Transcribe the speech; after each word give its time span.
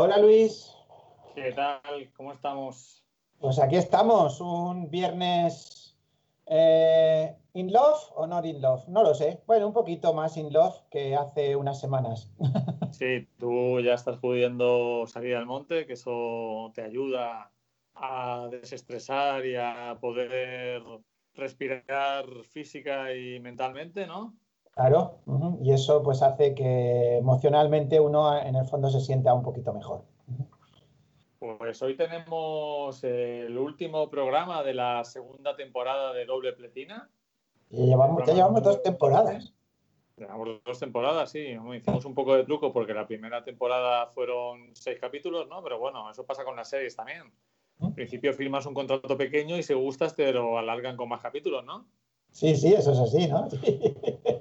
Hola 0.00 0.16
Luis. 0.18 0.72
¿Qué 1.34 1.50
tal? 1.50 2.12
¿Cómo 2.16 2.32
estamos? 2.32 3.04
Pues 3.40 3.58
aquí 3.58 3.74
estamos, 3.74 4.40
un 4.40 4.88
viernes 4.92 5.98
eh, 6.46 7.36
in 7.54 7.72
love 7.72 7.98
o 8.14 8.24
not 8.24 8.44
in 8.44 8.62
love, 8.62 8.86
no 8.86 9.02
lo 9.02 9.12
sé. 9.12 9.42
Bueno, 9.48 9.66
un 9.66 9.72
poquito 9.72 10.14
más 10.14 10.36
in 10.36 10.52
love 10.52 10.76
que 10.88 11.16
hace 11.16 11.56
unas 11.56 11.80
semanas. 11.80 12.30
Sí, 12.92 13.26
tú 13.38 13.80
ya 13.80 13.94
estás 13.94 14.18
pudiendo 14.18 15.04
salir 15.08 15.34
al 15.34 15.46
monte, 15.46 15.84
que 15.84 15.94
eso 15.94 16.70
te 16.76 16.82
ayuda 16.82 17.50
a 17.96 18.46
desestresar 18.52 19.44
y 19.46 19.56
a 19.56 19.98
poder 20.00 20.80
respirar 21.34 22.24
física 22.44 23.12
y 23.16 23.40
mentalmente, 23.40 24.06
¿no? 24.06 24.36
Claro, 24.78 25.18
y 25.60 25.72
eso 25.72 26.04
pues 26.04 26.22
hace 26.22 26.54
que 26.54 27.16
emocionalmente 27.16 27.98
uno 27.98 28.40
en 28.40 28.54
el 28.54 28.64
fondo 28.64 28.88
se 28.88 29.00
sienta 29.00 29.34
un 29.34 29.42
poquito 29.42 29.72
mejor. 29.72 30.04
Pues 31.40 31.82
hoy 31.82 31.96
tenemos 31.96 33.02
el 33.02 33.58
último 33.58 34.08
programa 34.08 34.62
de 34.62 34.74
la 34.74 35.02
segunda 35.02 35.56
temporada 35.56 36.12
de 36.12 36.26
Doble 36.26 36.52
Pletina. 36.52 37.10
Y 37.70 37.86
llevamos, 37.86 38.24
ya 38.24 38.34
llevamos 38.34 38.62
dos 38.62 38.80
temporadas. 38.80 39.52
Llevamos 40.16 40.60
dos 40.64 40.78
temporadas, 40.78 41.32
sí. 41.32 41.56
Hicimos 41.74 42.04
un 42.04 42.14
poco 42.14 42.36
de 42.36 42.44
truco 42.44 42.72
porque 42.72 42.94
la 42.94 43.04
primera 43.04 43.42
temporada 43.42 44.06
fueron 44.06 44.76
seis 44.76 44.98
capítulos, 45.00 45.48
¿no? 45.48 45.60
Pero 45.60 45.80
bueno, 45.80 46.08
eso 46.08 46.24
pasa 46.24 46.44
con 46.44 46.54
las 46.54 46.70
series 46.70 46.94
también. 46.94 47.24
Al 47.80 47.94
principio 47.94 48.32
firmas 48.32 48.64
un 48.64 48.74
contrato 48.74 49.16
pequeño 49.16 49.56
y 49.56 49.64
si 49.64 49.74
gustas 49.74 50.14
te 50.14 50.32
lo 50.32 50.56
alargan 50.56 50.96
con 50.96 51.08
más 51.08 51.20
capítulos, 51.20 51.64
¿no? 51.64 51.88
Sí, 52.30 52.54
sí, 52.54 52.74
eso 52.74 52.92
es 52.92 52.98
así, 53.00 53.26
¿no? 53.26 53.50
Sí. 53.50 53.58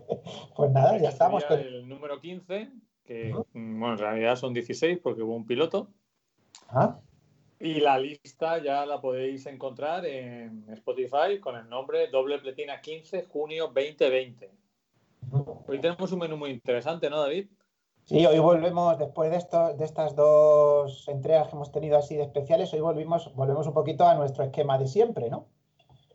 Pues 0.55 0.71
nada, 0.71 0.97
ya 0.97 1.09
estamos. 1.09 1.43
con- 1.45 1.59
El 1.59 1.87
número 1.87 2.19
15, 2.19 2.71
que 3.03 3.33
bueno, 3.53 3.93
en 3.93 3.97
realidad 3.97 4.35
son 4.35 4.53
16 4.53 4.99
porque 5.01 5.21
hubo 5.23 5.35
un 5.35 5.45
piloto. 5.45 5.89
Ah, 6.69 6.99
Y 7.59 7.79
la 7.79 7.97
lista 7.97 8.61
ya 8.61 8.85
la 8.85 9.01
podéis 9.01 9.45
encontrar 9.47 10.05
en 10.05 10.65
Spotify 10.73 11.39
con 11.41 11.55
el 11.55 11.67
nombre 11.67 12.07
Doble 12.07 12.37
Pletina 12.39 12.79
15, 12.81 13.23
junio 13.23 13.71
2020. 13.73 14.51
ujú. 15.31 15.63
Hoy 15.67 15.79
tenemos 15.81 16.11
un 16.11 16.19
menú 16.19 16.37
muy 16.37 16.51
interesante, 16.51 17.09
¿no, 17.09 17.19
David? 17.21 17.47
Sí, 18.05 18.25
hoy 18.25 18.39
volvemos, 18.39 18.97
después 18.99 19.29
de, 19.31 19.37
esto, 19.37 19.73
de 19.73 19.83
estas 19.83 20.15
dos 20.15 21.07
entregas 21.09 21.47
que 21.49 21.55
hemos 21.55 21.71
tenido 21.71 21.97
así 21.97 22.15
de 22.15 22.23
especiales, 22.23 22.71
hoy 22.73 22.79
volvimos, 22.79 23.33
volvemos 23.35 23.67
un 23.67 23.73
poquito 23.73 24.05
a 24.07 24.15
nuestro 24.15 24.43
esquema 24.45 24.77
de 24.77 24.87
siempre, 24.87 25.29
¿no? 25.29 25.47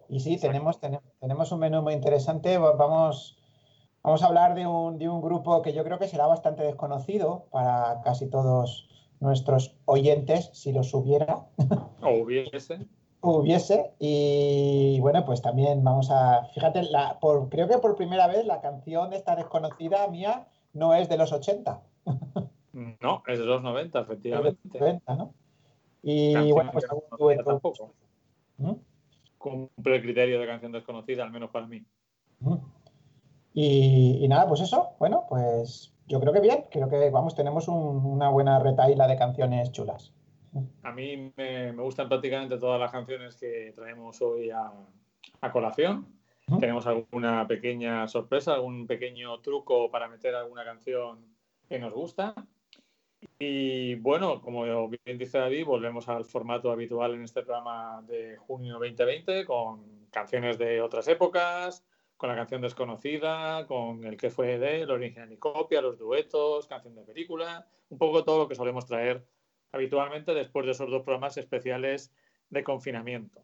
Y 0.08 0.20
sí, 0.20 0.38
tenemos, 0.38 0.78
tene- 0.80 1.00
tenemos 1.20 1.52
un 1.52 1.58
menú 1.60 1.82
muy 1.82 1.92
interesante. 1.94 2.56
Va- 2.56 2.72
Vamos, 2.72 3.36
vamos 4.02 4.22
a 4.22 4.26
hablar 4.26 4.54
de 4.54 4.66
un, 4.66 4.98
de 4.98 5.08
un 5.08 5.20
grupo 5.20 5.62
que 5.62 5.72
yo 5.72 5.84
creo 5.84 5.98
que 5.98 6.08
será 6.08 6.26
bastante 6.26 6.62
desconocido 6.62 7.46
para 7.50 8.00
casi 8.02 8.28
todos 8.28 8.88
nuestros 9.20 9.76
oyentes, 9.84 10.50
si 10.52 10.72
los 10.72 10.92
hubiera, 10.94 11.46
O 12.00 12.10
hubiese. 12.22 12.86
hubiese. 13.22 13.92
Y 13.98 14.98
bueno, 15.00 15.24
pues 15.24 15.40
también 15.40 15.82
vamos 15.84 16.10
a, 16.10 16.44
fíjate, 16.52 16.82
la, 16.82 17.18
por, 17.20 17.48
creo 17.48 17.68
que 17.68 17.78
por 17.78 17.96
primera 17.96 18.26
vez 18.26 18.44
la 18.44 18.60
canción 18.60 19.10
de 19.10 19.16
esta 19.16 19.36
desconocida 19.36 20.06
mía 20.08 20.48
no 20.72 20.94
es 20.94 21.08
de 21.08 21.16
los 21.16 21.32
80. 21.32 21.80
No, 22.72 23.22
es 23.26 23.38
de 23.38 23.44
los 23.44 23.62
90, 23.62 24.00
efectivamente. 24.00 24.80
¿no? 25.08 25.34
Y 26.02 26.32
Canción 26.32 26.54
bueno, 26.54 26.72
pues 26.72 26.86
que 26.86 27.36
no 27.36 27.44
tampoco. 27.44 27.92
¿Mm? 28.58 28.72
Cumple 29.38 29.96
el 29.96 30.02
criterio 30.02 30.40
de 30.40 30.46
canción 30.46 30.72
desconocida, 30.72 31.22
al 31.22 31.30
menos 31.30 31.50
para 31.50 31.66
mí. 31.66 31.84
¿Mm? 32.40 32.54
Y, 33.54 34.18
y 34.22 34.28
nada, 34.28 34.48
pues 34.48 34.60
eso, 34.60 34.96
bueno, 34.98 35.24
pues 35.28 35.94
yo 36.06 36.20
creo 36.20 36.32
que 36.32 36.40
bien, 36.40 36.64
creo 36.70 36.88
que 36.88 37.10
vamos, 37.10 37.34
tenemos 37.34 37.68
un- 37.68 38.04
una 38.04 38.28
buena 38.30 38.58
retaíla 38.58 39.06
de 39.06 39.16
canciones 39.16 39.72
chulas. 39.72 40.12
A 40.82 40.92
mí 40.92 41.32
me, 41.36 41.72
me 41.72 41.82
gustan 41.82 42.08
prácticamente 42.08 42.58
todas 42.58 42.78
las 42.80 42.90
canciones 42.92 43.36
que 43.36 43.72
traemos 43.74 44.20
hoy 44.22 44.50
a, 44.50 44.70
a 45.40 45.52
colación. 45.52 46.06
Tenemos 46.60 46.86
alguna 46.86 47.46
pequeña 47.46 48.06
sorpresa, 48.08 48.52
algún 48.54 48.86
pequeño 48.86 49.40
truco 49.40 49.90
para 49.90 50.08
meter 50.08 50.34
alguna 50.34 50.64
canción 50.64 51.24
que 51.68 51.78
nos 51.78 51.94
gusta. 51.94 52.34
Y 53.38 53.94
bueno, 53.96 54.40
como 54.42 54.64
bien 54.88 55.18
dice 55.18 55.38
David, 55.38 55.64
volvemos 55.64 56.08
al 56.08 56.24
formato 56.24 56.70
habitual 56.70 57.14
en 57.14 57.22
este 57.22 57.42
programa 57.42 58.02
de 58.06 58.36
junio 58.36 58.74
2020 58.74 59.44
con 59.46 60.06
canciones 60.10 60.58
de 60.58 60.82
otras 60.82 61.06
épocas, 61.08 61.84
con 62.22 62.28
la 62.28 62.36
canción 62.36 62.62
desconocida, 62.62 63.66
con 63.66 64.04
el 64.04 64.16
que 64.16 64.30
fue 64.30 64.56
de, 64.56 64.82
el 64.82 64.92
original 64.92 65.32
y 65.32 65.38
copia, 65.38 65.82
los 65.82 65.98
duetos, 65.98 66.68
canción 66.68 66.94
de 66.94 67.02
película, 67.02 67.66
un 67.88 67.98
poco 67.98 68.22
todo 68.22 68.38
lo 68.38 68.48
que 68.48 68.54
solemos 68.54 68.86
traer 68.86 69.26
habitualmente 69.72 70.32
después 70.32 70.64
de 70.64 70.70
esos 70.70 70.88
dos 70.88 71.02
programas 71.02 71.36
especiales 71.36 72.14
de 72.48 72.62
confinamiento. 72.62 73.42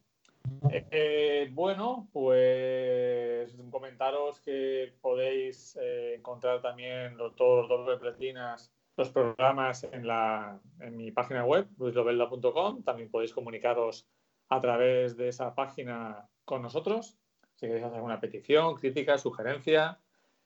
Eh, 0.71 1.49
bueno, 1.51 2.09
pues 2.13 3.53
comentaros 3.73 4.41
que 4.43 4.95
podéis 5.01 5.77
eh, 5.83 6.15
encontrar 6.17 6.63
también 6.63 7.17
los, 7.17 7.35
todos 7.35 7.69
los 7.69 7.81
doble 7.81 7.99
platinas, 7.99 8.73
los 8.97 9.11
programas 9.11 9.83
en, 9.91 10.07
la, 10.07 10.61
en 10.79 10.97
mi 10.97 11.11
página 11.11 11.45
web, 11.45 11.67
luislobelda.com. 11.79 12.85
También 12.85 13.11
podéis 13.11 13.33
comunicaros 13.33 14.07
a 14.49 14.61
través 14.61 15.17
de 15.17 15.31
esa 15.31 15.57
página 15.57 16.29
con 16.45 16.63
nosotros. 16.63 17.19
Si 17.59 17.67
queréis 17.67 17.85
hacer 17.85 17.97
alguna 17.97 18.21
petición, 18.21 18.77
crítica, 18.77 19.19
sugerencia, 19.19 19.99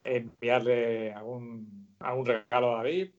enviarle 0.03 1.13
algún, 1.13 1.87
algún 1.99 2.25
regalo 2.25 2.73
a 2.73 2.77
David, 2.77 3.11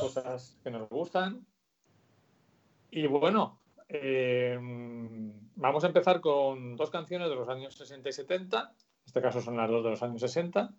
cosas 0.00 0.60
que 0.62 0.70
nos 0.70 0.88
gustan. 0.88 1.44
Y 2.92 3.08
bueno, 3.08 3.58
eh, 3.88 4.56
vamos 5.56 5.82
a 5.82 5.88
empezar 5.88 6.20
con 6.20 6.76
dos 6.76 6.90
canciones 6.90 7.30
de 7.30 7.34
los 7.34 7.48
años 7.48 7.74
60 7.74 8.08
y 8.08 8.12
70. 8.12 8.60
En 8.60 9.06
este 9.06 9.20
caso 9.20 9.40
son 9.40 9.56
las 9.56 9.68
dos 9.68 9.82
de 9.82 9.90
los 9.90 10.02
años 10.04 10.20
60. 10.20 10.72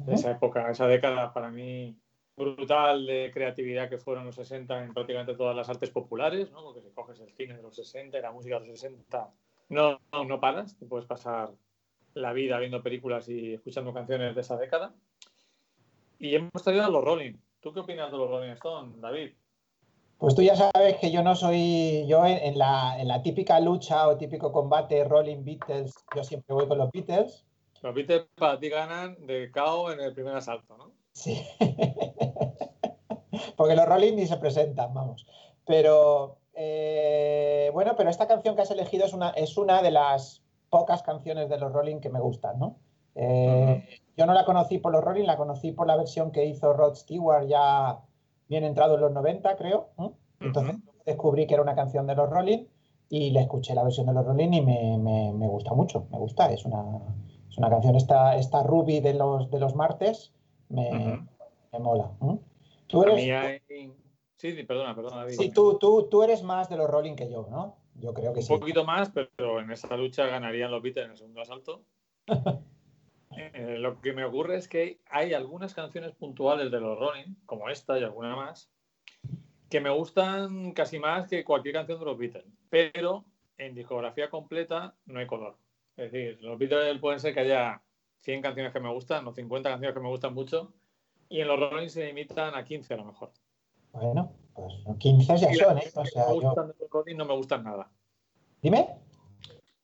De 0.00 0.14
esa 0.14 0.32
época, 0.32 0.70
esa 0.70 0.86
década 0.86 1.32
para 1.32 1.50
mí 1.50 1.96
brutal 2.36 3.06
de 3.06 3.30
creatividad 3.32 3.88
que 3.88 3.96
fueron 3.96 4.26
los 4.26 4.34
60 4.34 4.84
en 4.84 4.92
prácticamente 4.92 5.34
todas 5.34 5.56
las 5.56 5.70
artes 5.70 5.88
populares, 5.88 6.50
¿no? 6.50 6.62
Porque 6.62 6.82
si 6.82 6.90
coges 6.90 7.20
el 7.20 7.32
cine 7.32 7.56
de 7.56 7.62
los 7.62 7.74
60 7.74 8.18
y 8.18 8.22
la 8.22 8.32
música 8.32 8.60
de 8.60 8.66
los 8.66 8.80
60, 8.80 9.30
no, 9.70 9.98
no, 10.12 10.24
no 10.24 10.40
paras, 10.40 10.76
te 10.76 10.84
puedes 10.84 11.06
pasar 11.06 11.50
la 12.14 12.32
vida 12.32 12.58
viendo 12.58 12.82
películas 12.82 13.28
y 13.28 13.54
escuchando 13.54 13.92
canciones 13.92 14.34
de 14.34 14.40
esa 14.40 14.56
década. 14.56 14.94
Y 16.18 16.34
hemos 16.34 16.62
traído 16.62 16.84
a 16.84 16.88
los 16.88 17.04
Rolling. 17.04 17.34
¿Tú 17.60 17.72
qué 17.72 17.80
opinas 17.80 18.10
de 18.10 18.18
los 18.18 18.28
Rolling 18.28 18.50
Stones, 18.52 19.00
David? 19.00 19.32
Pues 20.18 20.34
tú 20.34 20.42
ya 20.42 20.54
sabes 20.54 20.98
que 20.98 21.10
yo 21.10 21.22
no 21.22 21.34
soy, 21.34 22.06
yo 22.06 22.24
en, 22.24 22.38
en 22.38 22.58
la, 22.58 22.96
en 23.00 23.08
la 23.08 23.22
típica 23.22 23.58
lucha 23.58 24.06
o 24.06 24.16
típico 24.16 24.52
combate 24.52 25.02
Rolling 25.04 25.44
Beatles, 25.44 25.94
yo 26.14 26.22
siempre 26.22 26.54
voy 26.54 26.68
con 26.68 26.78
los 26.78 26.90
Beatles. 26.92 27.44
Los 27.82 27.94
Beatles 27.94 28.26
para 28.36 28.60
ti 28.60 28.68
ganan 28.68 29.26
de 29.26 29.50
KO 29.50 29.90
en 29.90 30.00
el 30.00 30.14
primer 30.14 30.36
asalto, 30.36 30.76
¿no? 30.76 30.92
Sí. 31.12 31.44
Porque 33.56 33.74
los 33.74 33.86
Rolling 33.86 34.14
ni 34.14 34.26
se 34.26 34.36
presentan, 34.36 34.94
vamos. 34.94 35.26
Pero 35.66 36.38
eh, 36.54 37.70
bueno, 37.72 37.94
pero 37.96 38.10
esta 38.10 38.28
canción 38.28 38.54
que 38.54 38.62
has 38.62 38.70
elegido 38.70 39.06
es 39.06 39.12
una, 39.12 39.30
es 39.30 39.56
una 39.56 39.82
de 39.82 39.90
las 39.90 40.41
pocas 40.72 41.02
canciones 41.02 41.50
de 41.50 41.58
los 41.58 41.70
Rolling 41.70 42.00
que 42.00 42.08
me 42.08 42.18
gustan, 42.18 42.58
¿no? 42.58 42.76
Eh, 43.14 43.74
Ujú. 43.76 44.02
Yo 44.16 44.24
no 44.24 44.32
la 44.32 44.46
conocí 44.46 44.78
por 44.78 44.90
los 44.90 45.04
Rolling, 45.04 45.26
la 45.26 45.36
conocí 45.36 45.70
por 45.72 45.86
la 45.86 45.96
versión 45.96 46.32
que 46.32 46.46
hizo 46.46 46.72
Rod 46.72 46.94
Stewart 46.94 47.46
ya 47.46 48.00
bien 48.48 48.64
entrado 48.64 48.94
en 48.94 49.02
los 49.02 49.12
90, 49.12 49.54
creo. 49.56 49.90
¿no? 49.98 50.14
Entonces 50.40 50.76
Ujú. 50.76 50.82
descubrí 51.04 51.46
que 51.46 51.52
era 51.54 51.62
una 51.62 51.74
canción 51.74 52.06
de 52.06 52.14
los 52.14 52.30
Rolling 52.30 52.64
y 53.10 53.30
le 53.32 53.40
escuché 53.40 53.74
la 53.74 53.82
versión 53.84 54.06
de 54.06 54.14
los 54.14 54.24
Rolling 54.24 54.52
y 54.54 54.60
me, 54.62 54.96
me- 54.96 55.32
me 55.34 55.46
gusta 55.46 55.74
mucho, 55.74 56.06
me 56.10 56.18
gusta. 56.18 56.50
Es 56.50 56.64
una, 56.64 56.82
es 57.50 57.58
una 57.58 57.68
canción, 57.68 57.94
esta, 57.96 58.36
esta 58.36 58.62
Ruby 58.62 59.00
de 59.00 59.12
los, 59.12 59.50
de 59.50 59.60
los 59.60 59.74
martes, 59.74 60.32
me, 60.70 60.88
Ujú. 60.88 61.26
me 61.74 61.78
mola. 61.80 62.10
¿Mm? 62.20 62.36
Tú 62.86 63.02
eres, 63.02 63.30
hay... 63.30 63.60
Sí, 64.36 64.54
perdona, 64.64 64.94
perdona, 64.94 65.16
David. 65.18 65.34
sí, 65.34 65.50
tú, 65.50 65.76
tú, 65.78 66.08
tú 66.10 66.22
eres 66.22 66.42
más 66.42 66.70
de 66.70 66.76
los 66.76 66.88
Rolling 66.88 67.14
que 67.14 67.30
yo, 67.30 67.46
¿no? 67.50 67.76
Yo 67.94 68.12
creo 68.14 68.32
que 68.32 68.40
Un 68.40 68.44
sí. 68.44 68.52
poquito 68.58 68.84
más, 68.84 69.10
pero 69.10 69.60
en 69.60 69.70
esa 69.70 69.96
lucha 69.96 70.26
ganarían 70.26 70.70
los 70.70 70.82
Beatles 70.82 71.04
en 71.04 71.10
el 71.12 71.16
segundo 71.16 71.40
asalto. 71.42 71.84
Eh, 73.34 73.78
lo 73.78 73.98
que 74.02 74.12
me 74.12 74.24
ocurre 74.26 74.56
es 74.56 74.68
que 74.68 75.00
hay 75.08 75.32
algunas 75.32 75.72
canciones 75.72 76.12
puntuales 76.14 76.70
de 76.70 76.78
los 76.80 76.98
Rolling, 76.98 77.34
como 77.46 77.70
esta 77.70 77.98
y 77.98 78.02
alguna 78.02 78.36
más, 78.36 78.70
que 79.70 79.80
me 79.80 79.88
gustan 79.88 80.72
casi 80.72 80.98
más 80.98 81.30
que 81.30 81.42
cualquier 81.42 81.72
canción 81.74 81.98
de 81.98 82.04
los 82.04 82.18
Beatles. 82.18 82.44
Pero 82.68 83.24
en 83.56 83.74
discografía 83.74 84.28
completa 84.28 84.94
no 85.06 85.18
hay 85.18 85.26
color. 85.26 85.56
Es 85.96 86.12
decir, 86.12 86.42
los 86.42 86.58
Beatles 86.58 86.98
pueden 87.00 87.20
ser 87.20 87.32
que 87.32 87.40
haya 87.40 87.80
100 88.18 88.42
canciones 88.42 88.70
que 88.70 88.80
me 88.80 88.92
gustan 88.92 89.26
o 89.26 89.32
50 89.32 89.70
canciones 89.70 89.94
que 89.94 90.02
me 90.02 90.08
gustan 90.10 90.34
mucho, 90.34 90.74
y 91.30 91.40
en 91.40 91.48
los 91.48 91.58
Rolling 91.58 91.88
se 91.88 92.04
limitan 92.04 92.54
a 92.54 92.64
15 92.64 92.92
a 92.92 92.96
lo 92.98 93.06
mejor. 93.06 93.30
Bueno, 93.92 94.34
pues 94.54 94.74
15 94.98 95.36
ya 95.38 95.54
son, 95.54 95.78
¿eh? 95.78 95.90
O 95.94 96.04
sea, 96.04 96.28
yo... 96.28 96.40
gustan 96.40 96.68
de 96.68 96.74
los 96.80 96.90
Rolling 96.90 97.16
no 97.16 97.24
me 97.24 97.34
gustan 97.34 97.64
nada. 97.64 97.90
Dime. 98.60 98.96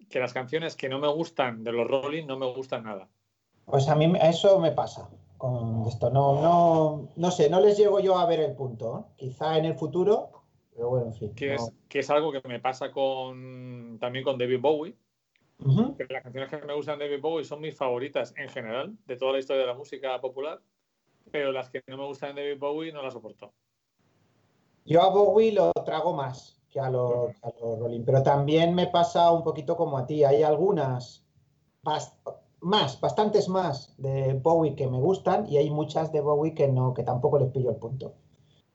Que 0.09 0.21
las 0.21 0.33
canciones 0.33 0.77
que 0.77 0.89
no 0.89 0.99
me 0.99 1.09
gustan 1.09 1.65
de 1.65 1.73
los 1.73 1.87
Rolling 1.87 2.27
no 2.27 2.39
me 2.39 2.53
gustan 2.53 2.85
nada. 2.85 3.09
Pues 3.65 3.89
a 3.89 3.95
mí 3.95 4.13
eso 4.23 4.59
me 4.59 4.73
pasa. 4.73 5.09
con 5.37 5.87
esto. 5.87 6.11
No, 6.11 6.41
no, 6.41 7.09
no 7.17 7.31
sé, 7.31 7.51
no 7.51 7.61
les 7.61 7.77
llego 7.77 8.01
yo 8.01 8.19
a 8.19 8.27
ver 8.27 8.41
el 8.41 8.55
punto. 8.55 9.09
Quizá 9.17 9.59
en 9.59 9.67
el 9.67 9.75
futuro, 9.75 10.31
pero 10.75 10.91
bueno, 10.91 11.07
en 11.07 11.15
fin. 11.15 11.35
Que, 11.35 11.55
es, 11.55 11.73
que 11.89 11.99
es 11.99 12.11
algo 12.11 12.33
que 12.33 12.41
me 12.47 12.61
pasa 12.61 12.91
con 12.91 13.99
también 14.01 14.25
con 14.25 14.39
David 14.39 14.61
Bowie. 14.61 14.97
que 15.97 16.07
las 16.09 16.23
canciones 16.23 16.49
que 16.49 16.59
me 16.59 16.75
gustan 16.75 16.99
de 16.99 17.09
David 17.09 17.21
Bowie 17.21 17.45
son 17.45 17.61
mis 17.61 17.77
favoritas 17.77 18.33
en 18.37 18.49
general, 18.49 18.97
de 19.07 19.17
toda 19.17 19.33
la 19.33 19.39
historia 19.41 19.63
de 19.63 19.69
la 19.69 19.75
música 19.75 20.21
popular, 20.21 20.61
pero 21.31 21.53
las 21.53 21.69
que 21.69 21.83
no 21.89 21.97
me 21.97 22.07
gustan 22.07 22.35
de 22.35 22.43
David 22.43 22.61
Bowie 22.61 22.93
no 22.93 23.03
las 23.03 23.13
soporto. 23.13 23.53
Yo 24.89 25.03
a 25.03 25.11
Bowie 25.11 25.53
lo 25.53 25.71
trago 25.85 26.15
más 26.15 26.59
que 26.71 26.81
a 26.81 26.89
los, 26.89 27.31
a 27.43 27.53
los 27.61 27.79
Rolling, 27.79 28.05
pero 28.05 28.23
también 28.23 28.75
me 28.75 28.87
pasa 28.87 29.31
un 29.31 29.45
poquito 29.45 29.77
como 29.77 29.99
a 29.99 30.07
ti. 30.07 30.25
Hay 30.25 30.43
algunas 30.43 31.27
más, 31.83 32.99
bastantes 32.99 33.51
más 33.51 33.95
de 33.99 34.33
Bowie 34.33 34.75
que 34.75 34.87
me 34.87 34.99
gustan 34.99 35.47
y 35.47 35.59
hay 35.59 35.69
muchas 35.69 36.11
de 36.11 36.23
Bowie 36.23 36.55
que 36.55 36.69
no, 36.69 36.95
que 36.95 37.03
tampoco 37.03 37.39
les 37.39 37.51
pillo 37.51 37.69
el 37.69 37.77
punto. 37.77 38.15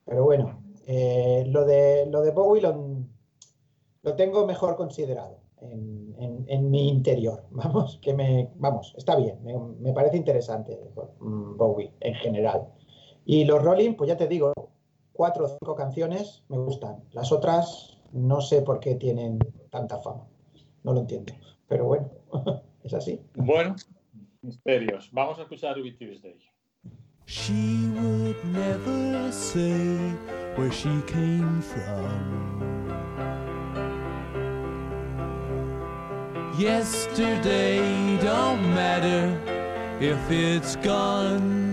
Pero 0.05 0.23
bueno, 0.23 0.61
eh, 0.85 1.45
lo, 1.47 1.65
de, 1.65 2.05
lo 2.05 2.21
de 2.21 2.29
Bowie 2.29 2.61
lo, 2.61 4.15
tengo 4.15 4.45
mejor 4.45 4.75
considerado 4.75 5.39
en, 5.61 6.69
mi 6.69 6.89
interior. 6.89 7.43
Vamos, 7.51 7.97
que 8.03 8.13
me, 8.13 8.51
vamos, 8.57 8.93
está 8.97 9.15
bien, 9.15 9.39
me, 9.79 9.93
parece 9.93 10.17
interesante 10.17 10.79
mm, 11.19 11.57
Bowie 11.57 11.91
en 12.01 12.13
general. 12.13 12.67
Y 13.25 13.45
los 13.45 13.63
Rolling, 13.63 13.95
pues 13.95 14.09
ya 14.09 14.17
te 14.17 14.27
digo, 14.27 14.53
cuatro 15.13 15.45
o 15.45 15.47
cinco 15.47 15.75
canciones 15.75 16.43
me 16.49 16.57
gustan. 16.57 17.03
Las 17.11 17.31
otras 17.31 17.97
no 18.11 18.41
sé 18.41 18.61
por 18.61 18.79
qué 18.79 18.95
tienen 18.95 19.39
tanta 19.69 19.99
fama. 19.99 20.27
No 20.83 20.93
lo 20.93 20.99
entiendo. 20.99 21.33
Pero 21.67 21.85
bueno. 21.85 22.09
¿Es 22.83 22.93
así? 22.93 23.21
Bueno, 23.35 23.75
misterios. 24.41 25.09
Vamos 25.13 25.39
a 25.39 25.43
escuchar 25.43 25.77
Ruby 25.77 25.93
Tuesday. 25.93 26.37
She 27.25 27.89
would 27.95 28.35
never 28.43 29.31
say 29.31 29.97
where 30.57 30.71
she 30.71 30.89
came 31.07 31.61
from. 31.61 32.83
Yesterday 36.59 38.17
don't 38.21 38.61
matter 38.75 39.39
if 40.01 40.29
it's 40.29 40.75
gone. 40.77 41.72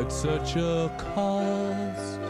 at 0.00 0.12
such 0.12 0.56
a 0.56 0.88
cost. 0.96 2.20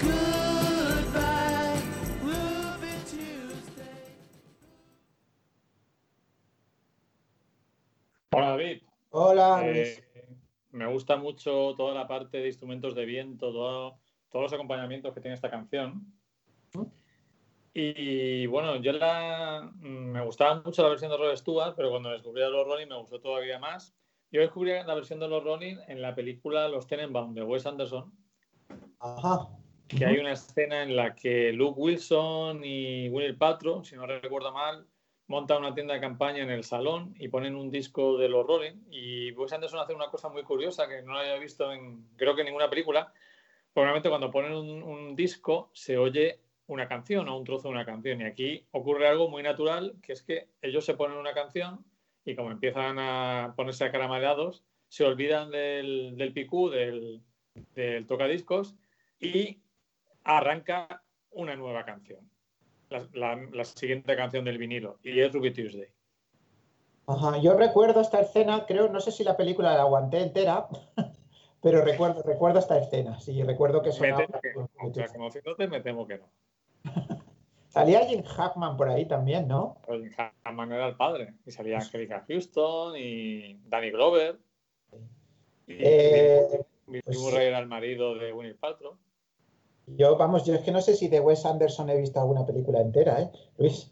Goodbye, 0.00 1.82
Ruby 2.22 2.94
Tuesday. 3.04 4.14
Hola 8.32 8.48
David. 8.50 8.82
Hola. 9.10 9.60
Eh, 9.64 10.02
me 10.72 10.86
gusta 10.86 11.16
mucho 11.16 11.74
toda 11.76 11.94
la 11.94 12.06
parte 12.08 12.38
de 12.38 12.46
instrumentos 12.46 12.94
de 12.94 13.04
viento, 13.04 13.52
todos 13.52 14.42
los 14.42 14.52
acompañamientos 14.52 15.12
que 15.12 15.20
tiene 15.20 15.34
esta 15.34 15.50
canción. 15.50 16.06
Y 17.72 18.46
bueno, 18.46 18.76
yo 18.76 18.92
la, 18.92 19.70
mm, 19.74 20.10
me 20.12 20.24
gustaba 20.24 20.60
mucho 20.64 20.82
la 20.82 20.88
versión 20.88 21.10
de 21.10 21.16
Rod 21.16 21.36
Stewart, 21.36 21.74
pero 21.76 21.90
cuando 21.90 22.10
descubrí 22.10 22.42
a 22.42 22.48
los 22.48 22.66
Rolling 22.66 22.88
me 22.88 22.98
gustó 22.98 23.20
todavía 23.20 23.58
más. 23.58 23.94
Yo 24.32 24.40
descubrí 24.40 24.70
la 24.70 24.94
versión 24.94 25.20
de 25.20 25.28
los 25.28 25.42
Rolling 25.42 25.76
en 25.88 26.02
la 26.02 26.14
película 26.14 26.68
Los 26.68 26.86
Tenenbaum 26.86 27.34
de 27.34 27.42
Wes 27.42 27.66
Anderson. 27.66 28.12
Ajá. 28.98 29.48
Que 29.88 30.04
hay 30.04 30.18
una 30.18 30.32
escena 30.32 30.82
en 30.82 30.94
la 30.94 31.14
que 31.14 31.52
Luke 31.52 31.80
Wilson 31.80 32.64
y 32.64 33.08
Will 33.08 33.36
Patro, 33.36 33.82
si 33.82 33.96
no 33.96 34.06
recuerdo 34.06 34.52
mal, 34.52 34.86
montan 35.26 35.58
una 35.58 35.74
tienda 35.74 35.94
de 35.94 36.00
campaña 36.00 36.42
en 36.42 36.50
el 36.50 36.62
salón 36.62 37.14
y 37.18 37.28
ponen 37.28 37.56
un 37.56 37.70
disco 37.70 38.18
de 38.18 38.28
los 38.28 38.46
Rolling. 38.46 38.84
Y 38.90 39.32
Wes 39.32 39.52
Anderson 39.52 39.80
hace 39.80 39.94
una 39.94 40.10
cosa 40.10 40.28
muy 40.28 40.42
curiosa 40.42 40.88
que 40.88 41.02
no 41.02 41.18
había 41.18 41.36
visto 41.38 41.72
en, 41.72 42.08
creo 42.16 42.34
que 42.34 42.42
en 42.42 42.46
ninguna 42.46 42.70
película. 42.70 43.12
Probablemente 43.72 44.08
cuando 44.08 44.30
ponen 44.30 44.52
un 44.52 45.14
disco 45.14 45.70
se 45.72 45.96
oye 45.96 46.40
una 46.72 46.88
canción 46.88 47.28
o 47.28 47.36
un 47.36 47.44
trozo 47.44 47.68
de 47.68 47.74
una 47.74 47.84
canción. 47.84 48.20
Y 48.20 48.24
aquí 48.24 48.66
ocurre 48.70 49.08
algo 49.08 49.28
muy 49.28 49.42
natural, 49.42 49.96
que 50.02 50.12
es 50.12 50.22
que 50.22 50.48
ellos 50.62 50.84
se 50.84 50.94
ponen 50.94 51.18
una 51.18 51.34
canción 51.34 51.84
y 52.24 52.34
como 52.34 52.50
empiezan 52.50 52.98
a 52.98 53.54
ponerse 53.56 53.84
acaramelados, 53.84 54.64
se 54.88 55.04
olvidan 55.04 55.50
del, 55.50 56.16
del 56.16 56.32
picú, 56.32 56.70
del, 56.70 57.22
del 57.74 58.06
tocadiscos 58.06 58.76
y 59.18 59.60
arranca 60.24 61.02
una 61.30 61.56
nueva 61.56 61.84
canción. 61.84 62.28
La, 63.12 63.64
siguiente 63.64 64.16
canción 64.16 64.44
del 64.44 64.58
vinilo 64.58 64.98
y 65.04 65.20
es 65.20 65.32
Ruby 65.32 65.52
Tuesday. 65.52 65.88
Ajá, 67.06 67.38
yo 67.38 67.54
recuerdo 67.54 68.00
esta 68.00 68.20
escena, 68.20 68.66
creo, 68.66 68.88
no 68.88 69.00
sé 69.00 69.12
si 69.12 69.22
la 69.22 69.36
película 69.36 69.74
la 69.74 69.82
aguanté 69.82 70.20
entera, 70.20 70.66
pero 71.62 71.84
recuerdo, 71.84 72.22
recuerdo 72.22 72.58
esta 72.58 72.78
escena. 72.78 73.20
Sí, 73.20 73.42
recuerdo 73.42 73.82
que 73.82 73.92
sonaba. 73.92 74.20
Me 74.20 74.26
temo 74.90 75.30
que, 75.56 75.68
me 75.68 75.80
temo 75.80 76.06
que 76.06 76.18
no. 76.18 76.28
Salía 77.68 78.04
Jim 78.06 78.22
Hackman 78.24 78.76
por 78.76 78.88
ahí 78.88 79.06
también, 79.06 79.46
¿no? 79.46 79.76
Jim 79.88 80.10
Hackman 80.10 80.72
era 80.72 80.88
el 80.88 80.96
padre. 80.96 81.34
Y 81.46 81.52
salía 81.52 81.78
Angelica 81.78 82.24
Houston 82.26 82.96
y 82.96 83.60
Danny 83.68 83.90
Glover. 83.90 84.38
Y 85.68 85.76
eh, 85.78 86.64
pues, 86.86 87.34
era 87.34 87.60
el 87.60 87.68
marido 87.68 88.16
de 88.16 88.32
Winnie 88.32 88.54
Paltrow. 88.54 88.96
Yo, 89.86 90.16
vamos, 90.16 90.44
yo 90.44 90.54
es 90.54 90.62
que 90.62 90.72
no 90.72 90.80
sé 90.80 90.94
si 90.94 91.08
de 91.08 91.20
Wes 91.20 91.46
Anderson 91.46 91.90
he 91.90 91.96
visto 91.96 92.20
alguna 92.20 92.44
película 92.44 92.80
entera, 92.80 93.22
¿eh? 93.22 93.30
Luis. 93.58 93.90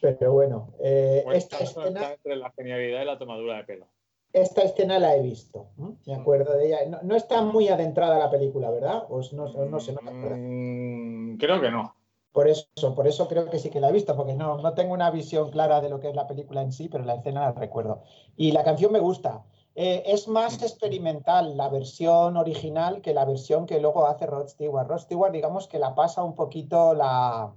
Pero 0.00 0.32
bueno, 0.32 0.74
eh, 0.80 1.24
esta 1.32 1.58
escena... 1.58 2.12
entre 2.12 2.36
la 2.36 2.50
genialidad 2.50 3.02
y 3.02 3.04
la 3.04 3.18
tomadura 3.18 3.58
de 3.58 3.64
pelo 3.64 3.86
esta 4.32 4.62
escena 4.62 4.98
la 4.98 5.16
he 5.16 5.22
visto, 5.22 5.68
me 6.06 6.14
acuerdo 6.14 6.56
de 6.56 6.66
ella. 6.66 7.00
No, 7.02 7.14
está 7.14 7.42
muy 7.42 7.68
adentrada 7.68 8.18
la 8.18 8.30
película, 8.30 8.70
¿verdad? 8.70 9.04
Pues 9.08 9.32
no, 9.32 9.46
no 9.46 9.80
sé, 9.80 9.92
no 9.92 10.00
mm, 10.02 11.36
creo 11.36 11.60
que 11.60 11.70
no. 11.70 11.94
Por 12.32 12.48
eso, 12.48 12.66
por 12.94 13.06
eso 13.06 13.28
creo 13.28 13.50
que 13.50 13.58
sí 13.58 13.68
que 13.68 13.80
la 13.80 13.90
he 13.90 13.92
visto, 13.92 14.16
porque 14.16 14.32
no, 14.32 14.56
no 14.56 14.72
tengo 14.72 14.94
una 14.94 15.10
visión 15.10 15.50
clara 15.50 15.82
de 15.82 15.90
lo 15.90 16.00
que 16.00 16.08
es 16.08 16.16
la 16.16 16.26
película 16.26 16.62
en 16.62 16.72
sí, 16.72 16.88
pero 16.88 17.04
la 17.04 17.16
escena 17.16 17.42
la 17.42 17.52
recuerdo. 17.52 18.02
Y 18.36 18.52
la 18.52 18.64
canción 18.64 18.90
me 18.90 19.00
gusta. 19.00 19.44
Eh, 19.74 20.02
es 20.06 20.28
más 20.28 20.62
experimental 20.62 21.56
la 21.56 21.68
versión 21.68 22.36
original 22.36 23.02
que 23.02 23.12
la 23.12 23.26
versión 23.26 23.66
que 23.66 23.80
luego 23.80 24.06
hace 24.06 24.26
Rod 24.26 24.48
Stewart. 24.48 24.88
Rod 24.88 25.00
Stewart, 25.00 25.32
digamos 25.32 25.68
que 25.68 25.78
la 25.78 25.94
pasa 25.94 26.22
un 26.22 26.34
poquito, 26.34 26.94
la, 26.94 27.52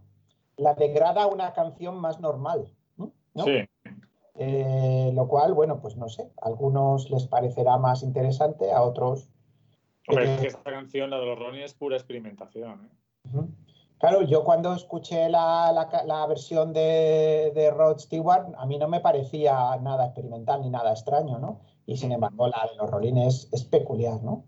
la 0.57 0.73
degrada 0.73 1.23
a 1.23 1.27
una 1.27 1.53
canción 1.53 1.95
más 1.95 2.19
normal. 2.19 2.67
¿no? 2.97 3.11
Sí. 3.45 3.69
Eh, 4.37 5.11
lo 5.13 5.27
cual, 5.27 5.53
bueno, 5.53 5.79
pues 5.79 5.95
no 5.95 6.09
sé, 6.09 6.29
a 6.41 6.47
algunos 6.47 7.09
les 7.09 7.27
parecerá 7.27 7.77
más 7.77 8.03
interesante, 8.03 8.71
a 8.71 8.81
otros... 8.81 9.29
Hombre, 10.07 10.35
es 10.35 10.41
que 10.41 10.47
esta 10.47 10.71
canción, 10.71 11.09
la 11.09 11.19
de 11.19 11.25
los 11.25 11.39
Ronnie, 11.39 11.63
es 11.63 11.73
pura 11.73 11.95
experimentación. 11.95 12.91
¿eh? 13.33 13.45
Claro, 13.97 14.21
yo 14.23 14.43
cuando 14.43 14.73
escuché 14.73 15.29
la, 15.29 16.25
versión 16.27 16.73
de, 16.73 17.73
Rod 17.75 17.99
Stewart, 17.99 18.53
a 18.57 18.65
mí 18.65 18.77
no 18.77 18.87
me 18.87 18.99
parecía 18.99 19.77
nada 19.81 20.05
experimental 20.05 20.61
ni 20.61 20.69
nada 20.69 20.91
extraño, 20.91 21.39
¿no? 21.39 21.61
Y 21.85 21.97
sin 21.97 22.11
embargo, 22.11 22.47
la 22.47 22.67
de 22.69 22.75
los 22.77 22.89
rolines 22.89 23.49
es, 23.51 23.63
peculiar, 23.63 24.21
¿no? 24.21 24.43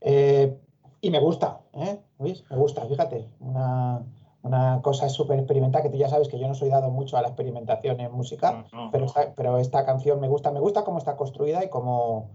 Eh, 0.00 0.56
y 1.00 1.10
me 1.10 1.20
gusta, 1.20 1.62
¿eh? 1.72 1.98
Me 2.18 2.56
gusta, 2.56 2.86
fíjate, 2.86 3.28
una, 3.40 4.04
cosa 4.82 5.08
súper 5.08 5.38
experimental, 5.38 5.82
que 5.82 5.90
tú 5.90 5.96
ya 5.96 6.08
sabes 6.08 6.28
que 6.28 6.38
yo 6.38 6.48
no 6.48 6.54
soy 6.54 6.68
dado 6.68 6.90
mucho 6.90 7.16
a 7.16 7.22
la 7.22 7.28
experimentación 7.28 8.00
en 8.00 8.12
música, 8.12 8.64
Pero, 8.90 9.06
esta, 9.06 9.34
pero 9.34 9.58
esta 9.58 9.84
canción 9.86 10.20
me 10.20 10.28
gusta, 10.28 10.50
me 10.50 10.60
gusta 10.60 10.84
cómo 10.84 10.98
está 10.98 11.16
construida 11.16 11.64
y 11.64 11.70
cómo, 11.70 12.30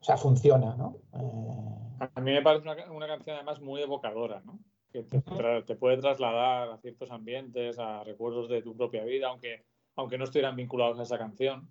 o 0.00 0.04
sea, 0.04 0.16
funciona, 0.16 0.76
¿no? 0.76 0.96
Eh, 1.14 2.08
a 2.14 2.20
mí 2.20 2.30
me 2.30 2.42
parece 2.42 2.68
una, 2.68 2.92
una 2.92 3.08
canción 3.08 3.36
además 3.36 3.60
muy 3.60 3.82
evocadora, 3.82 4.40
¿no? 4.44 4.58
que 4.92 5.02
te, 5.02 5.76
puede 5.76 5.98
trasladar 5.98 6.70
a 6.70 6.78
ciertos 6.78 7.10
ambientes, 7.10 7.78
a 7.78 8.02
recuerdos 8.04 8.48
de 8.48 8.62
tu 8.62 8.76
propia 8.76 9.04
vida, 9.04 9.28
aunque, 9.28 9.64
aunque 9.96 10.18
no 10.18 10.24
estuvieran 10.24 10.56
vinculados 10.56 10.98
a 10.98 11.02
esa 11.02 11.18
canción. 11.18 11.70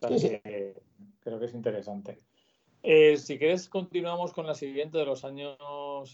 creo 0.00 1.38
que 1.38 1.44
es 1.44 1.54
interesante. 1.54 2.18
Eh, 2.86 3.16
si 3.16 3.38
quieres, 3.38 3.70
continuamos 3.70 4.34
con 4.34 4.46
la 4.46 4.54
siguiente 4.54 4.98
de 4.98 5.06
los 5.06 5.24
años 5.24 5.56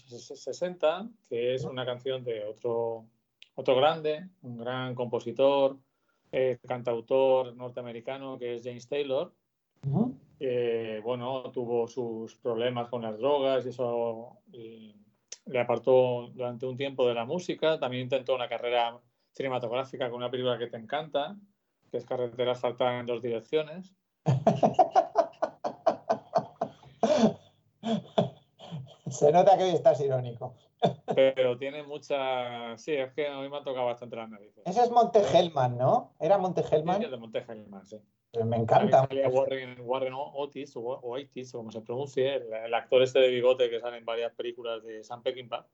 60, 0.07 1.09
que 1.27 1.53
es 1.53 1.65
una 1.65 1.85
canción 1.85 2.23
de 2.23 2.45
otro, 2.45 3.07
otro 3.55 3.75
grande, 3.75 4.29
un 4.41 4.57
gran 4.57 4.95
compositor, 4.95 5.77
eh, 6.31 6.59
cantautor 6.65 7.53
norteamericano, 7.57 8.39
que 8.39 8.55
es 8.55 8.63
James 8.63 8.87
Taylor. 8.87 9.33
bueno, 11.03 11.51
tuvo 11.51 11.89
sus 11.89 12.35
problemas 12.35 12.87
con 12.87 13.01
las 13.01 13.17
drogas 13.17 13.65
y 13.65 13.69
eso 13.69 14.37
le 14.53 15.59
apartó 15.59 16.29
durante 16.33 16.65
un 16.65 16.77
tiempo 16.77 17.05
de 17.05 17.15
la 17.15 17.25
música, 17.25 17.79
también 17.79 18.03
intentó 18.03 18.33
una 18.33 18.47
carrera 18.47 18.97
cinematográfica 19.33 20.09
con 20.09 20.19
una 20.19 20.31
película 20.31 20.57
que 20.57 20.67
te 20.67 20.77
encanta, 20.77 21.35
que 21.91 21.97
es 21.97 22.05
Carretera 22.05 22.53
Asfaltada 22.53 22.97
en 23.01 23.07
dos 23.07 23.21
direcciones. 23.21 23.93
Se 29.11 29.31
nota 29.31 29.57
que 29.57 29.65
hoy 29.65 29.71
estás 29.71 29.99
irónico. 29.99 30.55
Pero 31.13 31.57
tiene 31.57 31.83
mucha. 31.83 32.77
Sí, 32.77 32.93
es 32.93 33.13
que 33.13 33.27
a 33.27 33.39
mí 33.39 33.49
me 33.49 33.57
ha 33.57 33.63
tocado 33.63 33.85
bastante 33.85 34.15
las 34.15 34.29
narices. 34.29 34.63
Ese 34.65 34.81
es 34.81 34.91
Monte 34.91 35.21
Hellman, 35.21 35.77
¿no? 35.77 36.13
¿Era 36.19 36.37
Monte 36.37 36.63
Hellman? 36.69 37.01
Sí, 37.01 37.09
de 37.09 37.17
Monte 37.17 37.45
Hellman, 37.47 37.85
sí. 37.85 37.97
Pues 38.31 38.45
me 38.45 38.57
encanta. 38.57 39.07
Warren, 39.29 39.81
Warren, 39.81 40.13
Otis, 40.15 40.75
o, 40.77 40.81
Otis, 40.81 41.53
o 41.53 41.59
como 41.59 41.71
se 41.71 41.81
pronuncie, 41.81 42.35
el, 42.35 42.73
actor 42.73 43.03
este 43.03 43.19
de 43.19 43.27
bigote 43.27 43.69
que 43.69 43.79
sale 43.79 43.97
en 43.97 44.05
varias 44.05 44.33
películas 44.33 44.81
de 44.83 45.03
Sam 45.03 45.21
Peckinpah. 45.21 45.67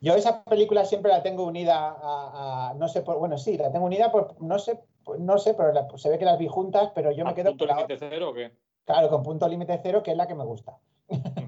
Yo 0.00 0.14
esa 0.14 0.42
película 0.44 0.84
siempre 0.84 1.12
la 1.12 1.22
tengo 1.22 1.44
unida 1.44 1.96
a, 1.98 2.74
no 2.78 2.88
sé, 2.88 3.02
por, 3.02 3.18
bueno, 3.18 3.36
sí, 3.36 3.58
la 3.58 3.70
tengo 3.70 3.86
unida 3.86 4.10
por, 4.10 4.40
no 4.40 4.58
sé, 4.58 4.80
no 5.18 5.38
sé, 5.38 5.54
pero 5.54 5.98
se 5.98 6.08
ve 6.08 6.18
que 6.18 6.24
las 6.24 6.38
vi 6.38 6.48
juntas, 6.48 6.90
pero 6.94 7.12
yo 7.12 7.24
me 7.24 7.34
quedo 7.34 7.56
punto 7.56 7.66
límite 7.66 7.96
cero 7.98 8.30
o 8.30 8.34
qué? 8.34 8.52
Claro, 8.84 9.08
con 9.08 9.22
punto 9.22 9.48
límite 9.48 9.78
cero, 9.82 10.02
que 10.02 10.12
es 10.12 10.16
la 10.16 10.26
que 10.26 10.34
me 10.34 10.44
gusta. 10.44 10.78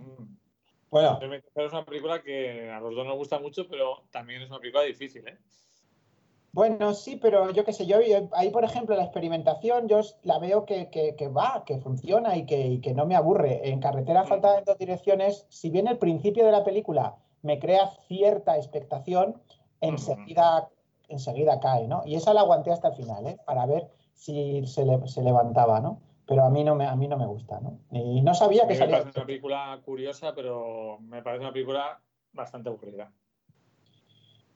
bueno. 0.91 1.21
Es 1.55 1.73
una 1.73 1.85
película 1.85 2.23
que 2.23 2.71
a 2.71 2.81
los 2.81 2.95
dos 2.95 3.07
nos 3.07 3.17
gusta 3.17 3.39
mucho, 3.39 3.69
pero 3.69 4.05
también 4.11 4.43
es 4.43 4.49
una 4.49 4.59
película 4.59 4.85
difícil, 4.85 5.27
¿eh? 5.29 5.39
Bueno, 6.53 6.95
sí, 6.95 7.17
pero 7.17 7.51
yo 7.51 7.65
qué 7.65 7.73
sé, 7.73 7.87
yo 7.87 7.99
ahí, 8.33 8.51
por 8.51 8.65
ejemplo, 8.65 8.97
la 8.97 9.05
experimentación, 9.05 9.87
yo 9.87 10.01
la 10.23 10.39
veo 10.39 10.65
que, 10.65 10.89
va, 11.29 11.63
que 11.65 11.79
funciona 11.79 12.37
y 12.37 12.47
que, 12.47 12.95
no 12.95 13.07
me 13.07 13.17
aburre. 13.17 13.69
En 13.71 13.81
Carretera 13.81 14.25
Falta 14.25 14.59
en 14.59 14.65
dos 14.65 14.79
direcciones, 14.79 15.47
si 15.51 15.71
bien 15.71 15.87
el 15.87 15.99
principio 15.99 16.45
de 16.45 16.53
la 16.53 16.65
película 16.65 17.17
me 17.43 17.59
crea 17.59 17.89
cierta 18.09 18.57
expectación, 18.57 19.41
enseguida, 19.81 20.69
enseguida 21.09 21.61
cae, 21.61 21.87
¿no? 21.87 22.03
Y 22.07 22.17
esa 22.17 22.35
la 22.35 22.41
aguanté 22.41 22.73
hasta 22.73 22.89
el 22.89 22.95
final, 22.95 23.27
¿eh? 23.27 23.39
Para 23.47 23.67
ver 23.67 23.89
si 24.15 24.67
se, 24.67 24.85
levantaba, 25.23 25.81
¿no? 25.81 26.01
Pero 26.29 26.45
a 26.45 26.51
mí 26.51 26.63
no 26.63 26.75
me, 26.75 26.87
a 26.87 26.95
mí 26.95 27.09
no 27.09 27.17
me 27.17 27.27
gusta, 27.27 27.59
¿no? 27.59 27.81
Y 27.91 28.21
no 28.21 28.35
sabía 28.35 28.69
que 28.69 28.75
salía. 28.77 28.99
Me 28.99 29.03
parece 29.03 29.19
una 29.19 29.27
película 29.27 29.81
curiosa, 29.83 30.35
pero 30.35 30.99
me 31.01 31.23
parece 31.23 31.45
una 31.45 31.53
película 31.53 32.03
bastante 32.33 32.69
aburrida. 32.69 33.11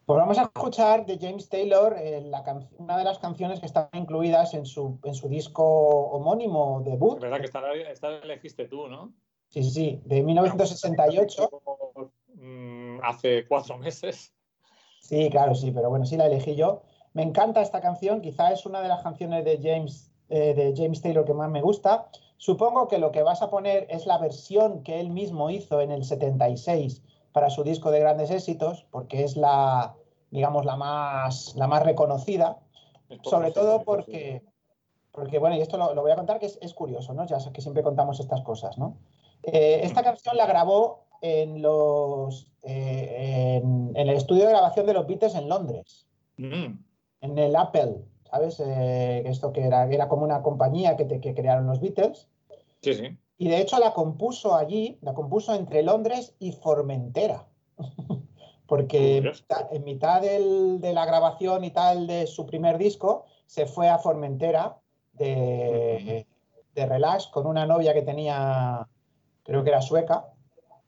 Pues 0.05 0.19
vamos 0.19 0.37
a 0.37 0.43
escuchar 0.43 1.07
de 1.07 1.19
James 1.19 1.49
Taylor 1.49 1.97
eh, 1.99 2.31
una 2.77 2.99
de 2.99 3.05
las 3.05 3.19
canciones 3.19 3.61
que 3.61 3.67
están 3.67 3.89
incluidas 3.95 4.53
en 4.53 4.67
su, 4.67 5.01
en 5.05 5.15
su 5.15 5.31
disco 5.31 5.65
homónimo 5.65 6.83
debut. 6.85 7.15
Es 7.15 7.23
verdad 7.23 7.39
que 7.39 7.47
esta, 7.47 7.73
esta 7.73 8.09
elegiste 8.19 8.67
tú, 8.69 8.89
¿no? 8.89 9.15
Sí, 9.49 9.63
sí, 9.63 9.71
sí, 9.71 10.03
de 10.05 10.23
1968. 10.23 11.49
Mm, 12.35 12.99
hace 13.03 13.47
cuatro 13.47 13.79
meses. 13.79 14.35
Sí, 15.01 15.31
claro, 15.31 15.55
sí, 15.55 15.71
pero 15.71 15.89
bueno, 15.89 16.05
sí 16.05 16.19
la 16.19 16.27
elegí 16.27 16.55
yo. 16.55 16.83
Me 17.15 17.23
encanta 17.23 17.63
esta 17.63 17.81
canción, 17.81 18.21
quizá 18.21 18.53
es 18.53 18.67
una 18.67 18.83
de 18.83 18.89
las 18.89 19.03
canciones 19.03 19.45
de 19.45 19.59
James, 19.63 20.12
eh, 20.33 20.55
de 20.55 20.73
James 20.75 21.03
Taylor 21.03 21.27
que 21.27 21.35
más 21.35 21.51
me 21.51 21.61
gusta. 21.61 22.09
Supongo 22.39 22.89
que 22.89 22.97
lo 22.97 23.13
que 23.13 23.23
vas 23.23 23.43
a 23.43 23.51
poner 23.51 23.87
es 23.91 24.07
la 24.07 24.17
versión 24.17 24.83
que 24.83 24.99
él 24.99 25.11
mismo 25.11 25.51
hizo 25.51 25.83
en 25.83 25.91
el 25.91 26.05
76 26.05 27.03
para 27.33 27.51
su 27.51 27.65
disco 27.65 27.91
de 27.91 28.01
grandes 28.01 28.31
éxitos, 28.31 28.87
porque 28.91 29.25
es 29.25 29.37
la, 29.37 29.95
digamos, 30.31 30.65
la 30.65 30.77
más, 30.77 31.55
la 31.55 31.67
más 31.67 31.83
reconocida, 31.83 32.61
sobre 33.23 33.51
todo 33.51 33.83
porque, 33.83 34.43
porque, 35.11 35.39
bueno, 35.39 35.55
y 35.55 35.61
esto 35.61 35.77
lo, 35.77 35.95
voy 36.01 36.13
a 36.13 36.17
contar 36.17 36.39
que 36.39 36.47
es, 36.47 36.75
curioso, 36.75 37.13
¿no? 37.13 37.27
Ya 37.27 37.39
sé 37.39 37.53
que 37.53 37.61
siempre 37.61 37.83
contamos 37.83 38.19
estas 38.19 38.41
cosas, 38.41 38.79
¿no? 38.79 38.97
Eh, 39.43 39.81
esta 39.83 40.03
canción 40.03 40.39
la 40.39 40.47
grabó 40.47 41.05
en, 41.21 41.61
los, 41.61 42.49
eh, 42.63 43.61
en, 43.63 43.95
el 43.95 44.09
estudio 44.09 44.45
de 44.45 44.53
grabación 44.53 44.87
de 44.87 44.95
los 44.95 45.07
Beatles 45.07 45.35
en 45.35 45.51
Londres, 45.51 46.07
mm. 46.39 46.73
en 47.21 47.39
el 47.39 47.55
Apple, 47.55 48.07
¿sabes? 48.33 48.59
Eh, 48.61 49.23
esto 49.27 49.53
que 49.53 49.63
era, 49.63 49.85
era 49.85 50.09
como 50.09 50.25
una 50.25 50.43
compañía 50.43 50.97
que, 50.97 51.05
te, 51.05 51.21
que 51.21 51.35
crearon 51.35 51.67
los 51.67 51.81
Beatles. 51.81 52.29
Sí, 52.81 52.95
sí. 52.95 53.19
Y 53.37 53.49
de 53.49 53.61
hecho 53.61 53.79
la 53.79 53.93
compuso 53.93 54.57
allí, 54.57 54.99
la 55.03 55.13
compuso 55.13 55.55
entre 55.55 55.83
Londres 55.83 56.35
y 56.39 56.53
Formentera. 56.53 57.47
Porque 58.67 59.19
en 59.71 59.85
mitad 59.85 60.23
de 60.23 60.93
la 60.95 61.05
grabación 61.05 61.63
y 61.63 61.73
tal 61.73 62.07
de 62.07 62.27
su 62.27 62.47
primer 62.47 62.79
disco, 62.79 63.27
se 63.45 63.67
fue 63.67 63.91
a 63.91 63.99
Formentera 63.99 64.79
de, 65.13 66.27
relax 66.75 67.27
con 67.27 67.47
una 67.47 67.67
novia 67.67 67.93
que 67.93 68.01
tenía, 68.01 68.89
creo 69.43 69.63
que 69.63 69.69
era 69.71 69.83
sueca. 69.83 70.25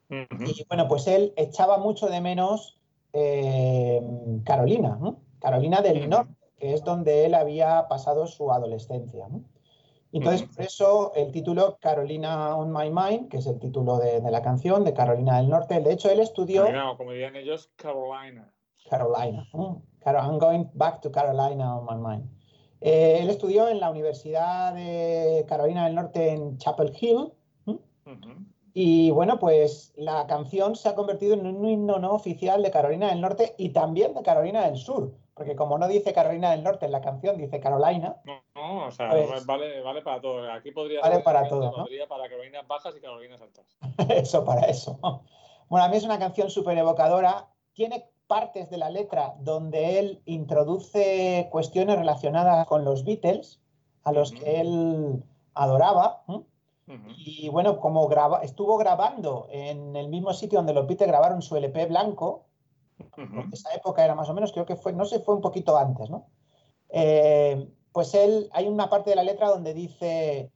Y 0.08 0.64
bueno, 0.66 0.88
pues 0.88 1.06
él 1.08 1.34
echaba 1.36 1.76
mucho 1.76 2.06
de 2.06 2.22
menos 2.22 2.78
eh, 3.12 4.00
Carolina, 4.44 4.98
Carolina 5.40 5.82
del 5.82 6.08
Norte, 6.08 6.33
que 6.56 6.72
es 6.72 6.84
donde 6.84 7.24
él 7.24 7.34
había 7.34 7.88
pasado 7.88 8.26
su 8.26 8.50
adolescencia. 8.50 9.26
Entonces, 10.12 10.48
por 10.48 10.64
eso 10.64 11.12
el 11.16 11.32
título 11.32 11.78
Carolina 11.80 12.56
on 12.56 12.72
My 12.72 12.88
Mind, 12.88 13.28
que 13.28 13.38
es 13.38 13.46
el 13.46 13.58
título 13.58 13.98
de, 13.98 14.20
la 14.20 14.42
canción 14.42 14.84
de 14.84 14.94
Carolina 14.94 15.38
del 15.38 15.48
Norte. 15.48 15.80
De 15.80 15.92
hecho, 15.92 16.08
él 16.08 16.20
estudió. 16.20 16.70
No, 16.70 16.96
como 16.96 17.10
dirían 17.10 17.34
ellos, 17.34 17.72
Carolina. 17.76 18.52
Carolina. 18.88 19.48
I'm 20.06 20.38
going 20.38 20.66
back 20.74 21.00
to 21.00 21.10
Carolina 21.10 21.78
on 21.78 21.84
my 21.86 21.96
mind. 21.96 22.30
Eh, 22.80 23.18
él 23.22 23.30
estudió 23.30 23.68
en 23.68 23.80
la 23.80 23.90
Universidad 23.90 24.74
de 24.74 25.44
Carolina 25.48 25.86
del 25.86 25.96
Norte 25.96 26.30
en 26.30 26.58
Chapel 26.58 26.92
Hill. 27.00 27.32
Y 28.72 29.10
bueno, 29.10 29.38
pues 29.38 29.92
la 29.96 30.26
canción 30.26 30.76
se 30.76 30.88
ha 30.88 30.94
convertido 30.94 31.34
en 31.34 31.46
un 31.46 31.64
himno 31.64 31.98
no 31.98 32.12
oficial 32.12 32.62
de 32.62 32.70
Carolina 32.70 33.08
del 33.08 33.20
Norte 33.20 33.54
y 33.56 33.70
también 33.70 34.14
de 34.14 34.22
Carolina 34.22 34.66
del 34.66 34.76
Sur 34.76 35.14
porque 35.34 35.56
como 35.56 35.78
no 35.78 35.88
dice 35.88 36.12
Carolina 36.12 36.52
del 36.52 36.62
Norte 36.62 36.86
en 36.86 36.92
la 36.92 37.00
canción, 37.00 37.36
dice 37.36 37.60
Carolina. 37.60 38.16
No, 38.24 38.42
no 38.54 38.86
o 38.86 38.90
sea, 38.90 39.10
pues 39.10 39.44
vale, 39.44 39.80
vale, 39.82 40.02
para 40.02 40.20
todo. 40.20 40.50
Aquí 40.52 40.70
podría 40.70 41.00
vale 41.00 41.20
para 41.20 41.48
todo, 41.48 41.76
¿no? 41.76 41.86
para 42.08 42.28
Carolinas 42.28 42.66
bajas 42.66 42.94
y 42.96 43.00
Carolinas 43.00 43.40
altas. 43.40 43.66
eso, 44.08 44.44
para 44.44 44.62
eso. 44.66 44.98
Bueno, 45.68 45.84
a 45.84 45.88
mí 45.88 45.96
es 45.96 46.04
una 46.04 46.18
canción 46.18 46.50
súper 46.50 46.78
evocadora. 46.78 47.48
Tiene 47.72 48.08
partes 48.28 48.70
de 48.70 48.78
la 48.78 48.90
letra 48.90 49.34
donde 49.40 49.98
él 49.98 50.22
introduce 50.24 51.48
cuestiones 51.50 51.98
relacionadas 51.98 52.66
con 52.66 52.84
los 52.84 53.04
Beatles, 53.04 53.60
a 54.04 54.12
los 54.12 54.32
que 54.32 54.60
él 54.60 55.24
adoraba. 55.54 56.22
Y 57.16 57.48
bueno, 57.48 57.80
como 57.80 58.06
graba, 58.08 58.42
estuvo 58.42 58.76
grabando 58.76 59.48
en 59.50 59.96
el 59.96 60.08
mismo 60.08 60.32
sitio 60.32 60.58
donde 60.58 60.74
los 60.74 60.86
Beatles 60.86 61.08
grabaron 61.08 61.42
su 61.42 61.56
LP 61.56 61.86
blanco, 61.86 62.44
esa 63.52 63.74
época 63.74 64.04
era 64.04 64.14
más 64.14 64.28
o 64.28 64.34
menos, 64.34 64.52
creo 64.52 64.66
que 64.66 64.76
fue, 64.76 64.92
no 64.92 65.04
sé, 65.04 65.20
fue 65.20 65.34
un 65.34 65.40
poquito 65.40 65.76
antes, 65.76 66.10
¿no? 66.10 66.28
Eh, 66.90 67.68
pues 67.92 68.14
él, 68.14 68.48
hay 68.52 68.68
una 68.68 68.88
parte 68.90 69.10
de 69.10 69.16
la 69.16 69.22
letra 69.22 69.48
donde 69.48 69.74
dice, 69.74 70.50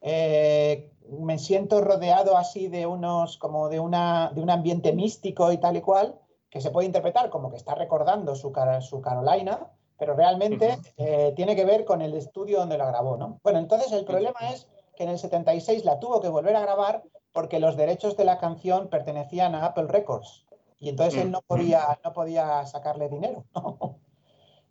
eh, 0.00 0.92
me 1.18 1.38
siento 1.38 1.80
rodeado 1.80 2.36
así 2.36 2.68
de 2.68 2.86
unos, 2.86 3.38
como 3.38 3.68
de, 3.68 3.80
una, 3.80 4.30
de 4.34 4.40
un 4.40 4.50
ambiente 4.50 4.92
místico 4.92 5.52
y 5.52 5.58
tal 5.58 5.76
y 5.76 5.80
cual, 5.80 6.18
que 6.48 6.60
se 6.60 6.70
puede 6.70 6.86
interpretar 6.86 7.30
como 7.30 7.50
que 7.50 7.56
está 7.56 7.74
recordando 7.74 8.34
su, 8.34 8.52
su 8.80 9.00
Carolina, 9.00 9.70
pero 9.98 10.14
realmente 10.14 10.78
eh, 10.96 11.32
tiene 11.36 11.54
que 11.54 11.64
ver 11.64 11.84
con 11.84 12.02
el 12.02 12.14
estudio 12.14 12.60
donde 12.60 12.78
la 12.78 12.86
grabó, 12.86 13.16
¿no? 13.16 13.40
Bueno, 13.42 13.58
entonces 13.58 13.92
el 13.92 14.04
problema 14.04 14.38
es 14.52 14.66
que 14.96 15.04
en 15.04 15.10
el 15.10 15.18
76 15.18 15.84
la 15.84 16.00
tuvo 16.00 16.20
que 16.20 16.28
volver 16.28 16.56
a 16.56 16.60
grabar 16.60 17.02
porque 17.32 17.60
los 17.60 17.76
derechos 17.76 18.16
de 18.16 18.24
la 18.24 18.38
canción 18.38 18.88
pertenecían 18.88 19.54
a 19.54 19.66
Apple 19.66 19.86
Records. 19.86 20.46
Y 20.80 20.88
entonces 20.88 21.20
él 21.20 21.30
no 21.30 21.42
podía, 21.42 22.00
no 22.02 22.12
podía 22.14 22.64
sacarle 22.64 23.10
dinero. 23.10 23.44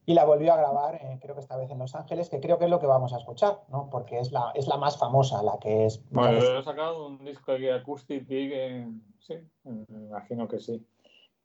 y 0.07 0.15
la 0.15 0.25
volvió 0.25 0.51
a 0.53 0.57
grabar, 0.57 0.95
eh, 0.95 1.19
creo 1.21 1.35
que 1.35 1.41
esta 1.41 1.55
vez 1.55 1.69
en 1.69 1.77
Los 1.77 1.93
Ángeles, 1.93 2.31
que 2.31 2.39
creo 2.39 2.57
que 2.57 2.65
es 2.65 2.71
lo 2.71 2.79
que 2.79 2.87
vamos 2.87 3.13
a 3.13 3.17
escuchar, 3.17 3.59
¿no? 3.69 3.91
Porque 3.91 4.19
es 4.19 4.31
la, 4.31 4.51
es 4.55 4.67
la 4.67 4.77
más 4.77 4.97
famosa, 4.97 5.43
la 5.43 5.59
que 5.61 5.85
es... 5.85 6.03
Bueno, 6.09 6.39
he 6.39 6.63
sacado 6.63 7.05
un 7.05 7.23
disco 7.23 7.53
de 7.53 7.71
Acoustic 7.71 8.25
Big, 8.27 8.51
sí, 9.19 9.35
me 9.63 10.05
imagino 10.07 10.47
que 10.47 10.59
sí. 10.59 10.83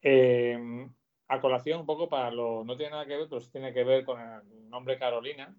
Eh, 0.00 0.88
a 1.28 1.40
colación 1.42 1.80
un 1.80 1.86
poco 1.86 2.08
para 2.08 2.30
lo... 2.30 2.64
No 2.64 2.74
tiene 2.74 2.92
nada 2.92 3.04
que 3.04 3.18
ver, 3.18 3.28
pero 3.28 3.42
sí 3.42 3.50
tiene 3.52 3.74
que 3.74 3.84
ver 3.84 4.02
con 4.02 4.18
el 4.18 4.70
nombre 4.70 4.98
Carolina. 4.98 5.54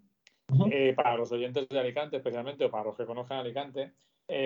Eh, 0.72 0.94
para 0.96 1.16
los 1.16 1.32
oyentes 1.32 1.68
de 1.70 1.80
Alicante, 1.80 2.18
especialmente, 2.18 2.66
o 2.66 2.72
para 2.72 2.86
los 2.86 2.98
que 2.98 3.06
conozcan 3.06 3.38
Alicante, 3.38 3.94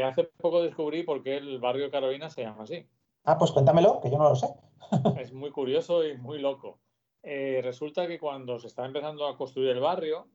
hace 0.06 0.26
poco 0.38 0.64
descubrí 0.64 1.04
por 1.04 1.24
qué 1.24 1.38
el 1.38 1.60
barrio 1.60 1.90
Carolina 1.90 2.30
se 2.30 2.44
llama 2.44 2.64
así. 2.64 2.86
Ah, 3.30 3.38
pues 3.38 3.52
cuéntamelo, 3.52 4.02
que 4.02 4.10
yo 4.10 4.18
no 4.18 4.30
lo 4.30 4.36
sé. 4.36 4.48
es 5.22 5.32
muy 5.32 5.52
curioso 5.52 6.04
y 6.04 6.18
muy 6.18 6.40
loco. 6.40 6.80
Eh, 7.22 7.62
resulta 7.64 8.08
que 8.08 8.18
cuando 8.18 8.58
se 8.58 8.66
estaba 8.66 8.88
empezando 8.88 9.28
a 9.28 9.38
construir 9.38 9.70
el 9.70 9.80
barrio, 9.80 10.28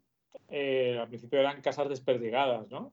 eh, 0.49 0.97
al 1.01 1.09
principio 1.09 1.41
eran 1.41 1.61
casas 1.61 1.89
desperdigadas, 1.89 2.71
¿no? 2.71 2.93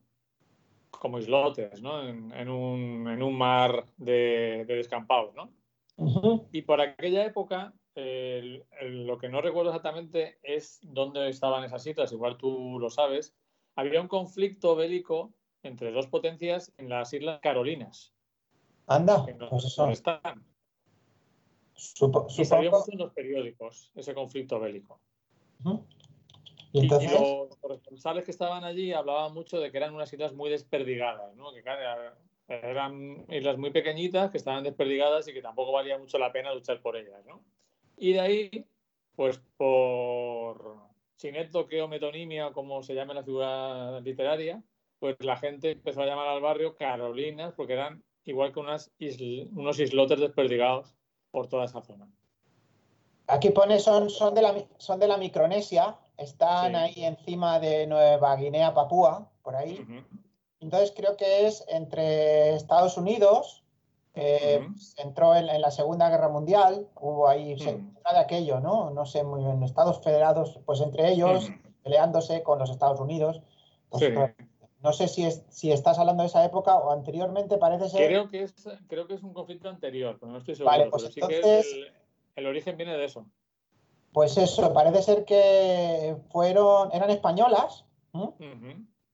Como 0.90 1.20
islotes, 1.20 1.84
¿no? 1.84 2.02
En, 2.02 2.50
un, 2.50 3.38
mar 3.38 3.86
de, 3.98 4.66
descampados, 4.68 5.36
¿no? 5.36 5.52
Y 6.52 6.64
por 6.64 6.82
aquella 6.82 7.24
época, 7.24 7.72
lo 7.94 9.18
que 9.20 9.30
no 9.30 9.40
recuerdo 9.40 9.70
exactamente 9.70 10.40
es 10.42 10.80
dónde 10.82 11.30
estaban 11.30 11.64
esas 11.64 11.86
islas, 11.86 12.12
igual 12.12 12.38
tú 12.38 12.80
lo 12.80 12.90
sabes, 12.90 13.36
había 13.76 14.02
un 14.02 14.08
conflicto 14.08 14.76
bélico 14.76 15.32
entre 15.62 15.92
dos 15.92 16.08
potencias 16.08 16.74
en 16.80 16.90
las 16.90 17.14
Islas 17.14 17.40
Carolinas. 17.44 18.16
Anda, 18.96 19.26
pues 19.50 19.66
eso. 19.66 19.90
Están. 19.90 20.46
y 22.38 22.46
salió 22.46 22.72
mucho 22.72 22.92
en 22.92 22.98
los 23.00 23.14
periódicos 23.14 23.92
ese 23.96 24.14
conflicto 24.14 24.60
bélico. 24.60 25.00
¿Y, 26.74 26.88
los 26.88 27.58
corresponsales 27.58 28.24
que 28.24 28.32
estaban 28.32 28.64
allí 28.64 28.94
hablaban 28.94 29.34
mucho 29.34 29.60
de 29.60 29.72
que 29.72 29.78
eran 29.78 29.94
unas 29.94 30.12
islas 30.12 30.34
muy 30.34 30.50
desperdigadas, 30.50 31.36
¿no? 31.36 31.52
que 31.52 31.64
eran 32.48 33.26
islas 33.30 33.58
muy 33.58 33.72
pequeñitas 33.72 34.32
que 34.32 34.38
estaban 34.38 34.64
desperdigadas 34.64 35.28
y 35.28 35.34
que 35.34 35.42
tampoco 35.42 35.72
valía 35.72 35.98
mucho 35.98 36.18
la 36.18 36.32
pena 36.32 36.54
luchar 36.54 36.82
por 36.82 36.96
ellas. 36.96 37.26
¿no? 37.26 37.44
Y 37.98 38.14
de 38.14 38.20
ahí, 38.20 38.66
pues 39.16 39.42
por 39.58 40.78
sineto 41.18 41.68
o 41.84 41.88
metonimia, 41.88 42.52
como 42.52 42.82
se 42.84 42.96
llama 42.96 43.14
en 43.14 43.18
la 43.18 43.24
figura 43.24 44.00
literaria, 44.02 44.64
pues 45.00 45.16
la 45.20 45.38
gente 45.38 45.72
empezó 45.72 46.02
a 46.02 46.06
llamar 46.06 46.28
al 46.28 46.42
barrio 46.42 46.76
Carolinas 46.76 47.54
porque 47.54 47.74
eran 47.74 48.04
igual 48.26 48.54
que 48.54 48.60
unas 48.60 48.92
unos 49.54 49.80
islotes 49.80 50.20
desperdigados 50.20 50.94
por 51.32 51.48
toda 51.48 51.66
esa 51.66 51.82
zona. 51.82 52.08
Aquí 53.28 53.50
pone 53.50 53.80
son, 53.80 54.10
son, 54.10 54.34
de, 54.34 54.42
la, 54.42 54.54
son 54.78 55.00
de 55.00 55.08
la 55.08 55.18
Micronesia, 55.18 55.98
están 56.18 56.76
ahí 56.76 57.06
encima 57.06 57.60
de 57.60 57.88
Nueva 57.88 58.36
Guinea, 58.36 58.74
Papúa, 58.74 59.30
por 59.42 59.56
ahí. 59.56 59.86
Entonces 60.60 60.94
creo 60.96 61.16
que 61.16 61.48
es 61.48 61.64
entre 61.70 62.56
Estados 62.56 62.98
Unidos, 62.98 63.64
eh, 64.14 64.68
entró 64.98 65.36
en, 65.36 65.62
la 65.62 65.72
Segunda 65.72 66.10
Guerra 66.10 66.28
Mundial, 66.28 66.88
hubo 67.00 67.28
ahí 67.28 67.58
se, 67.58 67.76
de 67.78 68.20
aquello, 68.20 68.60
¿no? 68.60 68.90
No 68.92 69.06
sé 69.06 69.24
muy 69.24 69.44
bien, 69.44 69.64
Estados 69.64 70.02
Federados, 70.04 70.60
pues 70.66 70.82
entre 70.82 71.12
ellos 71.12 71.50
peleándose 71.84 72.44
con 72.44 72.60
los 72.60 72.70
Estados 72.70 73.00
Unidos. 73.00 73.42
Pues, 73.90 74.14
no 74.84 74.94
sé 74.94 75.08
si, 75.08 75.26
es, 75.26 75.44
si 75.50 75.72
estás 75.72 76.00
hablando 76.00 76.24
de 76.24 76.28
esa 76.28 76.44
época 76.44 76.76
o 76.76 76.92
anteriormente, 76.92 77.58
parece 77.58 77.90
ser. 77.90 78.08
Creo 78.08 78.30
que 78.30 78.44
es, 78.44 78.54
creo 78.88 79.08
que 79.08 79.14
es 79.14 79.24
un 79.24 79.34
conflicto 79.34 79.70
anterior, 79.70 80.18
pero 80.20 80.32
no 80.32 80.40
estoy 80.40 80.56
seguro. 80.56 80.72
Vale, 80.72 80.90
pues 80.90 81.16
entonces, 81.16 81.76
el, 82.36 82.46
origen 82.48 82.78
viene 82.78 82.98
de 82.98 83.06
eso. 83.06 83.26
Pues 84.12 84.38
eso, 84.38 84.74
parece 84.74 85.04
ser 85.04 85.26
que 85.26 86.18
fueron, 86.32 86.90
eran 86.94 87.10
españolas. 87.12 87.86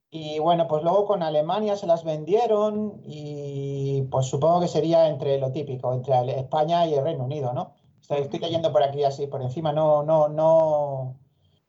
Y 0.10 0.40
bueno, 0.40 0.68
pues 0.68 0.84
luego 0.84 1.06
con 1.06 1.22
Alemania 1.22 1.76
se 1.76 1.86
las 1.86 2.06
vendieron 2.06 3.02
y 3.04 4.04
pues 4.10 4.28
supongo 4.28 4.62
que 4.62 4.70
sería 4.70 5.10
entre 5.10 5.38
lo 5.38 5.52
típico, 5.52 5.94
entre 5.94 6.40
España 6.40 6.88
y 6.88 6.94
el 6.94 7.04
Reino 7.04 7.26
Unido, 7.26 7.54
¿no? 7.54 7.76
Estoy, 8.02 8.20
estoy 8.20 8.40
leyendo 8.40 8.72
por 8.72 8.84
aquí 8.84 9.04
así, 9.04 9.28
por 9.28 9.42
encima, 9.42 9.74
no, 9.74 10.02
no, 10.04 10.30
no, 10.30 11.18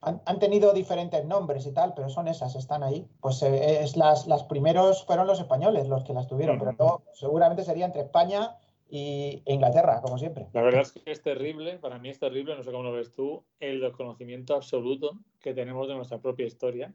han, 0.00 0.38
tenido 0.38 0.72
diferentes 0.72 1.24
nombres 1.24 1.66
y 1.66 1.72
tal, 1.72 1.92
pero 1.94 2.08
son 2.08 2.28
esas, 2.28 2.54
están 2.54 2.82
ahí. 2.82 3.06
Pues 3.20 3.42
eh, 3.42 3.82
es 3.82 3.96
las, 3.96 4.26
las 4.26 4.44
primeros 4.44 5.04
fueron 5.04 5.26
los 5.26 5.40
españoles 5.40 5.88
los 5.88 6.04
que 6.04 6.12
las 6.12 6.28
tuvieron, 6.28 6.58
pero 6.58 6.76
todo, 6.76 7.02
seguramente 7.14 7.64
sería 7.64 7.86
entre 7.86 8.02
España 8.02 8.56
y, 8.88 9.42
e 9.44 9.54
Inglaterra, 9.54 10.00
como 10.00 10.18
siempre. 10.18 10.46
La 10.52 10.62
verdad 10.62 10.82
es 10.82 10.92
que 10.92 11.10
es 11.10 11.22
terrible, 11.22 11.78
para 11.78 11.98
mí 11.98 12.08
es 12.08 12.18
terrible, 12.18 12.56
no 12.56 12.62
sé 12.62 12.70
cómo 12.70 12.84
lo 12.84 12.92
ves 12.92 13.12
tú, 13.12 13.44
el 13.58 13.80
desconocimiento 13.80 14.54
absoluto 14.54 15.18
que 15.40 15.52
tenemos 15.52 15.88
de 15.88 15.94
nuestra 15.94 16.18
propia 16.18 16.46
historia. 16.46 16.94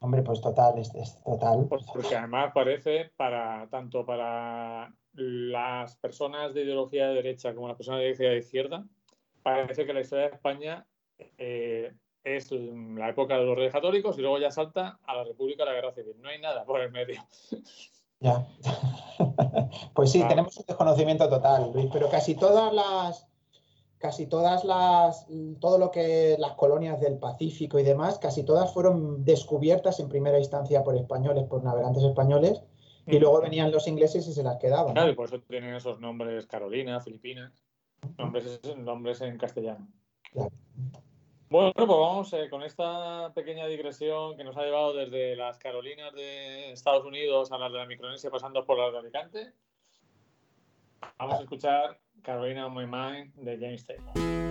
Hombre, 0.00 0.22
pues 0.22 0.40
total, 0.40 0.78
es, 0.78 1.22
total. 1.24 1.66
Porque 1.68 2.16
además 2.16 2.52
parece 2.54 3.10
para 3.16 3.68
tanto 3.68 4.06
para 4.06 4.94
las 5.12 5.96
personas 5.96 6.54
de 6.54 6.62
ideología 6.62 7.08
de 7.08 7.14
derecha 7.14 7.54
como 7.54 7.68
las 7.68 7.76
personas 7.76 8.00
de 8.00 8.04
ideología 8.04 8.30
de 8.30 8.38
izquierda, 8.38 8.84
parece 9.42 9.84
que 9.84 9.92
la 9.92 10.00
historia 10.00 10.28
de 10.28 10.34
España 10.34 10.86
eh, 11.36 11.92
es 12.24 12.50
la 12.52 13.08
época 13.08 13.38
de 13.38 13.44
los 13.44 13.56
reyes 13.56 13.72
católicos 13.72 14.18
y 14.18 14.22
luego 14.22 14.38
ya 14.38 14.50
salta 14.50 14.98
a 15.04 15.14
la 15.16 15.24
República 15.24 15.64
de 15.64 15.70
la 15.70 15.76
Guerra 15.76 15.92
Civil. 15.92 16.16
No 16.20 16.28
hay 16.28 16.40
nada 16.40 16.64
por 16.64 16.80
el 16.80 16.90
medio. 16.90 17.20
Ya. 18.20 18.48
pues 19.94 20.10
sí, 20.10 20.24
tenemos 20.26 20.56
un 20.56 20.64
desconocimiento 20.66 21.28
total, 21.28 21.70
Luis, 21.72 21.88
pero 21.92 22.10
casi 22.10 22.34
todas 22.34 22.74
las 22.74 23.28
casi 23.98 24.26
todas 24.26 24.64
las 24.64 25.26
todo 25.60 25.78
lo 25.78 25.92
que 25.92 26.36
las 26.38 26.54
colonias 26.54 27.00
del 27.00 27.18
Pacífico 27.18 27.78
y 27.78 27.84
demás, 27.84 28.18
casi 28.18 28.44
todas 28.44 28.72
fueron 28.74 29.24
descubiertas 29.24 30.00
en 30.00 30.08
primera 30.08 30.38
instancia 30.38 30.82
por 30.82 30.96
españoles, 30.96 31.44
por 31.44 31.62
navegantes 31.62 32.02
españoles, 32.02 32.60
y 33.06 33.18
mm. 33.18 33.20
luego 33.20 33.40
venían 33.40 33.70
los 33.70 33.86
ingleses 33.86 34.26
y 34.26 34.32
se 34.32 34.42
las 34.42 34.56
quedaban. 34.56 34.94
Claro, 34.94 35.10
y 35.12 35.14
por 35.14 35.26
eso 35.26 35.40
tienen 35.42 35.74
esos 35.74 36.00
nombres 36.00 36.46
Carolina, 36.46 37.00
Filipinas, 37.00 37.52
nombres, 38.16 38.60
nombres 38.78 39.20
en 39.20 39.38
castellano. 39.38 39.88
Claro. 40.32 40.50
Bueno, 41.50 41.72
pues 41.74 41.88
vamos 41.88 42.32
eh, 42.34 42.50
con 42.50 42.62
esta 42.62 43.32
pequeña 43.34 43.66
digresión 43.66 44.36
que 44.36 44.44
nos 44.44 44.54
ha 44.58 44.64
llevado 44.64 44.92
desde 44.92 45.34
las 45.34 45.56
Carolinas 45.56 46.12
de 46.12 46.72
Estados 46.72 47.06
Unidos 47.06 47.50
a 47.52 47.58
las 47.58 47.72
de 47.72 47.78
la 47.78 47.86
Micronesia, 47.86 48.30
pasando 48.30 48.66
por 48.66 48.78
las 48.78 48.92
de 48.92 48.98
Alicante. 48.98 49.52
Vamos 51.16 51.38
a 51.38 51.42
escuchar 51.42 51.98
Carolina 52.22 52.66
on 52.66 52.74
My 52.74 52.86
Mind 52.86 53.34
de 53.36 53.56
James 53.56 53.86
Taylor. 53.86 54.47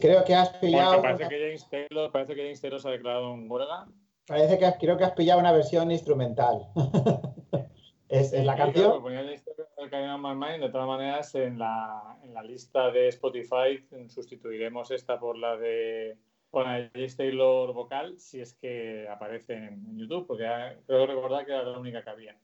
Creo 0.00 0.24
que 0.24 0.34
has 0.34 0.48
pillado. 0.56 1.00
parece, 1.02 1.28
que 1.28 1.38
James 1.38 1.68
Taylor, 1.68 2.10
parece 2.10 2.34
que 2.34 2.42
James 2.42 2.60
Taylor 2.60 2.80
se 2.80 2.88
ha 2.88 2.92
declarado 2.92 3.34
en 3.34 3.50
huelga 3.50 3.86
Parece 4.30 4.58
que 4.58 4.72
creo 4.78 4.96
que 4.96 5.02
has 5.02 5.12
pillado 5.12 5.40
una 5.40 5.50
versión 5.50 5.90
instrumental. 5.90 6.68
es, 8.08 8.32
la 8.32 8.54
canción. 8.54 9.02
de 9.02 10.68
todas 10.70 10.86
maneras, 10.86 11.34
en 11.34 11.58
la, 11.58 12.16
en 12.22 12.32
la 12.34 12.42
lista 12.44 12.92
de 12.92 13.08
Spotify 13.08 13.84
sustituiremos 14.08 14.92
esta 14.92 15.18
por 15.18 15.36
la 15.36 15.56
de 15.56 16.16
con 16.50 16.68
el 16.68 16.90
Taylor 17.16 17.72
vocal 17.72 18.18
si 18.18 18.40
es 18.40 18.54
que 18.54 19.08
aparece 19.08 19.54
en 19.54 19.98
YouTube, 19.98 20.28
porque 20.28 20.44
creo 20.86 21.06
recordar 21.06 21.44
que 21.44 21.52
era 21.52 21.64
la 21.64 21.78
única 21.78 22.04
que 22.04 22.10
había. 22.10 22.36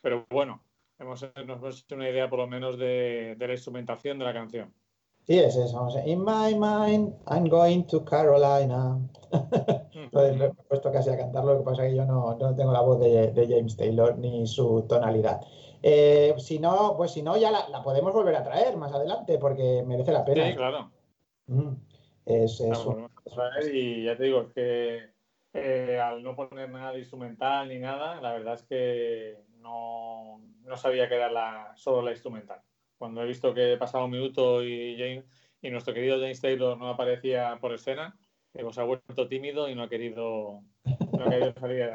Pero 0.00 0.24
bueno, 0.30 0.62
hemos, 0.98 1.22
nos 1.22 1.58
hemos 1.58 1.82
hecho 1.82 1.96
una 1.96 2.08
idea 2.08 2.30
por 2.30 2.38
lo 2.38 2.46
menos 2.46 2.78
de, 2.78 3.34
de 3.36 3.46
la 3.46 3.52
instrumentación 3.52 4.18
de 4.18 4.24
la 4.24 4.32
canción. 4.32 4.72
Sí, 5.26 5.40
es 5.40 5.56
eso. 5.56 5.88
In 6.04 6.20
my 6.24 6.54
mind, 6.54 7.12
I'm 7.26 7.48
going 7.48 7.82
to 7.88 8.04
Carolina. 8.04 8.96
Entonces, 9.92 10.40
he 10.40 10.64
puesto 10.68 10.92
casi 10.92 11.10
a 11.10 11.16
cantarlo, 11.16 11.54
lo 11.54 11.58
que 11.58 11.64
pasa 11.64 11.84
es 11.84 11.90
que 11.90 11.96
yo 11.96 12.04
no, 12.04 12.36
no 12.36 12.54
tengo 12.54 12.72
la 12.72 12.80
voz 12.80 13.00
de, 13.00 13.32
de, 13.32 13.46
James 13.48 13.76
Taylor 13.76 14.16
ni 14.16 14.46
su 14.46 14.86
tonalidad. 14.88 15.40
Eh, 15.82 16.32
si 16.38 16.60
no, 16.60 16.94
pues 16.96 17.10
si 17.10 17.22
no, 17.22 17.36
ya 17.36 17.50
la, 17.50 17.68
la, 17.70 17.82
podemos 17.82 18.12
volver 18.12 18.36
a 18.36 18.44
traer 18.44 18.76
más 18.76 18.92
adelante 18.92 19.36
porque 19.38 19.82
merece 19.84 20.12
la 20.12 20.24
pena. 20.24 20.46
Sí, 20.46 20.54
claro. 20.54 20.92
Mm. 21.48 21.72
Es, 22.24 22.60
es 22.60 22.86
un... 22.86 23.08
Y 23.72 24.04
ya 24.04 24.16
te 24.16 24.22
digo, 24.22 24.52
que 24.52 25.10
eh, 25.54 26.00
al 26.00 26.22
no 26.22 26.36
poner 26.36 26.70
nada 26.70 26.92
de 26.92 27.00
instrumental 27.00 27.68
ni 27.68 27.80
nada, 27.80 28.20
la 28.20 28.32
verdad 28.32 28.54
es 28.54 28.62
que 28.62 29.40
no, 29.58 30.40
no 30.62 30.76
sabía 30.76 31.08
que 31.08 31.16
era 31.16 31.32
la, 31.32 31.72
solo 31.74 32.02
la 32.02 32.12
instrumental 32.12 32.60
cuando 32.98 33.22
he 33.22 33.26
visto 33.26 33.54
que 33.54 33.76
pasaba 33.78 34.04
un 34.04 34.12
minuto 34.12 34.62
y, 34.62 34.96
James, 34.98 35.24
y 35.62 35.70
nuestro 35.70 35.94
querido 35.94 36.18
James 36.18 36.40
Taylor 36.40 36.76
no 36.76 36.88
aparecía 36.88 37.58
por 37.60 37.72
escena, 37.72 38.16
digo, 38.52 38.72
se 38.72 38.80
ha 38.80 38.84
vuelto 38.84 39.28
tímido 39.28 39.68
y 39.68 39.74
no 39.74 39.82
ha 39.82 39.88
querido, 39.88 40.62
no 40.84 41.24
ha 41.24 41.30
querido 41.30 41.52
salir. 41.60 41.90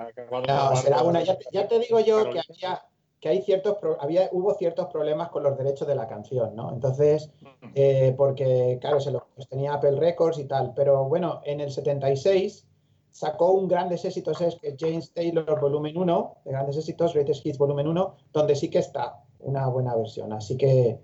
No, 0.47 0.75
será 0.75 1.03
una, 1.03 1.23
ya, 1.23 1.37
ya, 1.51 1.67
te 1.67 1.79
digo 1.79 1.99
yo 1.99 2.29
que 2.29 2.39
había 2.39 2.81
que 3.21 3.29
hay 3.29 3.41
ciertos 3.43 3.77
había 3.99 4.27
hubo 4.31 4.55
ciertos 4.55 4.87
problemas 4.87 5.29
con 5.29 5.43
los 5.43 5.55
derechos 5.55 5.87
de 5.87 5.93
la 5.93 6.07
canción, 6.07 6.55
¿no? 6.55 6.73
Entonces, 6.73 7.29
eh, 7.75 8.15
porque 8.17 8.79
claro, 8.81 8.99
se 8.99 9.11
los 9.11 9.21
tenía 9.47 9.75
Apple 9.75 9.99
Records 9.99 10.39
y 10.39 10.45
tal, 10.45 10.73
pero 10.75 11.05
bueno, 11.05 11.39
en 11.45 11.61
el 11.61 11.71
76 11.71 12.67
sacó 13.11 13.51
un 13.51 13.67
grandes 13.67 14.03
éxitos 14.05 14.41
es 14.41 14.55
que 14.55 14.75
James 14.77 15.13
Taylor 15.13 15.59
volumen 15.59 15.95
1, 15.97 16.37
de 16.43 16.51
grandes 16.51 16.77
éxitos, 16.77 17.13
Greatest 17.13 17.45
Hits 17.45 17.59
volumen 17.59 17.87
1, 17.87 18.15
donde 18.33 18.55
sí 18.55 18.69
que 18.69 18.79
está 18.79 19.21
una 19.43 19.67
buena 19.67 19.95
versión. 19.95 20.33
Así 20.33 20.57
que, 20.57 20.99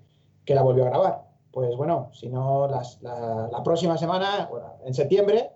que 0.45 0.55
la 0.55 0.61
volvió 0.61 0.85
a 0.85 0.89
grabar. 0.89 1.27
Pues 1.51 1.75
bueno, 1.75 2.11
si 2.13 2.29
no, 2.29 2.67
las, 2.67 3.01
la, 3.01 3.49
la, 3.51 3.63
próxima 3.63 3.97
semana, 3.97 4.49
en 4.85 4.93
septiembre, 4.93 5.49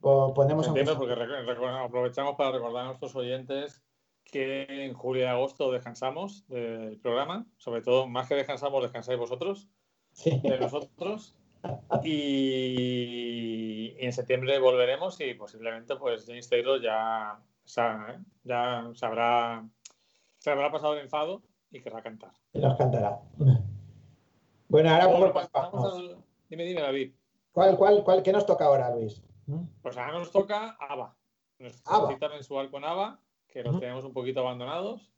pues 0.00 0.32
ponemos... 0.34 0.66
Septiembre, 0.66 0.96
porque 0.96 1.14
aprovechamos 1.14 2.36
para 2.36 2.52
recordar 2.52 2.84
a 2.84 2.86
nuestros 2.88 3.16
oyentes 3.16 3.82
que 4.24 4.66
en 4.68 4.92
julio 4.94 5.22
y 5.22 5.26
agosto 5.26 5.70
descansamos 5.70 6.46
del 6.48 6.98
programa, 6.98 7.46
sobre 7.56 7.80
todo, 7.80 8.06
más 8.06 8.28
que 8.28 8.34
descansamos, 8.34 8.82
descansáis 8.82 9.18
vosotros, 9.18 9.68
sí. 10.12 10.40
de 10.42 10.58
nosotros. 10.58 11.36
Y, 12.04 13.96
y, 13.98 14.04
en 14.04 14.12
septiembre 14.12 14.58
volveremos 14.58 15.20
y 15.20 15.34
posiblemente 15.34 15.96
pues 15.96 16.26
James 16.26 16.48
Taylor 16.48 16.80
ya, 16.80 17.40
ya 18.44 18.90
se 18.94 19.06
habrá, 19.06 19.68
se 20.38 20.50
habrá 20.50 20.70
pasado 20.70 20.94
el 20.94 21.00
enfado 21.00 21.42
y 21.70 21.80
querrá 21.80 22.02
cantar. 22.02 22.32
Y 22.52 22.60
nos 22.60 22.76
cantará. 22.76 23.20
Bueno, 24.68 24.90
ahora 24.90 25.06
bueno, 25.06 25.32
pues, 25.32 25.48
al... 25.52 26.16
Dime, 26.48 26.64
dime, 26.64 26.80
David. 26.80 27.12
¿Cuál, 27.52 27.76
cuál, 27.76 28.04
cuál, 28.04 28.22
¿Qué 28.22 28.32
nos 28.32 28.46
toca 28.46 28.66
ahora, 28.66 28.94
Luis? 28.94 29.22
Pues 29.82 29.96
ahora 29.96 30.18
nos 30.18 30.30
toca 30.30 30.76
ABBA. 30.78 31.16
Nuestra 31.58 32.08
cita 32.08 32.28
mensual 32.28 32.70
con 32.70 32.84
ABBA, 32.84 33.20
que 33.48 33.62
nos 33.62 33.80
tenemos 33.80 34.04
un 34.04 34.12
poquito 34.12 34.40
abandonados. 34.40 35.12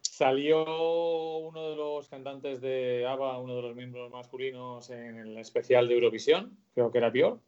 Salió 0.00 1.38
uno 1.38 1.70
de 1.70 1.76
los 1.76 2.08
cantantes 2.08 2.60
de 2.60 3.06
ABBA, 3.06 3.38
uno 3.38 3.56
de 3.56 3.62
los 3.62 3.74
miembros 3.74 4.10
masculinos, 4.10 4.88
en 4.90 5.18
el 5.18 5.36
especial 5.38 5.88
de 5.88 5.94
Eurovisión, 5.94 6.56
creo 6.72 6.90
que 6.90 6.98
era 6.98 7.10
Björk. 7.10 7.40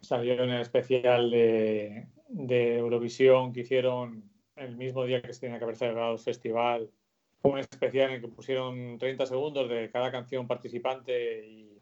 Salió 0.00 0.34
en 0.34 0.50
el 0.50 0.60
especial 0.60 1.30
de, 1.30 2.08
de 2.28 2.78
Eurovisión 2.78 3.52
que 3.52 3.60
hicieron 3.60 4.30
el 4.56 4.76
mismo 4.76 5.04
día 5.04 5.22
que 5.22 5.32
se 5.32 5.40
tenía 5.40 5.58
que 5.58 5.64
haber 5.64 5.76
celebrado 5.76 6.12
el 6.12 6.18
festival, 6.18 6.90
un 7.42 7.58
especial 7.58 8.08
en 8.08 8.16
el 8.16 8.20
que 8.20 8.28
pusieron 8.28 8.98
30 8.98 9.26
segundos 9.26 9.68
de 9.68 9.90
cada 9.90 10.10
canción 10.10 10.46
participante 10.46 11.46
y 11.46 11.80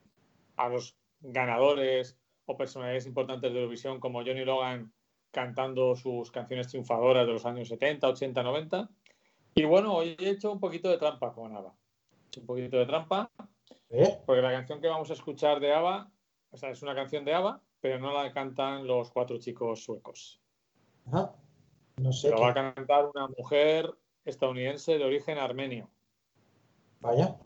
a 0.57 0.69
los 0.69 0.97
ganadores 1.21 2.19
o 2.47 2.57
personalidades 2.57 3.07
importantes 3.07 3.53
de 3.53 3.59
Eurovisión 3.59 4.01
como 4.01 4.21
Johnny 4.21 4.45
Logan 4.45 4.93
cantando 5.31 5.97
sus 5.97 6.31
canciones 6.31 6.69
triunfadoras 6.69 7.27
de 7.27 7.33
los 7.33 7.47
años 7.47 7.69
70, 7.69 8.09
80, 8.09 8.43
90. 8.43 8.89
Y 9.57 9.65
bueno, 9.65 9.95
hoy 9.95 10.17
he 10.19 10.31
hecho 10.31 10.53
un 10.53 10.61
poquito 10.61 10.89
de 10.91 10.99
trampa 10.99 11.33
con 11.33 11.55
ABBA. 11.57 11.75
He 12.23 12.27
hecho 12.29 12.41
un 12.41 12.47
poquito 12.47 12.77
de 12.77 12.87
trampa. 12.87 13.31
¿Eh? 13.91 14.19
Porque 14.27 14.43
la 14.43 14.53
canción 14.53 14.81
que 14.81 14.89
vamos 14.89 15.11
a 15.11 15.15
escuchar 15.15 15.61
de 15.61 15.73
ABBA, 15.73 16.11
o 16.51 16.57
sea, 16.57 16.71
es 16.71 16.83
una 16.83 16.95
canción 16.95 17.25
de 17.25 17.35
ABBA, 17.35 17.61
pero 17.81 17.99
no 17.99 18.13
la 18.13 18.33
cantan 18.33 18.87
los 18.87 19.11
cuatro 19.11 19.39
chicos 19.39 19.85
suecos. 19.85 20.41
Ajá. 21.07 21.35
No 21.97 22.13
sé. 22.13 22.31
Lo 22.31 22.41
va 22.41 22.51
a 22.51 22.55
cantar 22.55 23.07
una 23.15 23.29
mujer 23.29 23.95
estadounidense 24.25 24.99
de 24.99 25.05
origen 25.05 25.39
armenio. 25.39 25.89
Vaya, 27.01 27.37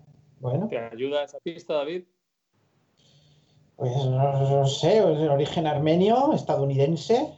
bueno. 0.40 0.68
¿Te 0.68 0.78
ayuda 0.78 1.24
esa 1.24 1.38
pista, 1.40 1.74
David? 1.74 2.04
Pues 3.76 3.92
no, 4.06 4.66
sé, 4.66 5.00
de 5.00 5.28
origen 5.28 5.66
armenio, 5.66 6.32
estadounidense. 6.32 7.34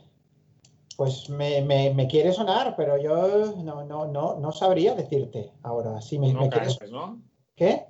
Pues 0.97 1.31
me, 1.31 1.63
me, 1.63 1.93
me, 1.95 2.07
quiere 2.07 2.33
sonar, 2.33 2.77
pero 2.77 2.99
yo 2.99 3.55
no, 3.57 3.85
no, 3.85 4.07
no, 4.07 4.39
no 4.39 4.53
sabría 4.53 4.95
decirte 4.95 5.51
ahora. 5.63 6.01
Si 6.01 6.19
me, 6.19 6.33
no 6.33 6.41
me 6.41 6.49
caes, 6.51 6.77
quieres... 6.77 6.93
¿no? 6.93 7.23
¿Qué? 7.57 7.87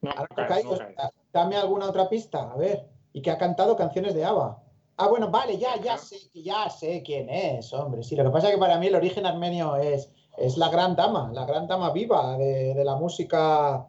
No, 0.00 0.12
caes, 0.34 0.64
no 0.64 0.76
caes. 0.76 1.12
Dame 1.32 1.56
alguna 1.56 1.86
otra 1.86 2.08
pista, 2.08 2.52
a 2.52 2.56
ver. 2.56 2.88
Y 3.12 3.22
que 3.22 3.30
ha 3.30 3.38
cantado 3.38 3.76
canciones 3.76 4.14
de 4.14 4.24
ABBA. 4.24 4.63
Ah, 4.96 5.08
bueno, 5.08 5.28
vale, 5.30 5.58
ya, 5.58 5.76
ya 5.80 5.98
sé, 5.98 6.16
ya 6.34 6.70
sé 6.70 7.02
quién 7.04 7.28
es, 7.28 7.72
hombre. 7.72 8.02
Sí, 8.02 8.14
lo 8.14 8.24
que 8.24 8.30
pasa 8.30 8.48
es 8.48 8.54
que 8.54 8.60
para 8.60 8.78
mí 8.78 8.86
el 8.86 8.94
origen 8.94 9.26
armenio 9.26 9.76
es, 9.76 10.10
es 10.38 10.56
la 10.56 10.68
gran 10.68 10.94
dama, 10.94 11.30
la 11.32 11.44
gran 11.44 11.66
dama 11.66 11.90
viva 11.90 12.36
de, 12.38 12.74
de 12.74 12.84
la 12.84 12.94
música, 12.94 13.88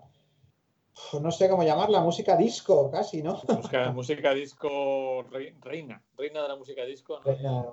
no 1.22 1.32
sé 1.32 1.48
cómo 1.48 1.64
llamarla, 1.64 2.02
música 2.02 2.36
disco, 2.36 2.90
casi, 2.90 3.22
¿no? 3.22 3.40
Música, 3.48 3.92
música 3.92 4.34
disco 4.34 5.24
reina, 5.64 6.02
reina 6.18 6.42
de 6.42 6.48
la 6.48 6.56
música 6.56 6.84
disco. 6.86 7.20
¿no? 7.20 7.32
Reina. 7.32 7.66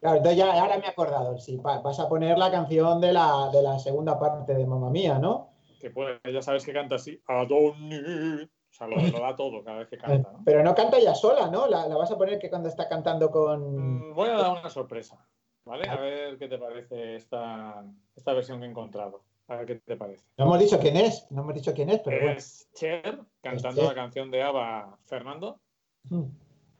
Claro, 0.00 0.16
entonces 0.16 0.38
ya, 0.38 0.60
ahora 0.60 0.78
me 0.78 0.86
he 0.86 0.88
acordado, 0.88 1.38
sí, 1.38 1.56
vas 1.58 2.00
a 2.00 2.08
poner 2.08 2.36
la 2.36 2.50
canción 2.50 3.00
de 3.00 3.12
la, 3.12 3.50
de 3.52 3.62
la 3.62 3.78
segunda 3.78 4.18
parte 4.18 4.54
de 4.54 4.66
Mamma 4.66 4.90
Mía, 4.90 5.18
¿no? 5.18 5.50
Que 5.80 5.90
pues, 5.90 6.20
ya 6.24 6.42
sabes 6.42 6.64
que 6.64 6.72
canta 6.72 6.96
así, 6.96 7.20
Adoni. 7.26 8.48
O 8.72 8.74
sea, 8.74 8.86
lo, 8.86 8.96
lo, 8.96 9.20
da 9.20 9.36
todo 9.36 9.62
cada 9.62 9.80
vez 9.80 9.88
que 9.88 9.98
canta. 9.98 10.32
¿no? 10.32 10.42
Pero 10.46 10.64
no 10.64 10.74
canta 10.74 10.96
ella 10.96 11.14
sola, 11.14 11.50
¿no? 11.50 11.66
La, 11.66 11.86
la, 11.86 11.94
vas 11.94 12.10
a 12.10 12.16
poner 12.16 12.38
que 12.38 12.48
cuando 12.48 12.70
está 12.70 12.88
cantando 12.88 13.30
con. 13.30 14.08
Mm, 14.08 14.14
voy 14.14 14.30
a 14.30 14.32
dar 14.32 14.52
una 14.52 14.70
sorpresa, 14.70 15.22
¿vale? 15.66 15.86
A 15.90 15.96
ver 15.96 16.38
qué 16.38 16.48
te 16.48 16.56
parece 16.56 17.16
esta, 17.16 17.84
esta 18.16 18.32
versión 18.32 18.60
que 18.60 18.64
he 18.64 18.70
encontrado. 18.70 19.24
A 19.48 19.56
ver 19.56 19.66
qué 19.66 19.74
te 19.74 19.96
parece. 19.96 20.24
No 20.38 20.46
hemos 20.46 20.58
dicho 20.58 20.78
quién 20.78 20.96
es, 20.96 21.26
no 21.30 21.42
hemos 21.42 21.54
dicho 21.54 21.74
quién 21.74 21.90
es, 21.90 22.00
pero. 22.00 22.30
Es 22.30 22.66
bueno. 22.72 23.02
Cher 23.02 23.18
cantando 23.42 23.82
es 23.82 23.88
la 23.88 23.94
canción 23.94 24.30
de 24.30 24.42
Ava 24.42 24.96
Fernando. 25.04 25.60
Hmm. 26.08 26.28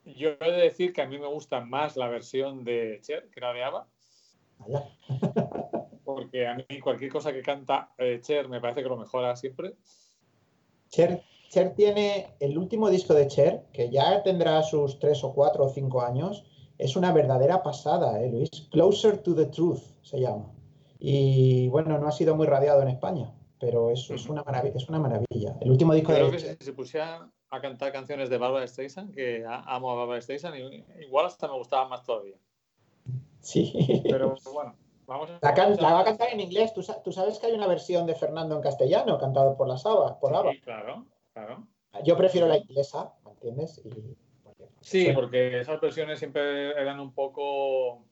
Yo 0.07 0.31
he 0.40 0.50
de 0.50 0.62
decir 0.62 0.94
que 0.94 1.02
a 1.02 1.07
mí 1.07 1.18
me 1.18 1.26
gusta 1.26 1.61
más 1.61 1.98
la 1.98 2.09
versión 2.09 2.64
de 2.64 3.00
Cher 3.02 3.28
que 3.28 3.40
la 3.40 3.52
de 3.52 3.64
Ava. 3.64 3.87
Porque 6.05 6.46
a 6.46 6.55
mí 6.55 6.81
cualquier 6.83 7.12
cosa 7.12 7.35
que 7.35 7.42
canta 7.42 7.92
eh, 7.98 8.18
Cher 8.22 8.48
me 8.48 8.62
parece 8.62 8.83
que 8.83 8.88
lo 8.88 8.96
mejora 8.96 9.37
siempre. 9.37 9.74
Cher 10.88 11.22
Cher 11.53 11.75
tiene 11.75 12.35
el 12.41 12.57
último 12.57 12.88
disco 12.88 13.12
de 13.12 13.27
Cher, 13.27 13.67
que 13.75 13.91
ya 13.91 14.23
tendrá 14.23 14.62
sus 14.62 14.99
tres 14.99 15.23
o 15.23 15.35
cuatro 15.35 15.67
o 15.67 15.69
cinco 15.69 16.01
años, 16.01 16.47
es 16.79 16.97
una 16.97 17.12
verdadera 17.12 17.62
pasada, 17.62 18.23
¿eh, 18.23 18.31
Luis? 18.31 18.49
Closer 18.71 19.19
to 19.19 19.35
the 19.35 19.45
Truth 19.45 19.83
se 20.01 20.19
llama. 20.19 20.51
Y 20.99 21.69
bueno, 21.69 21.99
no 21.99 22.09
ha 22.09 22.12
sido 22.12 22.35
muy 22.37 22.47
radiado 22.47 22.81
en 22.81 22.88
España, 22.88 23.35
pero 23.61 23.91
es, 23.91 24.09
es, 24.09 24.31
una, 24.31 24.43
maravilla, 24.43 24.79
es 24.79 24.88
una 24.88 24.99
maravilla. 24.99 25.55
El 25.61 25.71
último 25.71 25.93
disco 25.93 26.15
Creo 26.15 26.31
de 26.31 26.38
que 26.38 26.38
si 26.38 26.57
se 26.59 26.73
pusiera 26.73 27.31
a 27.51 27.61
cantar 27.61 27.93
canciones 27.93 28.31
de 28.31 28.38
Barbara 28.38 28.67
Streisand, 28.67 29.15
que 29.15 29.45
amo 29.47 29.91
a 29.91 29.95
Barbara 29.95 30.23
Streisand, 30.23 30.57
igual 31.03 31.27
hasta 31.27 31.49
me 31.49 31.59
gustaba 31.59 31.87
más 31.87 32.03
todavía. 32.03 32.37
Sí. 33.41 34.03
Pero 34.05 34.37
bueno. 34.55 34.75
Vamos 35.07 35.29
a 35.29 35.38
la, 35.43 35.53
can, 35.53 35.77
la, 35.77 35.93
va 35.93 36.01
a 36.01 36.05
cantar 36.05 36.29
en 36.33 36.41
inglés. 36.41 36.73
¿Tú, 36.73 36.83
¿Tú, 37.05 37.12
sabes 37.12 37.38
que 37.38 37.49
hay 37.49 37.53
una 37.53 37.67
versión 37.67 38.07
de 38.07 38.15
Fernando 38.15 38.57
en 38.57 38.62
castellano 38.62 39.19
cantado 39.19 39.55
por 39.55 39.69
las 39.69 39.85
Ava, 39.85 40.19
por 40.19 40.35
Ava. 40.35 40.53
Sí, 40.53 40.61
claro. 40.61 41.05
Claro. 41.35 41.66
Yo 42.05 42.16
prefiero 42.16 42.47
la 42.47 42.57
inglesa, 42.57 43.12
¿me 43.25 43.33
entiendes? 43.33 43.83
Y... 43.85 44.16
Sí, 44.81 45.11
porque 45.14 45.61
esas 45.61 45.81
versiones 45.81 46.18
siempre 46.18 46.71
eran 46.71 46.99
un 47.01 47.14
poco 47.14 48.07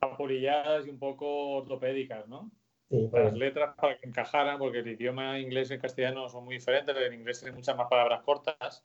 apurilladas 0.00 0.86
y 0.86 0.90
un 0.90 0.98
poco 0.98 1.50
ortopédicas, 1.50 2.26
¿no? 2.28 2.50
Sí, 2.90 3.08
Las 3.12 3.34
letras 3.34 3.74
para 3.76 3.98
que 3.98 4.08
encajaran, 4.08 4.58
porque 4.58 4.78
el 4.78 4.88
idioma 4.88 5.38
inglés 5.38 5.70
y 5.70 5.74
el 5.74 5.80
castellano 5.80 6.28
son 6.28 6.44
muy 6.44 6.54
diferentes, 6.54 6.96
el 6.96 7.14
inglés 7.14 7.40
tiene 7.40 7.54
muchas 7.54 7.76
más 7.76 7.88
palabras 7.88 8.22
cortas. 8.22 8.84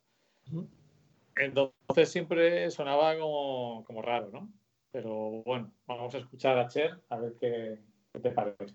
Entonces, 1.36 1.74
entonces 1.86 2.10
siempre 2.10 2.70
sonaba 2.70 3.16
como, 3.18 3.82
como 3.86 4.02
raro, 4.02 4.30
¿no? 4.30 4.52
Pero 4.92 5.42
bueno, 5.44 5.72
vamos 5.86 6.14
a 6.14 6.18
escuchar 6.18 6.58
a 6.58 6.68
Cher 6.68 7.02
a 7.08 7.16
ver 7.16 7.34
qué, 7.40 7.78
qué 8.12 8.20
te 8.20 8.30
parece. 8.30 8.74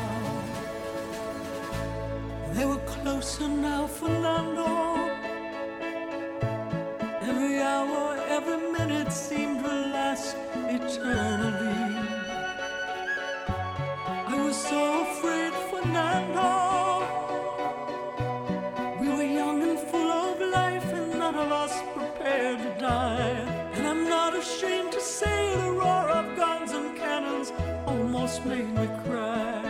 They 2.53 2.65
were 2.65 2.83
closer 2.85 3.47
now, 3.47 3.87
Fernando. 3.87 4.67
Every 7.21 7.61
hour, 7.61 8.17
every 8.27 8.71
minute 8.73 9.11
seemed 9.13 9.63
to 9.63 9.69
last 9.69 10.35
eternally. 10.67 11.95
I 14.33 14.35
was 14.43 14.57
so 14.57 14.81
afraid, 15.03 15.53
Fernando. 15.69 16.49
We 18.99 19.07
were 19.07 19.23
young 19.39 19.61
and 19.63 19.79
full 19.79 20.11
of 20.11 20.41
life, 20.41 20.91
and 20.91 21.19
none 21.19 21.35
of 21.35 21.51
us 21.53 21.73
prepared 21.95 22.59
to 22.63 22.79
die. 22.79 23.71
And 23.75 23.87
I'm 23.87 24.09
not 24.09 24.35
ashamed 24.35 24.91
to 24.91 24.99
say 24.99 25.55
the 25.55 25.71
roar 25.71 26.09
of 26.19 26.35
guns 26.35 26.73
and 26.73 26.97
cannons 26.97 27.53
almost 27.87 28.45
made 28.45 28.69
me 28.75 28.87
cry. 29.05 29.60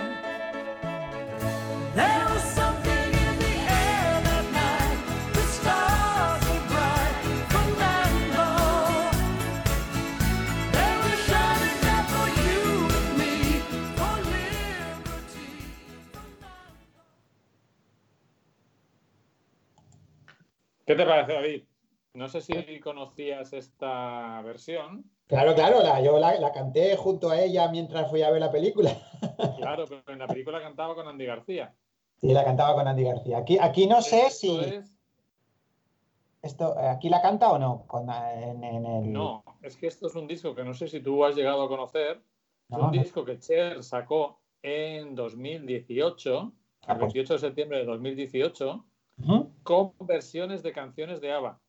¿Qué 20.91 20.97
te 20.97 21.05
parece, 21.05 21.31
David? 21.31 21.63
No 22.15 22.27
sé 22.27 22.41
si 22.41 22.81
conocías 22.81 23.53
esta 23.53 24.41
versión. 24.41 25.05
Claro, 25.27 25.55
claro, 25.55 25.81
la, 25.81 26.01
yo 26.01 26.19
la, 26.19 26.37
la 26.37 26.51
canté 26.51 26.97
junto 26.97 27.29
a 27.29 27.39
ella 27.39 27.69
mientras 27.71 28.09
fui 28.09 28.21
a 28.23 28.29
ver 28.29 28.41
la 28.41 28.51
película. 28.51 28.91
Claro, 29.57 29.85
pero 29.87 30.03
en 30.07 30.19
la 30.19 30.27
película 30.27 30.61
cantaba 30.61 30.93
con 30.93 31.07
Andy 31.07 31.25
García. 31.25 31.73
Sí, 32.17 32.33
la 32.33 32.43
cantaba 32.43 32.73
con 32.75 32.89
Andy 32.89 33.05
García. 33.05 33.37
Aquí, 33.37 33.57
aquí 33.57 33.87
no 33.87 34.01
sé 34.01 34.23
Esto 34.25 34.37
si 34.37 34.59
es- 34.59 34.97
esto, 36.41 36.77
eh, 36.77 36.89
aquí 36.89 37.07
la 37.07 37.21
canta 37.21 37.49
o 37.53 37.57
no. 37.57 37.85
Con, 37.87 38.09
en, 38.09 38.61
en 38.61 38.85
el, 38.85 39.13
No, 39.13 39.45
es 39.61 39.77
que 39.77 39.87
esto 39.87 40.07
es 40.07 40.15
un 40.15 40.27
disco 40.27 40.53
que 40.53 40.65
no 40.65 40.73
sé 40.73 40.89
si 40.89 40.99
tú 40.99 41.23
has 41.23 41.35
llegado 41.35 41.63
a 41.63 41.69
conocer. 41.69 42.21
Es 42.69 42.75
un 42.75 42.81
no. 42.81 42.91
disco 42.91 43.23
que 43.23 43.39
Cher 43.39 43.81
sacó 43.81 44.41
en 44.61 45.15
2018, 45.15 46.51
Ah, 46.81 46.93
el 46.93 46.99
pues. 46.99 47.13
28 47.13 47.33
de 47.35 47.39
septiembre 47.39 47.77
de 47.77 47.85
2018, 47.85 48.85
Ujú. 49.23 49.50
Con 49.63 49.93
versiones 49.99 50.63
de 50.63 50.71
canciones 50.73 51.21
de 51.21 51.31
ABBA. 51.33 51.59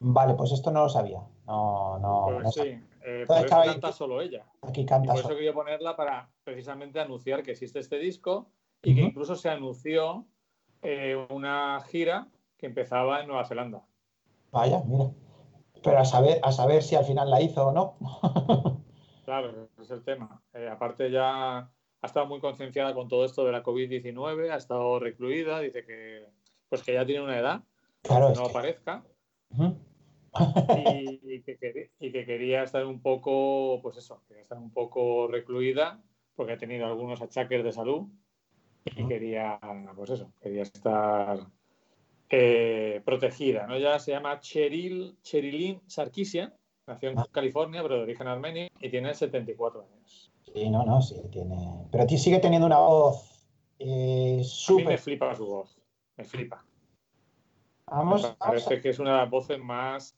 Vale, 0.00 0.34
pues 0.34 0.52
esto 0.52 0.70
no 0.70 0.82
lo 0.84 0.88
sabía. 0.88 1.20
No, 1.46 1.98
no. 1.98 2.24
Pues 2.26 2.44
no 2.44 2.50
sí, 2.52 2.58
sabía. 2.60 2.82
eh, 3.04 3.24
por 3.26 3.36
eso 3.44 3.56
ahí- 3.56 3.68
canta 3.70 3.92
solo 3.92 4.20
ella. 4.20 4.46
Aquí 4.62 4.82
Y 4.82 4.86
canta. 4.86 5.08
por 5.08 5.16
eso 5.18 5.22
solo. 5.24 5.36
quería 5.36 5.52
ponerla 5.52 5.96
para 5.96 6.30
precisamente 6.44 7.00
anunciar 7.00 7.42
que 7.42 7.50
existe 7.52 7.78
este 7.80 7.98
disco 7.98 8.50
y 8.82 8.94
que 8.94 9.00
incluso 9.02 9.34
se 9.34 9.48
anunció 9.48 10.24
eh, 10.82 11.16
una 11.30 11.80
gira 11.88 12.28
que 12.56 12.66
empezaba 12.66 13.20
en 13.20 13.26
Nueva 13.28 13.44
Zelanda. 13.44 13.82
Vaya, 14.52 14.82
mira. 14.86 15.10
Pero 15.82 15.98
a 15.98 16.04
saber, 16.04 16.38
a 16.42 16.52
saber 16.52 16.82
si 16.82 16.94
al 16.96 17.04
final 17.04 17.28
la 17.30 17.40
hizo 17.40 17.68
o 17.68 17.72
no. 17.72 17.96
Claro, 19.24 19.50
ese 19.74 19.82
es 19.82 19.90
el 19.90 20.02
tema. 20.04 20.40
Eh, 20.54 20.68
aparte 20.72 21.10
ya 21.10 21.58
ha 21.58 21.70
estado 22.06 22.24
muy 22.24 22.40
concienciada 22.40 22.94
con 22.94 23.08
todo 23.08 23.26
esto 23.26 23.44
de 23.44 23.52
la 23.52 23.62
COVID-19, 23.62 24.50
ha 24.50 24.56
estado 24.56 24.98
recluida, 24.98 25.60
dice 25.60 25.84
que 25.84 26.26
pues 26.68 26.82
que 26.82 26.94
ya 26.94 27.04
tiene 27.06 27.22
una 27.22 27.38
edad, 27.38 27.62
Claro, 28.02 28.30
no 28.34 28.44
que- 28.44 28.50
aparezca, 28.50 29.04
y, 30.76 31.20
y 31.34 31.42
que, 31.42 31.58
queri- 31.58 31.90
y 31.98 32.12
que 32.12 32.24
quería 32.24 32.62
estar 32.62 32.84
un 32.84 33.00
poco, 33.00 33.80
pues 33.82 33.96
eso, 33.96 34.22
quería 34.28 34.42
estar 34.42 34.58
un 34.58 34.70
poco 34.72 35.26
recluida 35.26 36.00
porque 36.36 36.52
ha 36.52 36.58
tenido 36.58 36.86
algunos 36.86 37.20
achaques 37.22 37.64
de 37.64 37.72
salud 37.72 38.06
y 38.96 39.06
quería, 39.06 39.58
pues 39.96 40.10
eso, 40.10 40.32
quería 40.40 40.62
estar 40.62 41.40
eh, 42.30 43.00
protegida, 43.04 43.66
¿no? 43.66 43.74
Ella 43.74 43.98
se 43.98 44.12
llama 44.12 44.38
Cheryl, 44.40 45.16
Cherilyn 45.22 45.80
Sarkisian, 45.86 46.54
nació 46.86 47.10
en 47.10 47.18
Ah. 47.18 47.26
California, 47.30 47.82
pero 47.82 47.96
de 47.96 48.02
origen 48.02 48.28
armenio, 48.28 48.68
y 48.80 48.90
tiene 48.90 49.14
74 49.14 49.82
años. 49.82 50.30
Sí, 50.54 50.70
no, 50.70 50.84
no, 50.84 51.02
sí, 51.02 51.16
tiene. 51.30 51.56
Pero 51.90 52.08
sigue 52.08 52.38
teniendo 52.38 52.66
una 52.66 52.78
voz 52.78 53.46
eh, 53.78 53.86
mí 54.32 54.38
me 54.38 54.44
súper. 54.44 54.98
flipa 54.98 55.34
su 55.34 55.46
voz, 55.46 55.77
me 56.18 56.24
flipa. 56.24 56.64
Vamos, 57.86 58.22
me 58.22 58.28
vamos 58.28 58.36
a- 58.40 58.46
parece 58.46 58.80
que 58.82 58.90
es 58.90 58.98
una 58.98 59.12
de 59.12 59.18
las 59.18 59.30
voces 59.30 59.58
más, 59.58 60.16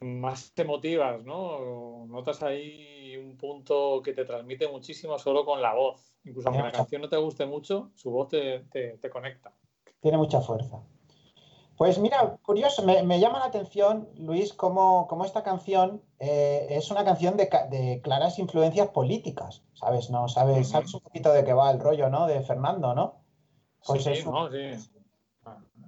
más 0.00 0.52
emotivas, 0.56 1.24
¿no? 1.24 2.04
Notas 2.06 2.42
ahí 2.42 3.16
un 3.16 3.36
punto 3.36 4.02
que 4.02 4.12
te 4.12 4.24
transmite 4.24 4.68
muchísimo 4.68 5.18
solo 5.18 5.44
con 5.44 5.62
la 5.62 5.72
voz. 5.72 6.14
Incluso 6.24 6.48
aunque 6.48 6.62
la 6.64 6.72
canción 6.72 7.00
no 7.02 7.08
te 7.08 7.16
guste 7.16 7.46
mucho, 7.46 7.90
su 7.94 8.10
voz 8.10 8.28
te, 8.28 8.60
te- 8.70 8.98
te 8.98 9.08
conecta. 9.08 9.52
Tiene 10.00 10.18
mucha 10.18 10.40
fuerza. 10.40 10.82
Pues 11.76 11.98
mira, 11.98 12.38
curioso, 12.42 12.84
me, 12.84 13.02
me 13.02 13.18
llama 13.18 13.40
la 13.40 13.46
atención, 13.46 14.08
Luis, 14.16 14.52
cómo, 14.52 15.06
cómo 15.08 15.24
esta 15.24 15.42
canción 15.42 16.02
eh, 16.20 16.66
es 16.70 16.90
una 16.90 17.04
canción 17.04 17.36
de, 17.36 18.00
claras 18.02 18.38
influencias 18.38 18.88
políticas, 18.90 19.62
¿sabes? 19.74 20.08
¿No? 20.10 20.28
¿Sabes, 20.28 20.68
sabes 20.68 20.94
un 20.94 21.00
poquito 21.00 21.32
de 21.32 21.44
qué 21.44 21.52
va 21.52 21.70
el 21.72 21.80
rollo, 21.80 22.10
¿no? 22.10 22.26
De 22.26 22.40
Fernando, 22.42 22.94
¿no? 22.94 23.24
Pues 23.86 24.04
sí, 24.04 24.22
no, 24.24 24.50
sí. 24.50 25.03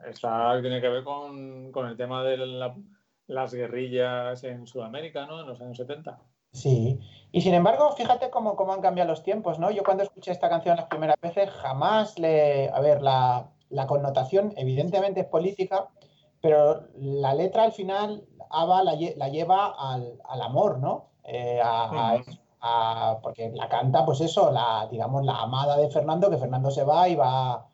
Está, 0.06 0.60
tiene 0.60 0.80
que 0.80 0.88
ver 0.88 1.04
con, 1.04 1.72
con 1.72 1.86
el 1.88 1.96
tema 1.96 2.22
de 2.22 2.36
la- 2.36 2.76
las 3.26 3.52
guerrillas 3.52 4.44
en 4.44 4.66
Sudamérica, 4.66 5.26
¿no? 5.26 5.40
En 5.40 5.46
los 5.46 5.60
años 5.60 5.76
70. 5.76 6.18
Sí, 6.52 7.00
y 7.32 7.40
sin 7.40 7.54
embargo, 7.54 7.90
fíjate 7.92 8.30
cómo, 8.30 8.54
cómo 8.56 8.72
han 8.72 8.80
cambiado 8.80 9.10
los 9.10 9.22
tiempos, 9.22 9.58
¿no? 9.58 9.70
Yo 9.70 9.82
cuando 9.82 10.04
escuché 10.04 10.30
esta 10.32 10.48
canción 10.48 10.76
las 10.76 10.86
primeras 10.86 11.16
veces 11.20 11.50
jamás 11.50 12.18
le... 12.18 12.70
A 12.70 12.80
ver, 12.80 13.02
la, 13.02 13.50
la 13.68 13.86
connotación 13.86 14.54
evidentemente 14.56 15.20
es 15.20 15.26
política, 15.26 15.88
pero 16.40 16.84
la 16.94 17.34
letra 17.34 17.64
al 17.64 17.72
final, 17.72 18.24
ABBA 18.48 18.84
la, 18.84 18.94
lle- 18.94 19.16
la 19.16 19.28
lleva 19.28 19.74
al, 19.76 20.18
al 20.24 20.40
amor, 20.42 20.78
¿no? 20.78 21.10
Eh, 21.24 21.60
a- 21.60 21.84
a- 22.12 22.14
Ujú. 22.14 22.30
a- 22.60 23.18
porque 23.22 23.50
la 23.52 23.68
canta, 23.68 24.04
pues 24.06 24.20
eso, 24.20 24.50
la, 24.52 24.86
digamos, 24.90 25.24
la 25.24 25.40
amada 25.42 25.76
de 25.76 25.90
Fernando, 25.90 26.30
que 26.30 26.38
Fernando 26.38 26.70
se 26.70 26.84
va 26.84 27.08
y 27.08 27.16
va 27.16 27.66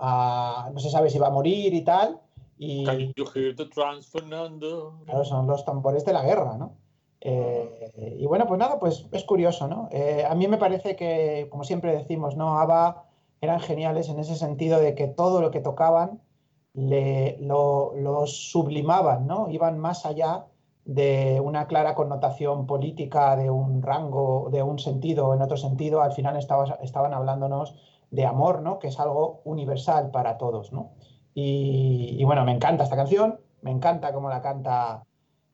a... 0.00 0.70
No 0.72 0.80
se 0.80 0.90
sabe 0.90 1.10
si 1.10 1.18
va 1.18 1.28
a 1.28 1.30
morir 1.30 1.72
y 1.74 1.82
tal, 1.84 2.18
y... 2.58 2.84
Can 2.84 3.12
you 3.16 3.24
hear 3.34 3.54
the 3.54 3.66
drums, 3.66 4.08
Fernando? 4.10 5.00
Claro, 5.04 5.24
son 5.24 5.46
los 5.46 5.64
tambores 5.64 6.04
de 6.04 6.12
la 6.12 6.22
guerra, 6.22 6.56
¿no? 6.58 6.72
Eh, 7.22 8.16
y 8.18 8.26
bueno, 8.26 8.46
pues 8.46 8.58
nada, 8.58 8.78
pues 8.78 9.06
es 9.12 9.24
curioso, 9.24 9.68
¿no? 9.68 9.88
Eh, 9.92 10.24
a 10.28 10.34
mí 10.34 10.48
me 10.48 10.56
parece 10.56 10.96
que, 10.96 11.48
como 11.50 11.64
siempre 11.64 11.94
decimos, 11.96 12.36
¿no? 12.36 12.58
ABBA 12.58 13.04
eran 13.42 13.60
geniales 13.60 14.08
en 14.08 14.18
ese 14.18 14.36
sentido 14.36 14.80
de 14.80 14.94
que 14.94 15.06
todo 15.06 15.40
lo 15.42 15.50
que 15.50 15.60
tocaban 15.60 16.20
le, 16.72 17.36
lo, 17.40 17.92
lo 17.96 18.26
sublimaban, 18.26 19.26
¿no? 19.26 19.50
Iban 19.50 19.78
más 19.78 20.06
allá 20.06 20.46
de 20.84 21.40
una 21.44 21.66
clara 21.66 21.94
connotación 21.94 22.66
política, 22.66 23.36
de 23.36 23.50
un 23.50 23.82
rango, 23.82 24.48
de 24.50 24.62
un 24.62 24.78
sentido 24.78 25.34
en 25.34 25.42
otro 25.42 25.56
sentido. 25.56 26.00
Al 26.00 26.12
final 26.12 26.36
estaba- 26.36 26.78
estaban 26.82 27.12
hablándonos 27.12 27.74
de 28.10 28.26
amor, 28.26 28.62
¿no? 28.62 28.78
Que 28.78 28.88
es 28.88 28.98
algo 29.00 29.40
universal 29.44 30.10
para 30.10 30.38
todos, 30.38 30.72
¿no? 30.72 30.92
Y, 31.34 32.16
y 32.18 32.24
bueno, 32.24 32.44
me 32.44 32.52
encanta 32.52 32.84
esta 32.84 32.96
canción, 32.96 33.40
me 33.62 33.70
encanta 33.70 34.12
cómo 34.12 34.28
la 34.28 34.42
canta 34.42 35.04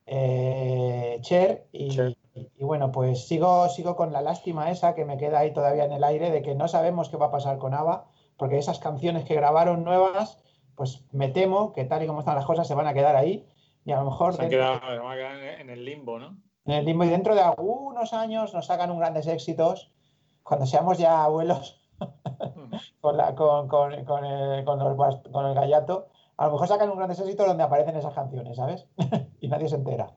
eh, 0.06 1.18
Cher 1.20 1.66
y, 1.72 1.88
Cher. 1.90 2.16
y 2.34 2.64
bueno, 2.64 2.92
pues 2.92 3.26
sigo, 3.26 3.68
sigo 3.68 3.96
con 3.96 4.12
la 4.12 4.22
lástima 4.22 4.70
esa 4.70 4.94
que 4.94 5.04
me 5.04 5.16
queda 5.16 5.40
ahí 5.40 5.52
todavía 5.52 5.84
en 5.84 5.92
el 5.92 6.04
aire 6.04 6.30
de 6.30 6.42
que 6.42 6.54
no 6.54 6.68
sabemos 6.68 7.08
qué 7.08 7.16
va 7.16 7.26
a 7.26 7.30
pasar 7.30 7.58
con 7.58 7.74
ABBA, 7.74 8.06
porque 8.36 8.58
esas 8.58 8.78
canciones 8.78 9.24
que 9.24 9.34
grabaron 9.34 9.84
nuevas, 9.84 10.42
pues 10.76 11.04
me 11.12 11.28
temo 11.28 11.72
que 11.72 11.84
tal 11.84 12.02
y 12.02 12.06
como 12.06 12.20
están 12.20 12.36
las 12.36 12.46
cosas 12.46 12.66
se 12.68 12.74
van 12.74 12.86
a 12.86 12.94
quedar 12.94 13.16
ahí 13.16 13.46
y 13.84 13.92
a 13.92 13.96
lo 13.96 14.04
mejor 14.04 14.34
Se 14.34 14.42
han 14.42 14.50
quedado, 14.50 14.80
van 14.80 15.12
a 15.12 15.14
quedar 15.14 15.36
en 15.36 15.60
en 15.60 15.70
el 15.70 15.84
limbo, 15.84 16.18
¿no? 16.18 16.36
en 16.66 16.72
el 16.72 16.84
limbo 16.84 17.04
y 17.04 17.08
dentro 17.08 17.34
de 17.34 17.40
algunos 17.40 18.12
años 18.12 18.52
nos 18.52 18.66
sacan 18.66 18.90
un 18.90 18.98
grandes 18.98 19.26
éxitos 19.26 19.92
cuando 20.42 20.66
seamos 20.66 20.98
ya 20.98 21.24
abuelos 21.24 21.80
con, 23.00 23.16
la, 23.16 23.34
con, 23.34 23.68
con, 23.68 24.04
con, 24.04 24.24
el, 24.24 24.64
con, 24.64 24.78
los, 24.78 25.16
con 25.30 25.46
el 25.46 25.54
gallato, 25.54 26.08
a 26.36 26.46
lo 26.46 26.52
mejor 26.52 26.68
sacan 26.68 26.90
un 26.90 26.98
gran 26.98 27.10
éxito 27.10 27.46
donde 27.46 27.62
aparecen 27.62 27.96
esas 27.96 28.14
canciones, 28.14 28.56
¿sabes? 28.56 28.86
y 29.40 29.48
nadie 29.48 29.68
se 29.68 29.76
entera. 29.76 30.12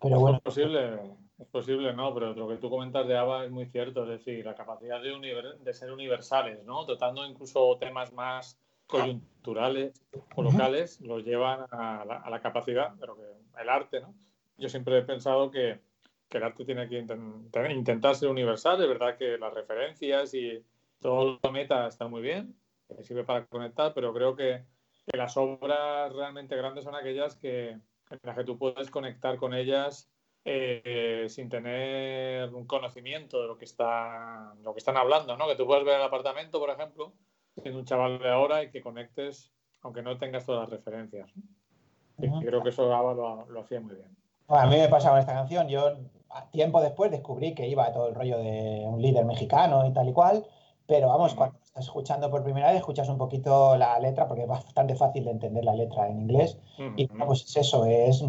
Pero 0.00 0.18
bueno. 0.18 0.38
Es 0.38 0.42
posible, 0.42 1.00
es 1.38 1.46
posible, 1.48 1.92
¿no? 1.94 2.12
Pero 2.14 2.34
lo 2.34 2.48
que 2.48 2.56
tú 2.56 2.70
comentas 2.70 3.06
de 3.06 3.16
ABBA 3.16 3.44
es 3.44 3.50
muy 3.50 3.66
cierto, 3.66 4.02
es 4.02 4.08
decir, 4.08 4.44
la 4.44 4.54
capacidad 4.54 5.00
de, 5.00 5.12
de 5.60 5.72
ser 5.72 5.92
universales, 5.92 6.64
¿no? 6.64 6.84
Tratando 6.86 7.24
incluso 7.24 7.76
temas 7.78 8.12
más 8.12 8.58
coyunturales 8.86 10.04
o 10.36 10.42
locales, 10.42 11.00
los 11.00 11.24
llevan 11.24 11.66
a 11.70 12.04
la, 12.04 12.16
a 12.16 12.30
la 12.30 12.40
capacidad, 12.40 12.92
pero 13.00 13.16
que 13.16 13.62
el 13.62 13.68
arte, 13.68 14.00
¿no? 14.00 14.14
Yo 14.58 14.68
siempre 14.68 14.98
he 14.98 15.02
pensado 15.02 15.50
que, 15.50 15.80
que 16.28 16.38
el 16.38 16.44
arte 16.44 16.64
tiene 16.64 16.88
que 16.88 16.98
intentar 16.98 18.14
ser 18.14 18.28
universal, 18.28 18.82
es 18.82 18.88
verdad 18.88 19.16
que 19.16 19.38
las 19.38 19.52
referencias 19.52 20.34
y 20.34 20.64
todo 21.02 21.38
lo 21.42 21.52
meta 21.52 21.86
está 21.86 22.08
muy 22.08 22.22
bien, 22.22 22.56
sirve 23.02 23.24
para 23.24 23.44
conectar, 23.46 23.92
pero 23.92 24.14
creo 24.14 24.34
que, 24.34 24.64
que, 25.06 25.18
las 25.18 25.36
obras 25.36 26.12
realmente 26.12 26.56
grandes 26.56 26.84
son 26.84 26.94
aquellas 26.94 27.36
que, 27.36 27.70
en 27.70 28.20
las 28.22 28.36
que 28.36 28.44
tú 28.44 28.56
puedes 28.56 28.90
conectar 28.90 29.36
con 29.36 29.52
ellas 29.52 30.10
eh, 30.44 31.26
sin 31.28 31.48
tener 31.48 32.52
un 32.54 32.66
conocimiento 32.66 33.42
de 33.42 33.48
lo 33.48 33.58
que, 33.58 33.64
está, 33.64 34.54
lo 34.62 34.72
que 34.72 34.78
están 34.78 34.96
hablando, 34.96 35.36
¿no? 35.36 35.46
Que 35.46 35.56
tú 35.56 35.66
puedes 35.66 35.84
ver 35.84 35.96
el 35.96 36.02
apartamento, 36.02 36.58
por 36.58 36.70
ejemplo, 36.70 37.12
siendo 37.56 37.80
un 37.80 37.86
chaval 37.86 38.18
de 38.18 38.30
ahora 38.30 38.62
y 38.62 38.70
que 38.70 38.80
conectes, 38.80 39.52
aunque 39.82 40.02
no 40.02 40.18
tengas 40.18 40.46
todas 40.46 40.62
las 40.62 40.70
referencias. 40.70 41.30
Y 42.18 42.44
creo 42.44 42.62
que 42.62 42.70
eso 42.70 42.88
lo, 42.88 43.46
lo 43.46 43.60
hacía 43.60 43.80
muy 43.80 43.96
bien. 43.96 44.16
Bueno, 44.46 44.64
a 44.64 44.66
mí 44.66 44.76
me 44.76 44.88
pasaba 44.88 45.20
esta 45.20 45.32
canción. 45.32 45.68
Yo, 45.68 45.96
tiempo 46.50 46.80
después, 46.80 47.10
descubrí 47.10 47.54
que 47.54 47.66
iba 47.66 47.92
todo 47.92 48.08
el 48.08 48.14
rollo 48.14 48.38
de 48.38 48.82
un 48.84 49.00
líder 49.00 49.24
mexicano 49.24 49.86
y 49.86 49.92
tal 49.92 50.08
y 50.08 50.12
cual. 50.12 50.46
Pero 50.86 51.08
vamos, 51.08 51.34
cuando 51.34 51.58
estás 51.64 51.84
escuchando 51.84 52.30
por 52.30 52.42
primera 52.42 52.68
vez, 52.68 52.78
escuchas 52.78 53.08
un 53.08 53.18
poquito 53.18 53.76
la 53.76 53.98
letra, 53.98 54.26
porque 54.26 54.42
es 54.42 54.48
bastante 54.48 54.94
fácil 54.94 55.24
de 55.24 55.30
entender 55.30 55.64
la 55.64 55.74
letra 55.74 56.08
en 56.08 56.20
inglés. 56.20 56.58
Y 56.96 57.06
pues 57.06 57.44
es 57.44 57.56
eso, 57.56 57.84
es. 57.86 58.22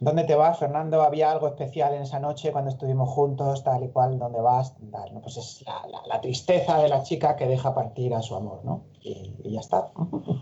¿Dónde 0.00 0.24
te 0.24 0.34
vas, 0.34 0.58
Fernando? 0.58 1.02
Había 1.02 1.30
algo 1.30 1.46
especial 1.46 1.94
en 1.94 2.02
esa 2.02 2.18
noche 2.18 2.52
cuando 2.52 2.70
estuvimos 2.70 3.08
juntos, 3.08 3.62
tal 3.62 3.84
y 3.84 3.88
cual, 3.88 4.18
¿dónde 4.18 4.40
vas? 4.40 4.74
Tal, 4.90 5.14
¿no? 5.14 5.22
Pues 5.22 5.36
es 5.36 5.64
la, 5.64 5.86
la, 5.88 6.02
la, 6.06 6.20
tristeza 6.20 6.78
de 6.78 6.88
la 6.88 7.02
chica 7.02 7.36
que 7.36 7.46
deja 7.46 7.74
partir 7.74 8.12
a 8.12 8.20
su 8.20 8.34
amor, 8.34 8.64
¿no? 8.64 8.82
Y, 9.00 9.36
y 9.44 9.52
ya 9.52 9.60
está. 9.60 9.92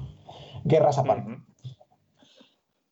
Guerras 0.64 0.98
aparte. 0.98 1.30
Uh 1.30 1.34
-huh. 1.34 1.51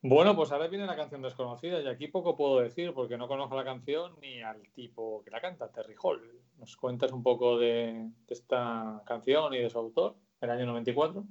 Bueno, 0.03 0.35
pues 0.35 0.51
ahora 0.51 0.69
viene 0.69 0.87
la 0.87 0.97
canción 0.97 1.21
desconocida 1.21 1.81
y 1.81 1.87
aquí 1.87 2.09
poco 2.09 2.37
puedo 2.37 2.61
decir 2.61 2.95
porque 2.95 3.19
no 3.19 3.29
conozco 3.29 3.55
la 3.55 3.65
canción 3.65 4.13
ni 4.23 4.41
al 4.41 4.63
tipo 4.75 5.23
que 5.23 5.31
la 5.31 5.43
canta, 5.43 5.71
Terry 5.71 5.95
Hall. 6.03 6.41
¿Nos 6.59 6.77
cuentas 6.77 7.13
un 7.13 7.23
poco 7.23 7.59
de, 7.59 7.93
de 8.27 8.35
esta 8.35 9.03
canción 9.05 9.53
y 9.53 9.59
de 9.59 9.69
su 9.69 9.79
autor, 9.79 10.17
el 10.41 10.51
año 10.51 10.67
94? 10.67 11.25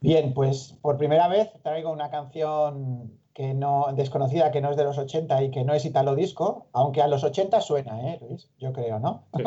Bien, 0.00 0.34
pues 0.34 0.78
por 0.82 0.96
primera 0.98 1.26
vez 1.26 1.50
traigo 1.62 1.90
una 1.90 2.10
canción 2.10 3.18
que 3.34 3.54
no, 3.54 3.88
desconocida 3.94 4.52
que 4.52 4.60
no 4.60 4.70
es 4.70 4.76
de 4.76 4.84
los 4.84 4.98
80 4.98 5.42
y 5.42 5.50
que 5.50 5.64
no 5.64 5.74
es 5.74 5.84
italo 5.84 6.14
disco, 6.14 6.68
aunque 6.72 7.02
a 7.02 7.08
los 7.08 7.24
80 7.24 7.60
suena, 7.60 8.12
¿eh, 8.12 8.18
Luis? 8.20 8.50
Yo 8.58 8.72
creo, 8.72 9.00
¿no? 9.00 9.26
Sí, 9.36 9.42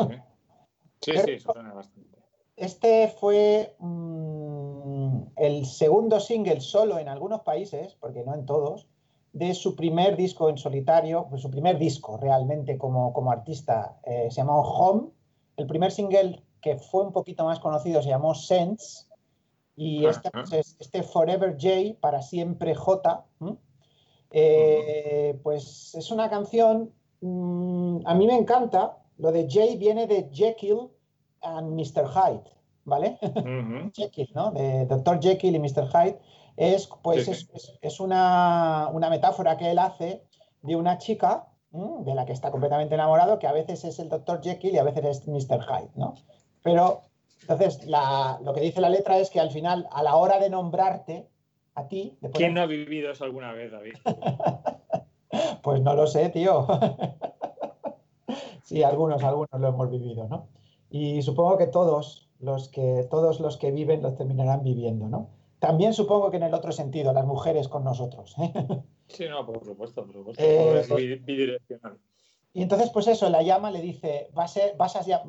sí, 1.00 1.12
sí, 1.12 1.18
sí 1.24 1.38
suena 1.38 1.72
bastante. 1.72 2.18
Este 2.56 3.08
fue 3.08 3.74
mmm, 3.78 4.39
el 5.36 5.66
segundo 5.66 6.20
single 6.20 6.60
solo 6.60 6.98
en 6.98 7.08
algunos 7.08 7.40
países, 7.40 7.96
porque 8.00 8.22
no 8.24 8.34
en 8.34 8.46
todos, 8.46 8.86
de 9.32 9.54
su 9.54 9.76
primer 9.76 10.16
disco 10.16 10.48
en 10.48 10.58
solitario, 10.58 11.26
pues 11.28 11.42
su 11.42 11.50
primer 11.50 11.78
disco 11.78 12.16
realmente 12.16 12.76
como, 12.78 13.12
como 13.12 13.30
artista, 13.30 13.98
eh, 14.04 14.28
se 14.30 14.36
llamó 14.38 14.62
Home. 14.62 15.08
El 15.56 15.66
primer 15.66 15.92
single 15.92 16.42
que 16.60 16.76
fue 16.76 17.04
un 17.04 17.12
poquito 17.12 17.44
más 17.44 17.60
conocido 17.60 18.02
se 18.02 18.08
llamó 18.08 18.34
Sense. 18.34 19.06
Y 19.76 20.04
este, 20.04 20.30
pues, 20.30 20.76
este 20.78 21.02
Forever 21.02 21.56
J, 21.58 21.98
para 22.00 22.20
siempre 22.20 22.74
J, 22.74 23.24
eh, 24.30 25.38
pues 25.42 25.94
es 25.94 26.10
una 26.10 26.28
canción, 26.28 26.92
mmm, 27.20 28.00
a 28.04 28.14
mí 28.14 28.26
me 28.26 28.36
encanta, 28.36 28.98
lo 29.16 29.32
de 29.32 29.48
J 29.50 29.76
viene 29.78 30.06
de 30.06 30.28
Jekyll 30.32 30.90
and 31.40 31.72
Mr. 31.74 32.06
Hyde, 32.08 32.50
¿vale? 32.90 33.18
Uh 33.22 33.26
-huh. 33.28 33.92
Jekyll, 33.94 34.30
¿no? 34.34 34.50
De 34.50 34.84
Dr. 34.84 35.20
Jekyll 35.20 35.56
y 35.56 35.58
Mr. 35.58 35.88
Hyde. 35.88 36.18
Es, 36.56 36.90
pues, 37.02 37.26
es, 37.26 37.48
es 37.80 38.00
una, 38.00 38.90
una, 38.92 39.08
metáfora 39.08 39.56
que 39.56 39.70
él 39.70 39.78
hace 39.78 40.22
de 40.60 40.76
una 40.76 40.98
chica 40.98 41.46
¿m? 41.72 42.04
de 42.04 42.14
la 42.14 42.26
que 42.26 42.34
está 42.34 42.50
completamente 42.50 42.94
enamorado, 42.94 43.38
que 43.38 43.46
a 43.46 43.52
veces 43.52 43.82
es 43.84 43.98
el 43.98 44.10
Dr. 44.10 44.42
Jekyll 44.42 44.74
y 44.74 44.78
a 44.78 44.82
veces 44.82 45.04
es 45.04 45.26
Mr. 45.26 45.62
Hyde, 45.62 45.90
¿no? 45.94 46.14
Pero, 46.62 47.04
entonces, 47.42 47.86
la, 47.86 48.38
lo 48.44 48.52
que 48.52 48.60
dice 48.60 48.82
la 48.82 48.90
letra 48.90 49.16
es 49.18 49.30
que 49.30 49.40
al 49.40 49.50
final, 49.50 49.88
a 49.90 50.02
la 50.02 50.16
hora 50.16 50.38
de 50.38 50.50
nombrarte 50.50 51.28
a 51.74 51.88
ti... 51.88 52.18
¿Quién 52.34 52.54
no 52.54 52.62
ha 52.62 52.66
vivido 52.66 53.10
eso 53.10 53.24
alguna 53.24 53.52
vez, 53.52 53.72
David? 53.72 53.94
pues 55.62 55.80
no 55.80 55.94
lo 55.94 56.06
sé, 56.06 56.28
tío. 56.28 56.66
sí, 58.64 58.82
algunos, 58.82 59.22
algunos 59.22 59.58
lo 59.58 59.68
hemos 59.68 59.90
vivido, 59.90 60.28
¿no? 60.28 60.48
Y 60.90 61.22
supongo 61.22 61.56
que 61.56 61.68
todos 61.68 62.29
los 62.40 62.68
que, 62.68 63.06
todos 63.10 63.40
los 63.40 63.56
que 63.56 63.70
viven 63.70 64.02
los 64.02 64.16
terminarán 64.16 64.62
viviendo, 64.62 65.08
¿no? 65.08 65.28
También 65.58 65.92
supongo 65.92 66.30
que 66.30 66.38
en 66.38 66.44
el 66.44 66.54
otro 66.54 66.72
sentido, 66.72 67.12
las 67.12 67.26
mujeres 67.26 67.68
con 67.68 67.84
nosotros. 67.84 68.34
¿eh? 68.38 68.52
Sí, 69.08 69.24
no, 69.28 69.44
por 69.44 69.64
supuesto, 69.64 70.06
por 70.06 70.14
supuesto. 70.14 70.40
Eh, 70.44 70.80
es 70.80 71.24
bidireccional. 71.24 71.98
Y 72.52 72.62
entonces, 72.62 72.90
pues 72.90 73.08
eso, 73.08 73.28
la 73.28 73.42
llama, 73.42 73.72
le 73.72 73.80
dice, 73.80 74.28
vas 74.34 74.56
a, 74.56 74.60
vas 74.76 74.94
a, 74.94 75.22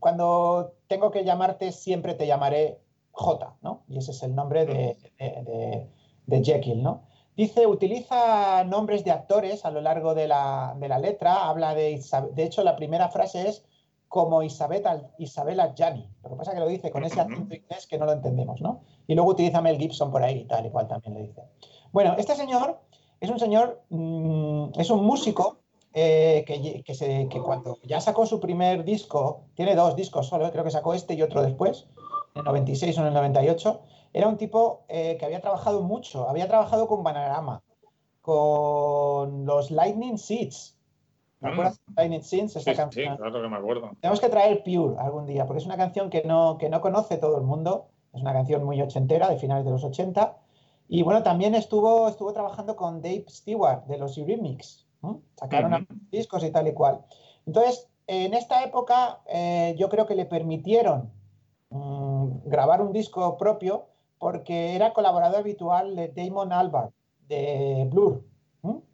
cuando 0.00 0.76
tengo 0.86 1.10
que 1.10 1.22
llamarte, 1.22 1.72
siempre 1.72 2.14
te 2.14 2.26
llamaré 2.26 2.78
J, 3.10 3.54
¿no? 3.60 3.84
Y 3.86 3.98
ese 3.98 4.12
es 4.12 4.22
el 4.22 4.34
nombre 4.34 4.64
de, 4.64 4.96
de, 5.18 5.42
de, 5.42 5.88
de 6.26 6.44
Jekyll, 6.44 6.82
¿no? 6.82 7.02
Dice, 7.36 7.66
utiliza 7.66 8.64
nombres 8.64 9.04
de 9.04 9.10
actores 9.10 9.64
a 9.64 9.70
lo 9.70 9.80
largo 9.80 10.14
de 10.14 10.28
la, 10.28 10.76
de 10.78 10.88
la 10.88 10.98
letra, 10.98 11.48
habla 11.48 11.74
de, 11.74 12.02
de 12.34 12.44
hecho, 12.44 12.62
la 12.62 12.76
primera 12.76 13.08
frase 13.08 13.48
es 13.48 13.64
como 14.12 14.42
Isabela, 14.42 15.08
Isabela 15.16 15.74
Gianni. 15.74 16.06
Lo 16.22 16.28
que 16.28 16.36
pasa 16.36 16.50
es 16.50 16.56
que 16.56 16.60
lo 16.60 16.68
dice 16.68 16.90
con 16.90 17.02
ese 17.02 17.18
acento 17.18 17.54
inglés 17.54 17.86
que 17.86 17.96
no 17.96 18.04
lo 18.04 18.12
entendemos, 18.12 18.60
¿no? 18.60 18.82
Y 19.06 19.14
luego 19.14 19.30
utiliza 19.30 19.62
Mel 19.62 19.78
Gibson 19.78 20.10
por 20.10 20.22
ahí 20.22 20.40
y 20.40 20.44
tal 20.44 20.66
y 20.66 20.70
cual 20.70 20.86
también 20.86 21.14
le 21.14 21.22
dice. 21.22 21.40
Bueno, 21.92 22.14
este 22.18 22.36
señor 22.36 22.78
es 23.20 23.30
un 23.30 23.38
señor, 23.38 23.80
mmm, 23.88 24.66
es 24.76 24.90
un 24.90 25.02
músico 25.06 25.60
eh, 25.94 26.44
que, 26.46 26.82
que, 26.82 26.94
se, 26.94 27.26
que, 27.30 27.40
cuando 27.40 27.78
ya 27.84 28.02
sacó 28.02 28.26
su 28.26 28.38
primer 28.38 28.84
disco, 28.84 29.44
tiene 29.54 29.74
dos 29.74 29.96
discos 29.96 30.26
solo, 30.26 30.52
creo 30.52 30.64
que 30.64 30.70
sacó 30.70 30.92
este 30.92 31.14
y 31.14 31.22
otro 31.22 31.40
después, 31.40 31.86
en 32.34 32.40
el 32.40 32.44
96 32.44 32.98
o 32.98 33.00
en 33.00 33.06
el 33.06 33.14
98, 33.14 33.80
era 34.12 34.28
un 34.28 34.36
tipo 34.36 34.84
eh, 34.90 35.16
que 35.18 35.24
había 35.24 35.40
trabajado 35.40 35.80
mucho, 35.80 36.28
había 36.28 36.48
trabajado 36.48 36.86
con 36.86 37.02
Bananarama, 37.02 37.62
con 38.20 39.46
los 39.46 39.70
Lightning 39.70 40.18
Seeds, 40.18 40.76
¿Me 41.42 41.50
acuerdas 41.50 41.80
de 41.86 42.02
Tiny 42.02 42.22
Sins? 42.22 42.52
Sí, 42.52 42.64
canción? 42.74 42.92
sí, 42.92 43.16
claro 43.16 43.42
que 43.42 43.48
me 43.48 43.56
acuerdo. 43.56 43.90
Tenemos 44.00 44.20
que 44.20 44.28
traer 44.28 44.62
Pure 44.62 44.96
algún 44.98 45.26
día, 45.26 45.44
porque 45.46 45.58
es 45.58 45.66
una 45.66 45.76
canción 45.76 46.08
que 46.08 46.22
no, 46.22 46.56
que 46.56 46.68
no 46.68 46.80
conoce 46.80 47.18
todo 47.18 47.36
el 47.36 47.44
mundo. 47.44 47.88
Es 48.12 48.20
una 48.20 48.32
canción 48.32 48.64
muy 48.64 48.80
ochentera, 48.80 49.28
de 49.28 49.38
finales 49.38 49.64
de 49.64 49.72
los 49.72 49.82
80. 49.82 50.36
Y 50.88 51.02
bueno, 51.02 51.22
también 51.22 51.54
estuvo, 51.54 52.08
estuvo 52.08 52.32
trabajando 52.32 52.76
con 52.76 53.00
Dave 53.02 53.24
Stewart 53.28 53.84
de 53.86 53.98
los 53.98 54.16
Eurythmics. 54.18 54.86
Sacaron 55.36 55.72
uh 55.72 55.76
-huh. 55.78 56.10
discos 56.10 56.44
y 56.44 56.50
tal 56.50 56.68
y 56.68 56.74
cual. 56.74 57.00
Entonces, 57.46 57.88
en 58.06 58.34
esta 58.34 58.62
época, 58.62 59.20
eh, 59.26 59.74
yo 59.78 59.88
creo 59.88 60.06
que 60.06 60.14
le 60.14 60.26
permitieron 60.26 61.10
mmm, 61.70 62.42
grabar 62.44 62.82
un 62.82 62.92
disco 62.92 63.36
propio 63.36 63.86
porque 64.18 64.76
era 64.76 64.92
colaborador 64.92 65.40
habitual 65.40 65.96
de 65.96 66.08
Damon 66.08 66.52
Albarn 66.52 66.92
de 67.26 67.88
Blur. 67.90 68.22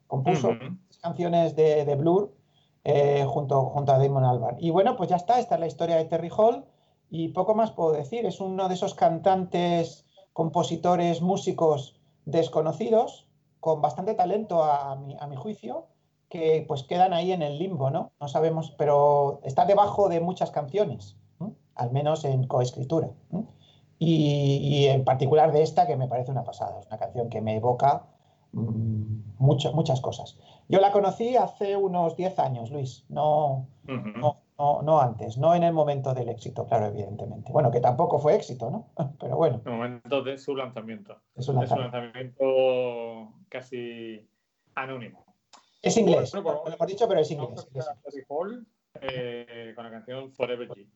Compuso 0.06 0.48
uh 0.48 0.52
-huh. 0.52 0.78
canciones 1.02 1.54
de, 1.54 1.84
de 1.84 1.94
Blur 1.94 2.37
eh, 2.84 3.24
junto, 3.28 3.66
junto 3.66 3.92
a 3.92 3.98
Damon 3.98 4.24
Albarn. 4.24 4.56
Y 4.60 4.70
bueno, 4.70 4.96
pues 4.96 5.10
ya 5.10 5.16
está, 5.16 5.38
esta 5.38 5.56
es 5.56 5.60
la 5.60 5.66
historia 5.66 5.96
de 5.96 6.04
Terry 6.04 6.30
Hall 6.36 6.64
y 7.10 7.28
poco 7.28 7.54
más 7.54 7.70
puedo 7.72 7.92
decir. 7.92 8.26
Es 8.26 8.40
uno 8.40 8.68
de 8.68 8.74
esos 8.74 8.94
cantantes, 8.94 10.06
compositores, 10.32 11.20
músicos 11.22 12.00
desconocidos, 12.24 13.26
con 13.60 13.80
bastante 13.80 14.14
talento 14.14 14.62
a, 14.62 14.96
mi, 14.96 15.16
a 15.18 15.26
mi, 15.26 15.36
juicio, 15.36 15.86
que 16.28 16.64
pues 16.68 16.82
quedan 16.82 17.12
ahí 17.12 17.32
en 17.32 17.42
el 17.42 17.58
limbo, 17.58 17.90
¿no? 17.90 18.12
No 18.20 18.28
sabemos, 18.28 18.74
pero 18.78 19.40
está 19.44 19.64
debajo 19.64 20.08
de 20.08 20.20
muchas 20.20 20.50
canciones, 20.50 21.16
al 21.74 21.90
menos 21.90 22.24
en 22.24 22.46
coescritura. 22.46 23.10
Y, 23.98 24.86
en 24.86 25.04
particular 25.04 25.52
de 25.52 25.62
esta, 25.62 25.86
que 25.86 25.96
me 25.96 26.06
parece 26.06 26.30
una 26.30 26.44
pasada. 26.44 26.78
Es 26.80 26.86
una 26.86 26.98
canción 26.98 27.28
que 27.28 27.40
me 27.40 27.56
evoca 27.56 28.04
mucho, 28.52 29.72
muchas 29.72 30.00
cosas. 30.00 30.38
Yo 30.68 30.80
la 30.80 30.92
conocí 30.92 31.36
hace 31.36 31.76
unos 31.76 32.16
10 32.16 32.38
años, 32.38 32.70
Luis, 32.70 33.06
no, 33.08 33.68
uh 33.84 33.90
-huh. 33.90 34.16
no, 34.18 34.42
no, 34.58 34.82
no, 34.82 35.00
antes, 35.00 35.38
no 35.38 35.54
en 35.54 35.62
el 35.62 35.72
momento 35.72 36.12
del 36.12 36.28
éxito, 36.28 36.66
claro, 36.66 36.86
evidentemente. 36.86 37.50
Bueno, 37.52 37.70
que 37.70 37.80
tampoco 37.80 38.18
fue 38.18 38.34
éxito, 38.34 38.70
¿no? 38.70 38.88
Pero 39.20 39.36
bueno. 39.36 39.62
En 39.64 39.72
el 39.72 39.78
momento 39.78 40.22
de 40.22 40.36
su 40.36 40.54
lanzamiento. 40.54 41.16
De 41.34 41.42
su 41.42 41.52
lanzamiento, 41.52 41.84
de 41.84 41.90
su 41.90 41.96
lanzamiento 41.96 43.32
casi 43.48 44.28
anónimo. 44.74 45.24
Es 45.80 45.96
inglés, 45.96 46.32
bueno, 46.32 46.62
lo 46.66 46.74
hemos 46.74 46.86
dicho, 46.88 47.06
pero 47.08 47.20
es 47.20 47.30
inglés. 47.30 47.68
Hall, 48.28 48.66
eh, 49.00 49.72
con 49.76 49.84
la 49.84 49.90
canción 49.90 50.32
Forever 50.32 50.68
G. 50.68 50.88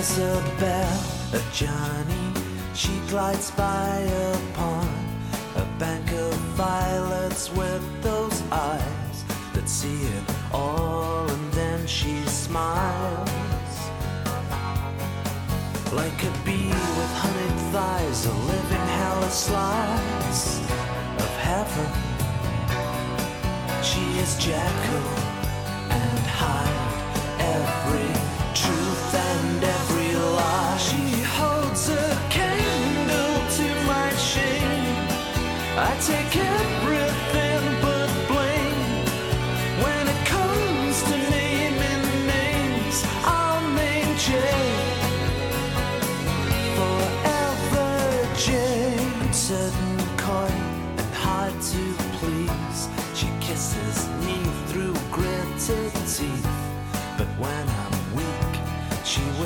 Isabel, 0.00 0.88
a 1.34 1.42
journey. 1.52 2.32
she 2.74 2.98
glides 3.08 3.50
by 3.50 3.98
upon 4.32 4.88
a 5.56 5.66
bank 5.78 6.10
of 6.12 6.32
violets 6.56 7.52
with 7.52 7.84
those 8.02 8.40
eyes 8.50 9.16
that 9.52 9.68
see 9.68 10.00
it 10.16 10.24
all, 10.54 11.28
and 11.28 11.52
then 11.52 11.86
she 11.86 12.22
smiles. 12.24 13.28
Like 15.92 16.20
a 16.24 16.32
bee 16.46 16.72
with 16.98 17.12
honeyed 17.22 17.60
thighs, 17.70 18.24
a 18.24 18.32
living 18.52 18.86
hell 18.96 19.22
a 19.22 19.30
slice 19.30 20.60
of 21.24 21.32
heaven. 21.48 21.90
She 23.82 24.04
is 24.24 24.30
Jekyll 24.38 25.10
and 26.00 26.20
Hyde, 26.40 26.69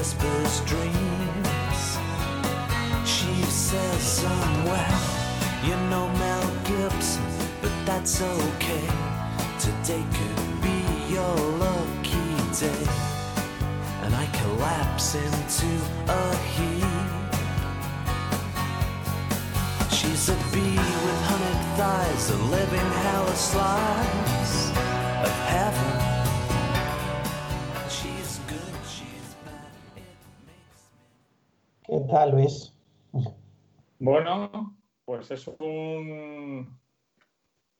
whispers 0.04 0.60
dreams. 0.66 1.98
She 3.06 3.32
says 3.44 4.02
somewhere, 4.02 5.13
you 5.66 5.76
know 5.88 6.08
Mel 6.18 6.46
Gibson, 6.64 7.24
but 7.62 7.72
that's 7.86 8.20
okay. 8.20 8.88
Today 9.58 10.04
could 10.12 10.62
be 10.62 10.78
your 11.14 11.36
lucky 11.64 12.36
day. 12.52 12.86
And 14.02 14.14
I 14.14 14.26
collapse 14.40 15.14
into 15.14 15.70
a 16.08 16.36
heap. 16.52 16.84
She's 19.90 20.28
a 20.28 20.36
bee 20.52 20.76
with 21.06 21.20
honeyed 21.30 21.62
thighs, 21.78 22.30
a 22.30 22.36
living 22.36 22.90
hell 23.02 23.26
of 23.26 23.36
slice 23.36 24.70
of 25.24 25.34
heaven. 25.54 25.92
She's 27.88 28.38
good, 28.52 28.74
she's 28.86 29.28
bad, 29.46 29.72
it 29.96 30.04
makes 30.44 30.82
me. 31.88 31.98
¿Qué 31.98 31.98
tal, 32.10 32.32
Luis? 32.32 32.70
Bueno, 33.98 34.74
pues 35.04 35.30
es 35.30 35.46
un, 35.48 36.78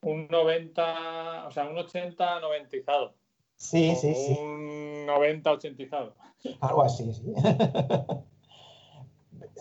un 0.03 0.29
90, 0.29 1.47
o 1.47 1.51
sea, 1.51 1.68
un 1.68 1.79
80 1.79 2.41
noventizado. 2.41 3.14
Sí, 3.57 3.93
o 3.93 3.97
sí, 3.97 4.14
sí. 4.14 4.39
Un 4.39 5.07
90 5.07 5.53
ochentizado. 5.53 6.14
Algo 6.61 6.83
así, 6.83 7.12
sí. 7.12 7.33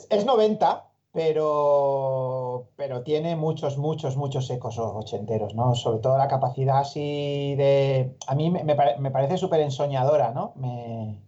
es 0.09 0.26
90, 0.26 0.89
pero, 1.11 2.70
pero 2.76 3.03
tiene 3.03 3.36
muchos, 3.36 3.78
muchos, 3.78 4.18
muchos 4.18 4.49
ecos 4.49 4.78
ochenteros, 4.80 5.53
¿no? 5.55 5.76
Sobre 5.76 5.99
todo 5.99 6.18
la 6.18 6.28
capacidad 6.28 6.80
así 6.80 7.55
de... 7.55 8.16
A 8.28 8.36
mí 8.36 8.49
me, 8.49 8.64
me 8.64 8.76
pare- 8.76 8.97
me 8.99 9.11
parece 9.11 9.38
súper 9.38 9.61
ensoñadora, 9.61 10.32
¿no? 10.32 10.53
Me... 10.55 11.22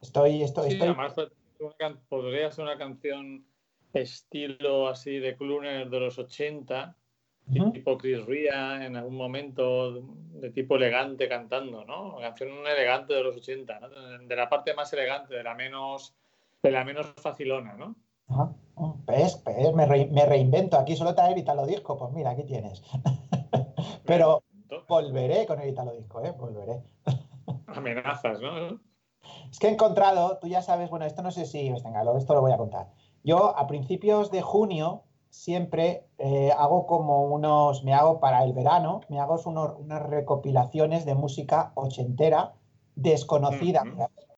Estoy, 0.00 0.42
estoy, 0.42 0.70
Sí, 0.70 0.72
estoy... 0.74 0.88
además 0.88 1.14
podría 2.08 2.50
ser 2.50 2.64
una 2.64 2.76
canción 2.76 3.46
estilo 3.94 4.88
así 4.88 5.18
de 5.18 5.36
crooner 5.36 5.88
de 5.90 6.00
los 6.00 6.18
80, 6.18 6.96
Ujú. 7.54 7.72
tipo 7.72 7.98
Chris 7.98 8.24
Ria 8.24 8.84
en 8.86 8.96
algún 8.96 9.16
momento 9.16 10.00
de 10.40 10.50
tipo 10.50 10.76
elegante 10.76 11.28
cantando, 11.28 11.84
¿no? 11.84 12.16
Canción 12.20 12.50
elegante 12.66 13.14
de 13.14 13.22
los 13.24 13.36
80, 13.36 13.80
¿no? 13.80 13.88
De 14.26 14.36
la 14.36 14.48
parte 14.48 14.74
más 14.74 14.92
elegante, 14.92 15.34
de 15.34 15.42
la 15.42 15.54
menos, 15.54 16.14
de 16.62 16.70
la 16.70 16.84
menos 16.84 17.12
facilona, 17.16 17.74
¿no? 17.74 17.96
Ajá. 18.28 18.52
¿Ves? 19.06 19.42
Me, 19.74 19.86
re- 19.86 20.06
me 20.10 20.24
reinvento. 20.24 20.78
Aquí 20.78 20.96
solo 20.96 21.14
traer 21.14 21.36
Italo 21.36 21.66
Disco. 21.66 21.98
Pues 21.98 22.12
mira, 22.12 22.30
aquí 22.30 22.44
tienes. 22.44 22.82
Pero 24.06 24.42
volveré 24.88 25.44
con 25.46 25.60
el 25.60 25.68
Italo 25.70 25.92
Disco, 25.92 26.24
¿eh? 26.24 26.32
Volveré. 26.38 26.80
Amenazas, 27.66 28.40
¿no? 28.40 28.80
Es 29.50 29.58
que 29.58 29.66
he 29.68 29.70
encontrado, 29.70 30.38
tú 30.40 30.48
ya 30.48 30.62
sabes, 30.62 30.88
bueno, 30.90 31.04
esto 31.04 31.22
no 31.22 31.30
sé 31.30 31.44
si, 31.44 31.70
pues 31.70 31.82
venga, 31.82 32.02
esto 32.16 32.34
lo 32.34 32.40
voy 32.40 32.52
a 32.52 32.56
contar. 32.56 32.86
Yo 33.24 33.56
a 33.56 33.66
principios 33.66 34.30
de 34.30 34.42
junio 34.42 35.02
siempre 35.30 36.06
eh, 36.18 36.52
hago 36.56 36.86
como 36.86 37.24
unos, 37.24 37.84
me 37.84 37.94
hago 37.94 38.20
para 38.20 38.44
el 38.44 38.52
verano, 38.52 39.00
me 39.08 39.18
hago 39.20 39.36
unos- 39.46 39.78
unas 39.78 40.02
recopilaciones 40.02 41.04
de 41.06 41.14
música 41.14 41.72
ochentera 41.74 42.54
desconocida, 42.96 43.82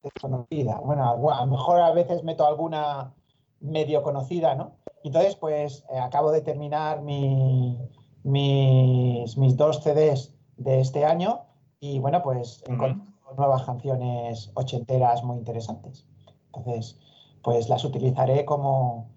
desconocida. 0.02 0.80
Bueno, 0.80 1.30
a 1.32 1.44
lo 1.44 1.50
mejor 1.50 1.80
a 1.80 1.92
veces 1.92 2.22
meto 2.22 2.46
alguna 2.46 3.14
medio 3.60 4.02
conocida, 4.02 4.54
¿no? 4.54 4.72
Entonces, 5.02 5.34
pues 5.36 5.84
eh, 5.92 5.98
acabo 5.98 6.30
de 6.30 6.42
terminar 6.42 7.02
mi- 7.02 7.78
mis, 8.22 9.36
mis 9.36 9.56
dos 9.56 9.82
CDs 9.82 10.34
de 10.56 10.80
este 10.80 11.04
año 11.04 11.42
y 11.80 11.98
bueno, 11.98 12.22
pues 12.22 12.62
Ujú. 12.64 12.72
encontré 12.74 13.12
nuevas 13.36 13.64
canciones 13.64 14.50
ochenteras 14.54 15.24
muy 15.24 15.38
interesantes. 15.38 16.06
Entonces, 16.52 16.98
pues 17.44 17.68
las 17.68 17.84
utilizaré 17.84 18.44
como, 18.44 19.10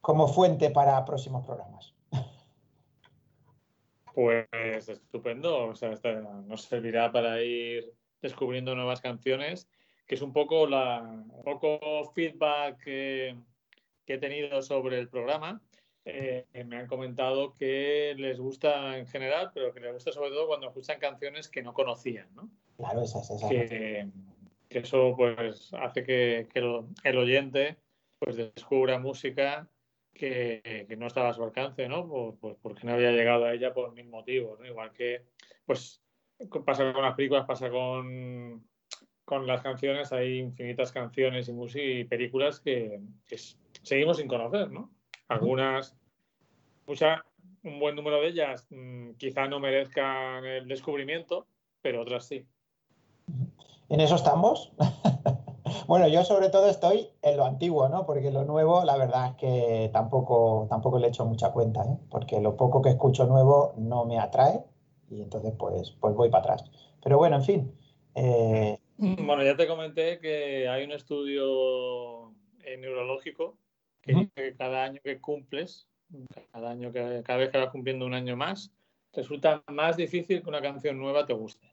como 0.00 0.26
fuente 0.26 0.70
para 0.70 1.04
próximos 1.04 1.46
programas. 1.46 1.94
Pues 4.12 4.88
estupendo, 4.88 5.68
o 5.68 5.74
sea, 5.76 5.92
esta- 5.92 6.20
nos 6.20 6.62
servirá 6.62 7.12
para 7.12 7.40
ir 7.42 7.92
descubriendo 8.20 8.74
nuevas 8.74 9.00
canciones, 9.00 9.68
que 10.06 10.16
es 10.16 10.22
un 10.22 10.32
poco 10.32 10.66
la 10.66 11.00
un 11.02 11.42
poco 11.44 11.78
feedback 12.12 12.82
que, 12.82 13.36
que 14.04 14.14
he 14.14 14.18
tenido 14.18 14.60
sobre 14.62 14.98
el 14.98 15.08
programa. 15.08 15.62
Eh, 16.04 16.46
me 16.66 16.76
han 16.78 16.88
comentado 16.88 17.54
que 17.54 18.14
les 18.18 18.40
gusta 18.40 18.98
en 18.98 19.06
general, 19.06 19.52
pero 19.54 19.72
que 19.72 19.80
les 19.80 19.92
gusta 19.92 20.10
sobre 20.10 20.30
todo 20.30 20.48
cuando 20.48 20.66
escuchan 20.66 20.98
canciones 20.98 21.48
que 21.48 21.62
no 21.62 21.72
conocían, 21.72 22.34
¿no? 22.34 22.50
Claro, 22.78 23.02
esas, 23.02 23.30
esas. 23.30 23.48
Que, 23.48 24.08
que 24.70 24.78
eso 24.78 25.14
pues 25.16 25.72
hace 25.74 26.04
que, 26.04 26.48
que 26.52 26.60
el, 27.04 27.18
oyente 27.18 27.76
pues 28.18 28.36
descubra 28.36 29.00
música 29.00 29.68
que, 30.14 30.86
no 30.96 31.08
estaba 31.08 31.30
a 31.30 31.34
su 31.34 31.42
alcance, 31.42 31.88
¿no? 31.88 32.08
Por- 32.08 32.56
porque 32.58 32.86
no 32.86 32.92
había 32.92 33.10
llegado 33.10 33.44
a 33.44 33.52
ella 33.52 33.74
por 33.74 33.92
mil 33.92 34.08
motivos. 34.08 34.60
Igual 34.64 34.92
que, 34.92 35.24
pues, 35.66 36.02
pasa 36.64 36.92
con 36.92 37.02
las 37.02 37.16
películas, 37.16 37.46
pasa 37.46 37.68
con, 37.68 38.64
con 39.24 39.46
las 39.46 39.60
canciones, 39.62 40.12
hay 40.12 40.38
infinitas 40.38 40.92
canciones 40.92 41.48
y 41.48 41.52
música 41.52 41.84
y 41.84 42.04
películas 42.04 42.60
que, 42.60 43.00
seguimos 43.82 44.18
sin 44.18 44.28
conocer, 44.28 44.70
¿no? 44.70 44.92
Algunas, 45.28 45.96
mucha, 46.86 47.24
un 47.64 47.80
buen 47.80 47.96
número 47.96 48.20
de 48.20 48.28
ellas 48.28 48.68
mm, 48.70 49.12
quizá 49.14 49.48
no 49.48 49.58
merezcan 49.58 50.44
el 50.44 50.68
descubrimiento, 50.68 51.48
pero 51.82 52.02
otras 52.02 52.28
sí. 52.28 52.46
¿En 53.90 54.00
eso 54.00 54.14
estamos? 54.14 54.72
bueno, 55.88 56.06
yo 56.06 56.22
sobre 56.22 56.48
todo 56.48 56.68
estoy 56.68 57.08
en 57.22 57.36
lo 57.36 57.44
antiguo, 57.44 57.88
¿no? 57.88 58.06
Porque 58.06 58.30
lo 58.30 58.44
nuevo, 58.44 58.84
la 58.84 58.96
verdad 58.96 59.30
es 59.30 59.34
que 59.34 59.90
tampoco, 59.92 60.68
tampoco 60.70 61.00
le 61.00 61.08
echo 61.08 61.24
mucha 61.24 61.50
cuenta, 61.50 61.82
¿eh? 61.82 61.98
Porque 62.08 62.40
lo 62.40 62.56
poco 62.56 62.80
que 62.82 62.90
escucho 62.90 63.26
nuevo 63.26 63.74
no 63.76 64.04
me 64.04 64.20
atrae 64.20 64.60
y 65.10 65.22
entonces 65.22 65.52
pues, 65.58 65.90
pues 66.00 66.14
voy 66.14 66.30
para 66.30 66.44
atrás. 66.44 66.70
Pero 67.02 67.18
bueno, 67.18 67.36
en 67.36 67.42
fin. 67.42 67.74
eh, 68.14 68.78
Bueno, 68.96 69.42
ya 69.42 69.56
te 69.56 69.66
comenté 69.66 70.20
que 70.20 70.68
hay 70.68 70.84
un 70.84 70.92
estudio 70.92 72.30
eh, 72.62 72.76
neurológico 72.78 73.58
que 74.02 74.14
dice 74.14 74.30
que 74.34 74.54
cada 74.56 74.84
año 74.84 75.00
que 75.02 75.20
cumples, 75.20 75.88
cada 76.52 76.70
año 76.70 76.92
que 76.92 77.22
cada 77.24 77.40
vez 77.40 77.50
que 77.50 77.58
vas 77.58 77.70
cumpliendo 77.70 78.06
un 78.06 78.14
año 78.14 78.36
más, 78.36 78.70
resulta 79.12 79.64
más 79.66 79.96
difícil 79.96 80.42
que 80.42 80.48
una 80.48 80.62
canción 80.62 80.96
nueva 80.96 81.26
te 81.26 81.32
guste. 81.32 81.69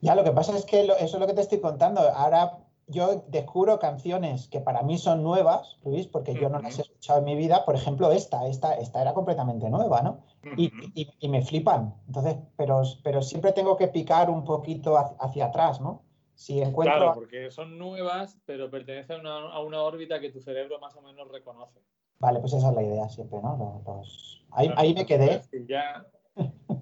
Ya, 0.00 0.14
lo 0.14 0.24
que 0.24 0.32
pasa 0.32 0.56
es 0.56 0.64
que 0.64 0.84
lo- 0.84 0.96
eso 0.96 1.16
es 1.16 1.20
lo 1.20 1.26
que 1.26 1.34
te 1.34 1.40
estoy 1.40 1.60
contando. 1.60 2.00
Ahora 2.00 2.58
yo 2.86 3.24
descubro 3.28 3.78
canciones 3.78 4.48
que 4.48 4.60
para 4.60 4.82
mí 4.82 4.96
son 4.96 5.22
nuevas, 5.22 5.76
Luis, 5.84 6.06
porque 6.06 6.36
yo 6.36 6.48
no 6.48 6.58
las 6.60 6.78
he 6.78 6.82
escuchado 6.82 7.18
en 7.18 7.24
mi 7.26 7.36
vida. 7.36 7.64
Por 7.64 7.74
ejemplo, 7.74 8.10
esta, 8.12 8.46
esta, 8.46 8.74
esta 8.74 9.02
era 9.02 9.12
completamente 9.12 9.68
nueva, 9.68 10.00
¿no? 10.02 10.20
Y, 10.56 10.72
y- 10.94 11.10
y 11.20 11.28
me 11.28 11.42
flipan. 11.42 11.94
Entonces, 12.06 12.36
pero, 12.56 12.82
pero 13.02 13.22
siempre 13.22 13.52
tengo 13.52 13.76
que 13.76 13.88
picar 13.88 14.30
un 14.30 14.44
poquito 14.44 14.96
hacia, 14.96 15.46
atrás, 15.46 15.80
¿no? 15.80 16.02
Si 16.34 16.62
encuentro. 16.62 16.96
Claro, 16.96 17.14
porque 17.14 17.50
son 17.50 17.76
nuevas, 17.78 18.38
pero 18.46 18.70
pertenecen 18.70 19.26
a 19.26 19.38
una, 19.38 19.52
a 19.52 19.60
una 19.60 19.82
órbita 19.82 20.20
que 20.20 20.30
tu 20.30 20.40
cerebro 20.40 20.78
más 20.78 20.94
o 20.96 21.02
menos 21.02 21.28
reconoce. 21.30 21.80
Vale, 22.20 22.40
pues 22.40 22.52
esa 22.52 22.68
es 22.70 22.74
la 22.74 22.82
idea 22.82 23.08
siempre, 23.08 23.40
¿no? 23.42 23.82
Los- 23.84 23.96
los- 23.96 24.44
Ahí, 24.52 24.66
Claro, 24.68 24.80
ahí 24.80 24.94
me 24.94 25.04
quedé. 25.06 25.42
Si 25.42 25.66
ya, 25.66 26.06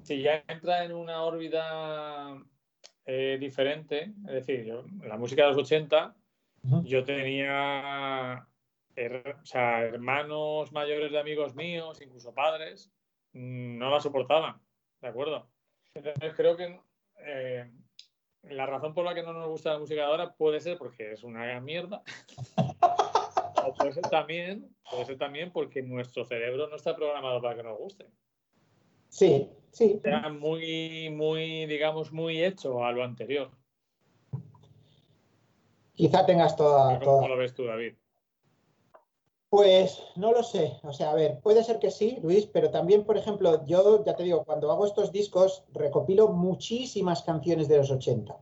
si 0.03 0.23
ya 0.23 0.45
entra 0.49 0.85
en 0.85 0.93
una 0.95 1.25
órbita 1.25 2.37
eh, 3.07 3.37
diferente, 3.41 4.13
es 4.27 4.33
decir, 4.33 4.65
yo- 4.65 4.85
la 5.03 5.17
música 5.17 5.43
de 5.43 5.49
los 5.51 5.59
80, 5.59 6.15
Ujú. 6.65 6.83
yo 6.85 7.05
tenía 7.05 8.47
her- 8.97 9.37
o 9.41 9.47
sea, 9.47 9.83
hermanos 9.85 10.73
mayores 10.73 11.13
de 11.13 11.21
amigos 11.21 11.55
míos, 11.55 12.01
incluso 12.03 12.35
padres, 12.35 12.91
mm, 13.33 13.79
no 13.79 13.91
la 13.91 14.01
soportaban, 14.01 14.61
¿de 15.01 15.09
acuerdo? 15.09 15.49
Entonces 15.95 16.35
creo 16.35 16.57
que 16.57 16.81
eh, 17.25 17.71
la 18.43 18.67
razón 18.67 18.93
por 18.95 19.05
la 19.05 19.15
que 19.15 19.23
no 19.23 19.33
nos 19.33 19.49
gusta 19.49 19.73
la 19.73 19.79
música 19.79 20.01
de 20.03 20.07
ahora 20.07 20.35
puede 20.35 20.61
ser 20.61 20.77
porque 20.79 21.13
es 21.13 21.23
una 21.25 21.59
mierda. 21.61 22.03
o 23.67 23.75
puede 23.75 23.93
ser 23.93 24.03
también, 24.05 24.75
puede 24.91 25.05
ser 25.07 25.19
también 25.19 25.53
porque 25.53 25.83
nuestro 25.83 26.25
cerebro 26.25 26.69
no 26.69 26.77
está 26.77 26.95
programado 26.95 27.41
para 27.41 27.57
que 27.57 27.63
nos 27.63 27.79
guste. 27.79 28.07
Sí, 29.17 29.49
sí. 29.73 29.93
Está 30.05 30.29
muy, 30.29 31.09
muy, 31.09 31.65
digamos, 31.65 32.13
muy 32.13 32.45
hecho 32.45 32.85
a 32.85 32.93
lo 32.93 33.03
anterior. 33.03 33.51
Quizá 35.95 36.27
tengas 36.27 36.55
toda, 36.55 36.99
¿Cómo 36.99 37.21
toda, 37.21 37.29
lo 37.29 37.39
ves 37.39 37.55
tú, 37.55 37.65
David? 37.65 37.95
Pues 39.49 40.03
no 40.17 40.33
lo 40.33 40.43
sé. 40.43 40.79
O 40.83 40.93
sea, 40.93 41.13
a 41.13 41.15
ver, 41.15 41.41
puede 41.41 41.65
ser 41.65 41.79
que 41.79 41.91
sí, 41.91 42.19
Luis, 42.23 42.45
pero 42.45 42.71
también, 42.71 43.05
por 43.05 43.17
ejemplo, 43.17 43.65
yo 43.65 44.05
ya 44.05 44.15
te 44.15 44.25
digo, 44.25 44.45
cuando 44.45 44.71
hago 44.71 44.85
estos 44.85 45.13
discos, 45.13 45.65
recopilo 45.73 46.29
muchísimas 46.29 47.23
canciones 47.23 47.69
de 47.69 47.79
los 47.79 47.91
80. 47.91 48.37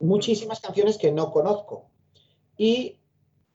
Muchísimas 0.00 0.58
canciones 0.60 0.98
que 0.98 1.12
no 1.12 1.30
conozco. 1.30 1.84
Y, 2.56 2.98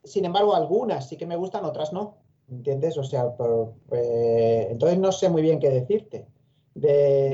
sin 0.06 0.24
embargo, 0.24 0.56
algunas 0.56 1.10
sí 1.10 1.18
que 1.18 1.26
me 1.26 1.36
gustan, 1.36 1.66
otras 1.66 1.92
no. 1.92 2.16
¿Entiendes? 2.50 2.98
O 2.98 3.04
sea, 3.04 3.36
por- 3.36 3.74
eh, 3.92 4.70
entonces 4.72 4.98
no 5.00 5.12
sé 5.12 5.28
muy 5.28 5.42
bien 5.42 5.60
qué 5.60 5.70
decirte. 5.70 6.28
De, 6.76 7.30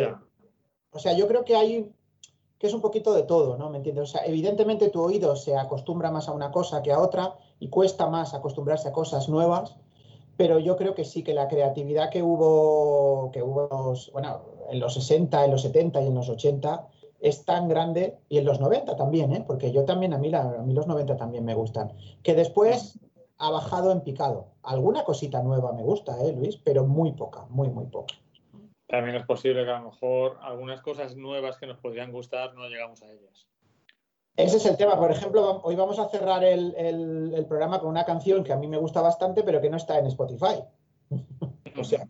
o 0.91 0.99
sea, 0.99 1.13
yo 1.13 1.27
creo 1.27 1.43
que 1.43 1.55
hay 1.55 1.91
que 2.57 2.67
es 2.67 2.73
un 2.75 2.81
poquito 2.81 3.11
de 3.13 3.23
todo, 3.23 3.57
¿no? 3.57 3.71
¿Me 3.71 3.77
entiendes? 3.77 4.03
O 4.03 4.11
sea, 4.11 4.23
evidentemente 4.23 4.89
tu 4.89 5.01
oído 5.01 5.35
se 5.35 5.57
acostumbra 5.57 6.11
más 6.11 6.27
a 6.29 6.31
una 6.31 6.51
cosa 6.51 6.83
que 6.83 6.91
a 6.91 6.99
otra 6.99 7.35
y 7.59 7.69
cuesta 7.69 8.07
más 8.07 8.35
acostumbrarse 8.35 8.87
a 8.87 8.91
cosas 8.91 9.29
nuevas, 9.29 9.75
pero 10.37 10.59
yo 10.59 10.75
creo 10.77 10.93
que 10.93 11.03
sí 11.03 11.23
que 11.23 11.33
la 11.33 11.47
creatividad 11.47 12.11
que 12.11 12.21
hubo, 12.21 13.31
que 13.33 13.41
hubo 13.41 13.63
en 13.63 13.77
los- 13.89 14.11
bueno, 14.11 14.41
en 14.69 14.79
los 14.79 14.93
60, 14.93 15.43
en 15.43 15.49
los 15.51 15.63
70 15.63 16.01
y 16.03 16.07
en 16.07 16.13
los 16.13 16.29
80 16.29 16.87
es 17.19 17.45
tan 17.45 17.67
grande, 17.67 18.19
y 18.29 18.37
en 18.37 18.45
los 18.45 18.59
90 18.59 18.95
también, 18.95 19.33
¿eh? 19.33 19.43
porque 19.45 19.71
yo 19.71 19.83
también, 19.85 20.13
a 20.13 20.19
mí, 20.19 20.29
la- 20.29 20.41
a 20.59 20.61
mí 20.61 20.73
los 20.73 20.85
90 20.85 21.17
también 21.17 21.43
me 21.43 21.55
gustan, 21.55 21.93
que 22.21 22.35
después 22.35 22.99
ha 23.39 23.49
bajado 23.49 23.91
en 23.91 24.01
picado. 24.01 24.45
Alguna 24.61 25.03
cosita 25.03 25.41
nueva 25.41 25.71
me 25.73 25.81
gusta, 25.83 26.15
¿eh, 26.21 26.31
Luis? 26.31 26.57
Pero 26.57 26.85
muy 26.85 27.11
poca, 27.13 27.47
muy, 27.49 27.69
muy 27.69 27.85
poca. 27.85 28.13
También 28.91 29.15
es 29.15 29.25
posible 29.25 29.63
que 29.63 29.71
a 29.71 29.79
lo 29.79 29.85
mejor 29.91 30.37
algunas 30.41 30.81
cosas 30.81 31.15
nuevas 31.15 31.57
que 31.57 31.65
nos 31.65 31.77
podrían 31.79 32.11
gustar 32.11 32.53
no 32.53 32.67
llegamos 32.67 33.01
a 33.01 33.11
ellas. 33.11 33.47
Ese 34.35 34.57
es 34.57 34.65
el 34.65 34.77
tema. 34.77 34.97
Por 34.99 35.11
ejemplo, 35.11 35.61
hoy 35.63 35.75
vamos 35.75 35.97
a 35.97 36.07
cerrar 36.09 36.43
el, 36.43 36.73
el- 36.77 37.33
el 37.33 37.45
programa 37.45 37.79
con 37.79 37.89
una 37.89 38.05
canción 38.05 38.43
que 38.43 38.53
a 38.53 38.57
mí 38.57 38.67
me 38.67 38.77
gusta 38.77 39.01
bastante, 39.01 39.43
pero 39.43 39.61
que 39.61 39.69
no 39.69 39.77
está 39.77 39.97
en 39.97 40.05
Spotify. 40.07 40.61
O 41.77 41.85
sea, 41.85 42.05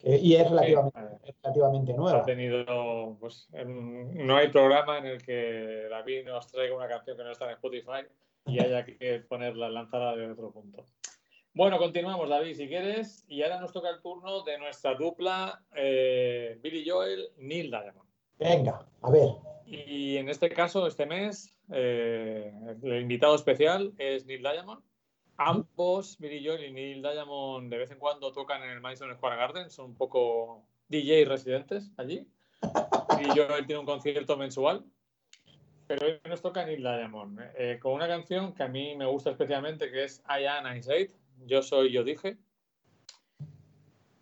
que- 0.00 0.18
y 0.18 0.34
es 0.34 0.50
relativamente, 0.50 0.98
relativamente 1.42 1.92
ha 1.92 1.96
nueva. 1.96 2.24
tenido, 2.24 3.16
pues, 3.20 3.48
en- 3.52 4.26
no 4.26 4.36
hay 4.36 4.48
programa 4.48 4.98
en 4.98 5.06
el 5.06 5.22
que 5.22 5.86
David 5.88 6.26
nos 6.26 6.48
traiga 6.48 6.74
una 6.76 6.88
canción 6.88 7.16
que 7.16 7.22
no 7.22 7.30
está 7.30 7.44
en 7.44 7.52
Spotify 7.52 8.02
y 8.46 8.58
haya 8.60 8.84
que 8.84 9.20
ponerla, 9.28 9.68
lanzarla 9.70 10.16
de 10.16 10.32
otro 10.32 10.50
punto. 10.50 10.84
Bueno, 11.54 11.78
continuamos, 11.78 12.28
David, 12.28 12.54
si 12.54 12.68
quieres. 12.68 13.24
Y 13.28 13.42
ahora 13.42 13.60
nos 13.60 13.72
toca 13.72 13.90
el 13.90 14.00
turno 14.00 14.42
de 14.42 14.58
nuestra 14.58 14.94
dupla 14.94 15.62
eh, 15.74 16.58
Billy 16.62 16.88
Joel, 16.88 17.30
Neil 17.38 17.70
Diamond. 17.70 18.08
Venga, 18.38 18.86
a 19.02 19.10
ver. 19.10 19.30
Y 19.66 20.16
en 20.16 20.28
este 20.28 20.48
caso, 20.50 20.86
este 20.86 21.04
mes, 21.04 21.54
eh, 21.72 22.52
el 22.82 23.00
invitado 23.00 23.34
especial 23.34 23.92
es 23.98 24.24
Neil 24.24 24.42
Diamond. 24.42 24.82
Ambos, 25.36 26.18
Billy 26.18 26.46
Joel 26.46 26.64
y 26.64 26.72
Neil 26.72 27.02
Diamond, 27.02 27.70
de 27.70 27.78
vez 27.78 27.90
en 27.90 27.98
cuando 27.98 28.32
tocan 28.32 28.62
en 28.62 28.70
el 28.70 28.80
Madison 28.80 29.14
Square 29.14 29.36
Garden, 29.36 29.70
son 29.70 29.86
un 29.86 29.96
poco 29.96 30.64
DJ 30.88 31.24
residentes 31.24 31.90
allí. 31.96 32.26
Billy 33.18 33.30
Joel 33.36 33.66
tiene 33.66 33.80
un 33.80 33.86
concierto 33.86 34.36
mensual. 34.36 34.84
Pero 35.88 36.06
hoy 36.06 36.20
nos 36.28 36.42
toca 36.42 36.66
Neil 36.66 36.82
Diamond, 36.82 37.40
eh, 37.56 37.78
con 37.80 37.94
una 37.94 38.06
canción 38.06 38.52
que 38.54 38.62
a 38.62 38.68
mí 38.68 38.94
me 38.94 39.06
gusta 39.06 39.30
especialmente, 39.30 39.90
que 39.90 40.04
es 40.04 40.22
I 40.28 40.44
Am, 40.44 40.76
I 40.76 40.82
Said, 40.82 41.10
Yo 41.46 41.62
Soy, 41.62 41.92
Yo 41.92 42.04
Dije. 42.04 42.38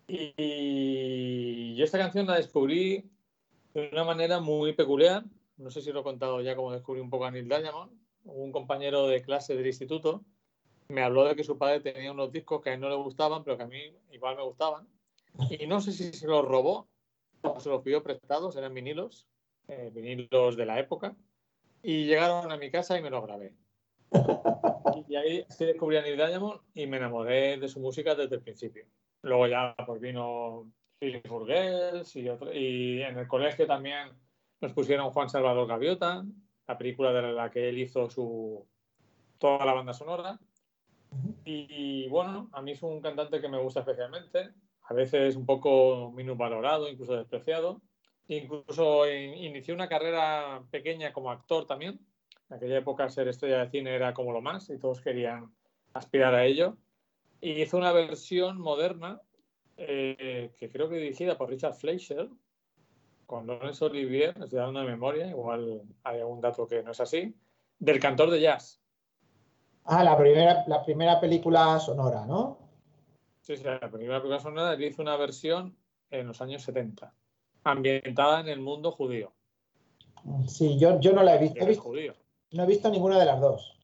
Y, 0.07 1.73
y 1.75 1.81
esta 1.81 1.97
canción 1.97 2.27
la 2.27 2.35
descubrí 2.35 3.09
de 3.73 3.89
una 3.91 4.03
manera 4.03 4.39
muy 4.39 4.73
peculiar. 4.73 5.23
No 5.57 5.71
sé 5.71 5.81
si 5.81 5.91
lo 5.91 6.01
he 6.01 6.03
contado 6.03 6.41
ya 6.41 6.55
como 6.55 6.71
descubrí 6.71 7.01
un 7.01 7.09
poco 7.09 7.25
a 7.25 7.31
Neil 7.31 7.49
Diamond. 7.49 7.91
Un 8.23 8.51
compañero 8.51 9.07
de 9.07 9.21
clase 9.21 9.55
del 9.55 9.67
instituto 9.67 10.23
me 10.89 11.03
habló 11.03 11.25
de 11.25 11.35
que 11.35 11.43
su 11.43 11.57
padre 11.57 11.81
tenía 11.81 12.11
unos 12.11 12.31
discos 12.31 12.61
que 12.61 12.69
a 12.69 12.73
él 12.73 12.79
no 12.79 12.89
le 12.89 12.95
gustaban, 12.95 13.43
pero 13.43 13.57
que 13.57 13.63
a 13.63 13.67
mí 13.67 13.93
igual 14.11 14.37
me 14.37 14.43
gustaban. 14.43 14.87
Y 15.49 15.67
no 15.67 15.81
sé 15.81 15.91
si 15.91 16.13
se 16.13 16.27
los 16.27 16.45
robó 16.45 16.87
se 17.59 17.69
los 17.69 17.81
pidió 17.81 18.03
prestados, 18.03 18.55
eran 18.55 18.73
vinilos, 18.73 19.27
eh, 19.67 19.91
vinilos 19.93 20.55
de 20.55 20.65
la 20.65 20.79
época. 20.79 21.15
Y 21.81 22.05
llegaron 22.05 22.51
a 22.51 22.57
mi 22.57 22.71
casa 22.71 22.97
y 22.97 23.01
me 23.01 23.09
los 23.09 23.23
grabé. 23.23 23.53
Y 25.07 25.15
ahí 25.15 25.45
sí 25.49 25.65
descubrí 25.65 25.97
a 25.97 26.01
Neil 26.01 26.17
Diamond 26.17 26.61
y 26.73 26.87
me 26.87 26.97
enamoré 26.97 27.57
de 27.57 27.67
su 27.67 27.79
música 27.79 28.15
desde 28.15 28.35
el 28.35 28.41
principio. 28.41 28.85
Luego 29.21 29.47
ya 29.47 29.75
pues 29.85 30.01
vino 30.01 30.71
Philip 30.99 31.25
Girls 31.45 32.15
y, 32.15 32.29
otro- 32.29 32.53
y 32.53 33.01
en 33.01 33.17
el 33.17 33.27
colegio 33.27 33.65
también 33.67 34.09
nos 34.61 34.73
pusieron 34.73 35.11
Juan 35.11 35.29
Salvador 35.29 35.67
Gaviota, 35.67 36.25
la 36.67 36.77
película 36.77 37.11
de 37.13 37.33
la 37.33 37.49
que 37.51 37.69
él 37.69 37.77
hizo 37.79 38.09
su 38.09 38.65
toda 39.37 39.65
la 39.65 39.73
banda 39.73 39.93
sonora. 39.93 40.39
Y, 41.45 41.67
y, 42.05 42.07
bueno, 42.09 42.49
a 42.51 42.61
mí 42.61 42.71
es 42.71 42.83
un 42.83 43.01
cantante 43.01 43.39
que 43.39 43.47
me 43.47 43.59
gusta 43.61 43.79
especialmente, 43.79 44.49
a 44.83 44.93
veces 44.93 45.35
un 45.35 45.45
poco 45.45 46.11
minusvalorado, 46.11 46.89
incluso 46.89 47.15
despreciado. 47.15 47.81
Incluso 48.27 49.09
in- 49.09 49.35
inició 49.35 49.73
una 49.73 49.87
carrera 49.87 50.63
pequeña 50.69 51.13
como 51.13 51.31
actor 51.31 51.65
también. 51.65 51.99
En 52.49 52.55
aquella 52.55 52.77
época 52.77 53.09
ser 53.09 53.27
estrella 53.27 53.59
de 53.59 53.69
cine 53.69 53.93
era 53.93 54.13
como 54.13 54.31
lo 54.31 54.41
más 54.41 54.69
y 54.69 54.77
todos 54.77 55.01
querían 55.01 55.51
aspirar 55.93 56.33
a 56.33 56.45
ello. 56.45 56.77
Y 57.41 57.61
hizo 57.61 57.77
una 57.77 57.91
versión 57.91 58.59
moderna 58.59 59.21
eh, 59.75 60.53
que 60.57 60.69
creo 60.69 60.89
que 60.89 60.95
dirigida 60.95 61.37
por 61.37 61.49
Richard 61.49 61.75
Fleischer, 61.75 62.29
con 63.25 63.45
Laurence 63.45 63.83
Olivier, 63.83 64.29
estoy 64.41 64.59
dando 64.59 64.79
de 64.79 64.87
memoria, 64.87 65.27
igual 65.27 65.81
hay 66.03 66.21
algún 66.21 66.39
dato 66.39 66.65
que 66.65 66.81
no 66.81 66.91
es 66.91 67.01
así, 67.01 67.35
del 67.77 67.99
cantor 67.99 68.31
de 68.31 68.41
jazz. 68.41 68.81
Ah, 69.83 70.03
la 70.03 70.17
primera, 70.17 70.63
la 70.67 70.83
primera 70.83 71.19
película 71.19 71.79
sonora, 71.79 72.25
¿no? 72.25 72.57
Sí, 73.41 73.57
sí, 73.57 73.63
la 73.63 73.79
primera 73.79 74.19
película 74.19 74.39
sonora 74.39 74.73
él 74.73 74.83
hizo 74.83 75.01
una 75.01 75.17
versión 75.17 75.77
en 76.09 76.27
los 76.27 76.41
años 76.41 76.63
70, 76.63 77.13
ambientada 77.65 78.39
en 78.39 78.47
el 78.47 78.61
mundo 78.61 78.91
judío. 78.91 79.33
Sí, 80.47 80.77
yo, 80.79 80.99
yo 80.99 81.13
no 81.13 81.23
la 81.23 81.35
he 81.35 81.39
visto. 81.39 81.65
He 81.65 81.75
judío. 81.75 82.13
No 82.57 82.63
he 82.63 82.67
visto 82.67 82.89
ninguna 82.89 83.19
de 83.19 83.25
las 83.25 83.39
dos. 83.39 83.77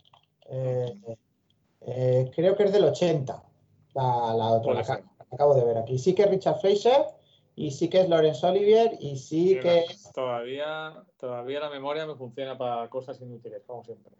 Eh, 0.49 0.93
eh, 1.81 2.31
creo 2.35 2.55
que 2.55 2.63
es 2.63 2.73
del 2.73 2.85
80, 2.85 3.43
la, 3.93 4.01
la 4.35 4.47
otra, 4.47 4.73
la, 4.73 5.03
acabo 5.31 5.53
de 5.53 5.63
ver 5.63 5.77
aquí. 5.77 5.99
Sí 5.99 6.15
que 6.15 6.23
es 6.23 6.29
Richard 6.29 6.59
Fraser 6.59 7.05
y 7.55 7.69
sí 7.69 7.87
que 7.87 8.01
es 8.01 8.09
Laurence 8.09 8.45
Olivier 8.45 8.97
y 8.99 9.17
sí 9.17 9.59
que 9.61 9.81
es... 9.81 10.11
Todavía, 10.11 11.03
todavía 11.17 11.59
la 11.59 11.69
memoria 11.69 12.07
me 12.07 12.15
funciona 12.15 12.57
para 12.57 12.89
cosas 12.89 13.21
inútiles, 13.21 13.63
como 13.63 13.83
siempre. 13.83 14.15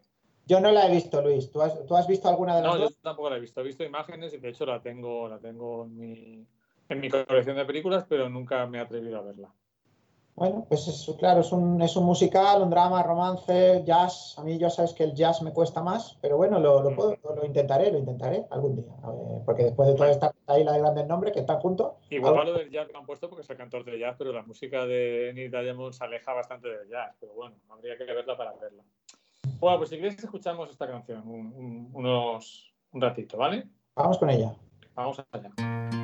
Yo 0.46 0.60
no 0.60 0.70
la 0.70 0.86
he 0.86 0.90
visto, 0.92 1.20
Luis. 1.20 1.50
¿Tú 1.50 1.60
has, 1.60 1.84
tú 1.86 1.96
has 1.96 2.06
visto 2.06 2.28
alguna 2.28 2.54
de 2.56 2.62
las 2.62 2.72
No, 2.72 2.78
yo 2.78 2.84
dos? 2.84 2.96
tampoco 3.02 3.30
la 3.30 3.38
he 3.38 3.40
visto. 3.40 3.60
He 3.60 3.64
visto 3.64 3.82
imágenes 3.82 4.34
y 4.34 4.38
de 4.38 4.50
hecho 4.50 4.64
la 4.66 4.80
tengo, 4.80 5.28
la 5.28 5.40
tengo 5.40 5.84
en 5.84 5.96
mi, 5.96 6.46
en 6.88 7.00
mi 7.00 7.08
colección 7.08 7.56
de 7.56 7.64
películas, 7.64 8.06
pero 8.08 8.28
nunca 8.28 8.64
me 8.66 8.78
he 8.78 8.80
atrevido 8.80 9.18
a 9.18 9.22
verla. 9.22 9.52
Bueno, 10.36 10.66
pues 10.68 10.88
es, 10.88 11.14
claro, 11.16 11.42
es 11.42 11.52
un, 11.52 11.80
es 11.80 11.94
un 11.96 12.04
musical, 12.04 12.60
un 12.60 12.68
drama, 12.70 13.04
romance, 13.04 13.84
jazz. 13.86 14.34
A 14.36 14.42
mí 14.42 14.58
ya 14.58 14.68
sabes 14.68 14.92
que 14.92 15.04
el 15.04 15.14
jazz 15.14 15.42
me 15.42 15.52
cuesta 15.52 15.80
más, 15.80 16.18
pero 16.20 16.36
bueno, 16.36 16.58
lo, 16.58 16.82
lo, 16.82 16.96
puedo- 16.96 17.16
lo 17.36 17.44
intentaré, 17.46 17.92
lo 17.92 17.98
intentaré 17.98 18.44
algún 18.50 18.74
día. 18.74 18.92
A 19.04 19.10
ver, 19.12 19.42
porque 19.46 19.62
después 19.64 19.88
de 19.88 19.94
toda 19.94 20.10
esta 20.10 20.34
ahí 20.48 20.64
la 20.64 20.72
de 20.72 20.80
grandes 20.80 21.06
nombres 21.06 21.32
que 21.32 21.38
están 21.40 21.60
juntos. 21.60 21.92
Igual 22.10 22.34
lo 22.46 22.54
del 22.58 22.68
jazz 22.70 22.88
lo 22.92 22.98
han 22.98 23.06
puesto 23.06 23.28
porque 23.28 23.42
es 23.42 23.50
el 23.50 23.56
cantor 23.56 23.84
de 23.84 23.96
jazz, 23.96 24.16
pero 24.18 24.32
la 24.32 24.42
música 24.42 24.84
de 24.86 25.30
Neil 25.36 25.52
Diamond 25.52 25.92
se 25.92 26.02
aleja 26.04 26.32
bastante 26.32 26.68
del 26.68 26.88
jazz. 26.88 27.14
Pero 27.20 27.32
bueno, 27.34 27.54
habría 27.70 27.96
que 27.96 28.04
verla 28.04 28.36
para 28.36 28.52
verla. 28.54 28.82
Bueno, 29.60 29.78
pues 29.78 29.90
si 29.90 29.98
quieres 29.98 30.18
escuchamos 30.22 30.68
esta 30.68 30.88
canción 30.88 31.22
un, 31.28 31.52
un- 31.54 31.90
unos, 31.92 32.74
un 32.90 33.00
ratito, 33.00 33.36
¿vale? 33.38 33.68
Vamos 33.94 34.18
con 34.18 34.28
ella. 34.30 34.52
Vamos 34.96 35.22
allá. 35.30 36.03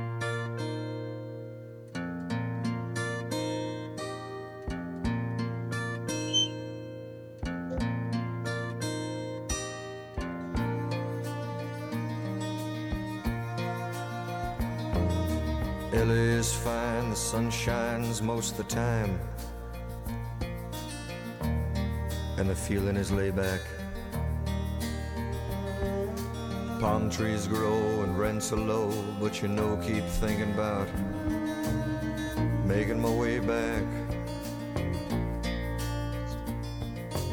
Is 16.40 16.54
fine, 16.54 17.10
the 17.10 17.16
sun 17.16 17.50
shines 17.50 18.22
most 18.22 18.56
the 18.56 18.64
time. 18.64 19.20
And 22.38 22.48
the 22.48 22.54
feeling 22.54 22.96
is 22.96 23.12
laid 23.12 23.36
back. 23.36 23.60
Palm 26.80 27.10
trees 27.10 27.46
grow 27.46 27.78
and 28.04 28.18
rents 28.18 28.54
are 28.54 28.62
low, 28.74 28.90
but 29.20 29.42
you 29.42 29.48
know, 29.48 29.78
keep 29.86 30.02
thinking 30.22 30.50
about 30.54 30.88
making 32.64 32.98
my 33.02 33.10
way 33.10 33.38
back. 33.38 33.84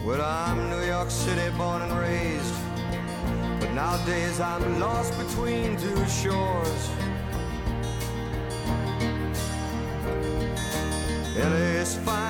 Well, 0.06 0.22
I'm 0.22 0.70
New 0.70 0.86
York 0.86 1.10
City 1.10 1.50
born 1.58 1.82
and 1.82 1.94
raised, 1.98 2.56
but 3.62 3.72
nowadays 3.72 4.42
I'm 4.42 4.82
lost 4.82 5.18
between 5.18 5.78
two 5.78 6.06
shores. 6.08 6.90
LA's 11.38 11.96
fine, 11.98 12.27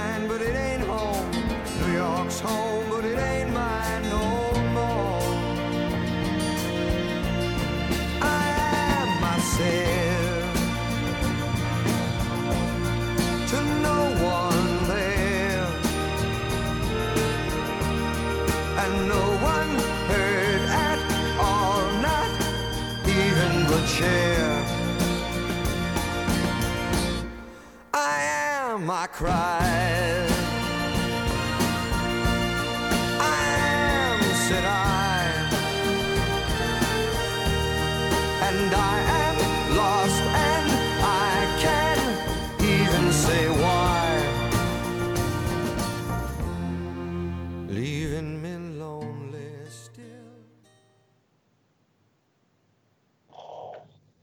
cried. 29.18 30.30
I 33.20 33.42
am, 33.66 34.20
said 34.48 34.64
I. 34.64 35.26
And 38.48 38.72
I 38.94 38.98
am 39.26 39.38
lost, 39.76 40.22
and 40.52 40.70
I 41.26 41.34
can't 41.66 42.06
even 42.62 43.12
say 43.12 43.44
why. 43.64 44.06
Leaving 47.70 48.40
me 48.44 48.54
lonely 48.78 49.50
still. 49.68 50.38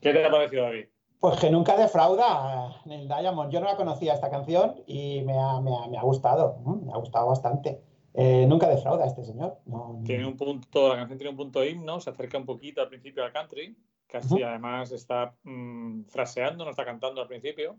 ¿Qué 0.00 0.12
te 0.12 0.24
ha 0.24 0.30
parecido, 0.30 0.66
David? 0.66 0.93
Pues 1.24 1.40
que 1.40 1.48
nunca 1.48 1.74
defrauda 1.74 2.82
Neil 2.84 3.08
Diamond. 3.08 3.50
Yo 3.50 3.58
no 3.58 3.64
la 3.66 3.76
conocía 3.76 4.12
esta 4.12 4.28
canción 4.28 4.74
y 4.86 5.22
me 5.22 5.32
ha, 5.38 5.58
me 5.58 5.74
ha- 5.74 5.88
me 5.88 5.96
ha 5.96 6.02
gustado. 6.02 6.58
Me 6.84 6.92
ha 6.92 6.96
gustado 6.98 7.28
bastante. 7.28 7.80
Eh, 8.12 8.44
nunca 8.46 8.68
defrauda 8.68 9.06
este 9.06 9.24
señor. 9.24 9.56
No- 9.64 10.02
Tiene 10.04 10.26
un 10.26 10.36
punto, 10.36 10.90
la 10.90 10.96
canción 10.96 11.16
tiene 11.16 11.30
un 11.30 11.36
punto 11.38 11.64
himno, 11.64 11.98
se 11.98 12.10
acerca 12.10 12.36
un 12.36 12.44
poquito 12.44 12.82
al 12.82 12.88
principio 12.90 13.24
al 13.24 13.32
country, 13.32 13.74
casi 14.06 14.42
además 14.42 14.92
está 14.92 15.34
mm, 15.44 16.02
fraseando, 16.08 16.62
no 16.62 16.70
está 16.72 16.84
cantando 16.84 17.22
al 17.22 17.26
principio. 17.26 17.78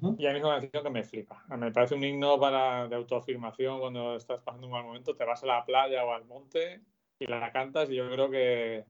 Ujú. 0.00 0.16
Y 0.18 0.26
a 0.26 0.32
mí 0.32 0.38
es 0.38 0.44
una 0.44 0.58
canción 0.58 0.82
que 0.82 0.90
me 0.90 1.04
flipa. 1.04 1.44
Me 1.56 1.70
parece 1.70 1.94
un 1.94 2.02
himno 2.02 2.40
para, 2.40 2.88
de 2.88 2.96
autoafirmación 2.96 3.78
cuando 3.78 4.16
estás 4.16 4.40
pasando 4.42 4.66
un 4.66 4.72
mal 4.72 4.82
momento, 4.82 5.14
te 5.14 5.24
vas 5.24 5.40
a 5.44 5.46
la 5.46 5.64
playa 5.64 6.04
o 6.04 6.12
al 6.14 6.24
monte 6.24 6.80
y 7.20 7.26
la 7.28 7.52
cantas 7.52 7.88
y 7.90 7.94
yo 7.94 8.10
creo 8.10 8.28
que, 8.28 8.86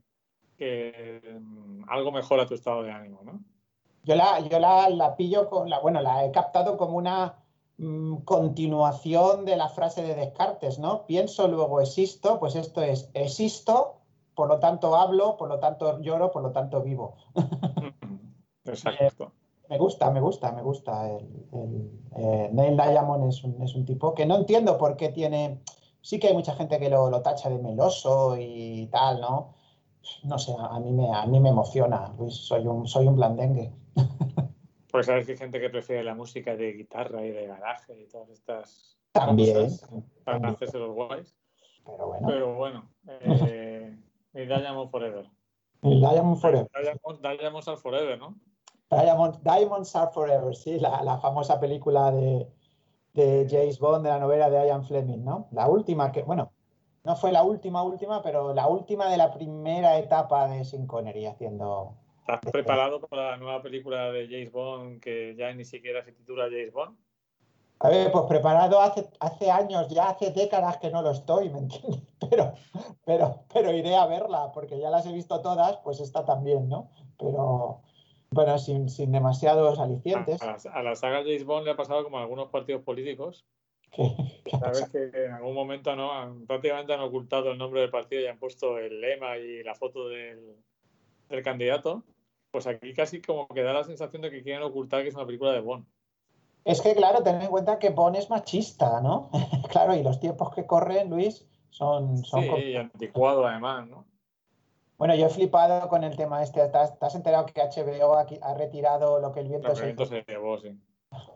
que 0.57 1.21
mm, 1.43 1.83
algo 1.91 2.11
mejora 2.11 2.47
tu 2.47 2.55
estado 2.55 2.85
de 2.85 2.91
ánimo, 2.91 3.21
¿no? 3.23 3.39
Yo 4.05 4.17
la, 4.17 4.41
yo 4.41 4.59
la, 4.59 4.89
la 4.91 5.17
pillo 5.17 5.49
con 5.49 5.71
la, 5.71 5.79
bueno, 5.79 6.01
la 6.01 6.25
he 6.25 6.31
captado 6.33 6.77
como 6.77 6.97
una 6.97 7.37
mm, 7.79 8.17
continuación 8.25 9.45
de 9.45 9.57
la 9.57 9.69
frase 9.69 10.03
de 10.03 10.15
Descartes, 10.15 10.79
¿no? 10.79 11.07
Pienso, 11.07 11.47
luego 11.49 11.81
existo, 11.81 12.41
pues 12.41 12.57
esto 12.57 12.83
es 12.83 13.11
existo, 13.15 14.01
por 14.35 14.49
lo 14.49 14.59
tanto 14.59 14.97
hablo, 14.97 15.37
por 15.37 15.49
lo 15.49 15.59
tanto 15.61 16.01
lloro, 16.01 16.33
por 16.33 16.43
lo 16.43 16.51
tanto 16.51 16.83
vivo. 16.83 17.17
Exacto. 18.65 19.33
Me 19.69 19.79
gusta, 19.79 20.11
me 20.11 20.21
gusta, 20.21 20.53
me 20.53 20.63
gusta. 20.63 21.09
El, 21.09 21.47
el, 21.53 22.01
eh, 22.17 22.51
Neil 22.53 22.77
Diamond 22.77 23.29
es 23.29 23.43
un, 23.45 23.63
es 23.63 23.75
un 23.75 23.85
tipo 23.85 24.15
que 24.15 24.27
no 24.27 24.37
entiendo 24.37 24.77
por 24.77 24.97
qué 24.97 25.09
tiene. 25.09 25.63
Sí 26.01 26.19
que 26.19 26.29
hay 26.29 26.35
mucha 26.35 26.55
gente 26.55 26.79
que 26.79 26.91
lo, 26.91 27.09
lo 27.09 27.23
tacha 27.23 27.49
de 27.49 27.59
meloso 27.59 28.37
y 28.39 28.89
tal, 28.89 29.21
¿no? 29.21 29.55
No 30.25 30.39
sé, 30.39 30.55
a 30.59 30.79
mí 30.81 30.91
me, 30.93 31.13
a 31.15 31.25
mí 31.27 31.39
me 31.41 31.51
emociona, 31.51 32.13
Luis. 32.19 32.35
Soy 32.35 32.67
un, 32.67 32.87
soy 32.87 33.07
un 33.07 33.17
blandengue. 33.17 33.73
Pues 34.91 35.07
sabes 35.07 35.25
que 35.25 35.33
hay 35.33 35.39
gente 35.39 35.59
que 35.61 35.71
prefiere 35.71 36.05
la 36.05 36.15
música 36.15 36.55
de 36.55 36.73
guitarra 36.75 37.25
y 37.25 37.31
de 37.31 37.47
garaje 37.47 37.99
y 37.99 38.07
todas 38.09 38.29
estas 38.29 38.99
También. 39.13 39.55
cosas 39.65 39.89
para 40.25 40.37
también. 40.37 40.55
hacerse 40.55 40.79
los 40.79 40.95
guays. 40.95 41.35
Pero 41.85 42.07
bueno, 42.09 42.27
Pero 42.29 42.55
bueno, 42.55 42.91
eh, 43.09 43.97
y 44.35 44.41
Diamond 44.47 44.91
Forever. 44.91 45.27
el 45.83 46.01
Diamond 46.01 46.37
Forever. 46.37 46.69
Diamond, 46.83 47.39
Diamonds 47.41 47.69
are 47.69 47.77
Forever, 47.79 48.19
¿no? 48.19 48.37
Diamond- 48.91 49.41
Diamonds 49.43 49.97
Are 49.97 50.11
Forever, 50.13 50.55
sí, 50.55 50.79
la, 50.79 51.03
la 51.03 51.19
famosa 51.19 51.59
película 51.59 52.11
de, 52.13 52.47
de 53.15 53.47
James 53.51 53.79
Bond, 53.79 54.05
de 54.05 54.11
la 54.11 54.19
novela 54.21 54.51
de 54.51 54.67
Ian 54.67 54.85
Fleming, 54.85 55.25
¿no? 55.25 55.49
La 55.53 55.67
última 55.69 56.13
que, 56.13 56.23
bueno, 56.23 56.53
no 57.05 57.17
fue 57.17 57.33
la 57.33 57.43
última, 57.43 57.83
última, 57.83 58.23
pero 58.23 58.53
la 58.53 58.69
última 58.69 59.09
de 59.09 59.17
la 59.17 59.33
primera 59.33 59.97
etapa 59.99 60.47
de 60.49 60.65
Sean 60.67 60.87
Connery 60.87 61.25
haciendo. 61.25 61.95
¿Estás 62.27 62.53
preparado 62.53 63.01
para 63.01 63.33
la 63.33 63.37
nueva 63.37 63.63
película 63.63 64.13
de 64.13 64.27
James 64.27 64.53
Bond 64.53 65.01
que 65.01 65.35
ya 65.37 65.53
ni 65.53 65.65
siquiera 65.65 66.05
se 66.05 66.13
titula 66.13 66.45
James 66.45 66.73
Bond? 66.73 66.97
A 67.81 67.89
ver, 67.89 68.13
pues 68.13 68.25
preparado 68.29 68.81
hace, 68.81 69.09
hace 69.19 69.51
años, 69.51 69.89
ya 69.89 70.11
hace 70.11 70.31
décadas 70.31 70.77
que 70.79 70.91
no 70.91 71.03
lo 71.03 71.11
estoy, 71.11 71.51
¿me 71.51 71.59
entiendes? 71.59 72.01
Pero, 72.31 72.55
pero, 73.05 73.45
pero 73.53 73.73
iré 73.73 73.97
a 73.97 74.07
verla, 74.07 74.53
porque 74.55 74.79
ya 74.79 74.89
las 74.91 75.05
he 75.07 75.13
visto 75.13 75.43
todas, 75.43 75.79
pues 75.79 75.99
esta 75.99 76.25
también, 76.25 76.69
¿no? 76.69 76.89
Pero, 77.19 77.83
bueno, 78.31 78.59
sin, 78.59 78.89
sin 78.89 79.11
demasiados 79.11 79.81
alicientes. 79.81 80.41
A, 80.41 80.47
la, 80.47 80.59
a 80.73 80.83
la 80.85 80.95
saga 80.95 81.19
James 81.25 81.45
Bond 81.45 81.65
le 81.67 81.73
ha 81.73 81.77
pasado 81.77 82.05
como 82.05 82.19
a 82.19 82.23
algunos 82.23 82.49
partidos 82.51 82.83
políticos. 82.85 83.45
que- 83.91 84.15
que- 84.45 84.57
Sabes 84.57 84.89
que 84.91 85.11
en 85.27 85.33
algún 85.33 85.53
momento 85.55 85.95
no 85.97 86.13
han, 86.13 86.47
prácticamente 86.47 86.95
han 86.95 87.01
ocultado 87.01 87.51
el 87.51 87.59
nombre 87.59 87.81
del 87.81 87.91
partido 87.91 88.23
y 88.23 88.29
han 88.29 88.39
puesto 88.39 88.79
el 88.79 89.01
lema 89.01 89.37
y 89.37 89.65
la 89.65 89.75
foto 89.75 90.09
del, 90.09 90.55
del 91.33 91.45
candidato. 91.45 92.05
Pues 92.51 92.67
aquí 92.67 92.93
casi 92.93 93.21
como 93.21 93.49
que 93.49 93.63
da 93.63 93.73
la 93.73 93.85
sensación 93.85 94.23
de 94.23 94.31
que 94.31 94.43
quieren 94.43 94.63
ocultar 94.63 95.03
que 95.03 95.09
es 95.09 95.15
una 95.15 95.27
película 95.27 95.53
de 95.53 95.61
Bond. 95.61 95.87
Es 96.65 96.81
que, 96.81 96.95
claro, 96.95 97.23
ten 97.23 97.41
en 97.41 97.49
cuenta 97.49 97.79
que 97.79 97.91
Bond 97.91 98.17
es 98.17 98.31
machista, 98.31 99.01
¿no? 99.01 99.31
claro, 99.71 99.95
y 99.95 100.03
los 100.03 100.21
tiempos 100.21 100.55
que 100.55 100.67
corren, 100.67 101.11
Luis, 101.11 101.49
son... 101.71 102.19
son 102.25 102.43
Sí, 102.43 102.49
y 102.49 102.77
anticuado 102.77 103.47
además, 103.47 103.89
¿no? 103.89 104.05
Bueno, 105.03 105.17
yo 105.17 105.27
he 105.27 105.31
flipado 105.31 105.89
con 105.89 106.05
el 106.05 106.15
tema 106.15 106.45
este. 106.45 106.69
¿Te 106.69 106.79
has, 106.79 106.97
te 106.97 107.05
has 107.05 107.15
enterado 107.17 107.47
que 107.47 107.61
HBO 107.61 108.15
ha, 108.15 108.55
retirado 108.55 109.19
lo 109.19 109.33
que 109.33 109.41
el 109.41 109.49
viento 109.49 109.75
se 109.75 109.97
se 110.07 110.25
llevó, 110.29 110.59
sí. 110.59 110.79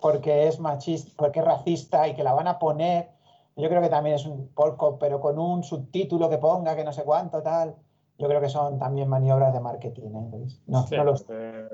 porque 0.00 0.46
es 0.46 0.60
machista, 0.60 1.10
porque 1.16 1.40
es 1.40 1.44
racista 1.44 2.06
y 2.06 2.14
que 2.14 2.22
la 2.22 2.32
van 2.32 2.46
a 2.46 2.60
poner? 2.60 3.08
Yo 3.56 3.68
creo 3.68 3.82
que 3.82 3.88
también 3.88 4.14
es 4.14 4.24
un 4.24 4.54
porco, 4.54 5.00
pero 5.00 5.20
con 5.20 5.36
un 5.40 5.64
subtítulo 5.64 6.30
que 6.30 6.38
ponga, 6.38 6.76
que 6.76 6.84
no 6.84 6.92
sé 6.92 7.02
cuánto, 7.02 7.42
tal. 7.42 7.74
Yo 8.18 8.28
creo 8.28 8.40
que 8.40 8.48
son 8.48 8.78
también 8.78 9.08
maniobras 9.08 9.52
de 9.52 9.60
marketing, 9.60 10.08
¿eh? 10.08 10.46
No, 10.66 10.86
Sí, 10.86 10.96
no 10.96 11.04
lo 11.04 11.14
eh, 11.28 11.68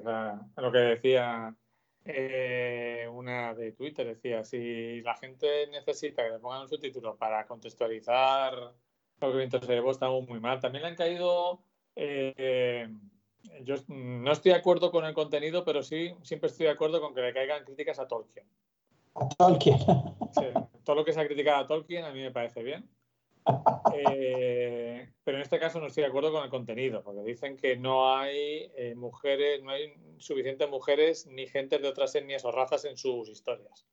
lo 0.57 0.73
que 0.73 0.79
decía 0.79 1.55
eh, 2.05 3.09
una 3.13 3.55
de 3.55 3.73
Twitter, 3.73 4.07
decía, 4.07 4.43
si 4.45 5.01
la 5.03 5.15
gente 5.15 5.69
necesita 5.69 6.25
que 6.25 6.31
le 6.31 6.39
pongan 6.41 6.63
un 6.63 6.69
subtítulo 6.69 7.17
para 7.17 7.47
contextualizar 7.47 8.55
lo 8.55 9.31
que 9.31 9.39
viento 9.39 9.61
se 9.61 9.73
llevó, 9.73 9.93
estamos 9.93 10.27
muy 10.29 10.41
mal. 10.41 10.59
También 10.59 10.83
le 10.83 10.89
han 10.89 10.97
caído, 10.97 11.63
eh, 11.95 12.89
yo 13.63 13.77
no 13.87 14.33
estoy 14.33 14.51
de 14.51 14.59
acuerdo 14.59 14.91
con 14.91 15.05
el 15.05 15.15
contenido, 15.15 15.65
pero 15.65 15.85
sí, 15.85 16.13
siempre 16.23 16.49
estoy 16.49 16.67
de 16.67 16.73
acuerdo 16.73 17.01
con 17.01 17.15
que 17.15 17.21
le 17.21 17.33
caigan 17.33 17.65
críticas 17.65 18.01
a 18.01 18.09
Tolkien. 18.09 18.47
a 19.15 19.29
Tolkien. 19.29 19.79
Sí, 19.79 20.47
todo 20.83 20.97
lo 20.97 21.05
que 21.05 21.13
se 21.13 21.21
ha 21.21 21.27
criticado 21.27 21.63
a 21.63 21.67
Tolkien 21.69 22.05
a 22.05 22.11
mí 22.11 22.21
me 22.21 22.33
parece 22.33 22.65
bien. 22.65 22.89
Eh, 23.95 25.09
pero 25.25 25.37
en 25.37 25.43
este 25.43 25.59
caso 25.59 25.81
no 25.81 25.87
estoy 25.87 26.03
de 26.03 26.09
acuerdo 26.09 26.33
con 26.33 26.45
el 26.45 26.51
contenido, 26.51 27.03
porque 27.03 27.23
dicen 27.23 27.57
que 27.57 27.77
no 27.77 28.15
hay 28.17 28.71
eh, 28.77 28.95
mujeres, 28.97 29.63
no 29.63 29.71
hay 29.71 29.93
suficientes 30.19 30.69
mujeres 30.69 31.27
ni 31.27 31.47
gente 31.47 31.79
de 31.79 31.89
otras 31.89 32.15
etnias 32.15 32.45
o 32.45 32.53
razas 32.53 32.85
en 32.85 32.97
sus 32.97 33.29
historias. 33.29 33.87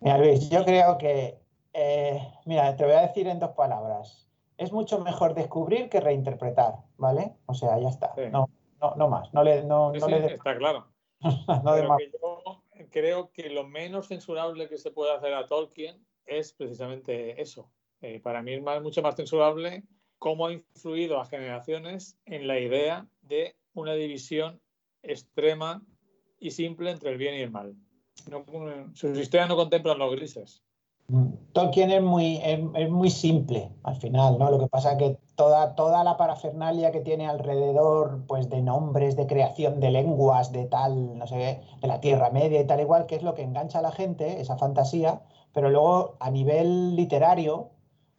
Mira, 0.00 0.18
Luis, 0.18 0.48
yo 0.50 0.64
creo 0.64 0.96
que, 0.98 1.38
eh, 1.72 2.20
mira, 2.46 2.76
te 2.76 2.84
voy 2.84 2.94
a 2.94 3.02
decir 3.02 3.26
en 3.28 3.38
dos 3.38 3.50
palabras. 3.50 4.26
es 4.56 4.72
mucho 4.72 4.98
mejor 5.00 5.34
descubrir 5.34 5.88
que 5.88 6.00
reinterpretar, 6.00 6.74
¿vale? 6.98 7.34
O 7.46 7.54
sea, 7.54 7.78
ya 7.78 7.88
está. 7.88 8.14
Sí. 8.14 8.22
No, 8.30 8.48
no, 8.80 8.94
no 8.96 9.08
más. 9.08 9.32
No 9.32 9.42
le, 9.42 9.62
no, 9.64 9.92
Sí, 9.94 10.00
no 10.00 10.06
sí, 10.06 10.12
le 10.12 10.20
de- 10.20 10.34
está 10.34 10.56
claro. 10.56 10.86
no 11.64 11.74
de 11.74 11.80
Pero 11.80 11.88
más. 11.88 11.98
que 11.98 12.10
yo 12.12 12.62
creo 12.90 13.30
que 13.32 13.48
lo 13.50 13.64
menos 13.66 14.08
censurable 14.08 14.68
que 14.68 14.76
se 14.78 14.90
puede 14.90 15.12
hacer 15.14 15.32
a 15.34 15.46
Tolkien 15.46 16.04
es 16.26 16.52
precisamente 16.52 17.40
eso. 17.40 17.70
Eh, 18.00 18.20
para 18.20 18.42
mí 18.42 18.54
es 18.54 18.62
mucho 18.82 19.02
más 19.02 19.14
censurable 19.14 19.84
cómo 20.18 20.46
ha 20.46 20.52
influido 20.52 21.20
a 21.20 21.26
generaciones 21.26 22.18
en 22.26 22.46
la 22.46 22.58
idea 22.58 23.06
de 23.22 23.56
una 23.74 23.94
división 23.94 24.60
extrema 25.02 25.82
y 26.38 26.50
simple 26.50 26.90
entre 26.90 27.10
el 27.10 27.18
bien 27.18 27.34
y 27.34 27.40
el 27.40 27.50
mal. 27.50 27.74
Sus 28.94 29.18
historias 29.18 29.48
no 29.48 29.56
contemplan 29.56 29.98
los 29.98 30.12
grises. 30.12 30.62
Tolkien 31.52 31.90
es 31.90 32.02
muy, 32.02 32.36
es, 32.36 32.60
es 32.74 32.90
muy 32.90 33.10
simple 33.10 33.72
al 33.82 33.96
final, 33.96 34.38
¿no? 34.38 34.50
Lo 34.50 34.60
que 34.60 34.68
pasa 34.68 34.96
que 34.96 35.18
toda, 35.34 35.74
toda 35.74 36.04
la 36.04 36.16
parafernalia 36.16 36.92
que 36.92 37.00
tiene 37.00 37.26
alrededor, 37.26 38.24
pues 38.28 38.48
de 38.48 38.62
nombres, 38.62 39.16
de 39.16 39.26
creación 39.26 39.80
de 39.80 39.90
lenguas, 39.90 40.52
de 40.52 40.66
tal, 40.66 41.18
no 41.18 41.26
sé, 41.26 41.62
de 41.80 41.88
la 41.88 42.00
Tierra 42.00 42.30
Media 42.30 42.60
y 42.60 42.66
tal 42.66 42.80
igual, 42.80 43.06
que 43.06 43.16
es 43.16 43.22
lo 43.22 43.34
que 43.34 43.42
engancha 43.42 43.80
a 43.80 43.82
la 43.82 43.90
gente, 43.90 44.40
esa 44.40 44.56
fantasía, 44.56 45.22
pero 45.52 45.70
luego 45.70 46.16
a 46.20 46.30
nivel 46.30 46.94
literario, 46.94 47.70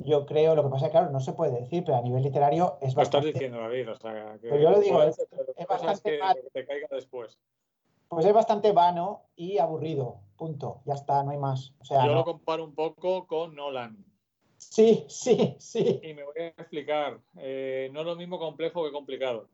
yo 0.04 0.26
creo, 0.26 0.56
lo 0.56 0.64
que 0.64 0.70
pasa 0.70 0.86
es 0.86 0.92
que 0.92 0.98
claro, 0.98 1.12
no 1.12 1.20
se 1.20 1.34
puede 1.34 1.60
decir, 1.62 1.84
pero 1.86 1.98
a 1.98 2.02
nivel 2.02 2.24
literario 2.24 2.78
es 2.82 2.96
Lo 2.96 3.02
estás 3.02 3.14
bastante, 3.14 3.28
diciendo, 3.34 3.60
David. 3.60 3.92
O 3.92 3.96
sea, 3.98 4.34
que 4.42 4.50
Pero 4.50 4.58
yo 4.62 4.70
lo 4.72 4.80
digo, 4.80 5.02
es- 5.04 5.20
es 5.56 5.68
bastante 5.68 6.12
que, 6.12 6.20
mal. 6.20 6.36
que 6.36 6.50
te 6.50 6.66
caiga 6.66 6.88
después. 6.92 7.38
pues 8.08 8.26
es 8.26 8.34
bastante 8.34 8.72
vano 8.74 9.22
y 9.38 9.58
aburrido, 9.58 10.20
punto, 10.36 10.82
ya 10.86 10.96
está, 10.96 11.24
no 11.24 11.32
hay 11.32 11.38
más. 11.38 11.74
O 11.80 11.86
sea, 11.86 12.02
Yo 12.06 12.12
no- 12.12 12.16
lo 12.16 12.26
comparo 12.26 12.64
un 12.66 12.76
poco 12.76 13.26
con 13.26 13.56
Nolan. 13.56 14.04
sí, 14.58 15.06
sí, 15.08 15.56
sí, 15.60 16.00
Y 16.04 16.14
me 16.14 16.24
voy 16.26 16.34
a 16.40 16.48
explicar. 16.48 17.20
Eh, 17.38 17.90
no 17.94 18.02
es 18.02 18.06
lo 18.06 18.16
mismo 18.18 18.38
complejo 18.38 18.84
que 18.84 18.92
complicado. 18.92 19.48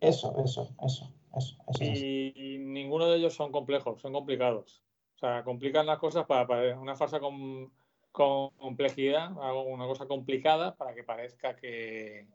eso, 0.00 0.36
eso, 0.44 0.68
eso, 0.84 1.10
eso, 1.34 1.56
eso. 1.68 1.82
es. 1.84 2.02
Y 2.02 2.58
ninguno 2.58 3.06
de 3.06 3.16
ellos 3.16 3.32
son 3.34 3.50
complejos, 3.50 4.02
son 4.02 4.12
complicados. 4.12 4.82
O 5.16 5.18
sea, 5.20 5.42
complican 5.42 5.86
las 5.86 5.98
cosas 5.98 6.26
para, 6.26 6.46
para 6.46 6.78
una 6.78 6.96
falsa 6.96 7.20
com- 7.20 7.70
con 8.14 8.50
complejidad, 8.50 9.32
una 9.66 9.88
cosa 9.88 10.06
complicada 10.06 10.76
para 10.76 10.94
que 10.94 11.02
parezca 11.02 11.56
que, 11.56 12.28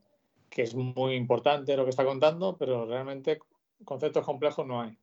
que 0.50 0.64
es 0.64 0.76
muy 0.76 1.16
importante 1.16 1.78
lo 1.78 1.86
que 1.86 1.92
está 1.92 2.04
contando, 2.04 2.58
pero 2.58 2.86
realmente 2.86 3.40
conceptos 3.86 4.26
complejos 4.26 4.68
no 4.68 4.82
hay. 4.82 4.98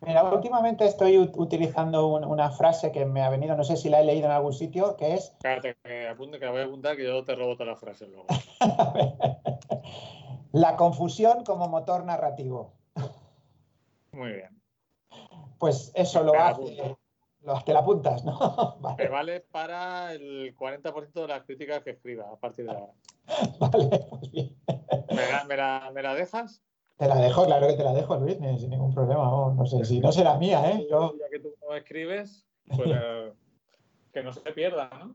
Mira, 0.00 0.22
últimamente 0.22 0.86
estoy 0.86 1.16
ut- 1.16 1.32
utilizando 1.36 2.06
un- 2.06 2.24
una 2.24 2.50
frase 2.52 2.92
que 2.92 3.04
me 3.04 3.20
ha 3.22 3.30
venido, 3.30 3.56
no 3.56 3.64
sé 3.64 3.76
si 3.76 3.88
la 3.88 4.00
he 4.00 4.04
leído 4.04 4.26
en 4.26 4.32
algún 4.32 4.52
sitio, 4.52 4.96
que 4.96 5.14
es, 5.14 5.34
Cállate, 5.42 5.76
que 5.82 6.06
apunte, 6.06 6.38
que 6.38 6.44
la 6.44 6.52
voy 6.52 6.60
a 6.60 6.64
apuntar, 6.66 6.96
que 6.96 7.02
yo 7.04 7.24
te 7.24 7.34
robo 7.34 7.54
todas 7.56 7.72
las 7.72 7.80
frases 7.80 8.08
luego. 8.08 8.26
la 10.52 10.76
confusión 10.76 11.42
como 11.42 11.68
motor 11.68 12.04
narrativo. 12.04 12.74
Muy 14.12 14.34
bien. 14.34 14.62
Pues 15.58 15.90
eso 15.96 16.22
lo 16.22 16.32
Me 16.32 16.38
hace, 16.38 16.96
apunto. 17.42 17.52
lo, 17.58 17.64
te 17.64 17.72
la 17.72 17.78
apuntas, 17.80 18.24
¿no? 18.24 18.76
Me 18.80 18.82
Vale, 18.96 19.08
vale 19.08 19.40
para 19.40 20.12
el 20.12 20.54
40% 20.56 21.12
de 21.22 21.28
las 21.28 21.42
críticas 21.44 21.82
que 21.82 21.90
escriba 21.90 22.30
a 22.32 22.36
partir 22.36 22.64
de 22.66 22.72
ahora. 22.72 22.92
vale, 23.60 24.06
pues 24.10 24.30
bien. 24.30 24.56
¿Me 25.10 25.28
la, 25.30 25.44
me 25.44 25.56
la- 25.56 25.90
me 25.94 26.02
la 26.02 26.14
dejas? 26.14 26.62
Te 26.96 27.08
la 27.08 27.16
dejo, 27.16 27.44
claro 27.46 27.66
que 27.66 27.72
te 27.74 27.82
la 27.84 27.92
dejo, 27.94 28.16
Luis, 28.16 28.36
sin 28.60 28.70
ningún 28.70 28.94
problema. 28.94 29.24
No 29.24 29.66
sé 29.66 29.84
si 29.84 29.98
no 29.98 30.12
será 30.12 30.36
mía, 30.38 30.70
¿eh? 30.70 30.86
Yo, 30.88 31.14
Ya 31.18 31.28
que 31.30 31.40
tú 31.40 31.52
no 31.60 31.74
escribes, 31.74 32.46
pues 32.76 32.90
eh, 32.94 33.32
que 34.12 34.22
no 34.22 34.32
se 34.32 34.40
pierda, 34.52 34.88
¿no? 34.98 35.06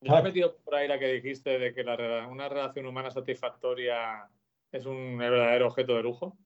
Yo 0.00 0.08
Claro. 0.10 0.20
he 0.20 0.28
metido 0.28 0.56
por 0.58 0.74
ahí 0.74 0.86
la 0.88 0.98
que 0.98 1.08
dijiste 1.12 1.58
de 1.58 1.74
que 1.74 1.82
la, 1.84 2.26
una 2.28 2.48
relación 2.48 2.86
humana 2.86 3.10
satisfactoria 3.10 4.28
es 4.72 4.86
un 4.86 5.16
verdadero 5.18 5.66
objeto 5.68 5.94
de 5.96 6.02
lujo. 6.02 6.36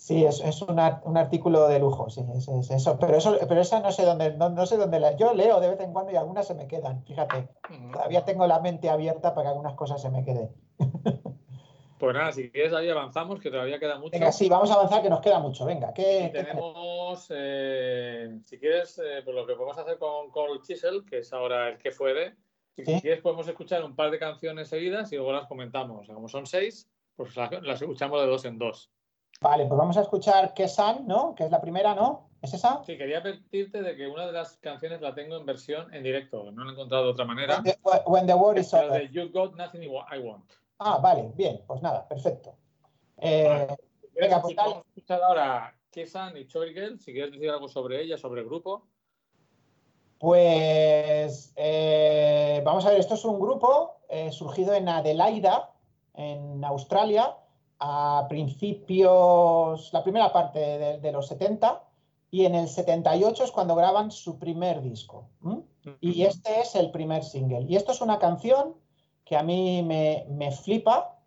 Sí, 0.00 0.24
es, 0.24 0.40
es 0.40 0.62
un, 0.62 0.80
un 1.04 1.16
artículo 1.16 1.68
de 1.68 1.78
lujo, 1.78 2.08
sí, 2.10 2.24
es, 2.34 2.48
es 2.48 2.70
eso. 2.70 2.98
Pero 2.98 3.16
eso, 3.16 3.36
pero 3.48 3.60
esa 3.60 3.80
no 3.80 3.92
sé 3.92 4.04
dónde, 4.04 4.34
no, 4.36 4.48
no 4.48 4.66
sé 4.66 4.76
dónde 4.76 4.98
la. 4.98 5.16
Yo 5.16 5.34
leo 5.34 5.60
de 5.60 5.68
vez 5.68 5.80
en 5.80 5.92
cuando 5.92 6.10
y 6.12 6.16
algunas 6.16 6.46
se 6.46 6.54
me 6.54 6.66
quedan, 6.66 7.04
fíjate. 7.04 7.48
Todavía 7.92 8.24
tengo 8.24 8.46
la 8.46 8.60
mente 8.60 8.88
abierta 8.88 9.34
para 9.34 9.44
que 9.44 9.48
algunas 9.50 9.74
cosas 9.74 10.00
se 10.02 10.10
me 10.10 10.24
queden. 10.24 10.50
Pues 12.00 12.14
nada, 12.14 12.32
si 12.32 12.50
quieres 12.50 12.72
ahí 12.72 12.88
avanzamos, 12.88 13.40
que 13.40 13.50
todavía 13.50 13.78
queda 13.78 13.98
mucho. 13.98 14.12
Venga, 14.12 14.32
sí, 14.32 14.48
vamos 14.48 14.70
a 14.70 14.74
avanzar, 14.74 15.02
que 15.02 15.10
nos 15.10 15.20
queda 15.20 15.38
mucho. 15.38 15.66
Venga, 15.66 15.92
¿qué, 15.92 16.30
tenemos, 16.32 17.26
eh, 17.28 18.38
si 18.42 18.58
quieres, 18.58 18.98
eh, 19.04 19.20
pues 19.22 19.36
lo 19.36 19.46
que 19.46 19.52
podemos 19.52 19.76
hacer 19.76 19.98
con 19.98 20.30
Cold 20.30 20.62
Chisel, 20.62 21.04
que 21.04 21.18
es 21.18 21.30
ahora 21.34 21.68
el 21.68 21.76
que 21.76 21.90
fue 21.90 22.14
de. 22.14 22.34
Si 22.74 22.86
Sí. 22.86 23.00
quieres, 23.02 23.20
podemos 23.20 23.46
escuchar 23.46 23.84
un 23.84 23.94
par 23.94 24.10
de 24.10 24.18
canciones 24.18 24.68
seguidas 24.68 25.12
y 25.12 25.16
luego 25.16 25.32
las 25.32 25.46
comentamos. 25.46 26.00
O 26.00 26.04
sea, 26.06 26.14
como 26.14 26.28
son 26.28 26.46
seis, 26.46 26.90
pues 27.16 27.36
las, 27.36 27.50
las 27.62 27.82
escuchamos 27.82 28.18
de 28.22 28.26
dos 28.28 28.46
en 28.46 28.56
dos. 28.56 28.90
Vale, 29.42 29.64
pues 29.64 29.78
vamos 29.78 29.96
a 29.96 30.02
escuchar 30.02 30.52
Kesan, 30.52 31.06
¿no? 31.06 31.34
Que 31.34 31.44
es 31.44 31.50
la 31.50 31.62
primera, 31.62 31.94
¿no? 31.94 32.28
¿Es 32.42 32.52
esa? 32.52 32.82
Sí, 32.84 32.98
quería 32.98 33.18
advertirte 33.18 33.80
de 33.80 33.96
que 33.96 34.06
una 34.06 34.26
de 34.26 34.32
las 34.32 34.58
canciones 34.58 35.00
la 35.00 35.14
tengo 35.14 35.36
en 35.36 35.46
versión 35.46 35.92
en 35.94 36.02
directo, 36.02 36.50
no 36.52 36.64
la 36.64 36.70
he 36.70 36.74
encontrado 36.74 37.04
de 37.04 37.10
otra 37.10 37.24
manera. 37.24 37.62
When 37.62 37.74
the, 37.74 38.02
when 38.06 38.26
the 38.26 38.34
war 38.34 38.58
is 38.58 38.70
La 38.72 38.84
over. 38.84 39.00
de 39.00 39.08
You 39.08 39.30
Got 39.32 39.56
Nothing 39.56 39.82
I 39.84 40.18
Want. 40.18 40.44
Ah, 40.78 40.98
vale, 40.98 41.32
bien, 41.34 41.62
pues 41.66 41.80
nada, 41.80 42.06
perfecto. 42.06 42.54
Eh, 43.16 43.66
Venga, 44.14 44.42
pues 44.42 44.54
Vamos 44.54 44.76
a 44.76 44.88
escuchar 44.88 45.22
ahora 45.22 45.74
Kesan 45.90 46.36
y 46.36 46.46
Choirgel, 46.46 47.00
si 47.00 47.12
quieres 47.12 47.32
decir 47.32 47.48
algo 47.48 47.68
sobre 47.68 48.02
ella, 48.02 48.18
sobre 48.18 48.42
el 48.42 48.46
grupo. 48.46 48.86
Pues 50.18 51.54
eh, 51.56 52.60
vamos 52.62 52.84
a 52.84 52.90
ver, 52.90 53.00
esto 53.00 53.14
es 53.14 53.24
un 53.24 53.40
grupo 53.40 54.02
eh, 54.10 54.30
surgido 54.32 54.74
en 54.74 54.86
Adelaida, 54.86 55.70
en 56.12 56.62
Australia, 56.62 57.36
a 57.80 58.26
principios, 58.28 59.92
la 59.92 60.02
primera 60.02 60.32
parte 60.32 60.58
de, 60.58 60.98
de 60.98 61.12
los 61.12 61.26
70, 61.28 61.82
y 62.30 62.44
en 62.44 62.54
el 62.54 62.68
78 62.68 63.44
es 63.44 63.50
cuando 63.50 63.74
graban 63.74 64.10
su 64.10 64.38
primer 64.38 64.82
disco. 64.82 65.28
¿m? 65.44 65.62
Y 66.00 66.22
este 66.22 66.60
es 66.60 66.74
el 66.76 66.90
primer 66.90 67.24
single. 67.24 67.62
Y 67.68 67.76
esto 67.76 67.92
es 67.92 68.00
una 68.00 68.18
canción 68.18 68.74
que 69.24 69.36
a 69.36 69.42
mí 69.42 69.82
me, 69.82 70.26
me 70.30 70.52
flipa, 70.52 71.18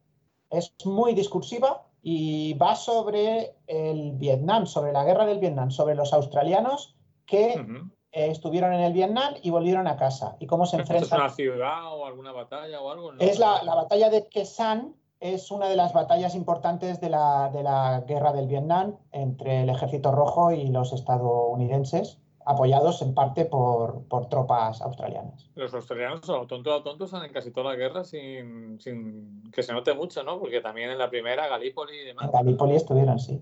es 0.49 0.73
muy 0.85 1.13
discursiva 1.13 1.87
y 2.01 2.53
va 2.53 2.75
sobre 2.75 3.55
el 3.67 4.11
Vietnam, 4.13 4.65
sobre 4.67 4.93
la 4.93 5.03
guerra 5.03 5.25
del 5.25 5.39
Vietnam, 5.39 5.71
sobre 5.71 5.95
los 5.95 6.13
australianos 6.13 6.95
que 7.25 7.55
Ujú. 7.59 7.89
eh, 8.11 8.27
estuvieron 8.29 8.73
en 8.73 8.81
el 8.81 8.93
Vietnam 8.93 9.33
y 9.41 9.49
volvieron 9.49 9.87
a 9.87 9.97
casa. 9.97 10.35
Y 10.39 10.45
cómo 10.47 10.65
se 10.65 10.77
¿Esto 10.77 10.93
es 10.93 11.01
enfrentan. 11.01 11.21
una 11.21 11.29
ciudad 11.35 11.93
o 11.97 12.05
alguna 12.05 12.31
batalla 12.31 12.79
o 12.81 12.91
algo? 12.91 13.11
No. 13.13 13.19
Es 13.19 13.39
la, 13.39 13.63
la 13.63 13.75
batalla 13.75 14.09
de 14.09 14.27
Khe 14.27 14.45
Sanh, 14.45 14.95
es 15.24 15.51
una 15.51 15.69
de 15.69 15.78
las 15.78 15.93
batallas 15.93 16.36
importantes 16.36 16.99
de 16.99 17.09
la, 17.09 17.49
de 17.53 17.63
la 17.63 18.03
guerra 18.05 18.34
del 18.34 18.47
Vietnam 18.47 18.97
entre 19.13 19.61
el 19.61 19.69
Ejército 19.69 20.11
Rojo 20.11 20.51
y 20.51 20.67
los 20.67 20.91
estadounidenses, 20.91 22.19
apoyados 22.45 23.01
en 23.01 23.13
parte 23.13 23.45
por, 23.45 24.03
por 24.09 24.28
tropas 24.28 24.82
australianas. 24.82 25.49
Los 25.55 25.74
australianos, 25.74 26.28
o 26.28 26.45
tonto 26.45 26.74
a 26.74 26.84
tonto, 26.84 27.05
están 27.05 27.24
en 27.24 27.32
casi 27.32 27.51
toda 27.51 27.71
la 27.71 27.78
guerra 27.78 28.03
sin, 28.03 28.82
sin 28.82 29.49
que 29.53 29.63
se 29.63 29.71
note 29.71 29.93
mucho, 29.93 30.24
¿no? 30.24 30.41
Porque 30.41 30.59
también 30.59 30.89
en 30.89 30.97
la 30.97 31.09
primera, 31.09 31.47
Galípoli 31.47 32.01
y 32.01 32.05
demás. 32.05 32.26
En 32.26 32.32
Galípoli 32.32 32.76
estuvieron, 32.76 33.17
sí. 33.17 33.41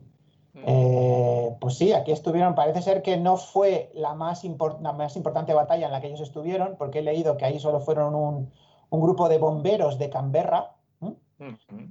Mm. 0.54 0.64
Eh, 0.68 1.58
pues 1.60 1.78
sí, 1.78 1.94
aquí 1.94 2.12
estuvieron. 2.12 2.54
Parece 2.54 2.84
ser 2.84 3.02
que 3.02 3.18
no 3.18 3.38
fue 3.38 3.92
la 3.96 4.14
más, 4.14 4.44
la 4.82 4.94
más 4.94 5.16
importante 5.16 5.56
batalla 5.56 5.88
en 5.88 5.94
la 5.94 6.00
que 6.00 6.08
ellos 6.08 6.22
estuvieron, 6.22 6.76
porque 6.78 7.00
he 7.00 7.02
leído 7.02 7.38
que 7.38 7.46
ahí 7.46 7.60
solo 7.60 7.80
fueron 7.80 8.14
un, 8.14 8.52
un 8.92 9.02
grupo 9.02 9.30
de 9.30 9.40
bomberos 9.40 9.98
de 9.98 10.12
Canberra, 10.12 10.76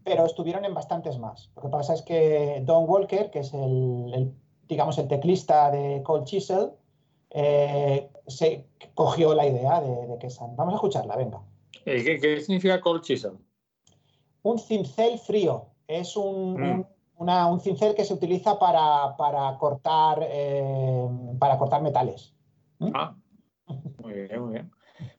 pero 0.04 0.26
estuvieron 0.26 0.64
en 0.64 0.74
bastantes 0.74 1.18
más. 1.18 1.50
Lo 1.56 1.62
que 1.62 1.68
pasa 1.68 1.94
es 1.94 2.02
que 2.02 2.62
Don 2.64 2.88
Walker, 2.88 3.30
que 3.30 3.40
es 3.40 3.52
el, 3.54 4.12
el, 4.14 4.34
digamos, 4.68 4.98
el 4.98 5.08
teclista 5.08 5.70
de 5.70 6.02
Cold 6.02 6.24
Chisel, 6.24 6.70
eh, 7.30 8.10
se 8.26 8.66
cogió 8.94 9.34
la 9.34 9.46
idea 9.46 9.80
de, 9.80 10.06
de 10.06 10.18
Kesan. 10.18 10.56
Vamos 10.56 10.74
a 10.74 10.76
escucharla, 10.76 11.16
venga. 11.16 11.42
¿Y 11.86 12.04
¿Qué, 12.04 12.18
qué 12.20 12.40
significa 12.40 12.80
cold 12.80 13.02
chisel? 13.02 13.38
Un 14.42 14.58
cincel 14.58 15.18
frío 15.18 15.66
es 15.86 16.16
un, 16.16 16.54
Mm. 16.60 16.70
un- 16.72 16.86
una- 17.16 17.46
un 17.48 17.60
cincel 17.60 17.94
que 17.94 18.04
se 18.04 18.14
utiliza 18.14 18.58
para, 18.58 19.14
para 19.16 19.56
cortar, 19.58 20.20
eh, 20.22 21.08
para 21.38 21.58
cortar 21.58 21.82
metales. 21.82 22.34
¿Mm? 22.78 22.90
Ah, 22.94 23.14
muy 24.02 24.12
bien, 24.14 24.40
muy 24.42 24.52
bien. 24.52 24.70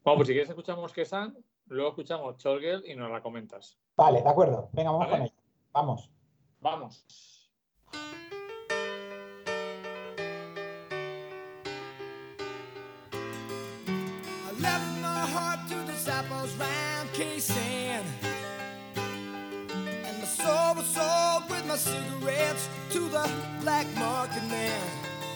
Bueno, 0.03 0.17
pues 0.17 0.27
si 0.27 0.33
quieres 0.33 0.49
escuchamos 0.49 0.91
Kesan, 0.93 1.35
luego 1.75 1.89
escuchamos 1.91 2.37
Cholgel 2.37 2.83
y 2.85 2.95
nos 2.95 3.09
la 3.09 3.21
comentas. 3.21 3.77
Vale, 3.95 4.21
de 4.21 4.29
acuerdo. 4.29 4.69
Venga, 4.73 4.91
vamos 4.91 5.07
Vale. 5.07 5.17
con 5.17 5.25
ello. 5.25 5.35
Vamos. 5.73 6.09
Vamos. 6.59 7.05
I 13.23 14.51
left 14.59 15.01
my 15.01 15.25
heart 15.33 15.59
to 15.69 15.75
the 15.75 15.91
disciples 15.91 16.53
round 16.57 17.11
K-San. 17.13 18.03
And 18.95 20.17
my 20.19 20.25
soul 20.25 20.75
was 20.75 20.85
sold 20.87 21.49
with 21.49 21.65
my 21.67 21.77
cigarettes 21.77 22.69
to 22.91 22.99
the 23.09 23.29
black 23.61 23.87
market 23.95 24.43
man. 24.49 24.81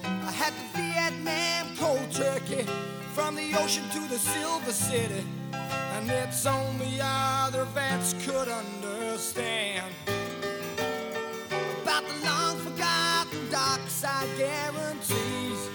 I 0.04 0.32
had 0.32 0.54
the 0.54 0.78
Vietnam 0.78 1.76
cold 1.78 2.12
turkey 2.12 2.66
from 3.14 3.36
the 3.36 3.54
ocean 3.58 3.84
to 3.94 4.00
the 4.10 4.18
silver 4.18 4.72
city. 4.72 5.24
And 6.08 6.30
it's 6.30 6.46
only 6.46 7.00
other 7.02 7.66
vets 7.66 8.14
could 8.26 8.48
understand 8.48 9.92
about 11.82 12.04
the 12.08 12.26
long 12.26 12.58
forgotten 12.60 13.50
dark 13.50 13.82
side 13.88 14.28
guarantees. 14.38 15.70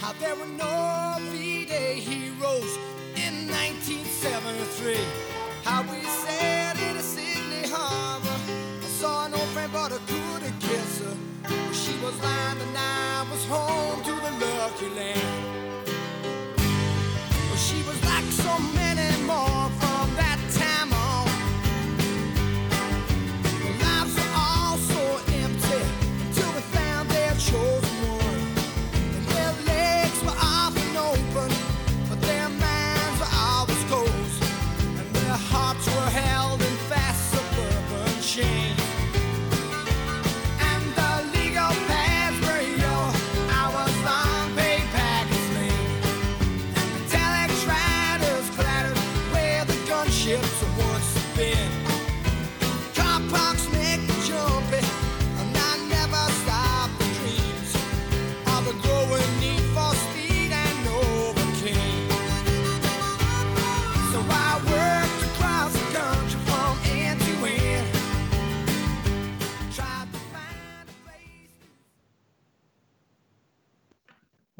How 0.00 0.12
there 0.20 0.36
were 0.36 0.46
no 0.46 1.16
V-Day 1.30 1.94
heroes 2.00 2.76
in 3.16 3.48
1973. 3.48 4.98
How 5.64 5.82
we 5.82 6.00
sailed 6.02 6.78
into 6.88 7.02
Sydney 7.02 7.68
Harbor. 7.68 8.38
I 8.82 8.86
saw 8.86 9.26
no 9.28 9.38
friend 9.54 9.72
but 9.72 9.92
a 9.92 10.00
good 10.06 10.42
kisser. 10.60 11.16
She 11.72 11.94
was 12.04 12.14
lying 12.22 12.60
and 12.60 12.76
I 12.78 13.26
was 13.30 13.44
home 13.46 14.02
to 14.04 14.12
the 14.12 14.46
lucky 14.56 14.88
land. 14.90 15.61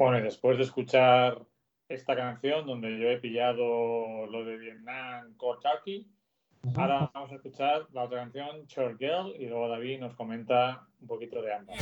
Bueno, 0.03 0.19
y 0.19 0.21
después 0.23 0.57
de 0.57 0.63
escuchar 0.63 1.45
esta 1.87 2.13
canción 2.13 2.67
donde 2.67 2.99
yo 2.99 3.07
he 3.07 3.19
pillado 3.19 4.25
lo 4.25 4.43
de 4.43 4.57
Vietnam, 4.57 5.33
Kentucky, 5.39 6.11
ahora 6.75 7.09
vamos 7.13 7.31
a 7.31 7.35
escuchar 7.35 7.87
la 7.93 8.03
otra 8.03 8.19
canción, 8.19 8.65
Short 8.67 8.99
Girl, 8.99 9.33
y 9.39 9.47
luego 9.47 9.69
David 9.69 10.01
nos 10.01 10.13
comenta 10.15 10.85
un 10.99 11.07
poquito 11.07 11.41
de 11.41 11.53
ambas. 11.53 11.77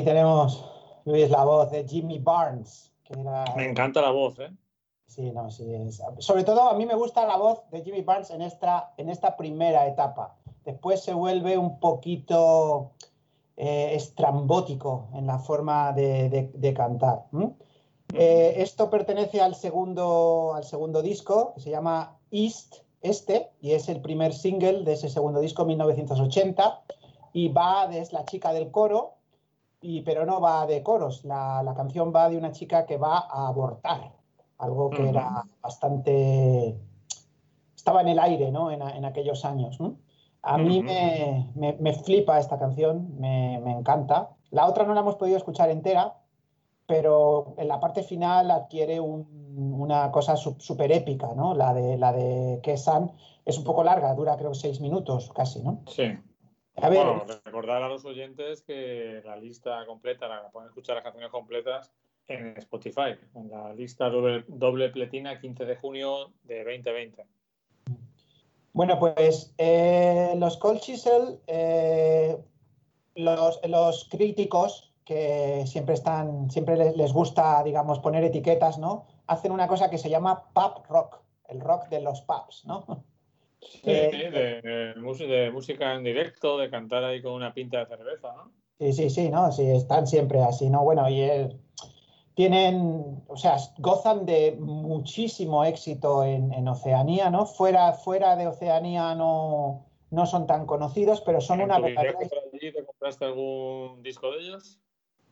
Aquí 0.00 0.06
tenemos, 0.08 0.64
Luis, 1.04 1.28
la 1.28 1.44
voz 1.44 1.70
de 1.70 1.86
Jimmy 1.86 2.18
Barnes, 2.18 2.90
que 3.04 3.20
era... 3.20 3.44
Me 3.54 3.66
encanta 3.68 4.00
la 4.00 4.10
voz, 4.10 4.38
¿eh? 4.38 4.50
Sí, 5.06 5.30
no, 5.30 5.50
sí. 5.50 5.70
es- 5.74 6.00
Sobre 6.20 6.42
todo 6.42 6.70
a 6.70 6.72
mí 6.74 6.86
me 6.86 6.94
gusta 6.94 7.26
la 7.26 7.36
voz 7.36 7.68
de 7.70 7.82
Jimmy 7.84 8.00
Barnes 8.00 8.30
en 8.30 8.40
esta, 8.40 8.94
en 8.96 9.10
esta 9.10 9.36
primera 9.36 9.86
etapa. 9.86 10.38
Después 10.64 11.02
se 11.02 11.12
vuelve 11.12 11.58
un 11.58 11.78
poquito 11.80 12.92
eh, 13.58 13.90
estrambótico 13.94 15.08
en 15.12 15.26
la 15.26 15.38
forma 15.38 15.92
de, 15.92 16.30
de- 16.30 16.50
de 16.54 16.72
cantar. 16.72 17.26
Eh, 18.14 18.54
esto 18.56 18.88
pertenece 18.88 19.42
al 19.42 19.54
segundo, 19.54 20.54
al 20.54 20.64
segundo 20.64 21.02
disco, 21.02 21.52
que 21.56 21.60
se 21.60 21.70
llama 21.70 22.16
East, 22.30 22.76
Este, 23.02 23.50
y 23.60 23.72
es 23.72 23.90
el 23.90 24.00
primer 24.00 24.32
single 24.32 24.82
de 24.84 24.94
ese 24.94 25.10
segundo 25.10 25.40
disco, 25.40 25.66
1980, 25.66 26.84
y 27.34 27.48
va 27.50 27.86
de 27.86 27.98
es 27.98 28.14
la 28.14 28.24
chica 28.24 28.54
del 28.54 28.70
coro, 28.70 29.16
y, 29.80 30.02
pero 30.02 30.26
no 30.26 30.40
va 30.40 30.66
de 30.66 30.82
coros. 30.82 31.24
La, 31.24 31.62
la 31.62 31.74
canción 31.74 32.12
va 32.14 32.28
de 32.28 32.36
una 32.36 32.52
chica 32.52 32.86
que 32.86 32.96
va 32.98 33.18
a 33.18 33.48
abortar, 33.48 34.12
algo 34.58 34.90
que 34.90 35.08
era 35.08 35.44
bastante... 35.62 36.76
Estaba 37.74 38.02
en 38.02 38.08
el 38.08 38.18
aire, 38.18 38.50
¿no? 38.52 38.70
En, 38.70 38.82
a- 38.82 38.96
en 38.96 39.04
aquellos 39.04 39.44
años. 39.44 39.80
¿no? 39.80 39.96
A 40.42 40.58
mí 40.58 40.82
me, 40.82 41.50
me- 41.54 41.76
me 41.80 41.92
flipa 41.94 42.38
esta 42.38 42.58
canción, 42.58 43.18
me, 43.18 43.58
me 43.64 43.72
encanta. 43.72 44.30
La 44.50 44.66
otra 44.66 44.84
no 44.84 44.92
la 44.94 45.00
hemos 45.00 45.16
podido 45.16 45.36
escuchar 45.38 45.70
entera, 45.70 46.16
pero 46.86 47.54
en 47.56 47.68
la 47.68 47.80
parte 47.80 48.02
final 48.02 48.50
adquiere 48.50 49.00
un- 49.00 49.40
una 49.80 50.10
cosa 50.12 50.36
súper 50.36 50.92
épica, 50.92 51.34
¿no? 51.34 51.54
La 51.54 51.72
de, 51.72 51.96
la 51.96 52.12
de 52.12 52.60
Kesan 52.62 53.12
es 53.44 53.56
un 53.58 53.64
poco 53.64 53.82
larga, 53.82 54.14
dura 54.14 54.36
creo 54.36 54.54
seis 54.54 54.80
minutos 54.80 55.30
casi, 55.34 55.62
¿no? 55.62 55.80
Sí. 55.86 56.04
A 56.76 56.88
ver, 56.88 57.04
Bueno, 57.04 57.24
recordar 57.44 57.82
a 57.82 57.88
los 57.88 58.04
oyentes 58.04 58.62
que 58.62 59.20
la 59.24 59.36
lista 59.36 59.84
completa, 59.86 60.28
la 60.28 60.50
pueden 60.50 60.68
escuchar 60.68 60.96
las 60.96 61.04
canciones 61.04 61.30
completas 61.30 61.92
en 62.28 62.56
Spotify, 62.58 63.16
en 63.34 63.50
la 63.50 63.74
lista 63.74 64.08
doble, 64.08 64.44
doble 64.46 64.88
pletina 64.90 65.40
15 65.40 65.64
de 65.64 65.76
junio 65.76 66.32
de 66.44 66.64
2020. 66.64 67.26
Bueno, 68.72 68.98
pues 68.98 69.52
eh, 69.58 70.32
los 70.36 70.56
Cold 70.58 70.80
Chisel, 70.80 71.40
eh, 71.48 72.38
los, 73.16 73.60
los 73.68 74.08
críticos 74.08 74.94
que 75.04 75.64
siempre 75.66 75.94
están, 75.94 76.50
siempre 76.50 76.76
les, 76.76 76.96
les 76.96 77.12
gusta, 77.12 77.62
digamos, 77.64 77.98
poner 77.98 78.22
etiquetas, 78.22 78.78
¿no? 78.78 79.06
Hacen 79.26 79.50
una 79.50 79.66
cosa 79.66 79.90
que 79.90 79.98
se 79.98 80.08
llama 80.08 80.52
pub 80.52 80.86
rock, 80.88 81.20
el 81.48 81.60
rock 81.60 81.88
de 81.88 82.00
los 82.00 82.20
pubs, 82.22 82.64
¿no? 82.64 83.04
Sí, 83.60 83.82
Eh, 83.84 84.30
de, 84.62 84.62
de 84.62 85.50
música, 85.50 85.94
en 85.94 86.04
directo, 86.04 86.58
de 86.58 86.70
cantar 86.70 87.04
ahí 87.04 87.20
con 87.22 87.32
una 87.32 87.52
pinta 87.52 87.80
de 87.80 87.86
cerveza, 87.86 88.32
¿no? 88.34 88.52
Sí, 88.78 88.92
sí, 88.92 89.10
sí, 89.10 89.28
¿no? 89.28 89.52
Sí, 89.52 89.66
están 89.66 90.06
siempre 90.06 90.42
así, 90.42 90.70
¿no? 90.70 90.82
Bueno, 90.82 91.08
y 91.10 91.20
eh, 91.20 91.56
tienen, 92.34 93.22
o 93.28 93.36
sea, 93.36 93.56
gozan 93.78 94.24
de 94.24 94.56
muchísimo 94.58 95.64
éxito 95.64 96.24
en, 96.24 96.52
en 96.54 96.66
Oceanía, 96.68 97.28
¿no? 97.28 97.44
Fuera, 97.44 97.92
fuera 97.92 98.36
de 98.36 98.46
Oceanía 98.46 99.14
no, 99.14 99.84
no 100.10 100.24
son 100.26 100.46
tan 100.46 100.64
conocidos, 100.64 101.20
pero 101.20 101.40
son 101.42 101.60
¿En 101.60 101.66
una 101.66 101.78
verdadera... 101.78 102.18
allí 102.52 102.72
te 102.72 102.84
compraste 102.84 103.26
algún 103.26 104.02
disco 104.02 104.30
de 104.30 104.38
ellos? 104.38 104.78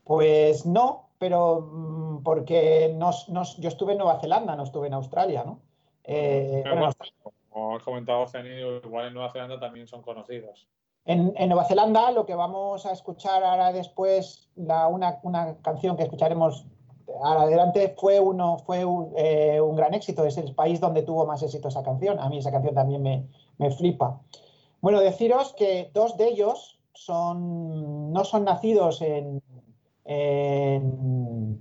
Pues 0.05 0.67
no, 0.67 1.09
pero 1.19 1.61
mm, 1.63 2.23
porque 2.23 2.93
nos- 2.95 3.29
nos- 3.31 3.57
yo 3.59 3.69
estuve 3.69 3.93
en 3.93 3.99
Nueva 3.99 4.21
Zelanda, 4.21 4.55
no 4.57 4.65
estuve 4.65 4.89
en 4.89 4.95
Australia, 4.95 5.45
¿no? 5.45 5.61
Eh, 6.05 6.61
Pero 6.63 6.75
en 6.75 6.81
bueno, 6.81 6.93
como 7.51 7.77
has 7.77 7.83
comentado, 7.83 8.21
Oceanía, 8.23 8.61
igual 8.85 9.09
en 9.09 9.15
Nueva 9.15 9.33
Zelanda 9.33 9.59
también 9.59 9.87
son 9.87 10.03
conocidos. 10.03 10.69
En, 11.05 11.33
en 11.37 11.49
Nueva 11.49 11.65
Zelanda 11.65 12.11
lo 12.11 12.27
que 12.27 12.35
vamos 12.35 12.85
a 12.85 12.93
escuchar 12.93 13.43
ahora 13.43 13.73
después, 13.73 14.49
la- 14.57 14.89
una, 14.89 15.19
una 15.23 15.57
canción 15.63 15.97
que 15.97 16.03
escucharemos 16.03 16.67
ahora 17.23 17.43
adelante, 17.43 17.95
fue, 17.99 18.21
uno, 18.21 18.59
fue 18.59 18.85
un, 18.85 19.15
eh, 19.17 19.61
un 19.61 19.75
gran 19.75 19.95
éxito. 19.95 20.25
Es 20.27 20.37
el 20.37 20.55
país 20.55 20.79
donde 20.81 21.03
tuvo 21.03 21.25
más 21.25 21.43
éxito 21.43 21.69
esa 21.69 21.83
canción. 21.83 22.21
A 22.21 22.29
mí 22.29 22.39
esa 22.39 22.51
canción 22.51 22.75
también 22.75 23.03
me, 23.03 23.27
me 23.57 23.71
flipa. 23.71 24.21
Bueno, 24.83 25.01
deciros 25.01 25.55
que 25.55 25.91
dos 25.95 26.17
de 26.19 26.29
ellos 26.29 26.79
son, 26.93 28.13
no 28.13 28.25
son 28.25 28.45
nacidos 28.45 29.01
en, 29.01 29.43
en, 30.05 31.59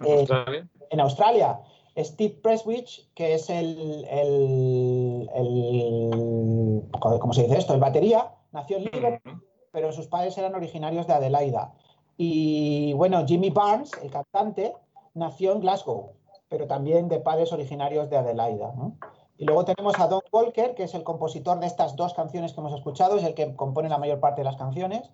¿En 0.00 0.18
Australia? 0.20 0.68
en 0.90 1.00
Australia. 1.00 1.60
Steve 1.98 2.38
Presswich, 2.42 3.08
que 3.14 3.34
es 3.34 3.50
el, 3.50 4.06
el, 4.10 5.28
el- 5.34 6.82
¿cómo 7.00 7.32
se 7.32 7.42
dice 7.42 7.58
esto? 7.58 7.74
El 7.74 7.80
batería, 7.80 8.32
nació 8.52 8.76
en 8.78 8.84
Liverpool, 8.84 9.42
pero 9.72 9.92
sus 9.92 10.06
padres 10.06 10.36
eran 10.38 10.54
originarios 10.54 11.06
de 11.06 11.14
Adelaida. 11.14 11.72
Y 12.16 12.92
bueno, 12.94 13.24
Jimmy 13.26 13.50
Barnes, 13.50 13.90
el 14.02 14.10
cantante, 14.10 14.74
nació 15.14 15.52
en 15.52 15.60
Glasgow, 15.60 16.12
pero 16.48 16.66
también 16.66 17.08
de 17.08 17.20
padres 17.20 17.52
originarios 17.52 18.08
de 18.10 18.16
Adelaida. 18.16 18.72
¿no? 18.76 18.96
Y 19.36 19.44
luego 19.44 19.64
tenemos 19.64 19.98
a 20.00 20.08
Don 20.08 20.22
Walker, 20.32 20.74
que 20.74 20.84
es 20.84 20.94
el 20.94 21.04
compositor 21.04 21.60
de 21.60 21.66
estas 21.66 21.94
dos 21.96 22.14
canciones 22.14 22.52
que 22.52 22.60
hemos 22.60 22.72
escuchado, 22.74 23.16
es 23.18 23.24
el 23.24 23.34
que 23.34 23.54
compone 23.54 23.88
la 23.88 23.98
mayor 23.98 24.20
parte 24.20 24.40
de 24.40 24.44
las 24.46 24.56
canciones, 24.56 25.10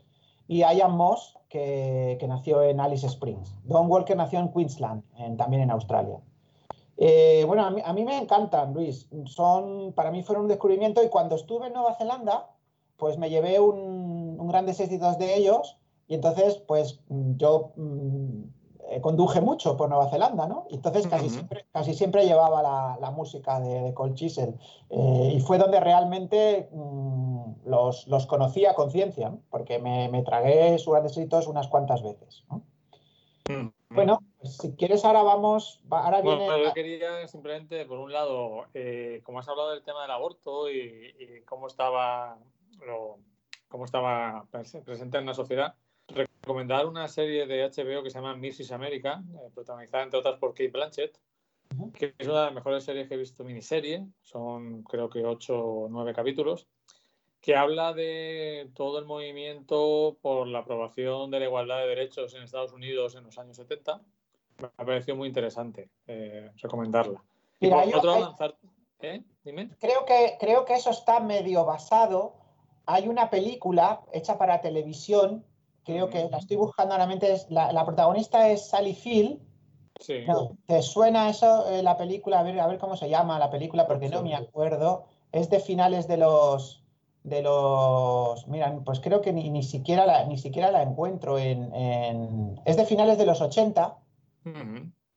y 0.46 0.58
Ian 0.60 0.92
Moss, 0.96 1.36
que, 1.48 2.16
que 2.20 2.28
nació 2.28 2.62
en 2.62 2.78
Alice 2.80 3.06
Springs. 3.06 3.54
Don 3.64 3.90
Walker 3.90 4.16
nació 4.16 4.38
en 4.40 4.50
Queensland, 4.52 5.02
en- 5.18 5.36
también 5.36 5.62
en 5.62 5.70
Australia. 5.70 6.18
Eh, 6.96 7.44
bueno, 7.46 7.64
a 7.64 7.70
mí, 7.70 7.82
a 7.84 7.92
mí 7.92 8.04
me 8.04 8.18
encantan, 8.18 8.72
Luis. 8.72 9.08
Son, 9.26 9.92
para 9.92 10.10
mí 10.10 10.22
fueron 10.22 10.44
un 10.44 10.48
descubrimiento 10.48 11.02
y 11.02 11.08
cuando 11.08 11.36
estuve 11.36 11.66
en 11.66 11.72
Nueva 11.72 11.94
Zelanda, 11.94 12.50
pues 12.96 13.18
me 13.18 13.30
llevé 13.30 13.58
un, 13.60 14.36
un 14.38 14.48
grandes 14.48 14.80
éxitos 14.80 15.18
de 15.18 15.36
ellos 15.36 15.78
y 16.06 16.14
entonces, 16.14 16.56
pues 16.66 17.00
yo 17.08 17.72
mm, 17.76 18.42
eh, 18.90 19.00
conduje 19.00 19.40
mucho 19.40 19.76
por 19.76 19.88
Nueva 19.88 20.10
Zelanda, 20.10 20.46
¿no? 20.46 20.66
Y 20.68 20.76
entonces 20.76 21.06
casi, 21.06 21.30
siempre, 21.30 21.64
casi 21.72 21.94
siempre 21.94 22.26
llevaba 22.26 22.62
la, 22.62 22.98
la 23.00 23.10
música 23.10 23.58
de, 23.58 23.80
de 23.80 23.94
Cold 23.94 24.14
Chisel 24.14 24.58
eh, 24.90 25.32
y 25.34 25.40
fue 25.40 25.56
donde 25.56 25.80
realmente 25.80 26.68
mm, 26.70 27.66
los, 27.66 28.06
los 28.08 28.26
conocí 28.26 28.66
a 28.66 28.74
conciencia, 28.74 29.30
¿no? 29.30 29.40
porque 29.50 29.78
me, 29.78 30.08
me 30.10 30.22
tragué 30.22 30.78
sus 30.78 30.92
grandes 30.92 31.16
éxitos 31.16 31.46
unas 31.46 31.68
cuantas 31.68 32.02
veces. 32.02 32.44
Bueno, 33.90 34.20
si 34.44 34.74
quieres 34.76 35.04
ahora 35.04 35.22
vamos, 35.22 35.80
va- 35.92 36.04
ahora 36.04 36.20
viene... 36.22 36.46
Bueno, 36.46 36.64
yo 36.64 36.72
quería 36.74 37.26
simplemente, 37.28 37.84
por 37.86 37.98
un 37.98 38.12
lado, 38.12 38.66
eh, 38.74 39.20
como 39.24 39.38
has 39.40 39.48
hablado 39.48 39.70
del 39.70 39.82
tema 39.82 40.02
del 40.02 40.10
aborto 40.10 40.70
y, 40.70 41.14
y 41.18 41.40
cómo 41.44 41.66
estaba 41.66 42.38
lo- 42.86 43.18
cómo 43.68 43.84
estaba 43.84 44.44
pres- 44.52 44.82
presente 44.84 45.18
en 45.18 45.26
la 45.26 45.34
sociedad, 45.34 45.74
recomendar 46.08 46.86
una 46.86 47.08
serie 47.08 47.46
de 47.46 47.64
HBO 47.64 48.02
que 48.02 48.10
se 48.10 48.18
llama 48.18 48.36
Mrs. 48.36 48.72
America, 48.72 49.22
eh, 49.34 49.50
protagonizada 49.54 50.04
entre 50.04 50.18
otras 50.20 50.38
por 50.38 50.50
Kate 50.52 50.68
Blanchett, 50.70 51.18
que 51.94 52.14
es 52.18 52.28
una 52.28 52.40
de 52.40 52.44
las 52.46 52.54
mejores 52.54 52.84
series 52.84 53.08
que 53.08 53.14
he 53.14 53.18
visto 53.18 53.42
miniserie, 53.42 54.06
son 54.22 54.82
creo 54.84 55.08
que 55.08 55.24
ocho 55.24 55.58
o 55.58 55.88
nueve 55.88 56.12
capítulos, 56.14 56.68
que 57.40 57.56
habla 57.56 57.92
de 57.92 58.70
todo 58.74 58.98
el 58.98 59.06
movimiento 59.06 60.16
por 60.22 60.46
la 60.46 60.60
aprobación 60.60 61.30
de 61.30 61.40
la 61.40 61.46
igualdad 61.46 61.78
de 61.80 61.88
derechos 61.88 62.34
en 62.34 62.42
Estados 62.42 62.72
Unidos 62.72 63.14
en 63.16 63.24
los 63.24 63.38
años 63.38 63.56
70. 63.56 64.00
Me 64.58 64.68
ha 64.76 64.84
parecido 64.84 65.16
muy 65.16 65.28
interesante 65.28 65.88
eh, 66.06 66.50
recomendarla. 66.62 67.22
Mira, 67.60 67.84
yo- 67.84 67.98
otro 67.98 68.12
hay- 68.14 68.20
lanzar... 68.22 68.54
¿Eh? 69.00 69.22
Dime. 69.44 69.68
creo 69.80 70.06
que, 70.06 70.36
creo 70.40 70.64
que 70.64 70.74
eso 70.74 70.90
está 70.90 71.20
medio 71.20 71.64
basado. 71.66 72.34
Hay 72.86 73.08
una 73.08 73.28
película 73.28 74.00
hecha 74.12 74.38
para 74.38 74.60
televisión, 74.62 75.44
creo 75.84 76.08
que 76.08 76.28
la 76.30 76.38
estoy 76.38 76.56
buscando 76.56 76.94
a 76.94 76.98
la 76.98 77.06
mente, 77.06 77.30
es, 77.32 77.50
la, 77.50 77.70
la 77.72 77.84
protagonista 77.84 78.48
es 78.48 78.68
Sally 78.68 78.94
Field. 78.94 79.40
Sí. 80.00 80.24
No, 80.26 80.56
¿Te 80.66 80.80
suena 80.82 81.28
eso, 81.28 81.68
eh, 81.70 81.82
la 81.82 81.96
película? 81.98 82.40
A 82.40 82.42
ver, 82.42 82.58
a 82.60 82.66
ver 82.66 82.78
cómo 82.78 82.96
se 82.96 83.08
llama 83.10 83.38
la 83.38 83.50
película, 83.50 83.86
porque 83.86 84.08
no 84.08 84.22
me 84.22 84.34
acuerdo. 84.34 85.04
Es 85.32 85.50
de 85.50 85.60
finales 85.60 86.08
de 86.08 86.16
los... 86.16 86.80
De 87.24 87.40
los. 87.42 88.46
Mira, 88.48 88.74
pues 88.84 89.00
creo 89.00 89.22
que 89.22 89.32
ni, 89.32 89.48
ni 89.50 89.62
siquiera, 89.62 90.04
la, 90.04 90.24
ni 90.26 90.36
siquiera 90.36 90.70
la 90.70 90.82
encuentro 90.82 91.38
en, 91.38 91.74
en- 91.74 92.60
Es 92.66 92.76
de 92.76 92.84
finales 92.84 93.16
de 93.18 93.24
los 93.26 93.40
80. 93.40 93.96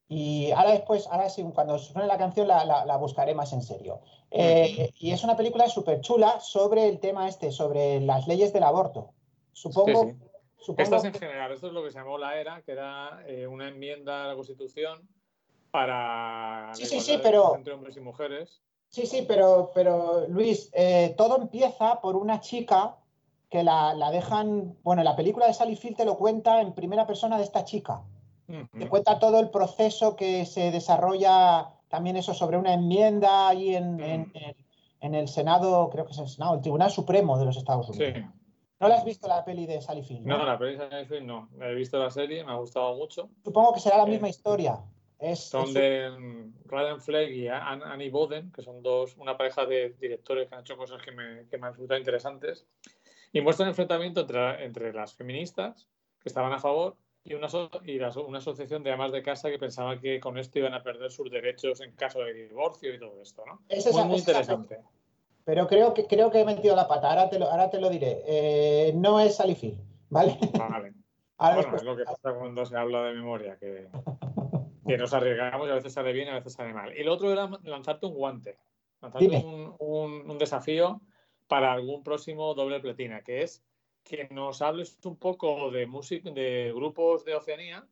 Y 0.10 0.52
ahora 0.52 0.72
después, 0.72 1.06
ahora 1.08 1.30
sí, 1.30 1.44
cuando 1.54 1.78
suene 1.78 2.08
la 2.08 2.18
canción 2.18 2.48
la, 2.48 2.64
la- 2.64 2.86
la 2.86 2.96
buscaré 2.98 3.36
más 3.36 3.52
en 3.54 3.62
serio. 3.62 4.00
Eh, 4.32 4.90
y 5.00 5.12
es 5.12 5.24
una 5.24 5.36
película 5.36 5.68
súper 5.68 6.00
chula 6.02 6.40
sobre 6.40 6.88
el 6.88 7.00
tema 7.00 7.28
este, 7.28 7.52
sobre 7.52 8.00
las 8.02 8.28
leyes 8.28 8.54
del 8.54 8.64
aborto. 8.64 9.12
Supongo, 9.52 10.04
Sí, 10.06 10.12
sí. 10.12 10.18
supongo 10.60 10.82
Estas 10.84 11.04
en 11.06 11.14
general, 11.14 11.52
esto 11.52 11.68
es 11.68 11.74
lo 11.74 11.84
que 11.84 11.92
se 11.92 11.98
llamó 12.00 12.18
la 12.18 12.40
ERA, 12.40 12.62
que 12.62 12.72
era 12.72 13.22
eh, 13.28 13.48
una 13.48 13.68
enmienda 13.68 14.24
a 14.24 14.28
la 14.28 14.36
Constitución 14.36 15.08
para 15.72 16.72
Sí, 16.74 16.86
sí, 16.86 17.00
sí, 17.02 17.20
pero- 17.22 17.56
entre 17.56 17.74
hombres 17.74 17.98
y 17.98 18.00
mujeres. 18.00 18.62
Sí, 18.90 19.06
sí, 19.06 19.26
pero, 19.28 19.72
pero 19.76 20.26
Luis, 20.30 20.70
eh, 20.74 21.14
todo 21.18 21.38
empieza 21.42 22.00
por 22.00 22.16
una 22.16 22.40
chica 22.40 22.96
que 23.50 23.62
la, 23.64 23.94
la 23.94 24.12
dejan, 24.12 24.78
bueno, 24.84 25.04
la 25.04 25.16
película 25.18 25.46
de 25.48 25.54
Sally 25.54 25.76
Field 25.76 25.98
te 25.98 26.06
lo 26.06 26.18
cuenta 26.18 26.62
en 26.62 26.74
primera 26.74 27.06
persona 27.06 27.38
de 27.38 27.44
esta 27.44 27.66
chica. 27.66 28.04
Te 28.48 28.88
cuenta 28.88 29.20
todo 29.20 29.40
el 29.40 29.50
proceso 29.50 30.16
que 30.16 30.46
se 30.46 30.72
desarrolla, 30.72 31.70
también 31.90 32.16
eso 32.16 32.34
sobre 32.34 32.58
una 32.58 32.74
enmienda 32.74 33.50
ahí 33.50 33.76
en, 33.76 34.00
en- 34.00 34.32
en- 34.34 34.56
en 35.02 35.16
el 35.16 35.28
Senado, 35.28 35.90
creo 35.92 36.06
que 36.06 36.12
es 36.14 36.18
el 36.20 36.28
Senado, 36.28 36.56
el 36.56 36.62
Tribunal 36.62 36.90
Supremo 36.90 37.38
de 37.38 37.46
los 37.46 37.58
Estados 37.58 37.88
Sí. 37.88 38.04
Unidos. 38.04 38.32
¿No 38.80 38.88
la 38.88 38.96
has 38.96 39.06
visto 39.06 39.28
la 39.28 39.44
peli 39.44 39.66
de 39.66 39.82
Sally 39.82 40.04
Field? 40.04 40.26
No, 40.26 40.44
la 40.46 40.58
peli 40.58 40.78
de 40.78 40.88
Netflix 40.88 41.24
no. 41.24 41.50
He 41.62 41.74
visto 41.74 41.98
la 42.00 42.10
serie, 42.12 42.44
me 42.44 42.52
ha 42.52 42.56
gustado 42.56 42.96
mucho. 42.96 43.30
Supongo 43.44 43.74
que 43.74 43.80
será 43.80 43.98
la 43.98 44.04
Eh, 44.04 44.10
misma 44.12 44.30
historia. 44.30 44.80
Es, 45.20 45.50
Son 45.50 45.64
es- 45.68 45.74
de 45.74 46.10
mm, 46.12 46.54
Ryan 46.66 47.02
Fleck 47.02 47.32
y 47.32 47.48
An- 47.48 47.82
Annie 47.84 48.10
Boden, 48.12 48.52
que 48.52 48.62
son 48.62 48.84
dos, 48.84 49.18
una 49.18 49.36
pareja 49.36 49.66
de 49.66 49.96
directores 50.00 50.48
que 50.48 50.56
han 50.56 50.62
hecho 50.62 50.78
cosas 50.78 51.02
que 51.02 51.12
me, 51.12 51.48
que 51.50 51.58
me 51.58 51.68
han 51.68 51.74
resultado 51.74 52.00
interesantes. 52.00 52.66
Y 53.34 53.42
muestra 53.42 53.64
un 53.64 53.70
enfrentamiento 53.70 54.22
entre, 54.22 54.64
entre 54.66 54.94
las 54.94 55.14
feministas, 55.16 55.88
que 56.22 56.30
estaban 56.30 56.54
a 56.54 56.60
favor, 56.60 56.96
y 57.28 57.34
una, 57.34 57.48
y 57.86 58.00
la 58.00 58.10
una 58.26 58.38
asociación 58.38 58.84
de 58.84 58.92
amas 58.92 59.12
de 59.12 59.22
casa 59.22 59.50
que 59.50 59.60
pensaban 59.60 60.00
que 60.00 60.20
con 60.20 60.38
esto 60.38 60.60
iban 60.60 60.74
a 60.74 60.82
perder 60.82 61.12
sus 61.12 61.30
derechos 61.30 61.82
en 61.82 61.92
caso 61.92 62.20
de 62.20 62.34
divorcio 62.34 62.94
y 62.94 63.00
todo 63.00 63.22
esto, 63.22 63.44
¿no? 63.46 63.62
es 63.68 63.92
Muy, 63.92 64.04
muy 64.06 64.16
es 64.16 64.22
esa 64.28 64.32
interesante. 64.32 64.80
Pero 65.44 65.68
creo 65.68 65.94
que, 65.94 66.06
creo 66.08 66.32
que 66.32 66.42
he 66.42 66.46
metido 66.46 66.76
la 66.76 66.88
pata, 66.88 67.10
ahora 67.10 67.30
te 67.30 67.38
lo, 67.40 67.50
ahora 67.50 67.70
te 67.70 67.80
lo 67.80 67.90
diré. 67.90 68.22
Eh, 68.26 68.94
no 68.96 69.20
es 69.20 69.36
Sally 69.38 69.56
Field, 69.56 69.80
¿vale? 70.10 70.38
Vale. 70.58 70.94
Ahora 71.40 71.56
Bueno, 71.58 71.72
después- 71.74 71.82
es 71.82 71.86
lo 71.86 71.96
que 71.98 72.04
pasa 72.04 72.34
cuando 72.40 72.66
se 72.66 72.76
habla 72.76 73.04
de 73.04 73.14
memoria, 73.14 73.58
que, 73.60 73.88
que 74.88 74.98
nos 74.98 75.14
arriesgamos 75.14 75.68
y 75.68 75.72
a 75.72 75.76
veces 75.76 75.94
sale 75.94 76.12
bien 76.12 76.28
y 76.28 76.32
a 76.32 76.36
veces 76.36 76.54
sale 76.54 76.74
mal. 76.74 76.98
Y 76.98 77.04
lo 77.04 77.14
otro 77.14 77.32
era 77.32 77.48
lanzarte 77.64 78.08
un 78.08 78.16
guante, 78.16 78.58
lanzarte 79.02 79.28
un, 79.46 79.76
un- 79.80 80.32
un 80.32 80.38
desafío 80.40 81.00
para 81.48 81.72
algún 81.74 82.04
próximo 82.04 82.54
doble 82.56 82.80
platina, 82.80 83.22
que 83.22 83.44
es 83.44 83.64
que 84.08 84.28
nos 84.32 84.62
hables 84.62 84.98
un 85.04 85.18
poco 85.18 85.70
de 85.72 85.86
música, 85.86 86.30
de 86.32 86.72
grupos 86.74 87.26
de 87.26 87.36
Oceanía, 87.36 87.86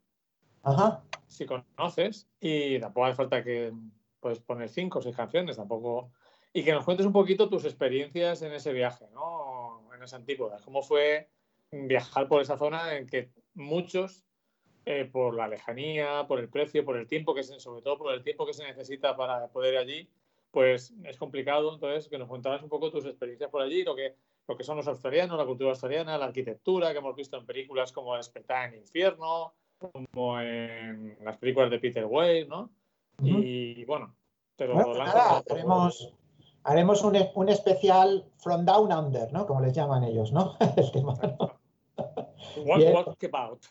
Ajá. 0.64 1.04
si 1.28 1.46
conoces, 1.46 2.28
y 2.40 2.80
tampoco 2.80 3.06
hace 3.06 3.16
falta 3.16 3.44
que 3.44 3.74
puedes 4.20 4.40
poner 4.40 4.70
cinco 4.70 5.00
o 5.00 5.02
seis 5.02 5.16
canciones, 5.16 5.58
tampoco. 5.58 6.12
Y 6.54 6.64
que 6.64 6.72
nos 6.72 6.86
cuentes 6.86 7.06
un 7.06 7.14
poquito 7.14 7.50
tus 7.50 7.66
experiencias 7.66 8.42
en 8.42 8.54
ese 8.54 8.72
viaje, 8.72 9.06
¿no? 9.14 9.90
En 9.94 10.02
esa 10.02 10.16
antípoda. 10.16 10.58
¿Cómo 10.64 10.82
fue 10.82 11.30
viajar 11.70 12.28
por 12.28 12.42
esa 12.42 12.58
zona 12.58 12.96
en 12.96 13.08
que 13.08 13.30
muchos, 13.54 14.24
eh, 14.86 15.06
por 15.06 15.36
la 15.36 15.48
lejanía, 15.48 16.26
por 16.28 16.40
el 16.40 16.50
precio, 16.50 16.86
por 16.86 16.98
el 16.98 17.08
tiempo 17.08 17.36
que 17.36 17.44
se, 17.44 17.60
sobre 17.60 17.82
todo 17.82 17.98
por 17.98 18.14
el 18.14 18.24
tiempo 18.24 18.46
que 18.46 18.54
se 18.54 18.64
necesita 18.64 19.18
para 19.18 19.48
poder 19.50 19.74
ir 19.74 19.80
allí, 19.80 20.10
pues 20.52 20.94
es 21.04 21.18
complicado. 21.18 21.74
Entonces, 21.74 22.08
que 22.08 22.18
nos 22.18 22.30
contaras 22.30 22.64
un 22.64 22.70
poco 22.70 22.90
tus 22.90 23.06
experiencias 23.06 23.50
por 23.50 23.62
allí, 23.62 23.84
lo 23.84 23.96
que, 23.96 24.16
lo 24.48 24.56
que 24.56 24.64
son 24.64 24.78
los 24.78 24.88
australianos, 24.88 25.38
la 25.38 25.46
cultura 25.46 25.72
australiana, 25.72 26.18
la 26.18 26.26
arquitectura 26.26 26.92
que 26.92 27.00
hemos 27.00 27.16
visto 27.16 27.38
en 27.38 27.46
películas 27.46 27.92
como 27.92 28.16
Despertar 28.16 28.74
en 28.74 28.80
Infierno, 28.82 29.54
como 29.78 30.40
en 30.40 31.18
las 31.24 31.38
películas 31.38 31.70
de 31.72 31.80
Peter 31.80 32.06
Weir, 32.06 32.48
¿no? 32.48 32.70
Y 33.20 33.84
bueno, 33.86 34.16
te 34.56 34.68
lo 34.68 34.76
Bueno, 34.76 34.94
nada, 34.94 35.44
haremos, 35.50 36.14
haremos 36.64 37.04
un, 37.04 37.18
un 37.34 37.50
especial 37.50 38.26
From 38.38 38.66
Down 38.66 38.92
Under, 38.92 39.32
¿no? 39.32 39.46
Como 39.46 39.62
les 39.62 39.74
llaman 39.74 40.04
ellos, 40.04 40.32
¿no? 40.32 40.56
El 40.78 40.92
tema. 40.92 41.14
Walk, 42.58 42.78
Bien. 42.78 42.94
Walkabout. 42.94 43.66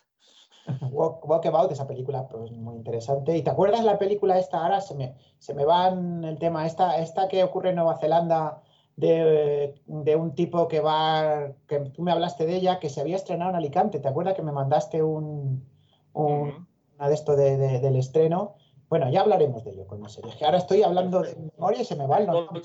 Walk, 0.90 1.28
Walkabout, 1.28 1.70
esa 1.72 1.86
película 1.86 2.26
pues 2.26 2.50
muy 2.52 2.76
interesante. 2.76 3.36
¿Y 3.36 3.42
te 3.42 3.50
acuerdas 3.50 3.84
la 3.84 3.98
película 3.98 4.38
esta? 4.38 4.62
Ahora 4.62 4.80
se 4.80 4.94
me, 4.94 5.14
se 5.38 5.54
me 5.54 5.64
va 5.64 5.88
en 5.88 6.24
el 6.24 6.38
tema. 6.38 6.66
Esta, 6.66 6.98
esta 6.98 7.28
que 7.28 7.44
ocurre 7.44 7.70
en 7.70 7.76
Nueva 7.76 7.98
Zelanda, 7.98 8.62
de, 8.96 9.74
de 9.86 10.16
un 10.16 10.34
tipo 10.34 10.68
que 10.68 10.80
va, 10.80 11.52
que 11.66 11.80
tú 11.80 12.02
me 12.02 12.12
hablaste 12.12 12.46
de 12.46 12.56
ella, 12.56 12.78
que 12.78 12.88
se 12.90 13.00
había 13.00 13.16
estrenado 13.16 13.50
en 13.50 13.56
Alicante. 13.56 13.98
¿Te 14.00 14.08
acuerdas 14.08 14.34
que 14.34 14.42
me 14.42 14.52
mandaste 14.52 15.02
un, 15.02 15.66
una 16.12 17.08
de 17.08 17.14
esto 17.14 17.34
de- 17.36 17.56
de- 17.56 17.80
del 17.80 17.96
estreno? 17.96 18.54
Bueno, 18.88 19.10
ya 19.10 19.22
hablaremos 19.22 19.64
de 19.64 19.72
ello 19.72 19.86
con 19.86 20.00
la 20.02 20.08
serie. 20.08 20.30
Es 20.30 20.36
que 20.36 20.44
ahora 20.44 20.58
estoy 20.58 20.82
hablando 20.82 21.22
de 21.22 21.34
memoria 21.56 21.80
y 21.82 21.84
se 21.84 21.96
me 21.96 22.06
va 22.06 22.18
el 22.18 22.26
nombre. 22.26 22.62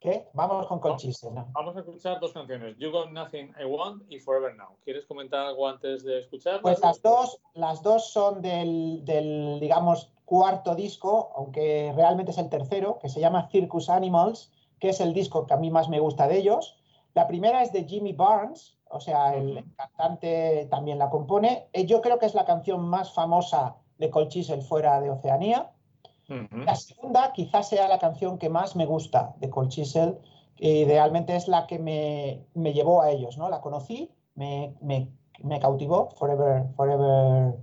¿Qué? 0.00 0.28
Vamos 0.34 0.66
con 0.66 0.80
Colchise, 0.80 1.30
¿no? 1.30 1.48
Vamos 1.52 1.74
a 1.76 1.80
escuchar 1.80 2.20
dos 2.20 2.34
canciones, 2.34 2.76
You 2.76 2.90
Got 2.90 3.10
Nothing 3.12 3.54
I 3.58 3.64
Want 3.64 4.02
y 4.10 4.18
Forever 4.18 4.54
Now. 4.54 4.76
¿Quieres 4.84 5.06
comentar 5.06 5.46
algo 5.46 5.66
antes 5.66 6.04
de 6.04 6.18
escucharlas? 6.18 6.60
Pues 6.60 6.80
las 6.80 7.00
dos, 7.00 7.40
las 7.54 7.82
dos 7.82 8.10
son 8.12 8.42
del, 8.42 9.02
del, 9.06 9.58
digamos, 9.60 10.12
cuarto 10.26 10.74
disco, 10.74 11.32
aunque 11.36 11.90
realmente 11.96 12.32
es 12.32 12.38
el 12.38 12.50
tercero, 12.50 12.98
que 13.00 13.08
se 13.08 13.18
llama 13.20 13.48
Circus 13.48 13.88
Animals, 13.88 14.52
que 14.84 14.90
es 14.90 15.00
el 15.00 15.14
disco 15.14 15.46
que 15.46 15.54
a 15.54 15.56
mí 15.56 15.70
más 15.70 15.88
me 15.88 15.98
gusta 15.98 16.28
de 16.28 16.36
ellos. 16.36 16.76
La 17.14 17.26
primera 17.26 17.62
es 17.62 17.72
de 17.72 17.84
Jimmy 17.84 18.12
Barnes, 18.12 18.76
o 18.90 19.00
sea, 19.00 19.34
el 19.34 19.64
cantante 19.76 20.66
también 20.70 20.98
la 20.98 21.08
compone. 21.08 21.68
Eh, 21.72 21.86
Yo 21.86 22.02
creo 22.02 22.18
que 22.18 22.26
es 22.26 22.34
la 22.34 22.44
canción 22.44 22.86
más 22.86 23.14
famosa 23.14 23.76
de 23.96 24.10
Colchisel 24.10 24.60
fuera 24.60 25.00
de 25.00 25.08
Oceanía. 25.08 25.70
La 26.66 26.74
segunda 26.76 27.32
quizás 27.32 27.70
sea 27.70 27.88
la 27.88 27.98
canción 27.98 28.36
que 28.36 28.50
más 28.50 28.76
me 28.76 28.84
gusta 28.84 29.32
de 29.38 29.48
Cold 29.48 29.70
Chisel, 29.70 30.18
que 30.54 30.80
idealmente 30.80 31.34
es 31.34 31.48
la 31.48 31.66
que 31.66 31.78
me, 31.78 32.44
me 32.52 32.74
llevó 32.74 33.00
a 33.00 33.10
ellos, 33.10 33.38
¿no? 33.38 33.48
La 33.48 33.62
conocí, 33.62 34.10
me, 34.34 34.74
me- 34.82 35.08
me 35.42 35.60
cautivó, 35.60 36.10
Forever, 36.18 36.64
Forever 36.76 37.54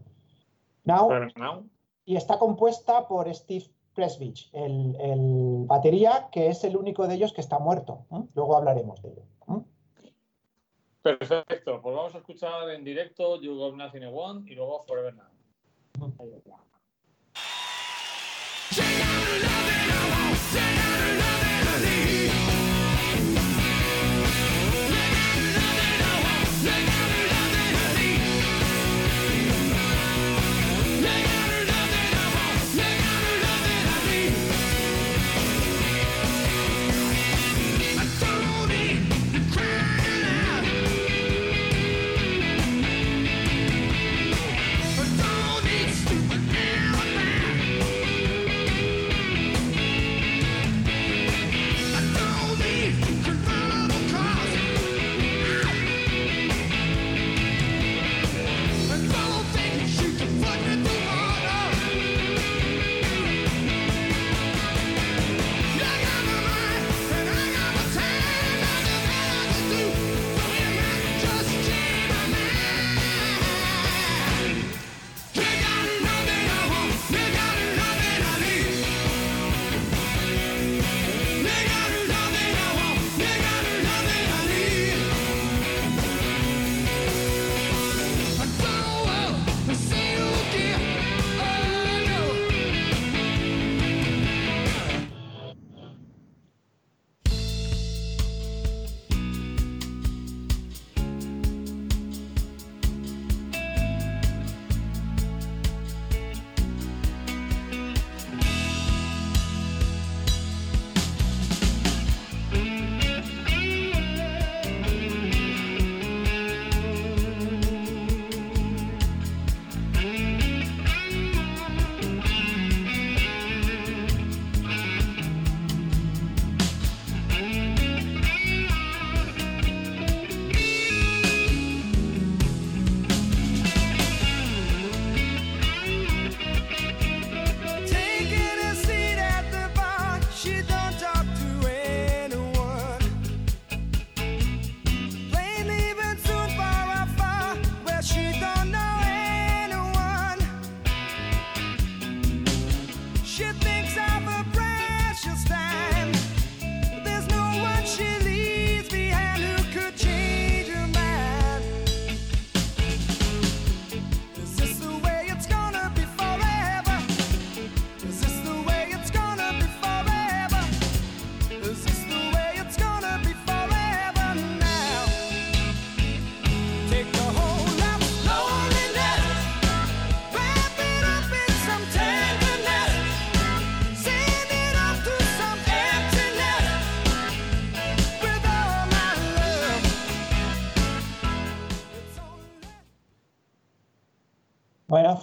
Now, 0.85 1.05
Forever 1.07 1.33
Now. 1.37 1.65
y 2.03 2.15
está 2.15 2.39
compuesta 2.39 3.07
por 3.07 3.31
Steve 3.35 3.65
Presvich, 3.93 4.49
el, 4.53 4.95
el 4.99 5.65
batería, 5.65 6.29
que 6.31 6.47
es 6.47 6.63
el 6.63 6.77
único 6.77 7.07
de 7.07 7.15
ellos 7.15 7.33
que 7.33 7.41
está 7.41 7.59
muerto. 7.59 8.05
¿eh? 8.11 8.23
Luego 8.35 8.55
hablaremos 8.55 9.01
de 9.01 9.09
ello. 9.09 9.23
¿eh? 9.49 9.61
Perfecto, 11.01 11.81
pues 11.81 11.95
vamos 11.95 12.15
a 12.15 12.19
escuchar 12.19 12.69
en 12.69 12.83
directo 12.83 13.41
You 13.41 13.55
Got 13.55 13.75
Nothing 13.75 14.03
I 14.03 14.07
Want 14.07 14.47
y 14.47 14.55
luego 14.55 14.81
Forever 14.83 15.15
Now. 15.15 15.31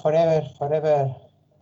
Forever, 0.03 0.45
Forever 0.59 1.09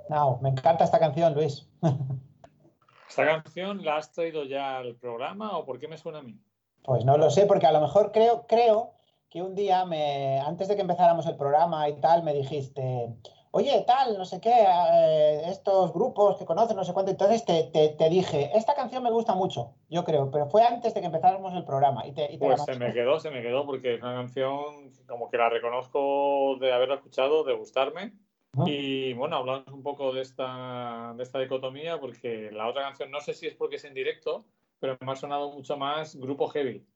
Now. 0.08 0.38
Me 0.42 0.50
encanta 0.50 0.84
esta 0.84 0.98
canción, 0.98 1.34
Luis. 1.34 1.68
¿Esta 3.08 3.24
canción 3.24 3.84
la 3.84 3.96
has 3.98 4.12
traído 4.12 4.44
ya 4.44 4.78
al 4.78 4.96
programa 4.96 5.56
o 5.58 5.64
por 5.64 5.78
qué 5.78 5.88
me 5.88 5.96
suena 5.96 6.18
a 6.18 6.22
mí? 6.22 6.38
Pues 6.82 7.04
no 7.04 7.16
lo 7.16 7.30
sé, 7.30 7.46
porque 7.46 7.66
a 7.66 7.72
lo 7.72 7.80
mejor 7.80 8.12
creo, 8.12 8.46
creo 8.46 8.92
que 9.30 9.42
un 9.42 9.54
día, 9.54 9.84
me, 9.84 10.40
antes 10.40 10.68
de 10.68 10.76
que 10.76 10.82
empezáramos 10.82 11.26
el 11.26 11.36
programa 11.36 11.88
y 11.88 11.94
tal, 12.00 12.22
me 12.22 12.32
dijiste, 12.34 13.16
oye, 13.50 13.84
tal, 13.86 14.18
no 14.18 14.24
sé 14.24 14.40
qué, 14.40 14.52
eh, 14.54 15.42
estos 15.46 15.92
grupos 15.92 16.36
que 16.36 16.44
conoces, 16.44 16.76
no 16.76 16.84
sé 16.84 16.92
cuánto. 16.92 17.10
Entonces 17.10 17.44
te, 17.44 17.64
te- 17.72 17.88
te 17.90 18.08
dije, 18.08 18.50
esta 18.54 18.74
canción 18.74 19.02
me 19.02 19.10
gusta 19.10 19.34
mucho, 19.34 19.74
yo 19.88 20.04
creo, 20.04 20.30
pero 20.30 20.46
fue 20.46 20.62
antes 20.64 20.92
de 20.94 21.00
que 21.00 21.06
empezáramos 21.06 21.54
el 21.54 21.64
programa. 21.64 22.06
Y 22.06 22.12
te, 22.12 22.32
y 22.32 22.38
Pues 22.38 22.62
se 22.64 22.78
me 22.78 22.92
quedó, 22.92 23.18
se 23.18 23.30
me 23.30 23.42
quedó 23.42 23.66
porque 23.66 23.94
es 23.94 24.02
una 24.02 24.14
canción 24.14 24.92
como 25.08 25.30
que 25.30 25.38
la 25.38 25.48
reconozco 25.48 26.56
de 26.60 26.72
haberla 26.72 26.96
escuchado, 26.96 27.44
de 27.44 27.54
gustarme. 27.54 28.12
Y 28.64 29.12
bueno, 29.12 29.36
hablamos 29.36 29.68
un 29.68 29.82
poco 29.82 30.12
de 30.12 30.22
esta, 30.22 31.12
de 31.16 31.22
esta 31.22 31.38
dicotomía 31.38 32.00
porque 32.00 32.50
la 32.52 32.68
otra 32.68 32.82
canción, 32.82 33.10
no 33.10 33.20
sé 33.20 33.34
si 33.34 33.46
es 33.46 33.54
porque 33.54 33.76
es 33.76 33.84
en 33.84 33.94
directo, 33.94 34.44
pero 34.78 34.96
me 35.00 35.12
ha 35.12 35.16
sonado 35.16 35.52
mucho 35.52 35.76
más 35.76 36.16
grupo 36.16 36.48
heavy. 36.48 36.86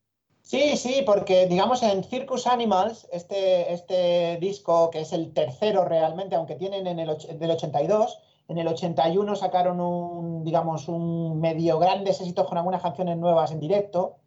Sí, 0.41 0.75
sí, 0.75 1.03
porque 1.05 1.45
digamos 1.45 1.83
en 1.83 2.03
Circus 2.03 2.47
Animals, 2.47 3.07
este, 3.11 3.71
este 3.73 4.37
disco 4.41 4.89
que 4.89 5.01
es 5.01 5.13
el 5.13 5.33
tercero 5.33 5.85
realmente, 5.85 6.35
aunque 6.35 6.55
tienen 6.55 6.87
en 6.87 6.99
el 6.99 7.15
del 7.37 7.51
82, 7.51 8.17
En 8.47 8.57
el 8.57 8.67
81 8.67 9.35
sacaron 9.35 9.79
un, 9.79 10.43
digamos, 10.43 10.87
un 10.89 11.39
medio 11.39 11.79
grandes 11.79 12.19
éxitos 12.19 12.47
con 12.47 12.57
algunas 12.57 12.81
canciones 12.81 13.17
nuevas 13.17 13.51
en 13.51 13.59
directo. 13.59 14.17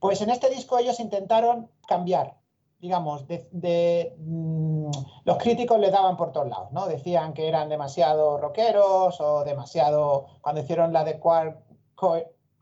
Pues 0.00 0.20
en 0.20 0.30
este 0.30 0.48
disco 0.48 0.78
ellos 0.78 0.98
intentaron 1.00 1.70
cambiar, 1.86 2.37
digamos, 2.80 3.26
de, 3.26 3.48
de, 3.50 4.14
mm, 4.18 4.90
los 5.24 5.38
críticos 5.38 5.80
le 5.80 5.90
daban 5.90 6.16
por 6.16 6.32
todos 6.32 6.48
lados, 6.48 6.70
¿no? 6.72 6.86
Decían 6.86 7.34
que 7.34 7.48
eran 7.48 7.68
demasiado 7.68 8.38
rockeros 8.38 9.20
o 9.20 9.44
demasiado, 9.44 10.26
cuando 10.40 10.60
hicieron 10.60 10.92
la 10.92 11.04
de 11.04 11.18
Quark, 11.18 11.58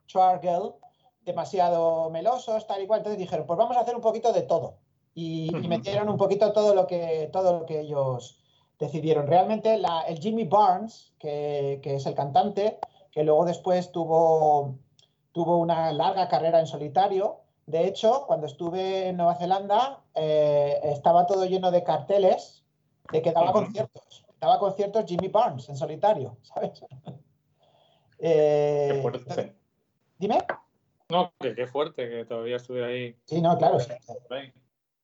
Chargel, 0.06 0.72
demasiado 1.24 2.08
melosos, 2.10 2.66
tal 2.66 2.82
y 2.82 2.86
cual. 2.86 3.00
Entonces 3.00 3.18
dijeron, 3.18 3.46
pues 3.46 3.58
vamos 3.58 3.76
a 3.76 3.80
hacer 3.80 3.94
un 3.94 4.00
poquito 4.00 4.32
de 4.32 4.42
todo. 4.42 4.78
Y, 5.14 5.54
y 5.56 5.68
metieron 5.68 6.08
un 6.08 6.16
poquito 6.16 6.52
todo 6.52 6.74
lo 6.74 6.86
que, 6.86 7.28
todo 7.32 7.58
lo 7.58 7.66
que 7.66 7.80
ellos 7.80 8.38
decidieron. 8.78 9.26
Realmente 9.26 9.76
la, 9.78 10.02
el 10.02 10.18
Jimmy 10.18 10.44
Barnes, 10.44 11.12
que, 11.18 11.80
que, 11.82 11.96
es 11.96 12.06
el 12.06 12.14
cantante, 12.14 12.78
que 13.10 13.24
luego 13.24 13.44
después 13.44 13.92
tuvo, 13.92 14.78
tuvo 15.32 15.58
una 15.58 15.92
larga 15.92 16.28
carrera 16.28 16.60
en 16.60 16.66
solitario. 16.66 17.40
De 17.66 17.86
hecho, 17.86 18.24
cuando 18.26 18.46
estuve 18.46 19.08
en 19.08 19.16
Nueva 19.16 19.34
Zelanda, 19.34 20.00
eh, 20.14 20.78
estaba 20.84 21.26
todo 21.26 21.44
lleno 21.46 21.72
de 21.72 21.82
carteles 21.82 22.64
de 23.10 23.20
que 23.22 23.32
daba 23.32 23.46
uh 23.46 23.50
-huh. 23.50 23.64
conciertos. 23.64 24.24
Daba 24.40 24.58
conciertos 24.58 25.04
Jimmy 25.06 25.28
Barnes 25.28 25.68
en 25.68 25.76
solitario, 25.76 26.36
¿sabes? 26.42 26.84
eh, 28.20 28.90
qué 28.92 29.02
fuerte. 29.02 29.56
Dime. 30.18 30.38
No, 31.08 31.32
que 31.40 31.54
qué 31.54 31.66
fuerte 31.66 32.08
que 32.08 32.24
todavía 32.24 32.56
estuviera 32.56 32.88
ahí. 32.88 33.16
Sí, 33.26 33.40
no, 33.40 33.56
claro. 33.58 33.78
Sí. 33.80 33.92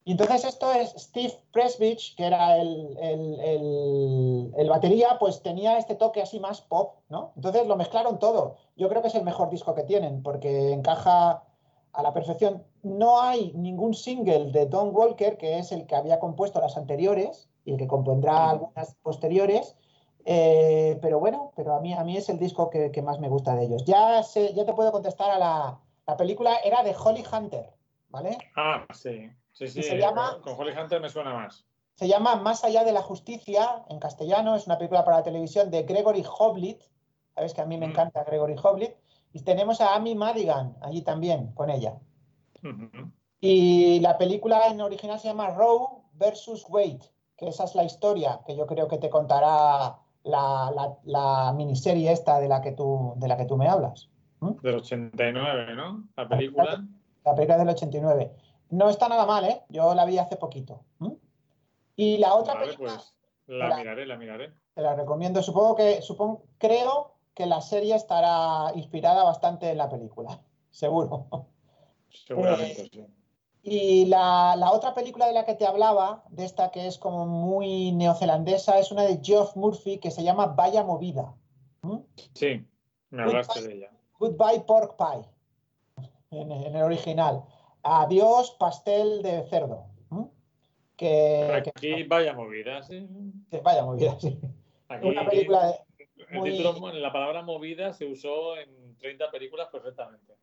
Y 0.04 0.12
entonces 0.12 0.44
esto 0.44 0.72
es 0.72 0.90
Steve 0.96 1.32
Presbich, 1.52 2.16
que 2.16 2.26
era 2.26 2.56
el, 2.56 2.96
el, 2.98 3.40
el, 3.40 4.52
el, 4.56 4.68
batería, 4.68 5.16
pues 5.20 5.42
tenía 5.42 5.78
este 5.78 5.94
toque 5.94 6.20
así 6.20 6.40
más 6.40 6.60
pop, 6.60 6.96
¿no? 7.08 7.32
Entonces 7.36 7.66
lo 7.68 7.76
mezclaron 7.76 8.18
todo. 8.18 8.56
Yo 8.76 8.88
creo 8.88 9.00
que 9.00 9.08
es 9.08 9.14
el 9.14 9.22
mejor 9.22 9.48
disco 9.50 9.76
que 9.76 9.84
tienen, 9.84 10.22
porque 10.24 10.72
encaja 10.72 11.44
a 11.92 12.02
la 12.02 12.12
perfección. 12.12 12.64
No 12.82 13.20
hay 13.20 13.52
ningún 13.54 13.94
single 13.94 14.50
de 14.50 14.66
Don 14.66 14.94
Walker, 14.94 15.36
que 15.36 15.58
es 15.58 15.72
el 15.72 15.86
que 15.86 15.96
había 15.96 16.18
compuesto 16.18 16.60
las 16.60 16.76
anteriores 16.76 17.48
y 17.64 17.72
el 17.72 17.78
que 17.78 17.86
compondrá 17.86 18.50
algunas 18.50 18.94
posteriores. 19.02 19.76
Eh, 20.24 20.98
pero 21.02 21.18
bueno, 21.18 21.52
pero 21.56 21.74
a 21.74 21.80
mí, 21.80 21.94
a 21.94 22.04
mí 22.04 22.16
es 22.16 22.28
el 22.28 22.38
disco 22.38 22.70
que, 22.70 22.90
que 22.92 23.02
más 23.02 23.18
me 23.18 23.28
gusta 23.28 23.54
de 23.56 23.64
ellos. 23.64 23.84
Ya, 23.84 24.22
sé, 24.22 24.54
ya 24.54 24.64
te 24.64 24.72
puedo 24.72 24.92
contestar 24.92 25.30
a 25.30 25.38
la, 25.38 25.80
la 26.06 26.16
película, 26.16 26.56
era 26.64 26.82
de 26.82 26.94
Holly 26.94 27.24
Hunter, 27.30 27.72
¿vale? 28.08 28.38
Ah, 28.56 28.86
sí. 28.92 29.30
Sí, 29.52 29.68
sí, 29.68 29.82
se 29.82 29.98
llama, 29.98 30.38
con 30.42 30.58
Holly 30.58 30.72
Hunter 30.72 31.00
me 31.00 31.10
suena 31.10 31.34
más. 31.34 31.66
Se 31.94 32.08
llama 32.08 32.36
Más 32.36 32.64
allá 32.64 32.84
de 32.84 32.92
la 32.92 33.02
justicia, 33.02 33.84
en 33.88 33.98
castellano, 33.98 34.56
es 34.56 34.66
una 34.66 34.78
película 34.78 35.04
para 35.04 35.18
la 35.18 35.22
televisión 35.22 35.70
de 35.70 35.82
Gregory 35.82 36.24
Hoblit, 36.38 36.82
sabes 37.34 37.52
que 37.52 37.60
a 37.60 37.66
mí 37.66 37.76
me 37.76 37.86
encanta 37.86 38.24
Gregory 38.24 38.56
Hoblit, 38.62 38.94
y 39.32 39.42
tenemos 39.42 39.80
a 39.80 39.94
Amy 39.94 40.14
Madigan 40.14 40.76
allí 40.80 41.02
también 41.02 41.52
con 41.52 41.70
ella. 41.70 41.94
Uh 42.62 42.68
-huh. 42.68 43.12
Y 43.40 44.00
la 44.00 44.18
película 44.18 44.68
en 44.68 44.80
original 44.80 45.18
se 45.18 45.28
llama 45.28 45.50
Roe 45.50 45.88
versus 46.14 46.64
Wade, 46.68 47.00
que 47.36 47.48
esa 47.48 47.64
es 47.64 47.74
la 47.74 47.84
historia 47.84 48.40
que 48.46 48.56
yo 48.56 48.66
creo 48.66 48.86
que 48.86 48.98
te 48.98 49.10
contará 49.10 49.96
la, 50.22 50.72
la, 50.74 50.96
la 51.04 51.52
miniserie 51.52 52.12
esta 52.12 52.38
de 52.38 52.48
la 52.48 52.60
que 52.60 52.72
tú, 52.72 53.14
de 53.16 53.28
la 53.28 53.36
que 53.36 53.46
tú 53.46 53.56
me 53.56 53.68
hablas. 53.68 54.08
¿Mm? 54.40 54.60
Del 54.62 54.76
89, 54.76 55.74
¿no? 55.74 56.04
La 56.16 56.28
película. 56.28 56.84
La 57.24 57.34
película 57.34 57.58
del 57.58 57.68
89. 57.70 58.32
No 58.70 58.88
está 58.88 59.08
nada 59.08 59.26
mal, 59.26 59.44
¿eh? 59.44 59.62
Yo 59.68 59.94
la 59.94 60.04
vi 60.04 60.18
hace 60.18 60.36
poquito. 60.36 60.84
¿Mm? 60.98 61.12
Y 61.96 62.18
la 62.18 62.34
otra 62.34 62.54
vale, 62.54 62.66
película... 62.66 62.94
Pues 62.94 63.14
la, 63.46 63.68
la, 63.68 63.76
miraré, 63.76 64.06
la 64.06 64.16
miraré. 64.16 64.52
Te 64.74 64.82
la 64.82 64.94
recomiendo. 64.94 65.42
Supongo 65.42 65.74
que, 65.74 66.00
supongo, 66.00 66.44
creo 66.58 67.11
que 67.34 67.46
la 67.46 67.60
serie 67.60 67.94
estará 67.94 68.72
inspirada 68.74 69.24
bastante 69.24 69.70
en 69.70 69.78
la 69.78 69.88
película. 69.88 70.40
Seguro. 70.70 71.28
Seguramente, 72.10 72.82
eh, 72.82 72.90
sí. 72.92 73.06
Y 73.64 74.06
la, 74.06 74.56
la, 74.56 74.72
otra 74.72 74.92
película 74.92 75.26
de 75.26 75.34
la 75.34 75.44
que 75.44 75.54
te 75.54 75.66
hablaba, 75.66 76.24
de 76.30 76.44
esta 76.44 76.72
que 76.72 76.88
es 76.88 76.98
como 76.98 77.26
muy 77.26 77.92
neozelandesa, 77.92 78.78
es 78.80 78.90
una 78.90 79.02
de 79.02 79.20
Geoff 79.22 79.54
Murphy 79.54 79.98
que 79.98 80.10
se 80.10 80.24
llama 80.24 80.46
Vaya 80.46 80.82
Movida. 80.82 81.32
¿Mm? 81.82 81.98
Sí, 82.34 82.66
me 83.10 83.22
hablaste 83.22 83.60
Goodbye, 83.60 83.68
de 83.68 83.78
ella. 83.78 83.90
Goodbye 84.18 84.60
Pork 84.66 84.96
Pie, 84.96 86.08
en, 86.32 86.50
en 86.50 86.74
el 86.74 86.82
original. 86.82 87.44
Adiós, 87.84 88.56
pastel 88.58 89.22
de 89.22 89.44
cerdo. 89.44 89.86
¿Mm? 90.10 90.24
Que, 90.96 91.52
Aquí 91.54 91.70
que, 91.74 92.04
vaya 92.04 92.32
movida, 92.32 92.82
sí. 92.82 93.08
Vaya 93.62 93.84
movida, 93.84 94.18
sí. 94.18 94.40
Aquí, 94.88 95.08
Una 95.08 95.24
película 95.28 95.66
de, 95.66 95.74
muy... 96.32 96.50
el 96.50 96.56
título, 96.56 96.92
la 96.92 97.12
palabra 97.12 97.42
movida 97.42 97.92
se 97.92 98.06
usó 98.06 98.56
en 98.56 98.96
30 98.98 99.30
películas 99.30 99.68
perfectamente. 99.70 100.34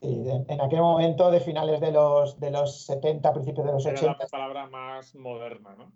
Sí, 0.00 0.22
de, 0.22 0.44
en 0.48 0.60
aquel 0.60 0.80
momento 0.80 1.30
de 1.30 1.40
finales 1.40 1.80
de 1.80 1.90
los, 1.90 2.38
de 2.38 2.50
los 2.50 2.84
70, 2.84 3.32
principios 3.32 3.66
de 3.66 3.72
los 3.72 3.86
Era 3.86 3.94
80. 3.94 4.16
la 4.18 4.28
palabra 4.28 4.66
más 4.66 5.14
moderna, 5.14 5.74
¿no? 5.74 5.92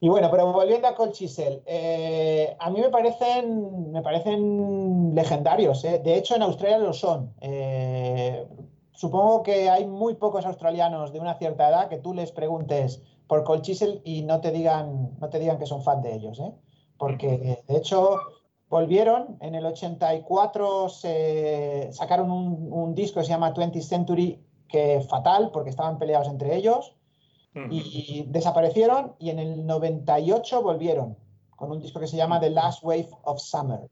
Y 0.00 0.08
bueno, 0.08 0.30
pero 0.30 0.52
volviendo 0.52 0.86
a 0.86 0.94
Colchisel, 0.94 1.62
eh, 1.64 2.54
a 2.58 2.68
mí 2.70 2.78
me 2.78 2.90
parecen, 2.90 3.90
me 3.90 4.02
parecen 4.02 5.14
legendarios. 5.14 5.82
¿eh? 5.84 5.98
De 6.04 6.18
hecho, 6.18 6.36
en 6.36 6.42
Australia 6.42 6.76
lo 6.76 6.92
son. 6.92 7.32
Eh, 7.40 8.46
supongo 8.92 9.42
que 9.42 9.70
hay 9.70 9.86
muy 9.86 10.14
pocos 10.16 10.44
australianos 10.44 11.10
de 11.10 11.20
una 11.20 11.38
cierta 11.38 11.70
edad 11.70 11.88
que 11.88 11.96
tú 11.96 12.12
les 12.12 12.32
preguntes 12.32 13.02
por 13.26 13.44
Colchisel 13.44 14.02
y 14.04 14.22
no 14.22 14.42
te 14.42 14.50
digan, 14.50 15.16
no 15.18 15.30
te 15.30 15.38
digan 15.38 15.58
que 15.58 15.64
son 15.64 15.82
fan 15.82 16.02
de 16.02 16.14
ellos, 16.14 16.38
¿eh? 16.38 16.52
Porque 16.98 17.62
de 17.66 17.76
hecho 17.76 18.18
volvieron 18.68 19.36
en 19.40 19.54
el 19.54 19.66
84 19.66 20.88
se 20.88 21.88
sacaron 21.92 22.30
un, 22.30 22.72
un 22.72 22.94
disco 22.94 23.20
que 23.20 23.26
se 23.26 23.32
llama 23.32 23.54
20th 23.54 23.82
Century 23.82 24.40
que 24.68 25.00
fatal 25.08 25.50
porque 25.52 25.70
estaban 25.70 25.98
peleados 25.98 26.28
entre 26.28 26.56
ellos 26.56 26.96
y, 27.70 27.78
y 27.78 28.24
desaparecieron 28.28 29.14
y 29.18 29.30
en 29.30 29.38
el 29.38 29.66
98 29.66 30.62
volvieron 30.62 31.16
con 31.56 31.70
un 31.70 31.80
disco 31.80 32.00
que 32.00 32.06
se 32.06 32.16
llama 32.16 32.40
The 32.40 32.50
Last 32.50 32.82
Wave 32.82 33.10
of 33.22 33.40
Summer. 33.40 33.88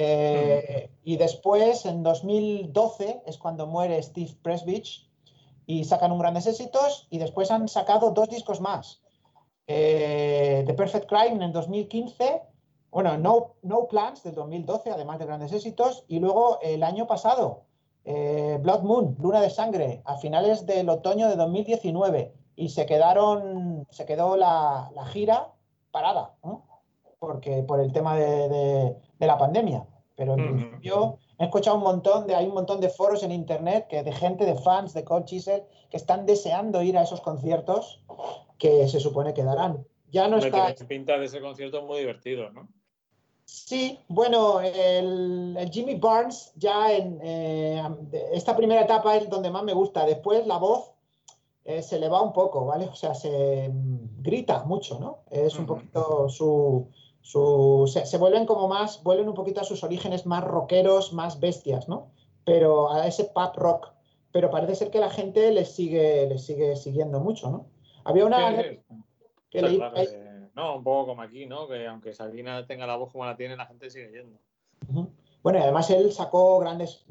Eh, 0.00 0.90
y 1.02 1.16
después, 1.16 1.84
en 1.84 2.02
2012, 2.02 3.22
es 3.26 3.36
cuando 3.36 3.66
muere 3.66 4.00
Steve 4.02 4.36
Presbich 4.42 5.08
y 5.66 5.84
sacan 5.84 6.12
un 6.12 6.20
grandes 6.20 6.46
éxitos 6.46 7.08
y 7.10 7.18
después 7.18 7.50
han 7.50 7.66
sacado 7.68 8.12
dos 8.12 8.28
discos 8.28 8.60
más. 8.60 9.00
Eh, 9.70 10.64
The 10.66 10.72
Perfect 10.72 11.06
Crime 11.06 11.44
en 11.44 11.52
2015, 11.52 12.42
bueno, 12.90 13.18
no, 13.18 13.56
no 13.60 13.86
Plans 13.86 14.22
del 14.22 14.34
2012, 14.34 14.90
además 14.90 15.18
de 15.18 15.26
grandes 15.26 15.52
éxitos, 15.52 16.04
y 16.08 16.20
luego 16.20 16.58
el 16.62 16.82
año 16.82 17.06
pasado, 17.06 17.64
eh, 18.06 18.58
Blood 18.62 18.82
Moon, 18.82 19.16
Luna 19.20 19.42
de 19.42 19.50
Sangre, 19.50 20.00
a 20.06 20.16
finales 20.16 20.64
del 20.64 20.88
otoño 20.88 21.28
de 21.28 21.36
2019, 21.36 22.32
y 22.56 22.70
se 22.70 22.86
quedaron, 22.86 23.86
se 23.90 24.06
quedó 24.06 24.38
la, 24.38 24.90
la 24.94 25.04
gira 25.04 25.52
parada, 25.90 26.34
¿no? 26.42 26.64
porque 27.18 27.62
por 27.62 27.80
el 27.80 27.92
tema 27.92 28.16
de, 28.16 28.48
de, 28.48 28.96
de 29.18 29.26
la 29.26 29.36
pandemia. 29.36 29.86
Pero 30.16 30.34
en 30.34 30.40
-huh. 30.40 30.54
principio 30.54 31.18
he 31.38 31.44
escuchado 31.44 31.76
un 31.76 31.82
montón 31.82 32.26
de, 32.26 32.34
hay 32.34 32.46
un 32.46 32.54
montón 32.54 32.80
de 32.80 32.88
foros 32.88 33.22
en 33.22 33.32
internet 33.32 33.86
que 33.88 34.02
de 34.02 34.12
gente, 34.12 34.46
de 34.46 34.54
fans 34.54 34.94
de 34.94 35.04
Cold 35.04 35.26
Chisel, 35.26 35.62
que 35.90 35.96
están 35.96 36.26
deseando 36.26 36.82
ir 36.82 36.96
a 36.96 37.02
esos 37.02 37.20
conciertos 37.20 38.02
que 38.58 38.88
se 38.88 39.00
supone 39.00 39.32
que 39.34 39.44
darán. 39.44 39.86
Ya 40.10 40.28
no 40.28 40.38
Me 40.38 40.46
está. 40.46 40.74
pinta 40.86 41.18
de 41.18 41.26
ese 41.26 41.40
concierto 41.40 41.82
muy 41.82 42.00
divertido, 42.00 42.50
¿no? 42.50 42.68
Sí, 43.44 43.98
bueno, 44.08 44.60
el, 44.60 45.56
el 45.58 45.70
Jimmy 45.70 45.94
Barnes 45.94 46.52
ya 46.56 46.92
en 46.92 47.18
eh, 47.22 47.82
esta 48.32 48.54
primera 48.54 48.82
etapa 48.82 49.16
es 49.16 49.28
donde 49.30 49.50
más 49.50 49.62
me 49.62 49.72
gusta. 49.72 50.04
Después 50.04 50.46
la 50.46 50.58
voz 50.58 50.90
eh, 51.64 51.82
se 51.82 51.98
le 51.98 52.08
va 52.08 52.20
un 52.20 52.32
poco, 52.34 52.66
¿vale? 52.66 52.86
O 52.86 52.94
sea, 52.94 53.14
se 53.14 53.70
mm, 53.70 54.22
grita 54.22 54.64
mucho, 54.64 54.98
¿no? 54.98 55.20
Es 55.30 55.54
un 55.58 55.64
uh 55.64 55.64
-huh. 55.64 55.68
poquito 55.68 56.28
su, 56.28 56.88
su, 57.22 57.90
se, 57.90 58.04
se, 58.04 58.18
vuelven 58.18 58.44
como 58.44 58.68
más, 58.68 59.02
vuelven 59.02 59.28
un 59.28 59.34
poquito 59.34 59.60
a 59.60 59.64
sus 59.64 59.82
orígenes 59.82 60.26
más 60.26 60.44
rockeros, 60.44 61.12
más 61.14 61.40
bestias, 61.40 61.88
¿no? 61.88 62.10
Pero 62.44 62.90
a 62.90 63.06
ese 63.06 63.24
pop 63.24 63.56
rock. 63.56 63.92
Pero 64.30 64.50
parece 64.50 64.74
ser 64.74 64.90
que 64.90 65.00
la 65.00 65.10
gente 65.10 65.52
les 65.52 65.70
sigue, 65.74 66.26
les 66.28 66.44
sigue 66.44 66.76
siguiendo 66.76 67.18
mucho, 67.20 67.50
¿no? 67.50 67.66
Había 68.08 68.24
una... 68.24 68.62
Sí, 68.62 68.80
que 69.50 69.62
leí, 69.62 69.76
claro, 69.76 69.94
que, 69.94 70.50
no, 70.54 70.76
un 70.76 70.82
poco 70.82 71.08
como 71.08 71.22
aquí, 71.22 71.46
¿no? 71.46 71.68
Que 71.68 71.86
aunque 71.86 72.12
Sabina 72.12 72.66
tenga 72.66 72.86
la 72.86 72.96
voz 72.96 73.12
como 73.12 73.24
la 73.24 73.36
tiene, 73.36 73.56
la 73.56 73.66
gente 73.66 73.90
sigue 73.90 74.10
yendo. 74.10 74.38
Uh 74.88 74.92
-huh. 74.92 75.08
Bueno, 75.42 75.58
y 75.60 75.62
además 75.62 75.88
él 75.90 76.10
sacó 76.12 76.58
grandes, 76.58 77.04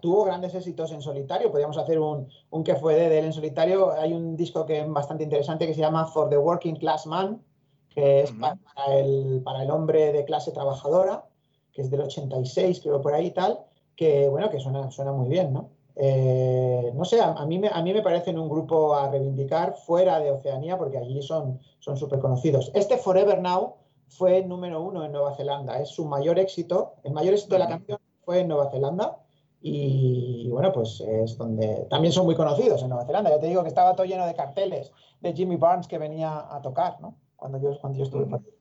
tuvo 0.00 0.24
grandes 0.24 0.54
éxitos 0.54 0.92
en 0.92 1.02
solitario. 1.02 1.50
Podríamos 1.50 1.76
hacer 1.78 1.98
un, 1.98 2.28
un 2.50 2.64
que 2.64 2.76
fue 2.76 2.94
de 2.94 3.18
él 3.18 3.24
en 3.24 3.32
solitario. 3.32 3.92
Hay 3.92 4.12
un 4.12 4.36
disco 4.36 4.64
que 4.64 4.80
es 4.80 4.88
bastante 4.88 5.24
interesante 5.24 5.66
que 5.66 5.74
se 5.74 5.80
llama 5.80 6.06
For 6.06 6.28
the 6.28 6.38
Working 6.38 6.76
Class 6.76 7.06
Man, 7.06 7.42
que 7.90 8.22
es 8.22 8.30
uh 8.30 8.34
-huh. 8.34 8.58
para, 8.74 8.98
el, 8.98 9.42
para 9.42 9.62
el 9.62 9.70
hombre 9.70 10.12
de 10.12 10.24
clase 10.24 10.52
trabajadora, 10.52 11.24
que 11.72 11.82
es 11.82 11.90
del 11.90 12.02
86, 12.02 12.80
creo 12.80 13.00
por 13.00 13.14
ahí 13.14 13.26
y 13.26 13.30
tal, 13.32 13.58
que 13.96 14.28
bueno, 14.28 14.48
que 14.48 14.60
suena, 14.60 14.90
suena 14.90 15.12
muy 15.12 15.28
bien, 15.28 15.52
¿no? 15.52 15.70
Eh, 15.96 16.92
no 16.94 17.04
sé, 17.04 17.20
a, 17.20 17.32
a, 17.32 17.46
mí 17.46 17.58
me, 17.58 17.68
a 17.68 17.82
mí 17.82 17.92
me 17.94 18.02
parecen 18.02 18.38
un 18.38 18.48
grupo 18.48 18.94
a 18.94 19.10
reivindicar 19.10 19.74
fuera 19.74 20.20
de 20.20 20.30
Oceanía, 20.30 20.76
porque 20.76 20.98
allí 20.98 21.22
son 21.22 21.58
súper 21.80 22.18
conocidos. 22.18 22.70
Este 22.74 22.98
Forever 22.98 23.40
Now 23.40 23.76
fue 24.08 24.42
número 24.44 24.82
uno 24.82 25.04
en 25.04 25.12
Nueva 25.12 25.34
Zelanda. 25.34 25.80
Es 25.80 25.90
su 25.90 26.04
mayor 26.04 26.38
éxito. 26.38 26.94
El 27.02 27.12
mayor 27.12 27.34
éxito 27.34 27.54
de 27.54 27.60
la 27.60 27.68
canción 27.68 27.98
fue 28.24 28.40
en 28.40 28.48
Nueva 28.48 28.70
Zelanda. 28.70 29.18
Y 29.60 30.48
bueno, 30.50 30.72
pues 30.72 31.00
es 31.00 31.36
donde 31.36 31.86
también 31.90 32.12
son 32.12 32.26
muy 32.26 32.36
conocidos 32.36 32.82
en 32.82 32.88
Nueva 32.90 33.04
Zelanda. 33.04 33.30
Ya 33.30 33.40
te 33.40 33.46
digo 33.46 33.62
que 33.62 33.68
estaba 33.68 33.96
todo 33.96 34.06
lleno 34.06 34.26
de 34.26 34.34
carteles 34.34 34.92
de 35.20 35.32
Jimmy 35.32 35.56
Barnes 35.56 35.88
que 35.88 35.98
venía 35.98 36.46
a 36.54 36.60
tocar, 36.62 37.00
¿no? 37.00 37.16
Cuando 37.36 37.58
yo, 37.58 37.78
cuando 37.80 37.98
yo 37.98 38.04
estuve 38.04 38.26
por 38.26 38.40
ahí. 38.40 38.55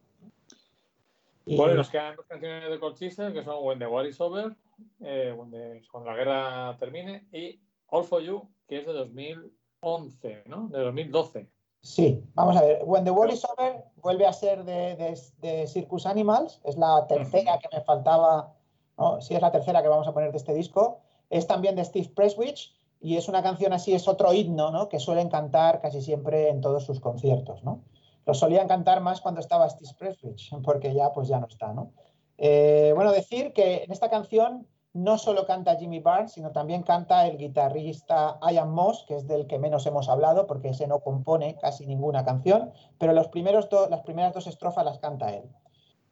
Y- 1.45 1.57
Bueno, 1.57 1.75
nos 1.75 1.89
quedan 1.89 2.15
dos 2.15 2.25
canciones 2.25 2.69
de 2.69 2.79
Cold 2.79 2.97
Chisel, 2.97 3.33
que 3.33 3.43
son 3.43 3.57
When 3.63 3.79
the 3.79 3.87
War 3.87 4.05
is 4.05 4.19
Over, 4.19 4.55
eh, 5.01 5.33
when 5.37 5.51
the- 5.51 5.81
cuando 5.91 6.09
la 6.11 6.17
guerra 6.17 6.77
termine, 6.79 7.27
y 7.31 7.59
All 7.89 8.03
for 8.03 8.21
You, 8.21 8.49
que 8.67 8.79
es 8.79 8.85
de 8.87 8.93
2011, 8.93 10.43
¿no? 10.47 10.67
De 10.69 10.79
2012. 10.79 11.49
Sí, 11.81 12.23
vamos 12.33 12.57
a 12.57 12.61
ver. 12.63 12.81
When 12.83 13.03
the 13.03 13.11
War 13.11 13.29
is 13.29 13.45
Over 13.45 13.83
vuelve 13.97 14.25
a 14.25 14.33
ser 14.33 14.63
de, 14.63 14.95
de- 14.95 15.19
de 15.37 15.67
Circus 15.67 16.05
Animals. 16.07 16.59
Es 16.63 16.77
la 16.77 17.05
tercera 17.07 17.59
que 17.59 17.69
me 17.75 17.83
faltaba. 17.83 18.53
¿no? 18.97 19.19
Sí, 19.21 19.35
es 19.35 19.41
la 19.41 19.51
tercera 19.51 19.81
que 19.83 19.89
vamos 19.89 20.07
a 20.07 20.13
poner 20.13 20.31
de 20.31 20.37
este 20.37 20.53
disco. 20.53 21.01
Es 21.29 21.45
también 21.47 21.75
de 21.75 21.83
Steve 21.83 22.09
Presswich 22.15 22.73
y 23.01 23.17
es 23.17 23.27
una 23.27 23.43
canción 23.43 23.73
así, 23.73 23.93
es 23.93 24.07
otro 24.07 24.33
himno, 24.33 24.71
¿no? 24.71 24.87
Que 24.89 24.99
suelen 24.99 25.27
cantar 25.29 25.81
casi 25.81 26.01
siempre 26.01 26.47
en 26.49 26.61
todos 26.61 26.85
sus 26.85 26.99
conciertos, 27.01 27.61
¿no? 27.63 27.83
Lo 28.25 28.33
solían 28.33 28.67
cantar 28.67 29.01
más 29.01 29.21
cuando 29.21 29.39
estaba 29.39 29.69
Steve 29.69 29.91
Presswich, 29.97 30.51
porque 30.63 30.93
ya 30.93 31.11
pues 31.11 31.27
ya 31.27 31.39
no 31.39 31.47
está, 31.47 31.73
¿no? 31.73 31.91
Eh, 32.37 32.91
bueno, 32.95 33.11
decir 33.11 33.53
que 33.53 33.83
en 33.83 33.91
esta 33.91 34.09
canción 34.09 34.67
no 34.93 35.17
solo 35.17 35.45
canta 35.45 35.75
Jimmy 35.75 35.99
Barnes, 35.99 36.31
sino 36.31 36.51
también 36.51 36.81
canta 36.81 37.27
el 37.27 37.37
guitarrista 37.37 38.39
Ian 38.49 38.71
Moss, 38.71 39.03
que 39.07 39.17
es 39.17 39.27
del 39.27 39.45
que 39.45 39.59
menos 39.59 39.85
hemos 39.85 40.07
hablado, 40.07 40.47
porque 40.47 40.69
ese 40.69 40.87
no 40.87 41.01
compone 41.01 41.57
casi 41.57 41.85
ninguna 41.85 42.23
canción, 42.23 42.71
pero 42.97 43.11
los 43.11 43.27
primeros 43.27 43.67
las 43.89 44.01
primeras 44.03 44.33
dos 44.33 44.47
estrofas 44.47 44.85
las 44.85 44.99
canta 44.99 45.33
él. 45.33 45.43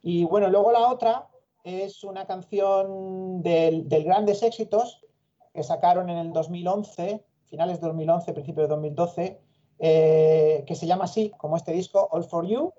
Y 0.02 0.26
bueno, 0.26 0.50
luego 0.50 0.74
la 0.74 0.90
otra 0.90 1.30
es 1.64 2.04
una 2.04 2.26
canción 2.26 3.42
del, 3.42 3.88
del 3.88 4.04
Grandes 4.04 4.44
Éxitos 4.44 5.06
que 5.54 5.64
sacaron 5.64 6.10
en 6.10 6.18
el 6.18 6.34
2011, 6.34 7.24
finales 7.46 7.80
de 7.80 7.88
2011, 7.88 8.34
principios 8.34 8.68
de 8.68 8.76
2012, 8.76 9.42
eh, 9.86 10.64
que 10.66 10.76
se 10.76 10.88
llama 10.88 11.04
así, 11.04 11.32
como 11.38 11.58
este 11.58 11.74
disco, 11.74 12.08
All 12.12 12.24
for 12.24 12.46
You, 12.48 12.72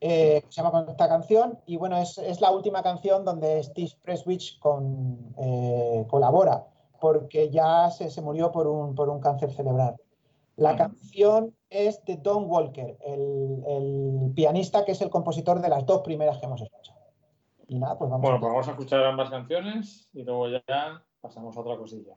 eh, 0.00 0.40
que 0.40 0.50
se 0.50 0.62
llama 0.62 0.70
con 0.70 0.88
esta 0.88 1.06
canción, 1.06 1.58
y 1.66 1.76
bueno, 1.76 1.98
es, 1.98 2.16
es 2.16 2.40
la 2.40 2.50
última 2.50 2.82
canción 2.82 3.22
donde 3.22 3.62
Steve 3.62 3.92
Presswich 4.02 4.58
con, 4.58 5.34
eh, 5.38 6.06
colabora, 6.08 6.64
porque 7.02 7.50
ya 7.50 7.90
se, 7.90 8.08
se 8.08 8.22
murió 8.22 8.50
por 8.50 8.66
un, 8.66 8.94
por 8.94 9.10
un 9.10 9.20
cáncer 9.20 9.52
cerebral. 9.52 9.96
La 10.56 10.70
Ujú. 10.70 10.78
canción 10.78 11.54
es 11.68 12.02
de 12.06 12.16
Don 12.16 12.50
Walker, 12.50 12.96
el, 13.04 13.62
el 13.66 14.32
pianista 14.34 14.84
que 14.86 14.92
es 14.92 15.02
el 15.02 15.10
compositor 15.10 15.60
de 15.60 15.68
las 15.68 15.84
dos 15.84 16.00
primeras 16.00 16.38
que 16.38 16.46
hemos 16.46 16.62
escuchado. 16.62 17.00
Y 17.68 17.78
nada, 17.78 17.98
pues 17.98 18.10
vamos 18.10 18.22
Bueno, 18.22 18.36
a 18.36 18.40
pues 18.40 18.52
vamos 18.52 18.68
a 18.68 18.70
escuchar 18.72 19.04
ambas 19.04 19.28
canciones 19.30 20.08
y 20.14 20.22
luego 20.22 20.48
ya 20.48 20.62
pasamos 21.20 21.56
a 21.56 21.60
otra 21.60 21.76
cosilla. 21.76 22.16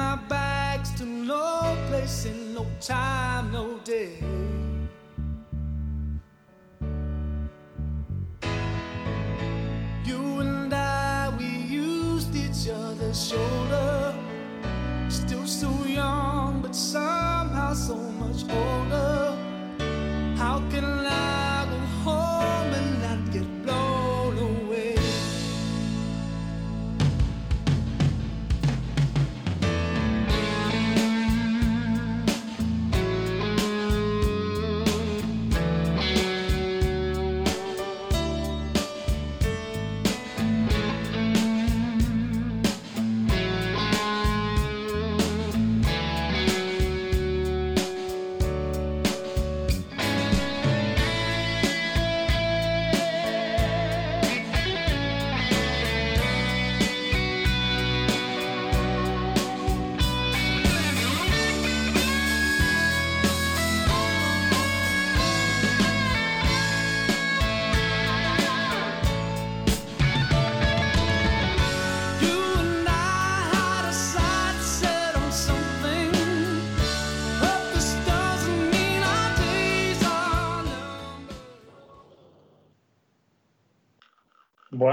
my 0.00 0.16
bags 0.28 0.90
to 0.98 1.04
no 1.04 1.76
place 1.88 2.24
in 2.24 2.54
no 2.54 2.64
time, 2.80 3.52
no 3.52 3.66
day. 3.84 4.12
You 10.08 10.22
and 10.44 10.72
I, 10.72 11.30
we 11.38 11.50
used 11.84 12.32
each 12.34 12.62
other's 12.82 13.20
shoulder. 13.28 14.14
Still 15.08 15.46
so 15.46 15.70
young, 15.84 16.62
but 16.62 16.74
somehow 16.74 17.74
so 17.74 17.96
much 18.22 18.40
older. 18.60 19.29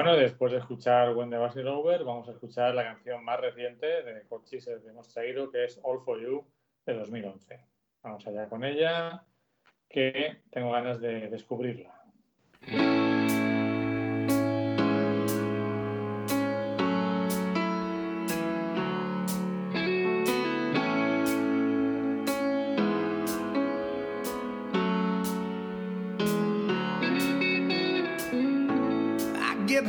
Bueno, 0.07 0.21
después 0.21 0.53
de 0.53 0.59
escuchar 0.59 1.13
When 1.17 1.29
the 1.29 1.37
War 1.37 1.51
is 1.53 1.65
Over, 1.65 2.05
vamos 2.05 2.29
a 2.29 2.31
escuchar 2.31 2.73
la 2.73 2.85
canción 2.85 3.25
más 3.25 3.41
reciente 3.41 4.03
de 4.03 4.13
que 4.81 4.89
hemos 4.89 5.09
traído, 5.09 5.51
que 5.51 5.65
es 5.65 5.81
All 5.83 5.99
for 5.99 6.17
You 6.17 6.45
de 6.85 6.93
2011. 6.93 7.59
Vamos 8.03 8.25
allá 8.25 8.47
con 8.47 8.63
ella, 8.63 9.25
que 9.89 10.37
tengo 10.49 10.71
ganas 10.71 11.01
de 11.01 11.27
descubrirla. 11.27 11.93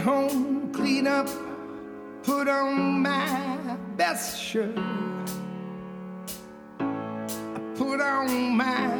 Home, 0.08 0.72
clean 0.72 1.06
up, 1.06 1.28
put 2.22 2.48
on 2.48 3.02
my 3.02 3.76
best 3.98 4.40
shirt. 4.40 4.74
I 6.80 7.60
put 7.76 8.00
on 8.00 8.56
my 8.56 8.97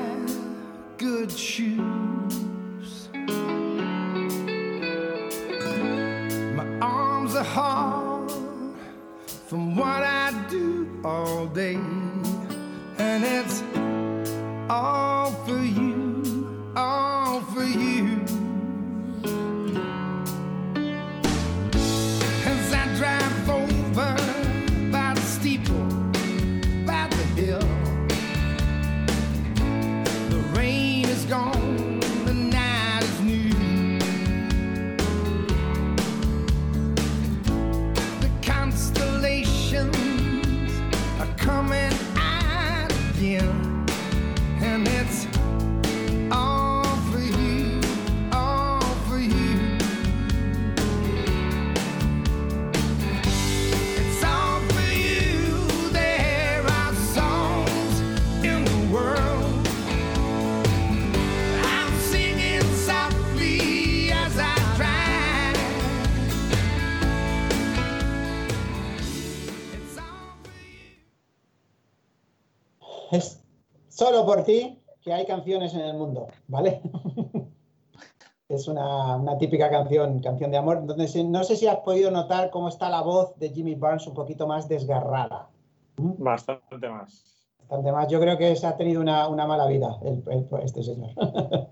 por 74.28 74.44
ti 74.44 74.78
que 75.00 75.10
hay 75.12 75.24
canciones 75.24 75.72
en 75.72 75.80
el 75.80 75.96
mundo, 75.96 76.26
¿vale? 76.48 76.82
es 78.50 78.68
una, 78.68 79.16
una 79.16 79.38
típica 79.38 79.70
canción, 79.70 80.20
canción 80.20 80.50
de 80.50 80.58
amor, 80.58 80.84
donde 80.84 81.08
se- 81.08 81.24
no 81.24 81.44
sé 81.44 81.56
si 81.56 81.66
has 81.66 81.78
podido 81.78 82.10
notar 82.10 82.50
cómo 82.50 82.68
está 82.68 82.90
la 82.90 83.00
voz 83.00 83.34
de 83.38 83.48
Jimmy 83.48 83.74
Barnes 83.74 84.06
un 84.06 84.12
poquito 84.12 84.46
más 84.46 84.68
desgarrada. 84.68 85.48
Bastante 85.96 86.88
más. 86.90 87.46
Bastante 87.58 87.90
más. 87.92 88.08
Yo 88.08 88.20
creo 88.20 88.36
que 88.36 88.54
se 88.54 88.66
ha 88.66 88.76
tenido 88.76 89.00
una, 89.00 89.28
una 89.28 89.46
mala 89.46 89.66
vida 89.66 89.98
el- 90.02 90.22
el- 90.30 90.46
este 90.62 90.82
señor. 90.82 91.10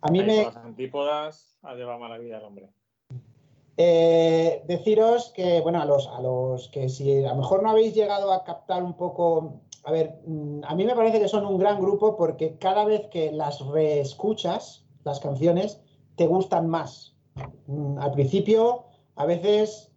A 0.00 0.10
mí 0.12 0.20
Ahí 0.20 0.26
me, 0.26 0.44
las 0.44 0.56
antípodas 0.56 1.58
ha 1.62 1.74
llevado 1.74 1.98
mala 1.98 2.18
vida 2.18 2.38
el 2.38 2.44
hombre. 2.44 2.70
Eh, 3.76 4.62
deciros 4.68 5.32
que, 5.34 5.60
bueno, 5.60 5.82
a 5.82 5.84
los, 5.84 6.06
a 6.06 6.20
los 6.20 6.68
que 6.68 6.88
si 6.88 7.24
a 7.24 7.30
lo 7.30 7.36
mejor 7.36 7.64
no 7.64 7.70
habéis 7.70 7.94
llegado 7.94 8.32
a 8.32 8.44
captar 8.44 8.82
un 8.84 8.94
poco, 8.94 9.54
a 9.84 9.92
ver, 9.92 10.20
mm, 10.26 10.60
a 10.64 10.74
mí 10.74 10.84
me 10.84 10.94
parece 10.94 11.20
que 11.20 11.28
son 11.28 11.46
un 11.46 11.58
gran 11.58 11.80
grupo 11.80 12.16
porque 12.16 12.56
cada 12.58 12.84
vez 12.84 13.06
que 13.08 13.32
las 13.32 13.60
reescuchas, 13.66 14.84
las 15.04 15.20
canciones, 15.20 15.80
te 16.16 16.26
gustan 16.26 16.68
más. 16.68 17.14
Mm, 17.66 17.98
Al 17.98 18.12
principio, 18.12 18.84
a 19.16 19.26
veces, 19.26 19.90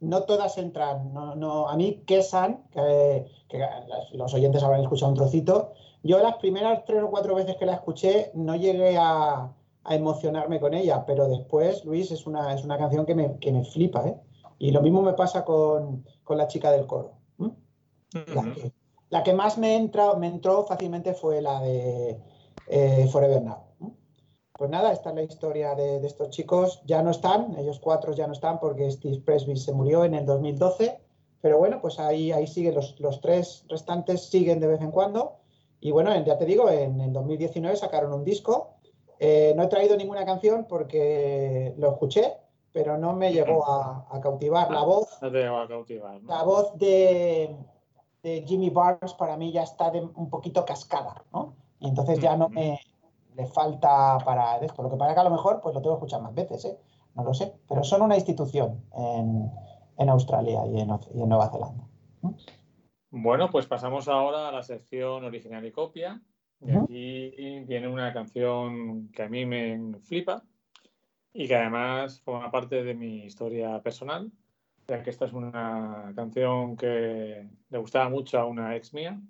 no 0.00 0.22
todas 0.22 0.58
entran. 0.58 1.12
No, 1.12 1.34
no, 1.34 1.68
a 1.68 1.76
mí, 1.76 2.02
Kesan, 2.06 2.64
que, 2.70 3.26
que 3.48 3.64
los 4.12 4.34
oyentes 4.34 4.62
habrán 4.62 4.82
escuchado 4.82 5.12
un 5.12 5.16
trocito, 5.18 5.72
yo 6.02 6.18
las 6.18 6.36
primeras 6.36 6.84
tres 6.84 7.02
o 7.02 7.10
cuatro 7.10 7.34
veces 7.34 7.56
que 7.56 7.66
la 7.66 7.74
escuché 7.74 8.30
no 8.34 8.56
llegué 8.56 8.96
a, 8.96 9.52
a 9.84 9.94
emocionarme 9.94 10.58
con 10.60 10.74
ella, 10.74 11.04
pero 11.06 11.28
después, 11.28 11.84
Luis, 11.84 12.10
es 12.10 12.26
una, 12.26 12.54
es 12.54 12.64
una 12.64 12.78
canción 12.78 13.04
que 13.06 13.14
me, 13.14 13.38
que 13.38 13.52
me 13.52 13.64
flipa, 13.64 14.06
¿eh? 14.06 14.16
Y 14.58 14.72
lo 14.72 14.82
mismo 14.82 15.02
me 15.02 15.14
pasa 15.14 15.44
con, 15.44 16.04
con 16.24 16.36
la 16.38 16.46
chica 16.48 16.70
del 16.70 16.86
coro. 16.86 17.12
La, 18.12 18.42
que, 18.54 18.72
la 19.10 19.22
que 19.22 19.32
más 19.32 19.58
me, 19.58 19.76
entra, 19.76 20.14
me 20.14 20.26
entró 20.28 20.64
fácilmente 20.64 21.14
fue 21.14 21.40
la 21.42 21.60
de 21.60 22.18
eh, 22.66 23.08
Forever 23.12 23.42
Now. 23.42 23.58
Pues 24.52 24.70
nada, 24.70 24.92
esta 24.92 25.08
es 25.10 25.14
la 25.16 25.22
historia 25.22 25.74
de, 25.74 26.00
de 26.00 26.06
estos 26.06 26.30
chicos. 26.30 26.82
Ya 26.86 27.02
no 27.02 27.10
están, 27.10 27.56
ellos 27.58 27.80
cuatro 27.80 28.12
ya 28.12 28.26
no 28.26 28.32
están 28.34 28.60
porque 28.60 28.90
Steve 28.90 29.20
Presby 29.24 29.56
se 29.56 29.72
murió 29.72 30.04
en 30.04 30.14
el 30.14 30.26
2012. 30.26 31.00
Pero 31.40 31.58
bueno, 31.58 31.80
pues 31.80 31.98
ahí, 31.98 32.30
ahí 32.32 32.46
siguen 32.46 32.74
los, 32.74 33.00
los 33.00 33.20
tres 33.22 33.64
restantes, 33.68 34.28
siguen 34.28 34.60
de 34.60 34.66
vez 34.66 34.80
en 34.82 34.90
cuando. 34.90 35.36
Y 35.80 35.90
bueno, 35.92 36.12
en- 36.12 36.24
ya 36.26 36.36
te 36.36 36.44
digo, 36.44 36.68
en 36.68 37.00
el 37.00 37.12
2019 37.14 37.74
sacaron 37.76 38.12
un 38.12 38.22
disco. 38.24 38.74
Eh, 39.18 39.54
no 39.56 39.62
he 39.62 39.68
traído 39.68 39.96
ninguna 39.96 40.26
canción 40.26 40.66
porque 40.68 41.74
lo 41.78 41.92
escuché, 41.92 42.34
pero 42.72 42.98
no 42.98 43.14
me 43.14 43.32
llegó 43.32 43.66
a, 43.66 44.06
a 44.10 44.20
cautivar. 44.20 44.70
La 44.70 44.82
voz, 44.82 45.08
No 45.22 45.32
te 45.32 45.48
va 45.48 45.62
a 45.62 45.68
cautivar. 45.68 46.22
¿no? 46.22 46.28
la 46.28 46.42
voz 46.42 46.76
de, 46.78 47.56
de 48.22 48.42
Jimmy 48.46 48.70
Barnes 48.70 49.14
para 49.14 49.36
mí 49.36 49.52
ya 49.52 49.62
está 49.62 49.90
de- 49.90 50.00
un 50.02 50.28
poquito 50.30 50.64
cascada, 50.64 51.24
¿no? 51.32 51.54
Y 51.78 51.88
entonces 51.88 52.18
ya 52.20 52.36
no 52.36 52.48
me 52.48 52.78
le 53.36 53.46
falta 53.46 54.18
para 54.24 54.58
esto. 54.58 54.82
Lo 54.82 54.90
que 54.90 54.96
pasa 54.96 55.14
que 55.14 55.20
a 55.20 55.24
lo 55.24 55.30
mejor 55.30 55.60
pues 55.62 55.74
lo 55.74 55.80
tengo 55.80 55.96
que 55.96 56.00
escuchar 56.04 56.22
más 56.22 56.34
veces, 56.34 56.64
¿eh? 56.64 56.78
No 57.14 57.24
lo 57.24 57.32
sé. 57.34 57.54
Pero 57.68 57.82
son 57.84 58.02
una 58.02 58.16
institución 58.16 58.84
en, 58.96 59.50
en 59.98 60.08
Australia 60.08 60.66
y 60.66 60.80
en, 60.80 60.90
y 61.14 61.22
en 61.22 61.28
Nueva 61.28 61.50
Zelanda. 61.50 61.84
Bueno, 63.10 63.50
pues 63.50 63.66
pasamos 63.66 64.08
ahora 64.08 64.48
a 64.48 64.52
la 64.52 64.62
sección 64.62 65.24
original 65.24 65.64
y 65.64 65.72
copia. 65.72 66.20
Y 66.60 66.70
aquí 66.76 67.60
viene 67.64 67.88
una 67.88 68.12
canción 68.12 69.08
que 69.12 69.22
a 69.22 69.28
mí 69.28 69.46
me 69.46 69.94
flipa 70.02 70.44
y 71.32 71.48
que 71.48 71.56
además 71.56 72.20
forma 72.20 72.50
parte 72.50 72.82
de 72.84 72.94
mi 72.94 73.24
historia 73.24 73.80
personal, 73.82 74.30
ya 74.90 75.04
que 75.04 75.10
esta 75.10 75.26
es 75.26 75.32
una 75.32 76.12
canción 76.16 76.76
que 76.76 77.48
le 77.68 77.78
gustaba 77.78 78.08
mucho 78.08 78.40
a 78.40 78.46
una 78.46 78.74
ex 78.74 78.92
mía. 78.92 79.20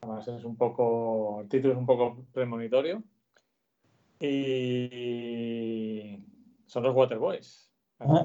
Además 0.00 0.26
es 0.26 0.44
un 0.44 0.56
poco, 0.56 1.42
el 1.42 1.48
título 1.48 1.74
es 1.74 1.78
un 1.78 1.86
poco 1.86 2.26
premonitorio. 2.32 3.00
Y 4.18 6.18
son 6.66 6.82
los 6.82 6.96
Waterboys. 6.96 7.70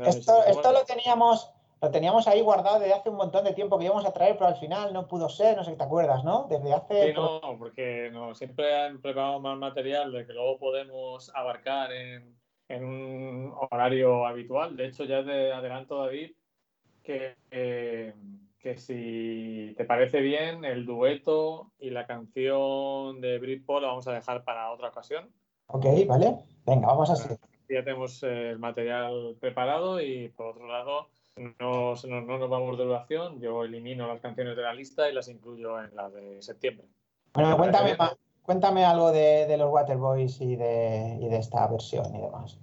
Esto, 0.03 0.43
esto 0.45 0.71
lo 0.71 0.83
teníamos, 0.83 1.53
lo 1.79 1.91
teníamos 1.91 2.27
ahí 2.27 2.41
guardado 2.41 2.79
desde 2.79 2.95
hace 2.95 3.11
un 3.11 3.17
montón 3.17 3.45
de 3.45 3.53
tiempo 3.53 3.77
que 3.77 3.85
íbamos 3.85 4.05
a 4.05 4.11
traer, 4.11 4.35
pero 4.35 4.47
al 4.47 4.57
final 4.57 4.91
no 4.91 5.07
pudo 5.07 5.29
ser, 5.29 5.55
no 5.55 5.63
sé 5.63 5.71
si 5.71 5.77
te 5.77 5.83
acuerdas, 5.83 6.23
¿no? 6.23 6.47
Desde 6.49 6.73
hace. 6.73 7.09
Sí, 7.09 7.13
no, 7.13 7.39
porque 7.59 8.09
no, 8.11 8.33
siempre 8.33 8.75
han 8.75 8.99
preparado 8.99 9.39
más 9.39 9.59
material 9.59 10.11
de 10.11 10.25
que 10.25 10.33
luego 10.33 10.57
podemos 10.57 11.31
abarcar 11.35 11.91
en, 11.91 12.35
en 12.67 12.83
un 12.83 13.53
horario 13.69 14.25
habitual. 14.25 14.75
De 14.75 14.87
hecho, 14.87 15.03
ya 15.03 15.23
te 15.23 15.53
adelanto, 15.53 16.03
David, 16.03 16.31
que, 17.09 17.35
eh, 17.49 18.13
que 18.59 18.77
si 18.77 19.73
te 19.75 19.83
parece 19.85 20.19
bien, 20.21 20.63
el 20.63 20.85
dueto 20.85 21.71
y 21.79 21.89
la 21.89 22.05
canción 22.05 23.19
de 23.19 23.39
Britpop 23.39 23.81
la 23.81 23.87
vamos 23.87 24.07
a 24.07 24.13
dejar 24.13 24.43
para 24.43 24.69
otra 24.71 24.89
ocasión. 24.89 25.27
Ok, 25.67 25.85
vale. 26.07 26.35
Venga, 26.67 26.85
vamos 26.85 27.09
a 27.09 27.13
hacer. 27.13 27.39
Ya 27.67 27.83
tenemos 27.83 28.21
eh, 28.21 28.51
el 28.51 28.59
material 28.59 29.35
preparado 29.39 29.99
y 29.99 30.29
por 30.29 30.49
otro 30.49 30.67
lado 30.67 31.07
no, 31.35 31.55
nos- 31.59 32.05
no 32.05 32.21
nos 32.21 32.47
vamos 32.47 32.77
de 32.77 32.83
duración. 32.83 33.41
Yo 33.41 33.63
elimino 33.63 34.07
las 34.07 34.21
canciones 34.21 34.55
de 34.55 34.61
la 34.61 34.73
lista 34.75 35.09
y 35.09 35.13
las 35.13 35.29
incluyo 35.29 35.81
en 35.81 35.95
la 35.95 36.11
de 36.11 36.39
septiembre. 36.43 36.85
Bueno, 37.33 37.57
cuéntame, 37.57 37.97
cuéntame 38.43 38.85
algo 38.85 39.11
de, 39.11 39.47
de 39.47 39.57
los 39.57 39.71
Waterboys 39.71 40.39
y 40.41 40.55
de, 40.55 41.17
y 41.19 41.27
de 41.27 41.37
esta 41.37 41.65
versión 41.67 42.05
y 42.15 42.21
demás. 42.21 42.59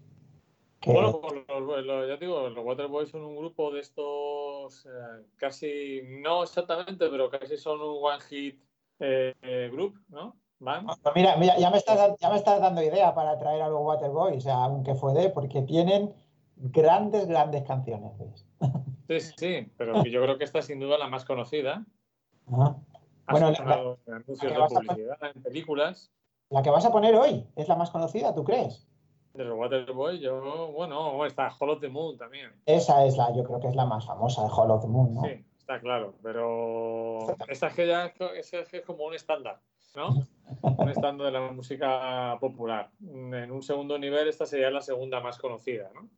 Bueno, 0.87 1.21
pues 1.21 1.35
los- 1.49 1.85
los- 1.85 2.09
ya 2.09 2.19
te 2.19 2.25
digo, 2.27 2.49
los 2.49 2.65
Waterboys 2.65 3.09
son 3.11 3.23
un 3.25 3.37
grupo 3.37 3.71
de 3.71 3.81
estos 3.81 4.87
eh, 4.87 5.25
casi, 5.37 6.01
no 6.23 6.43
exactamente, 6.43 7.09
pero 7.09 7.29
casi 7.31 7.57
son 7.57 7.81
un 7.81 7.99
one 8.03 8.21
hit 8.29 8.61
eh, 9.01 9.35
eh, 9.43 9.69
group, 9.73 9.99
¿no? 10.09 10.37
Van. 10.59 10.87
Pues 10.87 11.15
mira, 11.15 11.37
mira, 11.37 11.59
ya 11.59 11.71
me 11.71 11.77
estás, 11.77 12.17
ya 12.19 12.31
me 12.31 12.37
estás 12.37 12.61
dando 12.61 12.83
idea 12.83 13.15
para 13.15 13.39
traer 13.39 13.63
a 13.63 13.69
los 13.69 13.83
Waterboys, 13.83 14.47
aunque 14.47 14.95
fue 14.95 15.13
de, 15.13 15.29
porque 15.31 15.63
tienen 15.63 16.15
grandes, 16.57 17.27
grandes 17.27 17.63
canciones. 17.65 18.13
Sí, 19.09 19.21
sí, 19.37 19.73
pero 19.77 20.03
yo 20.05 20.23
creo 20.23 20.39
que 20.39 20.45
esta 20.45 20.61
es 20.61 20.67
sin 20.67 20.81
duda 20.81 20.97
la 20.99 21.09
más 21.09 21.25
conocida. 21.25 21.85
Bueno, 22.47 23.51
la- 23.51 23.57
sonado 23.57 23.99
en 24.07 24.15
anuncios 24.15 24.55
de 24.73 25.29
en 25.35 25.43
películas. 25.43 26.11
La 26.51 26.63
que 26.63 26.71
vas 26.71 26.85
a 26.87 26.93
poner 26.93 27.15
hoy 27.17 27.47
es 27.57 27.69
la 27.69 27.77
más 27.77 27.91
conocida, 27.91 28.35
¿tú 28.35 28.45
crees? 28.45 28.87
De 29.37 29.45
los 29.45 29.59
Waterboys, 29.59 30.21
yo, 30.21 30.73
bueno, 30.73 31.25
está 31.27 31.51
Hall 31.51 31.71
of 31.71 31.81
the 31.81 31.89
Moon 31.89 32.17
también. 32.17 32.51
Esa 32.65 33.05
es 33.05 33.17
la, 33.17 33.35
yo 33.35 33.45
creo 33.45 33.61
que 33.61 33.69
es 33.69 33.77
la 33.77 33.85
más 33.85 34.07
famosa 34.07 34.43
de 34.45 34.49
Hall 34.51 34.71
of 34.71 34.83
the 34.83 34.89
Moon, 34.89 35.15
¿no? 35.15 35.23
Sí, 35.23 35.45
está 35.59 35.79
claro, 35.81 36.15
pero 36.23 37.19
esta 37.49 37.67
es 37.69 37.75
que 37.75 37.87
ya 37.87 38.07
es, 38.35 38.53
es- 38.55 38.73
es 38.75 38.85
como 38.85 39.05
un 39.05 39.15
estándar, 39.15 39.61
¿no? 39.95 40.09
Un 40.79 40.89
estándar 40.89 41.27
de 41.27 41.33
la 41.33 41.51
música 41.53 42.37
popular. 42.41 42.91
En 43.01 43.51
un 43.51 43.63
segundo 43.63 43.99
nivel, 43.99 44.29
esta 44.29 44.47
sería 44.47 44.71
la 44.71 44.81
segunda 44.81 45.21
más 45.21 45.39
conocida, 45.39 45.91
¿no? 45.95 46.09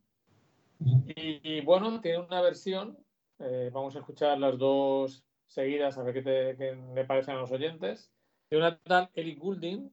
Y, 1.07 1.41
y, 1.43 1.61
bueno, 1.63 2.01
tiene 2.01 2.19
una 2.19 2.41
versión, 2.41 2.97
eh, 3.41 3.71
vamos 3.73 3.97
a 3.97 4.01
escuchar 4.01 4.39
las 4.39 4.57
dos 4.59 5.25
seguidas 5.47 5.97
a 5.99 6.03
ver 6.03 6.15
qué, 6.15 6.23
te, 6.23 6.57
qué 6.57 6.77
le 6.95 7.05
parecen 7.05 7.35
a 7.37 7.41
los 7.41 7.51
oyentes, 7.51 8.13
de 8.51 8.59
una 8.59 8.79
tal 8.79 9.11
Ellie 9.15 9.35
Goulding, 9.37 9.91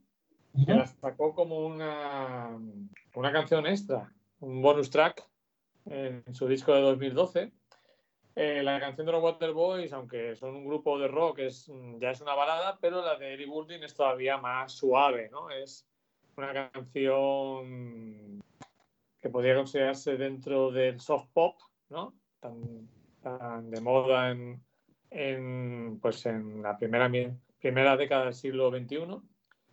que 0.65 0.73
la 0.73 0.85
sacó 0.85 1.33
como 1.33 1.65
una, 1.65 2.57
una 3.15 3.31
canción 3.31 3.65
extra, 3.65 4.11
un 4.39 4.61
bonus 4.61 4.89
track 4.89 5.27
en 5.85 6.23
su 6.33 6.47
disco 6.47 6.73
de 6.73 6.81
2012. 6.81 7.51
Eh, 8.35 8.61
la 8.63 8.79
canción 8.79 9.05
de 9.05 9.13
los 9.13 9.23
Waterboys, 9.23 9.93
aunque 9.93 10.35
son 10.35 10.55
un 10.55 10.65
grupo 10.65 10.99
de 10.99 11.07
rock, 11.07 11.39
es, 11.39 11.69
mm, 11.69 11.99
ya 11.99 12.11
es 12.11 12.19
una 12.19 12.35
balada, 12.35 12.77
pero 12.81 13.01
la 13.01 13.15
de 13.15 13.33
Ellie 13.33 13.45
Goulding 13.45 13.83
es 13.83 13.93
todavía 13.93 14.37
más 14.37 14.73
suave, 14.73 15.29
¿no? 15.31 15.49
Es 15.49 15.87
una 16.35 16.69
canción 16.71 18.43
que 19.21 19.29
podría 19.29 19.55
considerarse 19.55 20.17
dentro 20.17 20.69
del 20.69 20.99
soft 20.99 21.29
pop, 21.33 21.57
¿no? 21.89 22.13
Tan, 22.41 22.89
tan 23.21 23.71
de 23.71 23.79
moda 23.79 24.31
en, 24.31 24.61
en, 25.09 25.99
pues 26.01 26.25
en 26.25 26.61
la 26.61 26.77
primera, 26.77 27.09
primera 27.59 27.95
década 27.95 28.25
del 28.25 28.33
siglo 28.33 28.69
XXI. 28.69 29.21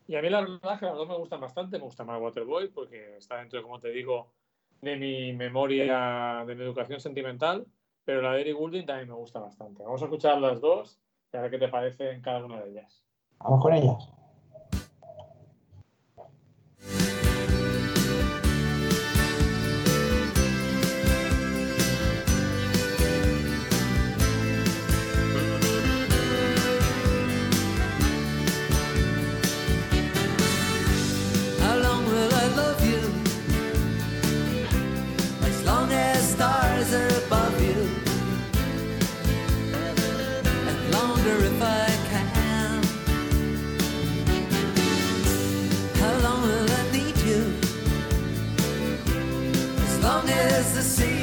Y 0.06 0.16
a 0.16 0.22
mí 0.22 0.28
la 0.28 0.40
verdad 0.40 0.74
es 0.74 0.78
que 0.80 0.86
las 0.86 0.96
dos 0.96 1.08
me 1.08 1.16
gustan 1.16 1.40
bastante. 1.40 1.78
Me 1.78 1.84
gusta 1.84 2.04
más 2.04 2.20
Waterboy 2.20 2.68
porque 2.68 3.16
está 3.16 3.38
dentro, 3.38 3.62
como 3.62 3.80
te 3.80 3.90
digo, 3.90 4.32
de 4.80 4.96
mi 4.96 5.32
memoria, 5.32 6.44
de 6.46 6.54
mi 6.54 6.62
educación 6.62 7.00
sentimental. 7.00 7.66
Pero 8.04 8.20
la 8.20 8.32
de 8.32 8.40
Eric 8.40 8.56
Goulding 8.56 8.86
también 8.86 9.08
me 9.08 9.14
gusta 9.14 9.38
bastante. 9.38 9.84
Vamos 9.84 10.02
a 10.02 10.06
escuchar 10.06 10.38
las 10.40 10.60
dos 10.60 10.98
y 11.32 11.36
a 11.36 11.42
ver 11.42 11.50
qué 11.50 11.58
te 11.58 11.68
parece 11.68 12.10
en 12.10 12.20
cada 12.20 12.44
una 12.44 12.60
de 12.60 12.70
ellas. 12.70 13.04
Vamos 13.38 13.62
con 13.62 13.74
ellas. 13.74 14.21
as 50.62 50.74
the 50.74 50.82
sea. 50.82 51.21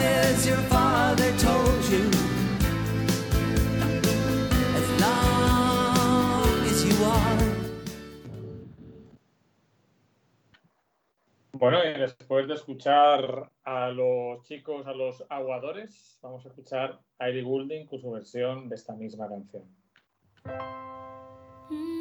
As 0.00 0.46
your 0.46 0.56
father 0.68 1.30
told 1.38 1.84
you. 1.90 2.10
As 4.78 4.88
long 5.00 6.66
as 6.66 6.84
you 6.84 7.04
are. 7.04 7.38
Bueno, 11.52 11.84
y 11.84 11.98
después 11.98 12.46
de 12.46 12.54
escuchar 12.54 13.50
a 13.64 13.90
los 13.90 14.42
chicos, 14.46 14.86
a 14.86 14.92
los 14.92 15.24
aguadores, 15.28 16.18
vamos 16.22 16.44
a 16.46 16.48
escuchar 16.50 17.00
a 17.18 17.28
Ellie 17.28 17.42
Goulding 17.42 17.86
con 17.86 18.00
su 18.00 18.10
versión 18.12 18.68
de 18.68 18.76
esta 18.76 18.94
misma 18.94 19.28
canción. 19.28 19.64
How 21.70 21.97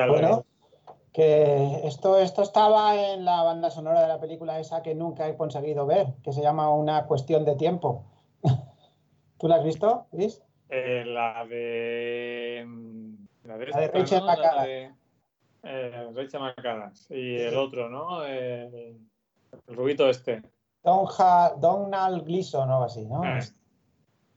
tal? 0.00 0.10
Bueno, 0.10 0.44
que 1.12 1.86
esto, 1.86 2.18
esto 2.18 2.42
estaba 2.42 2.94
en 2.96 3.24
la 3.24 3.42
banda 3.42 3.70
sonora 3.70 4.00
de 4.02 4.08
la 4.08 4.20
película 4.20 4.58
esa 4.60 4.82
que 4.82 4.94
nunca 4.94 5.28
he 5.28 5.36
conseguido 5.36 5.86
ver, 5.86 6.14
que 6.22 6.32
se 6.32 6.40
llama 6.42 6.70
Una 6.72 7.06
cuestión 7.06 7.44
de 7.44 7.56
tiempo. 7.56 8.04
¿Tú 9.38 9.48
la 9.48 9.56
has 9.56 9.64
visto, 9.64 10.06
Luis? 10.12 10.42
Eh, 10.68 11.04
la 11.04 11.44
de. 11.46 12.64
mm, 12.66 13.14
La 13.44 13.58
de, 13.58 13.66
La 13.66 13.80
de 13.80 14.20
¿no? 14.20 14.26
La 14.26 14.64
de, 14.64 14.90
eh, 15.64 16.10
Rachel 16.14 16.40
McAdams. 16.40 17.10
Y 17.10 17.36
el 17.38 17.56
otro, 17.56 17.88
¿no? 17.88 18.24
Eh, 18.24 18.96
el 19.66 19.76
rubito 19.76 20.08
este. 20.08 20.42
Don 20.82 21.06
Ha- 21.18 21.54
Donald 21.58 22.24
Gleason 22.24 22.68
o 22.70 22.72
algo 22.72 22.84
así, 22.84 23.04
¿no? 23.04 23.20
Ah. 23.24 23.40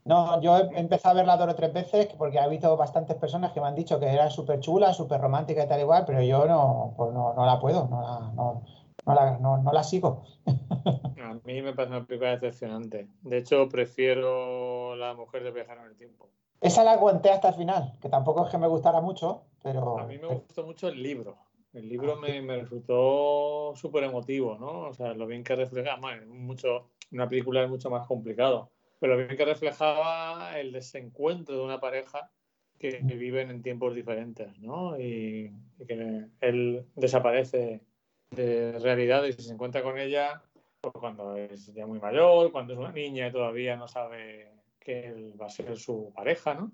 No, 0.04 0.40
yo 0.42 0.56
he 0.58 0.62
he 0.76 0.80
empezado 0.80 1.14
a 1.14 1.16
verla 1.16 1.36
dos 1.36 1.48
o 1.48 1.54
tres 1.56 1.72
veces 1.72 2.06
porque 2.18 2.38
ha 2.38 2.44
habido 2.44 2.76
bastantes 2.76 3.16
personas 3.16 3.52
que 3.52 3.60
me 3.60 3.66
han 3.68 3.74
dicho 3.74 3.98
que 3.98 4.06
era 4.06 4.28
súper 4.30 4.60
chula, 4.60 4.92
súper 4.92 5.20
romántica 5.20 5.64
y 5.64 5.68
tal 5.68 5.80
igual, 5.80 6.04
pero 6.06 6.20
yo 6.22 6.44
no, 6.46 6.92
pues 6.96 7.12
no, 7.12 7.32
no 7.34 7.46
la 7.46 7.58
puedo, 7.58 7.88
no 7.88 8.02
la, 8.02 8.32
no, 8.34 8.62
no 9.06 9.14
la, 9.14 9.38
no- 9.38 9.58
no 9.58 9.72
la 9.72 9.82
sigo. 9.82 10.24
A 11.24 11.34
mí 11.44 11.62
me 11.62 11.72
parece 11.72 11.96
una 11.96 12.06
película 12.06 12.30
decepcionante. 12.36 13.08
De 13.22 13.38
hecho, 13.38 13.68
prefiero 13.68 14.94
La 14.96 15.14
mujer 15.14 15.42
de 15.42 15.50
viajar 15.52 15.78
en 15.78 15.84
el 15.84 15.96
tiempo. 15.96 16.28
Esa 16.60 16.84
la 16.84 16.92
aguanté 16.92 17.30
hasta 17.30 17.48
el 17.48 17.54
final, 17.54 17.98
que 18.00 18.08
tampoco 18.08 18.44
es 18.44 18.50
que 18.50 18.58
me 18.58 18.66
gustara 18.66 19.00
mucho, 19.00 19.42
pero 19.62 19.98
A 19.98 20.06
mí 20.06 20.18
me 20.18 20.28
gustó 20.28 20.64
mucho 20.64 20.88
el 20.88 21.02
libro. 21.02 21.36
El 21.72 21.88
libro 21.88 22.16
me, 22.16 22.40
me 22.40 22.56
resultó 22.60 23.72
súper 23.74 24.04
emotivo, 24.04 24.56
¿no? 24.58 24.88
O 24.88 24.94
sea, 24.94 25.12
lo 25.14 25.26
bien 25.26 25.42
que 25.42 25.56
refleja, 25.56 25.96
bueno, 26.00 26.32
mucho, 26.32 26.90
una 27.10 27.28
película 27.28 27.64
es 27.64 27.68
mucho 27.70 27.90
más 27.90 28.06
complicado, 28.06 28.70
pero 29.04 29.18
bien 29.18 29.36
que 29.36 29.44
reflejaba 29.44 30.58
el 30.58 30.72
desencuentro 30.72 31.54
de 31.54 31.62
una 31.62 31.78
pareja 31.78 32.30
que, 32.78 33.00
viven 33.02 33.50
en 33.50 33.60
tiempos 33.60 33.94
diferentes, 33.94 34.58
¿no? 34.60 34.98
Y, 34.98 35.52
y 35.78 35.84
que 35.86 36.28
él 36.40 36.86
desaparece 36.96 37.82
de 38.30 38.78
realidad 38.78 39.24
y 39.24 39.34
se 39.34 39.52
encuentra 39.52 39.82
con 39.82 39.98
ella 39.98 40.42
pues, 40.80 40.94
cuando 40.98 41.36
es 41.36 41.66
ya 41.74 41.86
muy 41.86 42.00
mayor, 42.00 42.50
cuando 42.50 42.72
es 42.72 42.78
una 42.78 42.92
niña 42.92 43.28
y 43.28 43.32
todavía 43.32 43.76
no 43.76 43.88
sabe 43.88 44.50
que 44.80 45.08
él 45.08 45.38
va 45.38 45.48
a 45.48 45.50
ser 45.50 45.76
su 45.76 46.10
pareja, 46.14 46.54
¿no? 46.54 46.72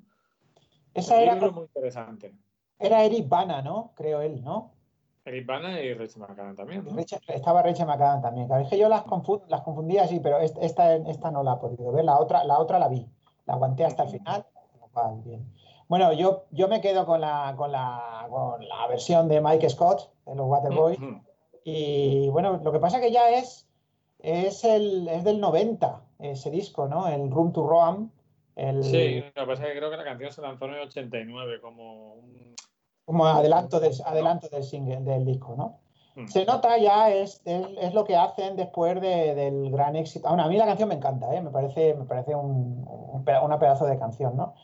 esa 0.94 1.20
era, 1.20 1.34
muy 1.34 1.64
interesante. 1.64 2.32
era 2.78 3.02
Eric 3.02 3.28
Bana, 3.28 3.60
¿no? 3.60 3.92
Creo 3.96 4.20
él, 4.20 4.40
¿no? 4.44 4.76
Eric 5.24 5.46
Bana 5.46 5.80
y 5.80 5.92
Rachel 5.94 6.22
McAdams 6.22 6.56
también, 6.56 6.84
¿no? 6.84 6.96
Rachel- 6.96 7.20
estaba 7.28 7.62
Rachel 7.62 7.86
McAdams 7.86 8.22
también. 8.22 8.46
Claro, 8.46 8.62
es 8.62 8.68
que 8.70 8.78
yo 8.78 8.88
las, 8.88 9.04
confund- 9.04 9.44
las 9.48 9.60
confundía 9.62 10.04
así, 10.04 10.18
pero 10.20 10.38
est- 10.38 10.56
esta, 10.60 10.94
esta 10.94 11.30
no 11.30 11.42
la 11.42 11.54
he 11.54 11.56
podido 11.56 11.92
ver. 11.92 12.04
La 12.04 12.18
otra, 12.18 12.44
la 12.44 12.58
otra 12.58 12.78
la 12.78 12.88
vi. 12.88 13.06
La 13.46 13.54
aguanté 13.54 13.84
hasta 13.84 14.04
el 14.04 14.08
final. 14.10 14.46
bien. 15.24 15.44
Bueno, 15.88 16.12
yo, 16.12 16.44
yo 16.52 16.68
me 16.68 16.80
quedo 16.80 17.04
con 17.04 17.20
la, 17.20 17.52
con, 17.56 17.72
la, 17.72 18.26
con 18.30 18.66
la 18.66 18.86
versión 18.86 19.28
de 19.28 19.40
Mike 19.40 19.68
Scott, 19.70 20.10
de 20.24 20.34
los 20.36 20.46
Waterboys. 20.46 20.98
Y 21.64 22.28
bueno, 22.30 22.60
lo 22.62 22.72
que 22.72 22.78
pasa 22.78 23.00
que 23.00 23.10
ya 23.12 23.28
es, 23.30 23.68
es, 24.20 24.64
el, 24.64 25.08
es 25.08 25.24
del 25.24 25.40
90, 25.40 26.00
ese 26.20 26.50
disco, 26.50 26.88
¿no? 26.88 27.08
El 27.08 27.30
Room 27.30 27.52
to 27.52 27.66
Roam. 27.66 28.10
El, 28.56 28.82
Sí, 28.84 29.20
lo 29.20 29.42
que 29.42 29.46
pasa 29.46 29.62
es 29.66 29.72
que 29.72 29.78
creo 29.78 29.90
que 29.90 29.96
la 29.96 30.04
canción 30.04 30.32
se 30.32 30.42
lanzó 30.42 30.64
en 30.66 30.74
el 30.74 30.80
89 30.80 31.60
como 31.60 32.14
un... 32.14 32.49
como 33.10 33.26
adelanto 33.26 33.80
del, 33.80 33.92
adelanto 34.04 34.48
del 34.48 34.62
single, 34.62 35.00
del 35.00 35.24
disco, 35.24 35.54
¿no? 35.56 35.78
Mm. 36.14 36.28
Se 36.28 36.44
nota 36.44 36.78
ya, 36.78 37.10
es, 37.10 37.42
es, 37.44 37.66
es 37.80 37.92
lo 37.92 38.04
que 38.04 38.14
hacen 38.16 38.54
después 38.54 39.00
de- 39.00 39.34
del 39.34 39.70
gran 39.72 39.96
éxito. 39.96 40.28
Bueno, 40.28 40.44
a 40.44 40.48
mí 40.48 40.56
la 40.56 40.66
canción 40.66 40.88
me 40.88 40.94
encanta, 40.94 41.34
¿eh? 41.34 41.40
me 41.40 41.50
parece, 41.50 41.94
me 41.94 42.04
parece 42.04 42.34
un, 42.36 42.84
un 42.88 43.24
una 43.42 43.58
pedazo 43.58 43.86
de 43.86 43.98
canción, 43.98 44.36
¿no? 44.36 44.54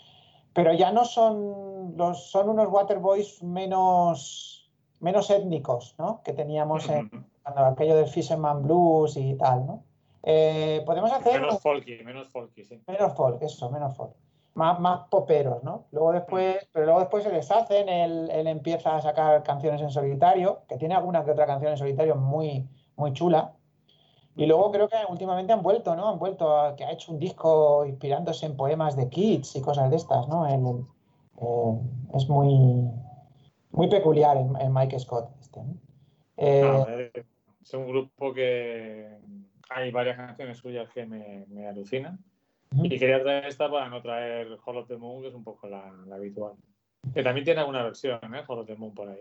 Pero 0.53 0.73
ya 0.73 0.93
no 0.93 1.05
son 1.05 1.95
los, 1.97 2.31
son 2.31 2.49
unos 2.49 2.69
Waterboys 2.71 3.43
menos, 3.43 4.71
menos 5.01 5.29
étnicos, 5.31 5.97
¿no? 5.99 6.21
Que 6.23 6.33
teníamos 6.33 6.89
en, 6.89 7.11
cuando 7.43 7.65
aquello 7.65 7.97
del 7.97 8.07
Fisherman 8.07 8.63
Blues 8.63 9.17
y 9.17 9.35
tal, 9.35 9.67
¿no? 9.67 9.83
Eh, 10.23 10.83
podemos 10.87 11.13
hacer 11.13 11.41
Menos 11.41 11.61
folky, 11.61 12.03
menos 12.05 12.29
folky, 12.29 12.65
sí. 12.65 12.81
Menos 12.87 13.13
folk, 13.15 13.43
eso, 13.43 13.71
menos 13.71 13.97
folk. 13.97 14.15
Más, 14.57 14.81
más 14.81 15.09
poperos, 15.11 15.63
¿no? 15.63 15.85
Luego 15.93 16.13
después, 16.13 16.67
pero 16.73 16.87
luego 16.87 17.01
después 17.01 17.23
se 17.23 17.31
deshacen, 17.31 17.89
él, 17.89 18.31
él 18.33 18.47
empieza 18.47 18.97
a 18.97 19.03
sacar 19.03 19.43
canciones 19.43 19.83
en 19.83 19.91
solitario, 19.91 20.63
que 20.67 20.79
tiene 20.79 20.95
alguna 20.95 21.25
que 21.25 21.31
otra 21.31 21.47
canción 21.47 21.73
en 21.73 21.79
solitario 21.79 22.17
muy, 22.17 22.67
muy 22.97 23.13
chula. 23.13 23.53
Y 24.35 24.47
luego 24.47 24.73
creo 24.73 24.89
que 24.89 24.97
últimamente 25.09 25.53
han 25.53 25.63
vuelto, 25.63 25.95
¿no? 25.95 26.09
Han 26.09 26.19
vuelto 26.19 26.57
a 26.59 26.75
que 26.75 26.85
ha 26.85 26.93
hecho 26.93 27.13
un 27.13 27.19
disco 27.19 27.85
inspirándose 27.87 28.47
en 28.47 28.57
poemas 28.57 28.97
de 28.97 29.09
Keats 29.09 29.57
y 29.57 29.61
cosas 29.61 29.91
de 29.91 29.97
estas, 29.97 30.27
¿no? 30.29 30.47
Él, 30.47 30.85
eh, 31.41 31.81
es 32.15 32.29
muy, 32.29 32.91
muy 33.73 33.89
peculiar 33.89 34.37
en 34.37 34.73
Mike 34.73 34.99
Scott. 34.99 35.31
Este, 35.41 35.61
¿no? 35.63 35.75
Eh, 36.37 36.63
No, 36.63 36.87
es 37.63 37.75
un 37.75 37.89
grupo 37.89 38.33
que 38.33 39.19
hay 39.69 39.91
varias 39.91 40.17
canciones 40.17 40.59
suyas 40.59 40.89
que 40.95 41.05
me, 41.05 41.45
me 41.49 41.67
alucinan. 41.67 42.19
Y 42.73 42.89
quería 42.99 43.23
traer 43.23 43.47
esta 43.47 43.71
para 43.71 43.89
no 43.89 44.03
traer 44.03 44.49
Hall 44.65 44.77
of 44.79 44.89
the 44.89 44.97
Moon, 44.97 45.23
que 45.23 45.29
es 45.29 45.35
un 45.35 45.45
poco 45.45 45.69
la, 45.69 45.91
la 46.07 46.17
habitual. 46.17 46.55
Que 47.15 47.23
también 47.23 47.45
tiene 47.45 47.61
alguna 47.61 47.83
versión, 47.85 48.19
¿eh? 48.35 48.43
Hall 48.47 48.59
of 48.61 48.67
the 48.67 48.75
Moon 48.77 48.95
por 48.95 49.09
ahí. 49.09 49.21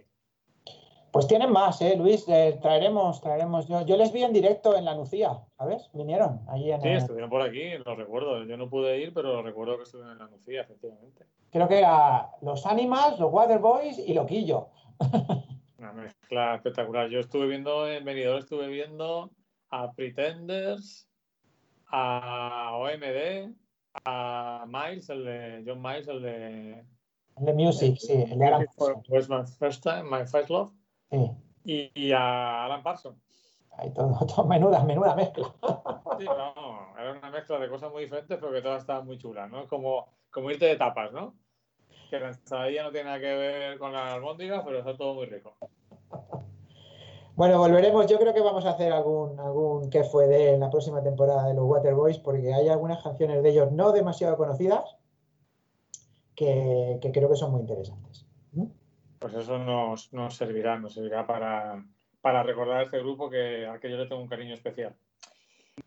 Pues 1.12 1.28
tienen 1.28 1.50
más, 1.52 1.82
¿eh, 1.82 1.96
Luis? 1.98 2.26
Eh, 2.28 2.60
traeremos, 2.62 3.22
traeremos. 3.22 3.68
Yo, 3.70 3.86
yo 3.86 3.96
les 3.96 4.12
vi 4.12 4.24
en 4.24 4.34
directo 4.34 4.76
en 4.76 4.84
la 4.84 4.96
Nucía, 4.96 5.40
¿sabes? 5.58 5.90
Vinieron 5.94 6.42
allí 6.50 6.72
en 6.72 6.82
Sí, 6.82 6.88
el- 6.90 6.98
estuvieron 6.98 7.30
por 7.30 7.42
aquí, 7.42 7.78
lo 7.86 7.96
recuerdo. 7.96 8.44
Yo 8.44 8.58
no 8.58 8.70
pude 8.70 9.00
ir, 9.00 9.14
pero 9.14 9.42
recuerdo 9.42 9.78
que 9.78 9.84
estuvieron 9.84 10.12
en 10.14 10.20
la 10.20 10.28
Nucía, 10.28 10.62
efectivamente. 10.62 11.26
Creo 11.52 11.70
que 11.70 11.78
era 11.80 12.32
los 12.42 12.66
Animals, 12.66 13.18
los 13.20 13.32
Waterboys 13.32 13.98
y 13.98 14.14
Loquillo. 14.14 14.68
una 15.78 15.94
mezcla 15.94 16.56
espectacular. 16.56 17.08
Yo 17.10 17.20
estuve 17.22 17.48
viendo 17.48 17.88
en 17.90 18.04
Benidorm, 18.04 18.40
estuve 18.40 18.68
viendo 18.68 19.32
a 19.70 19.94
Pretenders, 19.94 21.08
a 21.88 22.72
OMD, 22.76 23.54
a 24.06 24.66
Miles, 24.68 25.10
el 25.10 25.26
de 25.26 25.64
John 25.66 25.82
Miles, 25.82 26.08
el 26.08 26.22
de 26.22 26.86
El 27.38 27.46
de 27.46 27.54
Music, 27.54 27.98
sí, 28.00 28.14
el 28.14 28.40
de 28.40 28.46
Alan 28.46 28.66
Parsons, 28.78 29.30
My 29.30 29.46
First 29.60 29.84
Time, 29.84 30.04
My 30.04 30.26
First 30.26 30.50
Love, 30.50 30.72
sí. 31.12 31.32
y, 31.64 31.92
y 32.08 32.12
a 32.12 32.66
Alan 32.66 32.84
Parsons. 32.84 33.18
Ahí 33.78 33.92
todo, 33.94 34.18
todo 34.28 34.46
menuda, 34.46 34.84
menuda 34.84 35.16
mezcla. 35.16 35.54
Sí, 36.18 36.26
no, 36.26 36.98
era 36.98 37.12
una 37.12 37.30
mezcla 37.30 37.60
de 37.60 37.70
cosas 37.70 37.92
muy 37.92 38.04
diferentes, 38.04 38.38
pero 38.40 38.52
que 38.52 38.62
todas 38.62 38.82
estaban 38.82 39.06
muy 39.06 39.18
chulas, 39.18 39.50
¿no? 39.52 39.62
Es 39.64 39.68
como, 39.68 40.08
como 40.32 40.52
irte 40.52 40.66
de 40.66 40.78
tapas, 40.78 41.12
¿no? 41.12 41.36
Que 42.10 42.20
la 42.20 42.30
ensaladilla 42.30 42.84
no 42.84 42.92
tiene 42.92 43.06
nada 43.06 43.20
que 43.20 43.36
ver 43.36 43.78
con 43.78 43.92
la 43.92 44.14
albóndiga, 44.14 44.64
pero 44.64 44.80
está 44.80 44.96
todo 44.96 45.16
muy 45.16 45.26
rico. 45.26 45.58
Bueno, 47.36 47.60
volveremos. 47.60 48.08
Yo 48.08 48.18
creo 48.18 48.34
que 48.34 48.40
vamos 48.40 48.66
a 48.66 48.72
hacer 48.72 48.94
algún, 48.94 49.38
algún 49.40 49.90
que 49.90 50.06
fue 50.06 50.28
de 50.28 50.54
en 50.54 50.62
la 50.62 50.70
próxima 50.70 51.04
temporada 51.04 51.48
de 51.48 51.54
los 51.54 51.66
Waterboys, 51.66 52.18
porque 52.20 52.54
hay 52.54 52.70
algunas 52.70 53.04
canciones 53.04 53.44
de 53.44 53.50
ellos 53.50 53.74
no 53.74 53.92
demasiado 53.92 54.38
conocidas 54.38 54.96
que, 56.34 56.98
que 57.02 57.12
creo 57.12 57.30
que 57.30 57.36
son 57.36 57.52
muy 57.52 57.62
interesantes. 57.62 58.26
¿Mm? 58.54 58.68
Pues 59.20 59.34
eso 59.34 59.58
nos, 59.58 60.14
nos 60.14 60.36
servirá, 60.36 60.80
nos 60.80 60.94
servirá 60.94 61.28
para, 61.28 61.86
para 62.22 62.42
recordar 62.42 62.78
a 62.78 62.84
este 62.84 63.00
grupo 63.00 63.30
que, 63.30 63.66
al 63.66 63.82
que 63.82 63.92
yo 63.92 63.98
le 63.98 64.08
tengo 64.08 64.22
un 64.22 64.30
cariño 64.30 64.54
especial. 64.54 64.96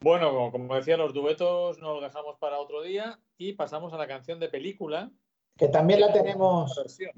Bueno, 0.01 0.31
como, 0.31 0.53
como 0.53 0.75
decía, 0.75 0.99
los 0.99 1.15
duetos 1.15 1.79
nos 1.79 1.95
los 1.95 2.03
dejamos 2.03 2.37
para 2.37 2.61
otro 2.61 2.83
día 2.83 3.19
y 3.39 3.55
pasamos 3.55 3.95
a 3.95 3.97
la 3.97 4.07
canción 4.07 4.39
de 4.39 4.51
película. 4.51 5.11
Que 5.57 5.69
también 5.69 6.01
la 6.01 6.13
tenemos, 6.13 6.77
Versión. 6.77 7.13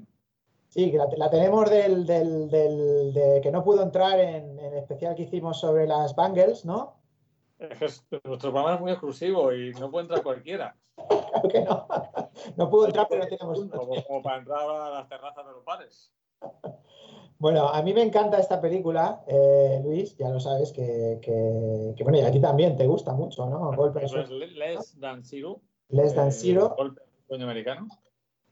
Sí, 0.71 0.91
la, 0.93 1.07
la 1.15 1.29
tenemos 1.29 1.69
del, 1.69 2.05
del, 2.07 2.49
del- 2.49 3.13
de 3.13 3.39
que 3.43 3.51
no 3.51 3.63
pudo 3.63 3.83
entrar 3.83 4.19
en, 4.19 4.57
en 4.57 4.65
el 4.73 4.73
especial 4.79 5.13
que 5.13 5.23
hicimos 5.23 5.59
sobre 5.59 5.85
las 5.85 6.15
Bangles, 6.15 6.65
¿no? 6.65 6.95
Es 7.59 7.77
que 7.77 7.85
es- 7.85 8.03
nuestro 8.23 8.51
programa 8.51 8.73
es 8.75 8.81
muy 8.81 8.91
exclusivo 8.91 9.53
y 9.53 9.71
no 9.73 9.91
puede 9.91 10.05
entrar 10.05 10.23
cualquiera. 10.23 10.75
Claro 10.95 11.47
que 11.49 11.61
no. 11.61 11.87
No 12.57 12.69
pudo 12.69 12.87
entrar, 12.87 13.07
pero 13.09 13.27
tenemos. 13.27 13.59
Como, 13.69 14.03
como 14.03 14.21
para 14.23 14.37
entrar 14.39 14.59
a 14.69 14.89
las 14.89 15.07
terrazas 15.09 15.45
de 15.45 15.51
los 15.51 15.63
bares. 15.63 16.11
Bueno, 17.37 17.67
a 17.69 17.81
mí 17.81 17.93
me 17.93 18.03
encanta 18.03 18.37
esta 18.39 18.61
película, 18.61 19.23
eh, 19.27 19.81
Luis, 19.83 20.15
ya 20.17 20.29
lo 20.29 20.39
sabes, 20.39 20.71
que, 20.71 21.19
que, 21.23 21.93
que, 21.97 22.03
bueno, 22.03 22.19
y 22.19 22.21
a 22.21 22.31
ti 22.31 22.39
también 22.39 22.75
te 22.77 22.85
gusta 22.85 23.13
mucho, 23.13 23.47
¿no? 23.47 23.71
Golpe 23.75 23.99
al 23.99 24.05
Eso 24.05 24.19
es 24.19 24.27
sueño- 24.29 24.45
Less 24.45 24.97
Than 24.99 25.23
Zero. 25.23 25.59
Less 25.89 26.13
Than 26.13 26.27
eh, 26.27 26.31
Zero. 26.31 26.73
Golpe 26.77 27.01
al 27.01 27.25
sueño 27.27 27.45
americano. 27.45 27.87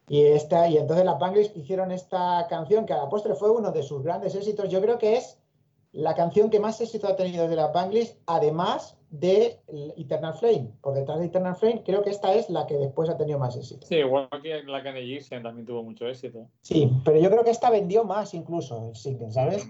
Y, 0.10 0.24
esta, 0.24 0.68
y 0.68 0.78
entonces 0.78 1.06
las 1.06 1.20
Bangles 1.20 1.52
hicieron 1.56 1.92
esta 1.92 2.48
canción 2.50 2.86
que 2.86 2.94
a 2.94 2.98
la 2.98 3.10
postre 3.10 3.36
fue 3.36 3.52
uno 3.52 3.72
de 3.72 3.84
sus 3.84 4.04
grandes 4.04 4.34
éxitos. 4.36 4.68
Yo 4.70 4.82
creo 4.82 4.98
que 4.98 5.18
es 5.18 5.40
la 5.92 6.16
canción 6.16 6.50
que 6.50 6.60
más 6.60 6.82
éxito 6.82 7.08
ha 7.08 7.16
tenido 7.16 7.48
de 7.48 7.56
las 7.56 7.72
Bangles, 7.72 8.18
además 8.26 8.98
de 9.12 9.60
Eternal 9.98 10.34
Flame. 10.34 10.72
Por 10.82 10.94
detrás 10.94 11.20
de 11.20 11.26
Eternal 11.26 11.56
Flame, 11.56 11.84
creo 11.84 12.04
que 12.04 12.10
esta 12.10 12.34
es 12.34 12.50
la 12.50 12.68
que 12.68 12.78
después 12.78 13.10
ha 13.10 13.18
tenido 13.18 13.40
más 13.40 13.56
éxito. 13.56 13.86
Sí, 13.88 13.96
igual 13.96 14.30
que 14.42 14.64
la 14.64 14.84
Kanye 14.84 15.20
también 15.42 15.66
tuvo 15.66 15.84
mucho 15.84 16.08
éxito. 16.08 16.48
Sí, 16.62 16.92
pero 17.04 17.20
yo 17.20 17.30
creo 17.30 17.44
que 17.44 17.52
esta 17.52 17.70
vendió 17.70 18.04
más 18.04 18.34
incluso 18.34 18.90
el 18.90 18.96
single, 18.96 19.32
¿sabes? 19.32 19.68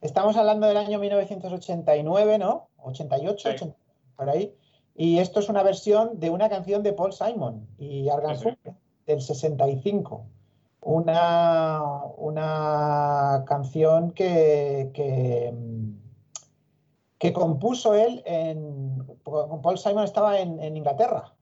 Estamos 0.00 0.36
hablando 0.36 0.66
del 0.66 0.76
año 0.76 0.98
1989, 0.98 2.38
¿no? 2.38 2.68
88, 2.78 3.38
Sí. 3.38 3.54
80, 3.54 3.76
por 4.16 4.30
ahí. 4.30 4.54
Y 4.96 5.18
esto 5.18 5.40
es 5.40 5.48
una 5.48 5.62
versión 5.62 6.20
de 6.20 6.30
una 6.30 6.48
canción 6.48 6.82
de 6.82 6.92
Paul 6.92 7.12
Simon 7.12 7.66
y 7.78 8.08
Argan 8.08 8.38
Sí, 8.38 8.48
sí. 8.62 8.70
Del 9.06 9.20
65. 9.20 10.24
Una, 10.80 11.82
una 12.18 13.44
canción 13.46 14.10
que, 14.12 14.90
que, 14.94 15.54
que 17.18 17.32
compuso 17.32 17.94
él 17.94 18.22
en. 18.26 19.06
Paul 19.24 19.78
Simon 19.78 20.04
estaba 20.04 20.38
en, 20.38 20.60
en 20.62 20.76
Inglaterra. 20.76 21.32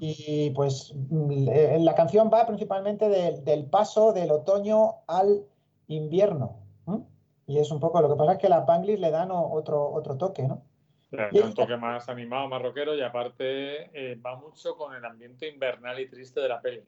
Y 0.00 0.50
pues 0.50 0.92
mm, 1.10 1.48
la 1.84 1.94
canción 1.94 2.30
va 2.32 2.46
principalmente 2.46 3.08
del- 3.08 3.44
del 3.44 3.66
paso 3.66 4.12
del 4.12 4.30
otoño 4.32 4.96
al 5.06 5.44
invierno. 5.88 6.56
¿no? 6.86 7.06
Y 7.46 7.58
es 7.58 7.70
un 7.70 7.78
poco, 7.80 8.00
lo 8.00 8.08
que 8.08 8.16
pasa 8.16 8.32
es 8.32 8.38
que 8.38 8.48
las 8.48 8.66
Bangles 8.66 8.98
le 9.00 9.10
dan 9.10 9.30
otro, 9.30 9.92
otro 9.92 10.16
toque, 10.16 10.46
¿no? 10.48 10.62
Da 11.10 11.28
un 11.44 11.54
toque 11.54 11.76
más 11.76 12.08
animado, 12.08 12.46
más 12.48 12.62
rockero 12.62 12.94
y 12.94 13.02
aparte 13.02 13.90
eh, 13.92 14.14
va 14.16 14.36
mucho 14.36 14.76
con 14.76 14.94
el 14.94 15.04
ambiente 15.04 15.48
invernal 15.48 15.98
y 15.98 16.08
triste 16.08 16.40
de 16.40 16.48
la 16.48 16.60
peli. 16.60 16.82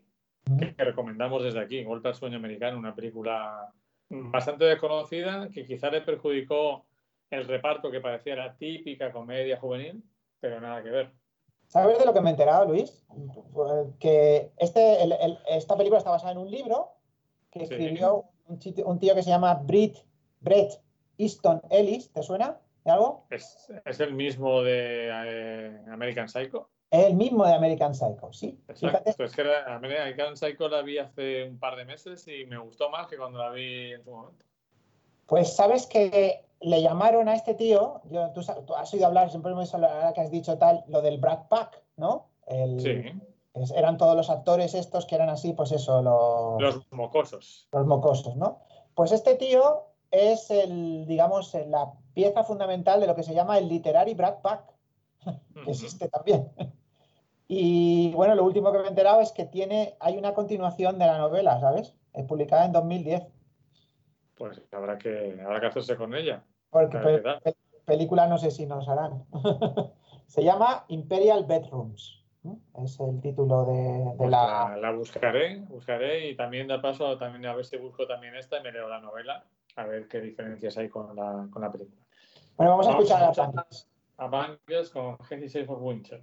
Que, 0.59 0.74
que 0.74 0.85
recomendamos 0.85 1.43
desde 1.43 1.61
aquí, 1.61 1.82
Golpe 1.82 2.09
al 2.09 2.15
sueño 2.15 2.36
americano, 2.36 2.78
una 2.78 2.94
película 2.94 3.73
bastante 4.09 4.65
desconocida 4.66 5.49
que 5.51 5.65
quizá 5.65 5.90
le 5.90 6.03
perjudicó 6.03 6.85
el 7.31 7.47
reparto 7.49 7.90
que 7.90 8.01
parecía 8.01 8.36
la 8.36 8.55
típica 8.57 9.11
comedia 9.11 9.59
juvenil, 9.59 10.05
pero 10.39 10.61
nada 10.61 10.82
que 10.82 10.90
ver. 10.90 11.11
¿Sabes 11.69 11.99
de 11.99 12.05
lo 12.05 12.12
que 12.12 12.20
me 12.20 12.28
he 12.28 12.32
enterado, 12.32 12.66
Luis? 12.66 13.05
Pues 13.55 13.89
Que 13.99 14.53
este, 14.59 15.03
el- 15.03 15.12
el- 15.12 15.39
esta 15.49 15.77
película 15.77 15.99
está 15.99 16.11
basada 16.11 16.32
en 16.32 16.39
un 16.39 16.51
libro 16.51 16.90
que 17.51 17.61
Sí. 17.66 17.74
escribió 17.74 18.24
un, 18.47 18.59
chiti- 18.59 18.85
un 18.85 18.99
tío 18.99 19.15
que 19.15 19.23
se 19.23 19.31
llama 19.31 19.55
Brit, 19.55 19.97
Brett 20.40 20.73
Easton 21.16 21.62
Ellis. 21.70 22.12
¿Te 22.12 22.23
suena 22.23 22.59
algo? 22.90 23.26
Es, 23.30 23.72
es 23.84 24.00
el 24.00 24.14
mismo 24.14 24.62
de 24.62 25.09
eh, 25.10 25.80
American 25.90 26.28
Psycho. 26.28 26.68
Es 26.90 27.06
el 27.06 27.14
mismo 27.14 27.46
de 27.46 27.54
American 27.54 27.94
Psycho, 27.94 28.32
sí. 28.32 28.60
Exacto. 28.68 29.24
Es 29.24 29.34
que 29.34 29.44
la- 29.44 29.74
American 29.76 30.36
Psycho 30.36 30.68
la 30.68 30.82
vi 30.82 30.98
hace 30.98 31.44
un 31.48 31.59
par 31.59 31.76
de 31.76 31.84
meses 31.84 32.26
y 32.28 32.44
me 32.46 32.59
gustó 32.59 32.90
más 32.90 33.06
que 33.06 33.16
cuando 33.16 33.38
la 33.38 33.50
vi 33.50 33.92
en 33.92 34.02
su 34.04 34.10
momento. 34.10 34.44
Pues 35.26 35.54
sabes 35.54 35.86
que 35.86 36.44
le 36.60 36.82
llamaron 36.82 37.28
a 37.28 37.34
este 37.34 37.54
tío, 37.54 38.02
yo, 38.10 38.30
tú, 38.32 38.42
tú 38.66 38.74
has 38.74 38.92
oído 38.92 39.06
hablar, 39.06 39.30
siempre 39.30 39.52
oído 39.54 39.74
ahora 39.74 40.12
que 40.12 40.20
has 40.20 40.30
dicho 40.30 40.59
tal, 40.59 40.84
lo 40.88 41.00
del 41.00 41.18
Brad 41.18 41.48
Pack, 41.48 41.82
¿no? 41.96 42.28
El- 42.46 42.80
Sí, 42.80 43.02
es- 43.54 43.70
eran 43.70 43.96
todos 43.96 44.14
los 44.16 44.28
actores 44.28 44.74
estos 44.74 45.06
que 45.06 45.14
eran 45.14 45.30
así, 45.30 45.54
pues 45.54 45.72
eso, 45.72 46.02
los, 46.02 46.60
los 46.60 46.92
mocosos. 46.92 47.68
los 47.72 47.86
mocosos, 47.86 48.36
¿no? 48.36 48.60
Pues 48.94 49.12
este 49.12 49.36
tío 49.36 49.86
es 50.10 50.50
el, 50.50 51.06
digamos, 51.06 51.54
la 51.54 51.90
pieza 52.14 52.44
fundamental 52.44 53.01
de 53.01 53.06
lo 53.06 53.14
que 53.14 53.22
se 53.22 53.34
llama 53.34 53.59
el 53.59 53.68
Literary 53.68 54.14
Brad 54.14 54.40
Pack, 54.43 54.72
que 55.64 55.70
existe 55.70 56.09
también. 56.09 56.51
Y 57.48 58.12
bueno, 58.14 58.34
lo 58.34 58.44
último 58.44 58.72
que 58.72 58.78
me 58.78 58.84
he 58.84 58.89
enterado 58.89 59.20
es 59.20 59.32
que 59.32 59.44
tiene, 59.44 59.94
hay 60.01 60.16
una 60.16 60.32
continuación 60.34 60.98
de 60.98 61.06
la 61.06 61.18
novela, 61.18 61.60
¿sabes? 61.60 61.94
Eh, 62.14 62.24
publicada 62.24 62.64
en 62.64 62.72
2010. 62.72 63.22
Pues 64.36 64.62
habrá 64.72 64.98
que, 64.98 65.39
habrá 65.44 65.60
que 65.60 65.66
hacerse 65.66 65.97
con 65.97 66.14
ella. 66.14 66.43
Porque 66.70 66.98
pe- 66.98 67.55
película 67.84 68.26
no 68.26 68.39
sé 68.39 68.51
si 68.51 68.64
nos 68.66 68.89
harán. 68.89 69.24
Se 70.26 70.43
llama 70.43 70.84
Imperial 70.89 71.44
Bedrooms. 71.44 72.24
Es 72.82 72.98
el 72.98 73.20
título 73.20 73.66
de, 73.66 73.72
de 74.05 74.14
Pues 74.16 74.30
la... 74.30 74.70
la, 74.70 74.76
la 74.78 74.90
buscaré, 74.93 75.59
buscaré 75.68 76.30
y 76.30 76.36
también 76.36 76.66
de 76.68 76.78
paso 76.80 77.16
también 77.18 77.47
a 77.47 77.55
ver 77.55 77.64
si 77.64 77.76
busco 77.76 78.06
también 78.06 78.34
esta 78.34 78.59
y 78.59 78.62
me 78.62 78.72
leo 78.72 78.89
la 78.89 78.98
novela, 79.01 79.44
a 79.76 79.84
ver 79.84 80.09
qué 80.09 80.20
diferencias 80.20 80.76
hay 80.78 80.89
con 80.89 81.14
la, 81.14 81.47
con 81.52 81.62
la 81.62 81.70
película. 81.70 82.01
Bueno, 82.56 82.72
vamos 82.72 82.86
a 82.86 82.90
escuchar 82.90 83.22
a. 83.22 83.32
Bangles. 84.28 84.90
A 84.90 84.90
con 84.92 85.18
Heavy 85.24 85.48
Safe 85.48 85.66
for 85.66 85.78
Winter. 85.82 86.22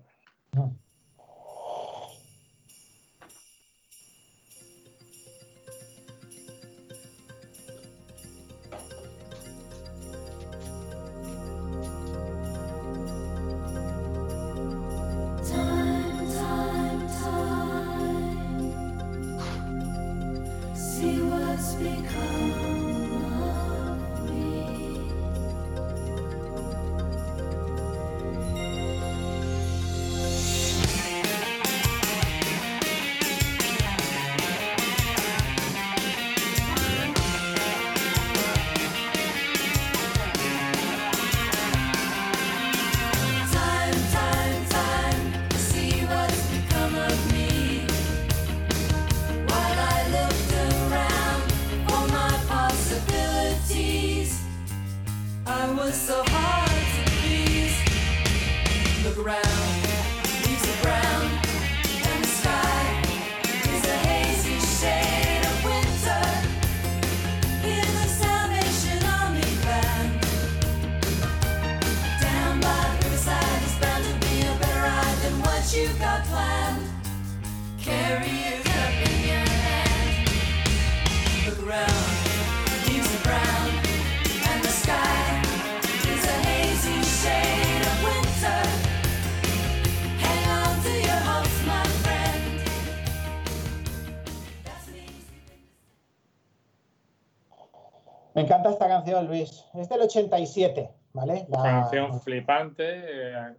Encanta 98.70 98.86
esta 98.86 98.88
canción, 98.88 99.28
Luis. 99.28 99.66
Es 99.74 99.90
del 99.90 100.02
87, 100.02 100.90
¿vale? 101.14 101.46
La- 101.50 101.64
Canción 101.64 102.20
flipante. 102.22 102.84
eh, 102.86 103.36
a 103.36 103.56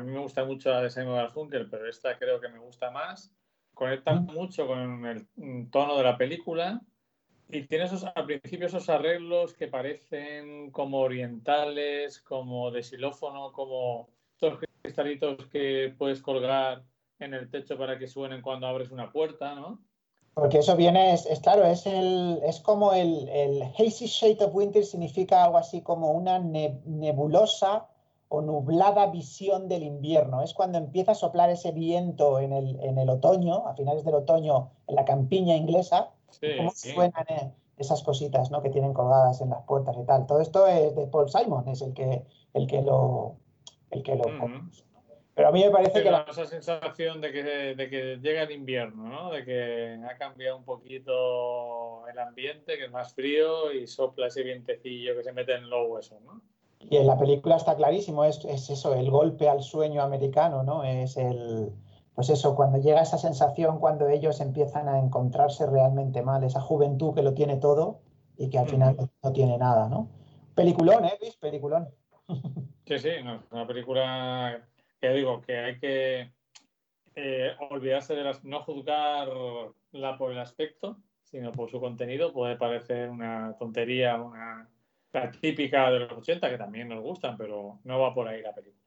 mí 0.00 0.10
me 0.12 0.18
gusta 0.18 0.44
mucho 0.44 0.70
la 0.70 0.82
de 0.82 0.90
Simon 0.90 1.16
Garfunkel, 1.16 1.68
pero 1.70 1.88
esta 1.88 2.18
creo 2.18 2.40
que 2.40 2.48
me 2.48 2.58
gusta 2.58 2.90
más. 2.90 3.34
Conecta 3.72 4.14
mucho 4.14 4.66
con 4.66 5.04
el 5.06 5.26
tono 5.70 5.96
de 5.96 6.04
la 6.04 6.16
película 6.16 6.80
y 7.48 7.62
tiene 7.66 7.84
esos, 7.84 8.04
al 8.04 8.26
principio 8.26 8.66
esos 8.66 8.88
arreglos 8.88 9.54
que 9.54 9.66
parecen 9.68 10.70
como 10.70 11.00
orientales, 11.00 12.20
como 12.20 12.70
de 12.70 12.82
xilófono, 12.82 13.52
como 13.52 14.08
estos 14.34 14.60
cristalitos 14.82 15.46
que 15.46 15.94
puedes 15.98 16.22
colgar 16.22 16.82
en 17.18 17.34
el 17.34 17.50
techo 17.50 17.76
para 17.78 17.98
que 17.98 18.06
suenen 18.06 18.42
cuando 18.42 18.66
abres 18.66 18.90
una 18.90 19.10
puerta, 19.10 19.54
¿no? 19.54 19.80
Porque 20.34 20.58
eso 20.58 20.74
viene, 20.76 21.12
es, 21.12 21.26
es 21.26 21.38
claro, 21.40 21.64
es, 21.64 21.86
el, 21.86 22.40
es 22.44 22.60
como 22.60 22.92
el, 22.92 23.28
el 23.28 23.62
hazy 23.62 24.06
shade 24.06 24.44
of 24.44 24.54
winter 24.54 24.84
significa 24.84 25.44
algo 25.44 25.58
así 25.58 25.80
como 25.80 26.10
una 26.10 26.38
ne- 26.40 26.80
nebulosa 26.84 27.86
o 28.28 28.40
nublada 28.40 29.06
visión 29.06 29.68
del 29.68 29.84
invierno. 29.84 30.42
Es 30.42 30.52
cuando 30.52 30.78
empieza 30.78 31.12
a 31.12 31.14
soplar 31.14 31.50
ese 31.50 31.70
viento 31.70 32.40
en 32.40 32.52
el, 32.52 32.80
en 32.82 32.98
el 32.98 33.10
otoño, 33.10 33.68
a 33.68 33.74
finales 33.74 34.04
del 34.04 34.14
otoño, 34.16 34.70
en 34.88 34.96
la 34.96 35.04
campiña 35.04 35.54
inglesa, 35.56 36.10
Sí, 36.30 36.48
cómo 36.56 36.72
sí. 36.74 36.90
suenan 36.90 37.24
eh, 37.28 37.52
esas 37.76 38.02
cositas 38.02 38.50
¿no? 38.50 38.60
que 38.60 38.70
tienen 38.70 38.92
colgadas 38.92 39.40
en 39.40 39.50
las 39.50 39.62
puertas 39.62 39.96
y 39.96 40.04
tal. 40.04 40.26
Todo 40.26 40.40
esto 40.40 40.66
es 40.66 40.96
de 40.96 41.06
Paul 41.06 41.30
Simon, 41.30 41.68
es 41.68 41.80
el 41.80 41.94
que, 41.94 42.24
el 42.54 42.66
que 42.66 42.82
lo... 42.82 43.36
El 43.90 44.02
que 44.02 44.16
lo. 44.16 44.24
Pero 45.34 45.48
a 45.48 45.52
mí 45.52 45.64
me 45.64 45.70
parece 45.70 46.02
que 46.02 46.10
la, 46.10 46.24
esa 46.28 46.46
sensación 46.46 47.20
de 47.20 47.32
que, 47.32 47.42
de 47.42 47.90
que 47.90 48.18
llega 48.22 48.42
el 48.42 48.52
invierno, 48.52 49.08
¿no? 49.08 49.32
De 49.32 49.44
que 49.44 49.98
ha 50.08 50.16
cambiado 50.16 50.56
un 50.56 50.64
poquito 50.64 52.06
el 52.06 52.18
ambiente, 52.20 52.78
que 52.78 52.84
es 52.84 52.90
más 52.90 53.14
frío 53.14 53.72
y 53.72 53.86
sopla 53.86 54.28
ese 54.28 54.44
vientecillo 54.44 55.16
que 55.16 55.24
se 55.24 55.32
mete 55.32 55.54
en 55.54 55.68
los 55.68 55.88
huesos, 55.88 56.22
¿no? 56.22 56.40
Y 56.78 56.98
en 56.98 57.06
la 57.06 57.18
película 57.18 57.56
está 57.56 57.74
clarísimo, 57.74 58.24
es, 58.24 58.44
es 58.44 58.70
eso, 58.70 58.94
el 58.94 59.10
golpe 59.10 59.48
al 59.48 59.62
sueño 59.62 60.02
americano, 60.02 60.62
¿no? 60.62 60.84
Es 60.84 61.16
el, 61.16 61.72
pues 62.14 62.30
eso, 62.30 62.54
cuando 62.54 62.78
llega 62.78 63.02
esa 63.02 63.18
sensación, 63.18 63.80
cuando 63.80 64.08
ellos 64.08 64.40
empiezan 64.40 64.88
a 64.88 64.98
encontrarse 64.98 65.66
realmente 65.66 66.22
mal, 66.22 66.44
esa 66.44 66.60
juventud 66.60 67.14
que 67.14 67.22
lo 67.22 67.34
tiene 67.34 67.56
todo 67.56 68.00
y 68.36 68.50
que 68.50 68.58
al 68.58 68.68
final 68.68 68.96
no, 68.96 69.10
no 69.22 69.32
tiene 69.32 69.58
nada, 69.58 69.88
¿no? 69.88 70.08
Peliculón, 70.54 71.06
¿eh, 71.06 71.18
Luis? 71.20 71.36
Peliculón. 71.36 71.88
Sí, 72.86 72.98
sí, 72.98 73.10
no, 73.24 73.42
una 73.50 73.66
película 73.66 74.62
que 75.04 75.12
digo 75.12 75.42
que 75.42 75.58
hay 75.58 75.78
que 75.78 76.32
eh, 77.14 77.54
olvidarse 77.70 78.14
de 78.14 78.24
las, 78.24 78.42
no 78.42 78.60
juzgarla 78.62 80.16
por 80.16 80.32
el 80.32 80.38
aspecto, 80.38 80.98
sino 81.22 81.52
por 81.52 81.70
su 81.70 81.78
contenido. 81.78 82.32
Puede 82.32 82.56
parecer 82.56 83.10
una 83.10 83.54
tontería, 83.58 84.16
una 84.16 84.70
la 85.12 85.30
típica 85.30 85.90
de 85.90 86.00
los 86.00 86.12
80, 86.12 86.48
que 86.48 86.56
también 86.56 86.88
nos 86.88 87.02
gustan, 87.02 87.36
pero 87.36 87.80
no 87.84 88.00
va 88.00 88.14
por 88.14 88.26
ahí 88.26 88.40
la 88.40 88.54
película. 88.54 88.82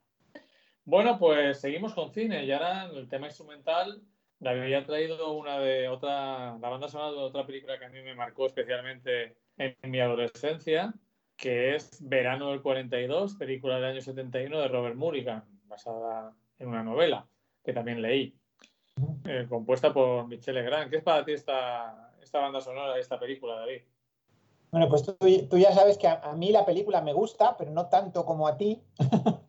Bueno, 0.84 1.20
pues 1.20 1.62
seguimos 1.62 1.94
con 1.94 2.12
cine 2.12 2.46
y 2.46 2.52
ahora 2.52 2.86
en 2.86 2.98
el 2.98 3.08
tema 3.08 3.28
instrumental 3.28 4.02
David 4.40 4.62
había 4.62 4.86
traído 4.86 5.34
una 5.34 5.60
de 5.60 5.88
otra, 5.88 6.58
la 6.58 6.70
banda 6.70 6.90
sonora 6.90 7.12
de 7.12 7.18
otra 7.18 7.46
película 7.46 7.78
que 7.78 7.86
a 7.86 7.90
mí 7.90 8.02
me 8.02 8.16
marcó 8.16 8.48
especialmente 8.48 9.38
en 9.58 9.76
mi 9.92 10.00
adolescencia, 10.00 10.94
que 11.36 11.76
es 11.76 12.00
Verano 12.02 12.50
del 12.50 12.62
42, 12.62 13.36
película 13.36 13.76
del 13.76 13.86
año 13.86 14.02
71 14.02 14.60
de 14.60 14.68
Robert 14.68 14.96
Mulligan, 14.96 15.57
basada 15.68 16.34
en 16.60 16.70
una 16.70 16.84
novela 16.84 17.28
que 17.64 17.74
también 17.74 18.02
leí, 18.02 18.34
eh, 19.26 19.46
compuesta 19.50 19.94
por 19.94 20.28
Michelle 20.28 20.62
Legrand. 20.62 20.90
¿Qué 20.90 20.98
es 20.98 21.04
para 21.04 21.24
ti 21.24 21.34
esta, 21.34 22.12
esta 22.22 22.40
banda 22.40 22.62
sonora 22.62 22.94
de 22.94 23.02
esta 23.02 23.20
película, 23.20 23.56
David? 23.56 23.82
Bueno, 24.72 24.90
pues 24.90 25.04
tú, 25.04 25.58
ya 25.58 25.72
sabes 25.74 25.98
que 25.98 26.08
a, 26.08 26.20
a, 26.22 26.34
mí 26.34 26.52
la 26.52 26.66
película 26.66 27.02
me 27.02 27.14
gusta, 27.14 27.56
pero 27.58 27.72
no 27.72 27.88
tanto 27.88 28.26
como 28.26 28.48
a 28.48 28.58
ti. 28.58 28.82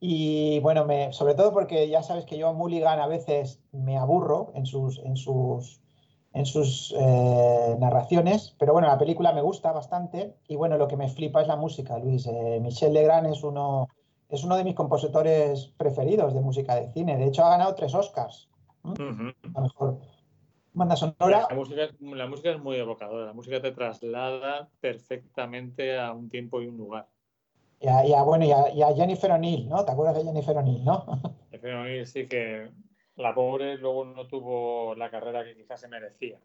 y 0.00 0.58
bueno, 0.60 0.84
me, 0.84 1.12
sobre 1.12 1.34
todo 1.34 1.52
porque 1.52 1.88
ya 1.88 2.02
sabes 2.02 2.24
que 2.24 2.36
yo 2.36 2.48
a 2.48 2.52
Mulligan 2.52 3.00
a 3.00 3.06
veces 3.06 3.62
me 3.72 3.96
aburro 3.96 4.52
en 4.54 4.66
sus, 4.66 4.98
en 4.98 5.16
sus, 5.16 5.80
en 6.34 6.46
sus 6.46 6.94
eh, 6.98 7.76
narraciones, 7.78 8.54
pero 8.58 8.72
bueno, 8.72 8.88
la 8.88 8.98
película 8.98 9.32
me 9.32 9.40
gusta 9.40 9.72
bastante 9.72 10.34
y 10.48 10.56
bueno, 10.56 10.76
lo 10.76 10.88
que 10.88 10.96
me 10.96 11.08
flipa 11.08 11.40
es 11.40 11.48
la 11.48 11.56
música, 11.56 11.98
Luis. 11.98 12.26
Eh, 12.26 12.58
Michel 12.60 12.92
Legrand 12.92 13.28
es 13.28 13.42
uno, 13.42 13.88
es 14.28 14.44
uno 14.44 14.56
de 14.56 14.64
mis 14.64 14.74
compositores 14.74 15.72
preferidos 15.76 16.34
de 16.34 16.40
música 16.40 16.74
de 16.74 16.92
cine. 16.92 17.16
De 17.16 17.26
hecho, 17.26 17.44
ha 17.44 17.50
ganado 17.50 17.74
tres 17.74 17.94
Oscars. 17.94 18.48
-huh. 18.84 19.34
A 19.54 19.60
mejor 19.60 19.98
banda 20.72 20.96
sonora. 20.96 21.46
La 21.48 21.54
música, 21.54 21.88
la 22.00 22.26
música 22.26 22.50
es 22.50 22.60
muy 22.60 22.76
evocadora, 22.76 23.26
la 23.26 23.32
música 23.32 23.60
te 23.60 23.72
traslada 23.72 24.68
perfectamente 24.80 25.98
a 25.98 26.12
un 26.12 26.28
tiempo 26.28 26.60
y 26.60 26.66
un 26.66 26.76
lugar. 26.76 27.06
Y 27.80 27.88
a, 27.88 28.06
y 28.06 28.12
a 28.12 28.22
bueno, 28.22 28.44
y 28.44 28.52
a, 28.52 28.70
y 28.72 28.82
a, 28.82 28.94
Jennifer 28.94 29.30
O'Neill, 29.30 29.68
¿no? 29.68 29.84
¿Te 29.84 29.92
acuerdas 29.92 30.16
de 30.16 30.24
Jennifer 30.24 30.56
O'Neill, 30.56 30.84
no? 30.84 31.04
Jennifer 31.50 31.74
O'Neill 31.74 32.06
sí 32.06 32.26
que 32.26 32.70
la 33.16 33.34
pobre 33.34 33.76
luego 33.76 34.04
no 34.04 34.26
tuvo 34.26 34.94
la 34.94 35.10
carrera 35.10 35.44
que 35.44 35.54
quizás 35.54 35.80
se 35.80 35.88
merecía. 35.88 36.38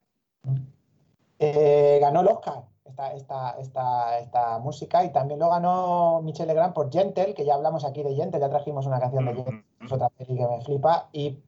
Eh, 1.39 1.97
ganó 2.01 2.21
el 2.21 2.27
Oscar 2.27 2.63
esta, 2.89 3.13
esta, 3.13 3.51
esta, 3.59 4.19
esta 4.19 4.59
música 4.59 5.03
y 5.03 5.11
también 5.11 5.39
lo 5.39 5.49
ganó 5.49 6.21
Michel 6.23 6.47
Legrand 6.47 6.73
por 6.73 6.91
Gentle, 6.91 7.33
que 7.33 7.45
ya 7.45 7.55
hablamos 7.55 7.85
aquí 7.85 8.03
de 8.03 8.15
Gentle, 8.15 8.39
ya 8.39 8.49
trajimos 8.49 8.85
una 8.85 8.99
canción 8.99 9.25
de 9.25 9.35
Gentle, 9.35 9.63
es 9.85 9.91
otra 9.91 10.09
peli 10.09 10.35
que 10.35 10.47
me 10.47 10.61
flipa. 10.61 11.09
Y, 11.13 11.39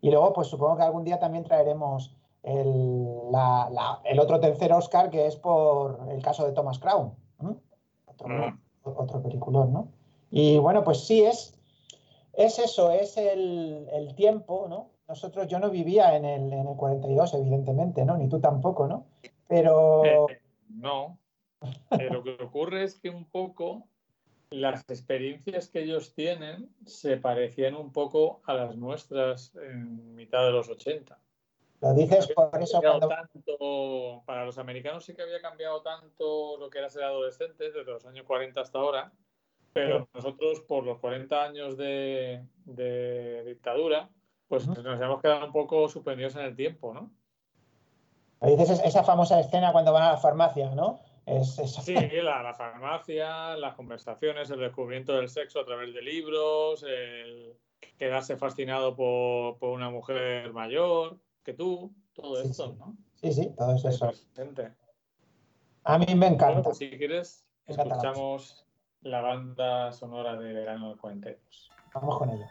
y 0.00 0.10
luego, 0.10 0.32
pues 0.32 0.48
supongo 0.48 0.76
que 0.76 0.82
algún 0.82 1.04
día 1.04 1.18
también 1.18 1.44
traeremos 1.44 2.14
el, 2.42 3.30
la, 3.30 3.68
la, 3.70 4.00
el 4.04 4.18
otro 4.18 4.40
tercer 4.40 4.72
Oscar, 4.72 5.10
que 5.10 5.26
es 5.26 5.36
por 5.36 6.00
el 6.10 6.22
caso 6.22 6.44
de 6.44 6.52
Thomas 6.52 6.78
Crown. 6.78 7.14
Otro, 8.06 8.28
mm. 8.28 8.60
otro 8.84 9.22
peliculón, 9.22 9.72
¿no? 9.72 9.88
Y 10.30 10.58
bueno, 10.58 10.84
pues 10.84 11.06
sí, 11.06 11.24
es, 11.24 11.58
es 12.34 12.58
eso, 12.58 12.90
es 12.90 13.16
el, 13.16 13.88
el, 13.92 14.14
tiempo, 14.14 14.66
¿no? 14.68 14.90
Nosotros, 15.08 15.48
yo 15.48 15.58
no 15.58 15.70
vivía 15.70 16.16
en 16.16 16.24
el, 16.24 16.52
en 16.52 16.68
el 16.68 16.76
42, 16.76 17.34
evidentemente, 17.34 18.04
¿no? 18.04 18.16
Ni 18.16 18.28
tú 18.28 18.40
tampoco, 18.40 18.86
¿no? 18.86 19.04
Pero... 19.48 20.04
Eh, 20.04 20.39
no. 20.70 21.18
Eh, 21.90 22.08
lo 22.10 22.22
que 22.22 22.38
ocurre 22.42 22.84
es 22.84 22.98
que 22.98 23.10
un 23.10 23.28
poco 23.28 23.86
las 24.50 24.82
experiencias 24.88 25.68
que 25.68 25.82
ellos 25.82 26.14
tienen 26.14 26.74
se 26.84 27.16
parecían 27.16 27.76
un 27.76 27.92
poco 27.92 28.40
a 28.44 28.54
las 28.54 28.76
nuestras 28.76 29.54
en 29.56 30.14
mitad 30.14 30.44
de 30.44 30.52
los 30.52 30.68
80. 30.68 31.18
Lo 31.82 31.94
dices 31.94 32.28
por 32.34 32.50
eso 32.60 32.80
cuando... 32.80 33.08
tanto, 33.08 34.22
para 34.26 34.44
los 34.44 34.58
americanos 34.58 35.04
sí 35.04 35.14
que 35.14 35.22
había 35.22 35.40
cambiado 35.40 35.82
tanto 35.82 36.58
lo 36.58 36.68
que 36.68 36.78
era 36.78 36.90
ser 36.90 37.04
adolescente 37.04 37.64
desde 37.70 37.84
los 37.84 38.04
años 38.06 38.26
40 38.26 38.60
hasta 38.60 38.78
ahora, 38.78 39.12
pero 39.72 40.00
sí. 40.00 40.10
nosotros 40.14 40.60
por 40.62 40.84
los 40.84 40.98
40 40.98 41.44
años 41.44 41.76
de, 41.76 42.44
de 42.64 43.44
dictadura, 43.44 44.10
pues 44.48 44.66
uh 44.66 44.72
-huh. 44.72 44.82
nos 44.82 45.00
hemos 45.00 45.22
quedado 45.22 45.46
un 45.46 45.52
poco 45.52 45.88
suspendidos 45.88 46.34
en 46.36 46.42
el 46.42 46.56
tiempo, 46.56 46.92
¿no? 46.92 47.10
Dices 48.40 48.80
esa 48.84 49.04
famosa 49.04 49.38
escena 49.38 49.72
cuando 49.72 49.92
van 49.92 50.04
a 50.04 50.12
la 50.12 50.16
farmacia, 50.16 50.74
¿no? 50.74 51.00
Es, 51.26 51.58
es... 51.58 51.74
Sí, 51.74 51.94
la, 51.94 52.42
la, 52.42 52.54
farmacia, 52.54 53.54
las 53.56 53.74
conversaciones, 53.74 54.50
el 54.50 54.60
descubrimiento 54.60 55.12
del 55.12 55.28
sexo 55.28 55.60
a 55.60 55.64
través 55.66 55.92
de 55.92 56.00
libros, 56.00 56.82
el 56.82 57.54
quedarse 57.98 58.36
fascinado 58.36 58.96
por, 58.96 59.58
por 59.58 59.70
una 59.70 59.90
mujer 59.90 60.52
mayor 60.52 61.18
que 61.44 61.52
tú, 61.52 61.92
todo 62.14 62.42
sí, 62.42 62.48
esto, 62.48 62.72
sí. 62.72 62.76
¿no? 62.78 62.96
Sí, 63.16 63.32
sí, 63.32 63.54
todo 63.56 63.74
es 63.74 63.84
eso. 63.84 64.06
Presente. 64.06 64.72
A 65.84 65.98
mí 65.98 66.06
me 66.14 66.26
encanta. 66.26 66.46
Bueno, 66.46 66.62
pues 66.62 66.78
si 66.78 66.90
quieres, 66.90 67.46
escuchamos 67.66 68.66
la 69.02 69.20
banda 69.20 69.92
sonora 69.92 70.36
de 70.36 70.52
verano 70.52 70.88
del 70.88 70.98
42. 70.98 71.70
Vamos 71.94 72.18
con 72.18 72.30
ello. 72.30 72.46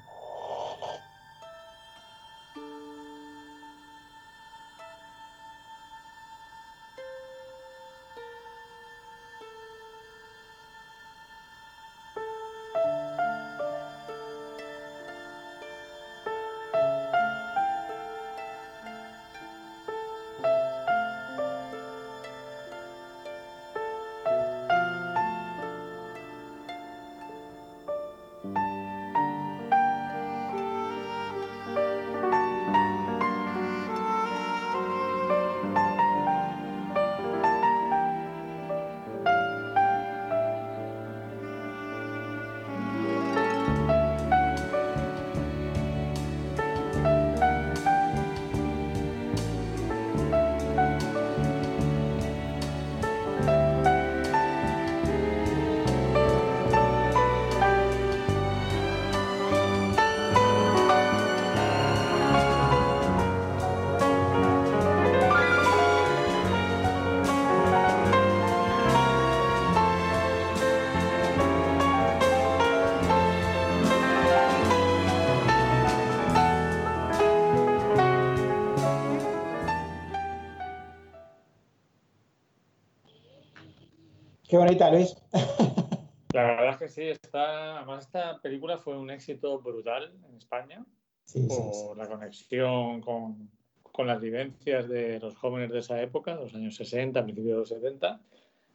Qué 84.50 84.58
bonita, 84.58 84.90
Luis. 84.90 85.16
La 86.34 86.44
verdad 86.44 86.70
es 86.72 86.78
que 86.78 86.90
sí, 86.90 87.04
está, 87.04 87.78
además 87.78 88.06
esta 88.06 88.42
película 88.42 88.80
fue 88.80 88.98
un 88.98 89.12
éxito 89.12 89.60
brutal 89.60 90.12
en 90.28 90.36
España 90.36 90.84
Sí, 91.26 91.42
sí, 91.42 91.48
por 91.48 91.74
sí. 91.74 91.86
la 91.96 92.08
conexión 92.08 93.02
con, 93.02 93.52
con 93.84 94.08
las 94.08 94.20
vivencias 94.20 94.90
de 94.90 95.20
los 95.20 95.36
jóvenes 95.36 95.70
de 95.70 95.80
esa 95.80 96.02
época, 96.02 96.36
de 96.36 96.42
los 96.42 96.56
años 96.56 96.76
60, 96.76 97.24
principios 97.24 97.54
de 97.54 97.60
los 97.60 97.70
70. 97.70 98.22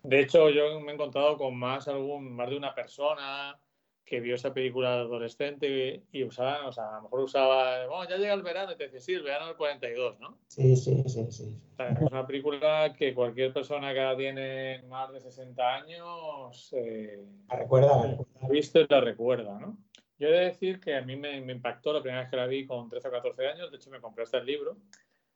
De 0.04 0.20
hecho, 0.20 0.48
yo 0.50 0.78
me 0.78 0.92
he 0.92 0.94
encontrado 0.94 1.36
con 1.36 1.56
más, 1.56 1.88
algún, 1.88 2.36
más 2.36 2.50
de 2.50 2.56
una 2.56 2.72
persona 2.72 3.58
que 4.04 4.20
vio 4.20 4.34
esa 4.34 4.52
película 4.52 4.94
adolescente 4.94 6.04
y, 6.12 6.18
y 6.18 6.24
usaba, 6.24 6.68
o 6.68 6.72
sea, 6.72 6.90
a 6.90 6.96
lo 6.96 7.02
mejor 7.04 7.20
usaba, 7.20 7.86
bueno, 7.86 8.08
ya 8.08 8.16
llega 8.16 8.34
el 8.34 8.42
verano 8.42 8.72
y 8.72 8.76
te 8.76 8.84
dice, 8.84 9.00
sí, 9.00 9.14
el 9.14 9.22
verano 9.22 9.46
del 9.46 9.56
42, 9.56 10.20
¿no? 10.20 10.38
Sí, 10.48 10.76
sí, 10.76 11.02
sí, 11.06 11.26
sí. 11.30 11.58
O 11.72 11.76
sea, 11.76 11.88
es 11.88 12.00
una 12.00 12.26
película 12.26 12.92
que 12.96 13.14
cualquier 13.14 13.52
persona 13.52 13.92
que 13.94 14.00
ahora 14.00 14.16
tiene 14.16 14.82
más 14.88 15.12
de 15.12 15.20
60 15.20 15.74
años 15.74 16.68
eh, 16.76 17.24
La 17.48 17.56
recuerda, 17.56 17.88
la 17.88 18.02
la 18.02 18.08
recuerda. 18.08 18.38
ha 18.42 18.48
visto 18.48 18.80
y 18.80 18.86
la 18.88 19.00
recuerda, 19.00 19.58
¿no? 19.58 19.78
Yo 20.18 20.28
he 20.28 20.32
de 20.32 20.44
decir 20.44 20.80
que 20.80 20.94
a 20.96 21.02
mí 21.02 21.16
me, 21.16 21.40
me 21.40 21.52
impactó 21.54 21.92
la 21.92 22.00
primera 22.00 22.22
vez 22.22 22.30
que 22.30 22.36
la 22.36 22.46
vi 22.46 22.66
con 22.66 22.88
13 22.88 23.08
o 23.08 23.10
14 23.10 23.46
años, 23.48 23.70
de 23.70 23.76
hecho 23.78 23.90
me 23.90 24.00
compré 24.00 24.24
hasta 24.24 24.38
el 24.38 24.46
libro. 24.46 24.76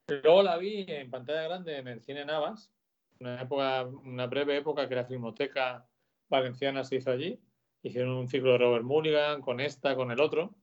Luego 0.06 0.42
la 0.42 0.56
vi 0.56 0.84
en 0.88 1.10
pantalla 1.10 1.42
grande 1.42 1.78
en 1.78 1.88
el 1.88 2.00
cine 2.00 2.24
Navas, 2.24 2.70
una, 3.20 3.42
época, 3.42 3.84
una 3.86 4.26
breve 4.26 4.56
época 4.56 4.88
que 4.88 4.94
la 4.94 5.04
Filmoteca 5.04 5.86
Valenciana 6.28 6.84
se 6.84 6.96
hizo 6.96 7.10
allí. 7.10 7.40
Hicieron 7.82 8.10
un 8.12 8.28
ciclo 8.28 8.52
de 8.52 8.58
Robert 8.58 8.84
Mulligan 8.84 9.40
con 9.40 9.60
esta, 9.60 9.94
con 9.94 10.10
el 10.10 10.20
otro. 10.20 10.54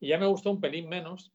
Y 0.00 0.08
ya 0.08 0.18
me 0.18 0.26
gustó 0.26 0.50
un 0.50 0.60
pelín 0.60 0.88
menos. 0.88 1.32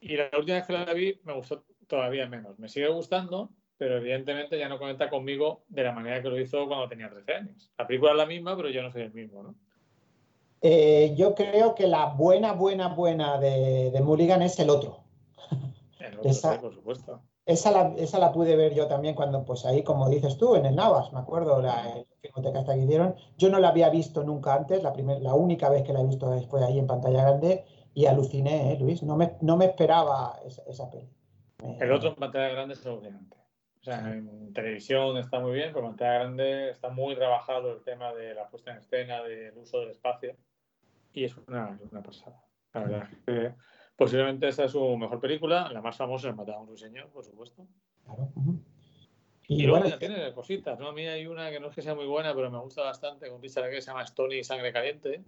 Y 0.00 0.16
la 0.16 0.30
última 0.38 0.56
vez 0.58 0.66
que 0.66 0.72
la 0.72 0.92
vi 0.92 1.20
me 1.24 1.32
gustó 1.34 1.64
todavía 1.86 2.26
menos. 2.28 2.58
Me 2.58 2.68
sigue 2.68 2.88
gustando, 2.88 3.50
pero 3.76 3.98
evidentemente 3.98 4.58
ya 4.58 4.68
no 4.68 4.78
conecta 4.78 5.10
conmigo 5.10 5.64
de 5.68 5.82
la 5.84 5.92
manera 5.92 6.22
que 6.22 6.28
lo 6.28 6.38
hizo 6.40 6.66
cuando 6.66 6.88
tenía 6.88 7.10
13 7.10 7.34
años. 7.34 7.72
La 7.78 7.86
película 7.86 8.12
es 8.12 8.18
la 8.18 8.26
misma, 8.26 8.56
pero 8.56 8.70
yo 8.70 8.82
no 8.82 8.90
soy 8.90 9.02
el 9.02 9.12
mismo, 9.12 9.42
¿no? 9.42 9.54
Eh, 10.62 11.14
yo 11.16 11.34
creo 11.34 11.74
que 11.74 11.86
la 11.86 12.06
buena, 12.06 12.52
buena, 12.52 12.88
buena 12.88 13.38
de, 13.38 13.90
de 13.90 14.00
Mulligan 14.00 14.40
es 14.42 14.58
el 14.58 14.70
otro. 14.70 15.04
El 15.98 16.18
otro, 16.18 16.30
Esa- 16.30 16.54
sí, 16.54 16.58
por 16.58 16.74
supuesto. 16.74 17.22
Esa 17.46 17.70
la, 17.70 17.94
esa 17.98 18.18
la 18.18 18.32
pude 18.32 18.56
ver 18.56 18.74
yo 18.74 18.86
también 18.86 19.14
cuando, 19.14 19.44
pues 19.44 19.66
ahí, 19.66 19.82
como 19.82 20.08
dices 20.08 20.38
tú, 20.38 20.56
en 20.56 20.64
el 20.64 20.74
Navas, 20.74 21.12
me 21.12 21.18
acuerdo, 21.20 21.60
la 21.60 21.92
el 21.98 22.06
filmoteca 22.24 22.60
esta 22.60 22.74
que 22.74 22.82
hicieron. 22.82 23.14
Yo 23.36 23.50
no 23.50 23.58
la 23.58 23.68
había 23.68 23.90
visto 23.90 24.22
nunca 24.24 24.54
antes, 24.54 24.82
la, 24.82 24.92
primer, 24.92 25.20
la 25.20 25.34
única 25.34 25.68
vez 25.68 25.82
que 25.82 25.92
la 25.92 26.00
he 26.00 26.06
visto 26.06 26.32
fue 26.48 26.64
ahí 26.64 26.78
en 26.78 26.86
pantalla 26.86 27.22
grande 27.22 27.64
y 27.94 28.06
aluciné, 28.06 28.72
¿eh, 28.72 28.78
Luis? 28.80 29.02
No 29.02 29.16
me, 29.16 29.36
no 29.40 29.56
me 29.56 29.66
esperaba 29.66 30.38
esa, 30.44 30.62
esa 30.66 30.90
peli. 30.90 31.08
El 31.80 31.92
otro 31.92 32.10
en 32.10 32.16
pantalla 32.16 32.48
grande 32.48 32.74
es 32.74 32.84
alucinante. 32.86 33.36
O 33.80 33.84
sea, 33.84 34.14
en 34.14 34.52
televisión 34.54 35.18
está 35.18 35.40
muy 35.40 35.52
bien, 35.52 35.70
pero 35.74 35.86
en 35.86 35.92
pantalla 35.92 36.14
grande 36.14 36.70
está 36.70 36.88
muy 36.88 37.14
trabajado 37.14 37.72
el 37.72 37.82
tema 37.82 38.14
de 38.14 38.34
la 38.34 38.48
puesta 38.48 38.72
en 38.72 38.78
escena, 38.78 39.22
del 39.22 39.56
uso 39.58 39.80
del 39.80 39.90
espacio. 39.90 40.36
Y 41.12 41.24
es 41.24 41.36
una, 41.36 41.78
una 41.90 42.02
pasada. 42.02 42.42
La 42.72 42.80
verdad 42.80 43.08
que 43.26 43.52
posiblemente 43.94 44.48
esa 44.48 44.64
es 44.64 44.72
su 44.72 44.96
mejor 44.96 45.20
película. 45.20 45.70
La 45.70 45.80
más 45.80 45.96
famosa 45.96 46.30
es 46.30 46.34
Matar 46.34 46.56
a 46.56 46.60
un 46.60 46.66
ruiseñor, 46.66 47.08
por 47.10 47.24
supuesto. 47.24 47.66
Claro, 48.04 48.30
ujú. 48.34 48.58
Y, 48.58 48.63
Y, 49.46 49.64
luego 49.66 49.84
ya 49.86 49.98
tiene 49.98 50.32
cositas, 50.32 50.78
¿no? 50.78 50.88
A 50.88 50.92
mí 50.92 51.06
hay 51.06 51.26
una 51.26 51.50
que 51.50 51.60
no 51.60 51.68
es 51.68 51.74
que 51.74 51.82
sea 51.82 51.94
muy 51.94 52.06
buena, 52.06 52.34
pero 52.34 52.50
me 52.50 52.58
gusta 52.58 52.82
bastante, 52.82 53.28
con 53.28 53.42
Richard 53.42 53.70
que 53.70 53.82
se 53.82 53.88
llama 53.88 54.02
Stony 54.02 54.42
Sangre 54.42 54.72
Caliente. 54.72 55.22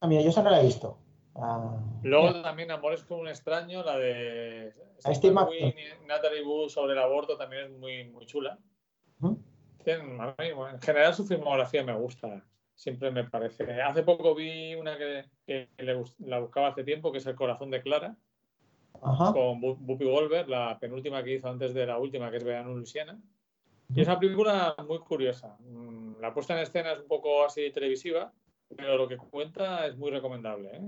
ah, 0.00 0.06
mira, 0.06 0.22
yo 0.22 0.30
esa 0.30 0.42
no 0.42 0.50
la 0.50 0.60
he 0.60 0.64
visto. 0.64 0.98
Ah, 1.34 1.76
Luego 2.02 2.42
también 2.42 2.70
Amores 2.70 3.02
con 3.04 3.20
un 3.20 3.28
extraño, 3.28 3.82
la 3.82 3.96
de 3.98 4.72
Steve 4.98 5.32
McQueen. 5.34 5.74
Y 5.78 6.06
Natalie 6.06 6.42
Wood 6.44 6.68
sobre 6.68 6.92
el 6.92 6.98
aborto 6.98 7.36
también 7.36 7.64
es 7.64 7.70
muy, 7.70 8.04
muy 8.04 8.26
chula. 8.26 8.58
en 9.86 10.80
general 10.80 11.14
su 11.14 11.26
filmografía 11.26 11.82
me 11.84 11.94
gusta, 11.96 12.44
siempre 12.74 13.10
me 13.10 13.24
parece. 13.24 13.80
Hace 13.82 14.02
poco 14.02 14.34
vi 14.34 14.74
una 14.74 14.96
que, 14.96 15.24
que 15.46 15.68
le 15.78 15.94
bus- 15.94 16.14
la 16.20 16.38
buscaba 16.38 16.68
hace 16.68 16.84
tiempo, 16.84 17.10
que 17.12 17.18
es 17.18 17.26
El 17.26 17.34
corazón 17.34 17.70
de 17.70 17.82
Clara, 17.82 18.16
Ajá. 19.02 19.32
con 19.32 19.60
Bu- 19.60 19.78
Whoopi 19.80 20.04
Goldberg, 20.04 20.48
la 20.48 20.78
penúltima 20.78 21.22
que 21.24 21.34
hizo 21.34 21.48
antes 21.48 21.74
de 21.74 21.86
la 21.86 21.98
última, 21.98 22.30
que 22.30 22.36
es 22.38 22.44
Verano 22.44 22.74
Luisiana. 22.74 23.18
Y 23.94 24.00
es 24.00 24.06
una 24.06 24.18
película 24.18 24.74
muy 24.86 24.98
curiosa. 25.00 25.56
Mm, 25.60 26.20
La 26.20 26.32
puesta 26.32 26.54
en 26.54 26.60
escena 26.60 26.92
es 26.92 27.00
un 27.00 27.08
poco 27.08 27.44
así 27.44 27.70
televisiva, 27.72 28.32
pero 28.76 28.96
lo 28.96 29.08
que 29.08 29.16
cuenta 29.16 29.86
es 29.86 29.96
muy 29.96 30.10
recomendable. 30.10 30.70
¿eh? 30.76 30.80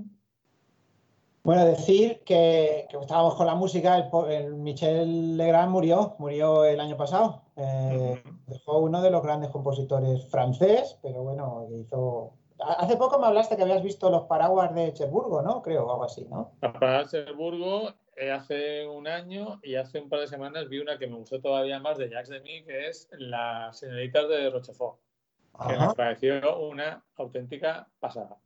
Bueno, 1.45 1.65
decir 1.65 2.21
que, 2.25 2.87
que 2.89 2.97
estábamos 2.99 3.35
con 3.35 3.47
la 3.47 3.57
música, 3.57 3.97
el, 3.99 4.31
el 4.31 4.55
Michel 4.55 5.37
Legrand 5.37 5.73
murió, 5.73 6.15
murió 6.19 6.65
el 6.65 6.79
año 6.79 6.97
pasado. 6.97 7.43
Eh, 7.57 8.23
dejó 8.47 8.79
uno 8.79 9.03
de 9.03 9.11
los 9.11 9.23
grandes 9.25 9.51
compositores 9.51 10.31
francés, 10.31 10.99
pero 11.03 11.23
bueno, 11.25 11.67
hizo... 11.81 12.35
Ha- 12.61 12.75
Hace 12.85 12.97
poco 12.97 13.19
me 13.19 13.27
hablaste 13.27 13.57
que 13.57 13.63
habías 13.63 13.83
visto 13.83 14.09
los 14.09 14.23
paraguas 14.27 14.73
de 14.73 14.93
Cherburgo, 14.93 15.43
¿no? 15.43 15.63
Creo, 15.63 15.85
o 15.87 15.91
algo 15.91 16.05
así, 16.05 16.25
¿no? 16.31 16.53
Para 16.61 17.05
Cherburgo 17.09 17.89
eh, 17.89 17.95
hace 18.33 18.87
un 18.87 19.07
año 19.09 19.61
y 19.63 19.75
hace 19.77 20.01
un 20.01 20.09
par 20.09 20.21
de 20.21 20.27
semanas 20.27 20.69
vi 20.69 20.79
una 20.79 20.99
que 20.99 21.07
me 21.07 21.17
gustó 21.17 21.41
todavía 21.41 21.81
más 21.81 21.99
de 21.99 22.11
Jacques 22.11 22.29
Demy, 22.29 22.65
que 22.65 22.89
es 22.89 23.09
Las 23.13 23.79
señoritas 23.79 24.29
de 24.29 24.51
Rochefort, 24.51 25.01
que 25.69 25.77
me 25.77 25.95
pareció 25.95 26.59
una 26.69 27.05
auténtica 27.17 27.89
pasada. 27.99 28.39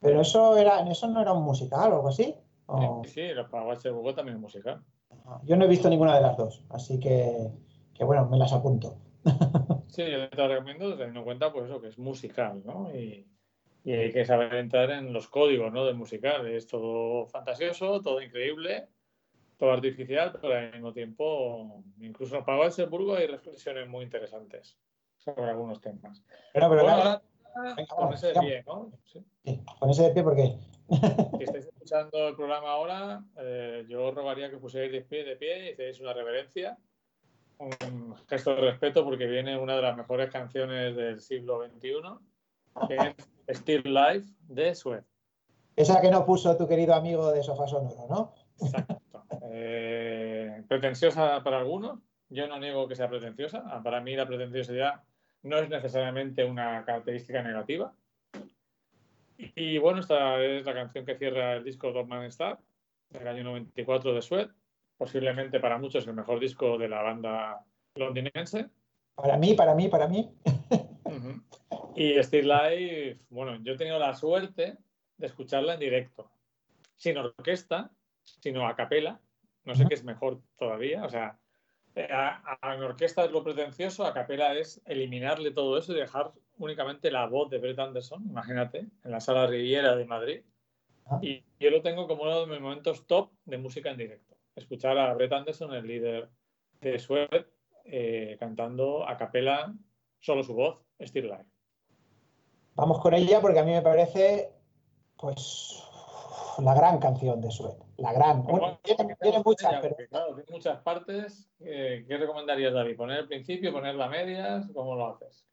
Pero 0.00 0.20
eso 0.20 0.56
era, 0.56 0.80
eso 0.88 1.08
no 1.08 1.20
era 1.20 1.32
un 1.32 1.42
musical 1.44 1.92
o 1.92 1.96
algo 1.96 2.08
así. 2.08 2.34
¿O- 2.66 3.02
Sí, 3.04 3.10
sí, 3.10 3.28
los 3.34 3.48
Paraguay 3.48 3.76
Cherburgo 3.78 4.14
también 4.14 4.36
es 4.36 4.40
musical. 4.42 4.82
Ajá. 5.10 5.40
Yo 5.44 5.56
no 5.56 5.64
he 5.64 5.68
visto 5.68 5.88
ninguna 5.88 6.14
de 6.16 6.22
las 6.22 6.36
dos, 6.36 6.62
así 6.70 7.00
que, 7.00 7.50
que 7.94 8.04
bueno, 8.04 8.26
me 8.28 8.36
las 8.38 8.52
apunto. 8.52 8.96
Sí, 9.88 10.04
yo 10.08 10.28
te 10.28 10.36
lo 10.36 10.48
recomiendo 10.48 10.90
teniendo 10.96 11.20
en 11.20 11.24
cuenta 11.24 11.50
pues 11.52 11.64
eso, 11.64 11.80
que 11.80 11.88
es 11.88 11.98
musical, 11.98 12.62
¿no? 12.64 12.94
Y, 12.94 13.26
y 13.84 13.92
hay 13.92 14.12
que 14.12 14.24
saber 14.26 14.54
entrar 14.54 14.90
en 14.90 15.12
los 15.14 15.28
códigos, 15.28 15.72
¿no? 15.72 15.86
Del 15.86 15.96
musical. 15.96 16.46
Es 16.46 16.66
todo 16.68 17.26
fantasioso, 17.26 18.00
todo 18.02 18.20
increíble, 18.20 18.86
todo 19.58 19.72
artificial, 19.72 20.38
pero 20.40 20.54
al 20.54 20.72
mismo 20.72 20.92
tiempo, 20.92 21.82
incluso 22.00 22.36
en 22.36 22.44
Paraguay 22.44 22.70
Cherburgo 22.70 23.16
hay 23.16 23.26
reflexiones 23.26 23.88
muy 23.88 24.04
interesantes 24.04 24.78
sobre 25.16 25.50
algunos 25.50 25.80
temas. 25.80 26.22
Pero, 26.52 26.70
pero 26.70 26.84
Bueno, 26.84 27.20
Venga, 27.76 28.14
ese 28.14 28.28
de 28.28 28.40
pie, 28.40 28.64
¿no? 28.66 28.92
Sí. 29.04 29.24
sí, 29.44 29.60
con 29.80 29.90
ese 29.90 30.02
de 30.04 30.10
pie 30.10 30.22
porque... 30.22 30.56
Si 30.88 31.44
estáis 31.44 31.66
escuchando 31.66 32.28
el 32.28 32.36
programa 32.36 32.70
ahora, 32.70 33.22
eh, 33.36 33.84
yo 33.88 34.06
os 34.06 34.14
rogaría 34.14 34.50
que 34.50 34.58
pusierais 34.58 34.92
de 34.92 35.02
pie, 35.02 35.24
de 35.24 35.36
pie 35.36 35.66
y 35.66 35.72
hicierais 35.72 36.00
una 36.00 36.12
reverencia, 36.12 36.78
un 37.58 38.14
gesto 38.28 38.54
de 38.54 38.60
respeto 38.62 39.04
porque 39.04 39.26
viene 39.26 39.58
una 39.58 39.76
de 39.76 39.82
las 39.82 39.96
mejores 39.96 40.30
canciones 40.30 40.96
del 40.96 41.20
siglo 41.20 41.66
XXI, 41.66 41.92
que 42.86 43.14
es 43.46 43.58
Still 43.58 43.82
Life 43.92 44.32
de 44.42 44.74
Suez. 44.74 45.04
Esa 45.76 46.00
que 46.00 46.10
no 46.10 46.24
puso 46.24 46.56
tu 46.56 46.66
querido 46.66 46.94
amigo 46.94 47.30
de 47.32 47.42
Sofá 47.42 47.66
Sonoro, 47.66 48.06
¿no? 48.08 48.34
Exacto. 48.60 48.97
Eh, 49.50 50.62
pretenciosa 50.68 51.42
para 51.42 51.58
algunos, 51.58 52.00
yo 52.28 52.46
no 52.46 52.58
niego 52.58 52.86
que 52.86 52.96
sea 52.96 53.08
pretenciosa. 53.08 53.64
Ah, 53.66 53.82
Para 53.82 54.00
mí 54.00 54.14
la 54.14 54.26
pretenciosidad 54.26 55.02
no 55.42 55.58
es 55.58 55.68
necesariamente 55.68 56.44
una 56.44 56.84
característica 56.84 57.42
negativa. 57.42 57.94
Y 59.54 59.78
bueno, 59.78 60.00
esta 60.00 60.42
es 60.42 60.66
la 60.66 60.74
canción 60.74 61.06
que 61.06 61.16
cierra 61.16 61.54
el 61.54 61.64
disco 61.64 61.92
Dog 61.92 62.08
Man 62.08 62.24
Star 62.24 62.58
del 63.10 63.28
año 63.28 63.44
94 63.44 64.12
de 64.12 64.22
Sued, 64.22 64.48
posiblemente 64.96 65.60
para 65.60 65.78
muchos 65.78 66.06
el 66.06 66.14
mejor 66.14 66.40
disco 66.40 66.76
de 66.76 66.88
la 66.88 67.02
banda 67.02 67.64
londinense. 67.94 68.68
Para 69.14 69.36
mí, 69.36 69.54
para 69.54 69.74
mí, 69.74 69.88
para 69.88 70.08
mí. 70.08 70.30
Y 71.96 72.16
Still 72.22 72.46
Life, 72.46 73.18
bueno, 73.28 73.56
yo 73.64 73.72
he 73.72 73.76
tenido 73.76 73.98
la 73.98 74.14
suerte 74.14 74.78
de 75.16 75.26
escucharla 75.26 75.74
en 75.74 75.80
directo, 75.80 76.30
sin 76.94 77.18
orquesta, 77.18 77.90
sino 78.22 78.68
a 78.68 78.76
capela. 78.76 79.20
No 79.68 79.74
sé 79.74 79.84
qué 79.86 79.94
es 79.94 80.02
mejor 80.02 80.40
todavía. 80.56 81.04
O 81.04 81.10
sea, 81.10 81.38
eh, 81.94 82.08
a, 82.10 82.58
a- 82.62 82.74
en 82.74 82.82
orquesta 82.82 83.24
es 83.24 83.30
lo 83.30 83.44
pretencioso, 83.44 84.06
a 84.06 84.14
capela 84.14 84.54
es 84.54 84.80
eliminarle 84.86 85.50
todo 85.50 85.76
eso 85.76 85.92
y 85.92 85.96
dejar 86.00 86.32
únicamente 86.56 87.10
la 87.10 87.26
voz 87.26 87.50
de 87.50 87.58
Brett 87.58 87.78
Anderson, 87.78 88.24
imagínate, 88.26 88.78
en 89.04 89.10
la 89.10 89.20
sala 89.20 89.46
Riviera 89.46 89.94
de 89.94 90.04
Madrid. 90.06 90.42
Ah. 91.06 91.18
Y 91.22 91.44
yo 91.60 91.70
lo 91.70 91.82
tengo 91.82 92.08
como 92.08 92.22
uno 92.22 92.40
de 92.40 92.46
mis 92.46 92.60
momentos 92.60 93.06
top 93.06 93.30
de 93.44 93.58
música 93.58 93.90
en 93.90 93.98
directo. 93.98 94.36
Escuchar 94.56 94.96
a 94.98 95.12
Brett 95.14 95.32
Anderson, 95.32 95.74
el 95.74 95.86
líder 95.86 96.28
de 96.80 96.98
Sued, 96.98 97.28
eh, 97.84 98.36
cantando 98.40 99.06
a 99.08 99.16
capela 99.16 99.74
solo 100.20 100.42
su 100.42 100.54
voz, 100.54 100.78
Still 101.00 101.26
Life. 101.28 101.44
Vamos 102.74 103.00
con 103.00 103.12
ella 103.14 103.40
porque 103.40 103.58
a 103.58 103.64
mí 103.64 103.72
me 103.72 103.82
parece, 103.82 104.50
pues, 105.16 105.84
la 106.62 106.74
gran 106.74 106.98
canción 106.98 107.40
de 107.40 107.50
Sued. 107.50 107.74
La 107.98 108.12
gran. 108.12 108.42
Bueno, 108.44 108.78
tiene, 108.82 109.16
tiene 109.20 109.42
muchas, 109.44 109.74
pero 109.80 109.96
claro, 110.08 110.34
tiene 110.34 110.50
muchas 110.52 110.78
partes. 110.82 111.50
Eh, 111.60 112.04
¿Qué 112.06 112.16
recomendarías, 112.16 112.72
David? 112.72 112.96
¿Poner 112.96 113.18
el 113.20 113.26
principio, 113.28 113.72
ponerla 113.72 114.06
a 114.06 114.08
medias? 114.08 114.70
¿Cómo 114.72 114.94
lo 114.94 115.08
haces? 115.08 115.44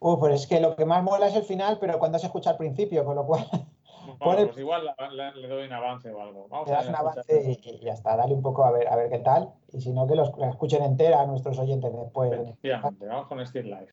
Uf, 0.00 0.18
pues 0.18 0.34
es 0.42 0.46
que 0.46 0.60
lo 0.60 0.74
que 0.76 0.84
más 0.86 1.02
mola 1.02 1.28
es 1.28 1.36
el 1.36 1.44
final, 1.44 1.78
pero 1.78 1.98
cuando 1.98 2.18
se 2.18 2.26
escucha 2.26 2.50
al 2.50 2.56
principio, 2.56 3.04
con 3.04 3.16
lo 3.16 3.26
cual 3.26 3.44
Bueno, 3.50 4.18
Pone- 4.18 4.46
pues 4.46 4.58
igual 4.58 4.84
la- 4.86 5.10
la- 5.10 5.34
le 5.34 5.46
doy 5.48 5.66
un 5.66 5.72
avance 5.72 6.10
o 6.10 6.20
algo. 6.20 6.48
Vamos 6.48 6.68
le 6.68 6.74
a 6.74 6.76
das 6.78 6.88
un 6.88 6.94
avance 6.94 7.42
y, 7.62 7.68
y 7.70 7.78
ya 7.84 7.92
está. 7.92 8.16
Dale 8.16 8.34
un 8.34 8.42
poco 8.42 8.64
a 8.64 8.70
ver, 8.70 8.88
a 8.88 8.96
ver 8.96 9.10
qué 9.10 9.18
tal. 9.18 9.52
Y 9.72 9.80
si 9.80 9.92
no, 9.92 10.06
que 10.06 10.14
los, 10.14 10.36
la 10.38 10.48
escuchen 10.50 10.82
entera 10.82 11.20
a 11.20 11.26
nuestros 11.26 11.58
oyentes 11.58 11.92
después. 11.94 12.30
Vamos 13.00 13.26
con 13.28 13.46
Still 13.46 13.70
Life. 13.70 13.92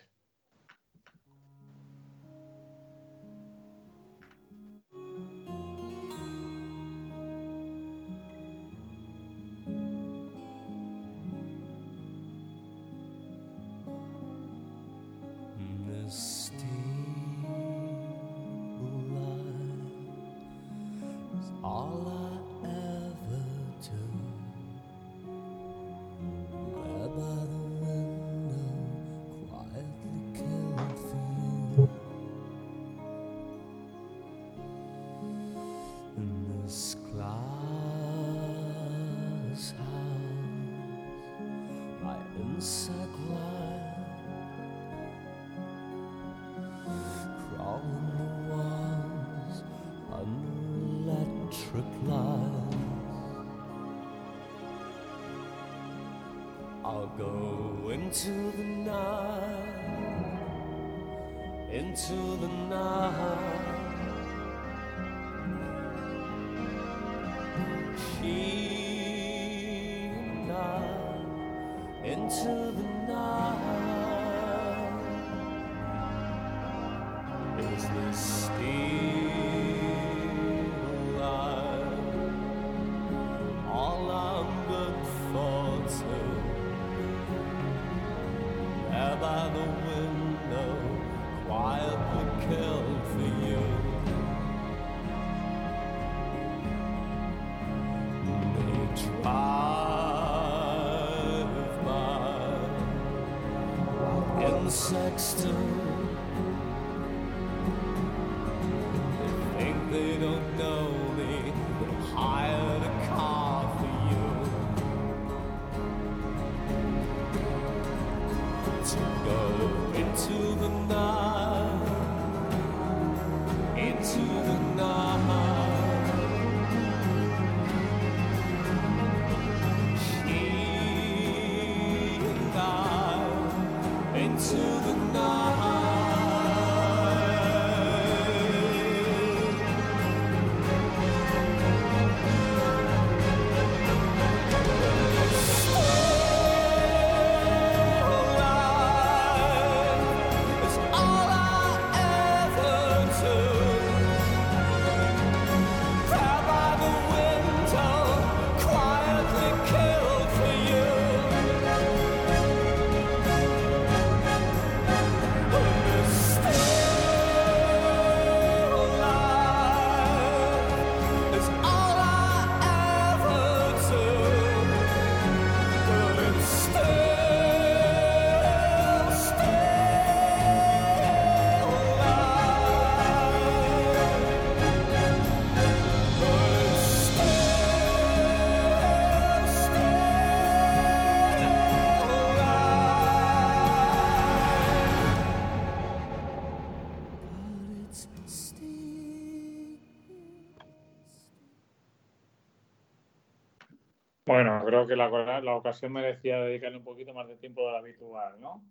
Creo 204.86 204.88
que 204.88 204.96
la, 204.96 205.42
la 205.42 205.56
ocasión 205.56 205.94
merecía 205.94 206.40
dedicarle 206.42 206.78
un 206.78 206.84
poquito 206.84 207.14
más 207.14 207.28
de 207.28 207.38
tiempo 207.38 207.66
de 207.66 207.72
lo 207.72 207.78
habitual, 207.78 208.40
¿no? 208.40 208.64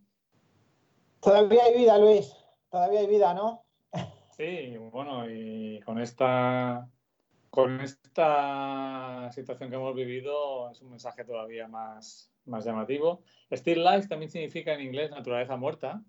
Todavía 1.21 1.65
hay 1.65 1.77
vida, 1.77 1.99
Luis. 1.99 2.35
Todavía 2.71 3.01
hay 3.01 3.07
vida, 3.07 3.35
¿no? 3.35 3.65
Sí, 4.37 4.77
bueno, 4.79 5.29
y 5.31 5.81
con 5.81 6.01
esta, 6.01 6.89
con 7.51 7.81
esta 7.81 9.31
situación 9.33 9.69
que 9.69 9.77
hemos 9.77 9.95
vivido 9.95 10.71
es 10.71 10.81
un 10.81 10.91
mensaje 10.91 11.25
todavía 11.25 11.69
más, 11.69 12.33
más 12.47 12.65
llamativo. 12.65 13.21
Still 13.53 13.85
Life 13.85 14.09
también 14.09 14.31
significa 14.31 14.73
en 14.73 14.81
inglés 14.81 15.11
naturaleza 15.11 15.57
muerta, 15.57 16.03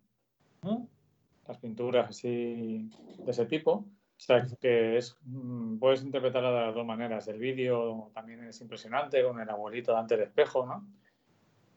las 1.47 1.57
pinturas 1.57 2.09
así 2.09 2.89
de 3.17 3.31
ese 3.31 3.45
tipo. 3.47 3.85
O 4.22 4.23
sea, 4.23 4.45
que 4.61 4.98
es, 4.98 5.18
mm, 5.23 5.80
puedes 5.80 6.03
interpretarla 6.03 6.52
de 6.52 6.65
las 6.68 6.76
dos 6.76 6.85
maneras. 6.85 7.27
El 7.27 7.39
vídeo 7.39 8.11
también 8.14 8.43
es 8.43 8.61
impresionante 8.61 9.23
con 9.23 9.39
el 9.39 9.49
abuelito 9.49 9.91
delante 9.93 10.15
del 10.15 10.27
espejo, 10.27 10.64
¿no? 10.64 10.85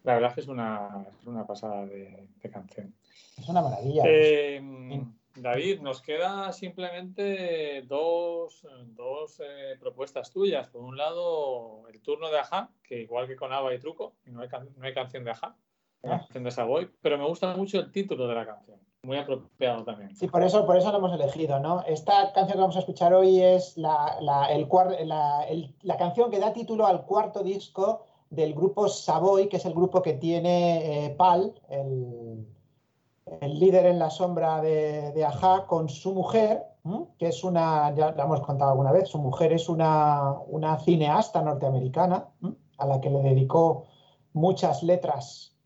La 0.03 0.13
verdad 0.15 0.29
es 0.29 0.35
que 0.35 0.41
es 0.43 0.49
una, 0.49 1.07
es 1.09 1.27
una 1.27 1.47
pasada 1.47 1.87
de, 1.87 2.29
de 2.43 2.51
canción. 2.51 2.95
Es 3.39 3.49
una 3.49 3.63
maravilla. 3.63 4.03
Eh, 4.07 4.61
David, 5.37 5.81
nos 5.81 6.03
queda 6.03 6.53
simplemente 6.53 7.83
dos, 7.89 8.67
dos 8.89 9.41
eh, 9.43 9.77
propuestas 9.81 10.31
tuyas. 10.31 10.69
Por 10.69 10.83
un 10.83 10.99
lado, 10.99 11.89
el 11.89 12.03
turno 12.03 12.29
de 12.31 12.41
Aja, 12.41 12.69
que 12.83 13.01
igual 13.01 13.27
que 13.27 13.37
con 13.37 13.55
Ava 13.55 13.75
y 13.75 13.79
Truco, 13.79 14.17
no 14.27 14.43
hay, 14.43 14.49
can- 14.49 14.69
no 14.77 14.85
hay 14.85 14.93
canción 14.93 15.25
de 15.25 15.31
Aja, 15.31 15.57
Ah. 16.07 16.19
canción 16.21 16.45
de 16.45 16.51
Savoy, 16.51 16.91
pero 17.01 17.17
me 17.17 17.25
gusta 17.27 17.57
mucho 17.57 17.81
el 17.81 17.91
título 17.91 18.29
de 18.29 18.35
la 18.35 18.45
canción, 18.45 18.79
muy 19.05 19.19
apropiado 19.19 19.85
también. 19.85 20.15
Sí, 20.17 20.27
por 20.29 20.43
eso, 20.43 20.65
por 20.67 20.77
eso 20.77 20.91
lo 20.91 20.99
hemos 20.99 21.13
elegido, 21.13 21.59
¿no? 21.61 21.83
Esta 21.83 22.33
canción 22.33 22.57
que 22.57 22.61
vamos 22.61 22.77
a 22.77 22.81
escuchar 22.81 23.13
hoy 23.15 23.41
es 23.41 23.77
la, 23.77 24.17
la- 24.21 24.47
el 24.53 24.69
la- 25.07 25.45
el- 25.49 25.75
la 25.83 25.97
canción 25.97 26.31
que 26.31 26.39
da 26.41 26.53
título 26.53 26.87
al 26.87 27.05
cuarto 27.05 27.43
disco 27.43 28.03
del 28.31 28.55
grupo 28.55 28.89
Savoy, 28.89 29.49
que 29.49 29.59
es 29.59 29.65
el 29.67 29.75
grupo 29.75 30.03
que 30.03 30.15
tiene 30.15 31.07
eh, 31.07 31.11
Pal, 31.11 31.55
el, 31.69 32.47
el 33.41 33.59
líder 33.59 33.87
en 33.87 33.99
la 33.99 34.11
sombra 34.11 34.61
de, 34.61 35.13
de 35.13 35.25
Aja, 35.25 35.67
con 35.67 35.89
su 35.89 36.15
mujer, 36.15 36.65
que 37.19 37.29
es 37.29 37.45
una, 37.45 37.95
ya 37.95 38.11
la 38.13 38.25
hemos 38.25 38.41
contado 38.43 38.73
alguna 38.73 38.93
vez, 38.93 39.09
su 39.09 39.19
mujer 39.19 39.53
es 39.53 39.69
una, 39.71 40.33
una 40.49 40.79
cineasta 40.79 41.41
norteamericana, 41.43 42.29
a 42.79 42.87
la 42.87 43.01
que 43.01 43.09
le 43.09 43.23
dedicó 43.23 43.85
muchas 44.35 44.83
letras 44.83 45.57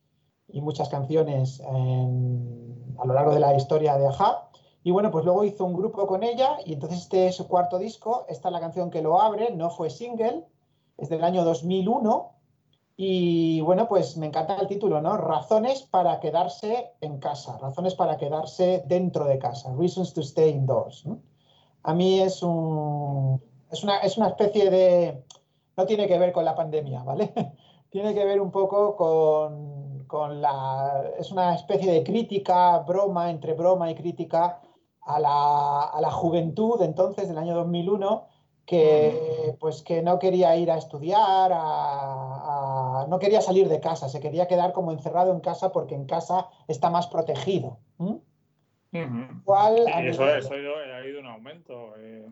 y 0.46 0.60
muchas 0.60 0.88
canciones 0.88 1.58
en- 1.60 2.87
a 2.98 3.06
lo 3.06 3.14
largo 3.14 3.32
de 3.32 3.40
la 3.40 3.54
historia 3.54 3.96
de 3.96 4.06
Aja. 4.06 4.48
Y 4.82 4.90
bueno, 4.90 5.10
pues 5.10 5.24
luego 5.24 5.44
hizo 5.44 5.64
un 5.64 5.74
grupo 5.74 6.06
con 6.06 6.22
ella 6.22 6.58
y 6.64 6.74
entonces 6.74 7.00
este 7.00 7.28
es 7.28 7.36
su 7.36 7.48
cuarto 7.48 7.78
disco. 7.78 8.26
Esta 8.28 8.48
es 8.48 8.52
la 8.52 8.60
canción 8.60 8.90
que 8.90 9.02
lo 9.02 9.20
abre, 9.20 9.50
no 9.50 9.70
fue 9.70 9.90
single, 9.90 10.44
es 10.96 11.08
del 11.08 11.24
año 11.24 11.44
2001. 11.44 12.32
Y 12.96 13.60
bueno, 13.60 13.86
pues 13.86 14.16
me 14.16 14.26
encanta 14.26 14.56
el 14.56 14.66
título, 14.66 15.00
¿no? 15.00 15.16
Razones 15.16 15.82
para 15.82 16.18
quedarse 16.18 16.94
en 17.00 17.18
casa, 17.18 17.56
razones 17.58 17.94
para 17.94 18.16
quedarse 18.16 18.82
dentro 18.86 19.24
de 19.24 19.38
casa, 19.38 19.72
reasons 19.78 20.12
to 20.14 20.20
stay 20.20 20.50
indoors. 20.50 21.04
A 21.84 21.94
mí 21.94 22.20
es, 22.20 22.42
un, 22.42 23.40
es, 23.70 23.84
una, 23.84 23.98
es 23.98 24.18
una 24.18 24.28
especie 24.28 24.68
de... 24.68 25.24
No 25.76 25.86
tiene 25.86 26.08
que 26.08 26.18
ver 26.18 26.32
con 26.32 26.44
la 26.44 26.56
pandemia, 26.56 27.04
¿vale? 27.04 27.32
tiene 27.90 28.14
que 28.14 28.24
ver 28.24 28.40
un 28.40 28.50
poco 28.50 28.96
con, 28.96 29.77
con 30.08 30.40
la... 30.40 31.04
Es 31.18 31.30
una 31.30 31.54
especie 31.54 31.92
de 31.92 32.02
crítica, 32.02 32.78
broma, 32.80 33.30
entre 33.30 33.52
broma 33.54 33.88
y 33.90 33.94
crítica 33.94 34.60
a 35.02 35.20
la, 35.20 35.84
a 35.84 36.00
la 36.00 36.10
juventud 36.10 36.82
entonces 36.82 37.28
del 37.28 37.38
año 37.38 37.54
2001 37.54 38.26
que 38.66 39.56
pues 39.60 39.82
que 39.82 40.02
no 40.02 40.18
quería 40.18 40.54
ir 40.56 40.70
a 40.70 40.76
estudiar, 40.76 41.50
a- 41.54 43.02
a- 43.02 43.06
no 43.08 43.18
quería 43.18 43.40
salir 43.40 43.66
de 43.68 43.80
casa, 43.80 44.08
se 44.10 44.20
quería 44.20 44.46
quedar 44.46 44.72
como 44.72 44.92
encerrado 44.92 45.32
en 45.32 45.40
casa 45.40 45.72
porque 45.72 45.94
en 45.94 46.04
casa 46.04 46.48
está 46.66 46.90
más 46.90 47.06
protegido. 47.06 47.78
¿m? 47.98 48.20
Ujú. 48.92 49.42
¿Cuál 49.44 49.84
Y 49.86 49.90
a 49.90 50.06
eso, 50.08 50.22
ha 50.24 50.96
habido 50.98 51.20
un 51.20 51.26
aumento. 51.26 51.94
eh. 51.98 52.26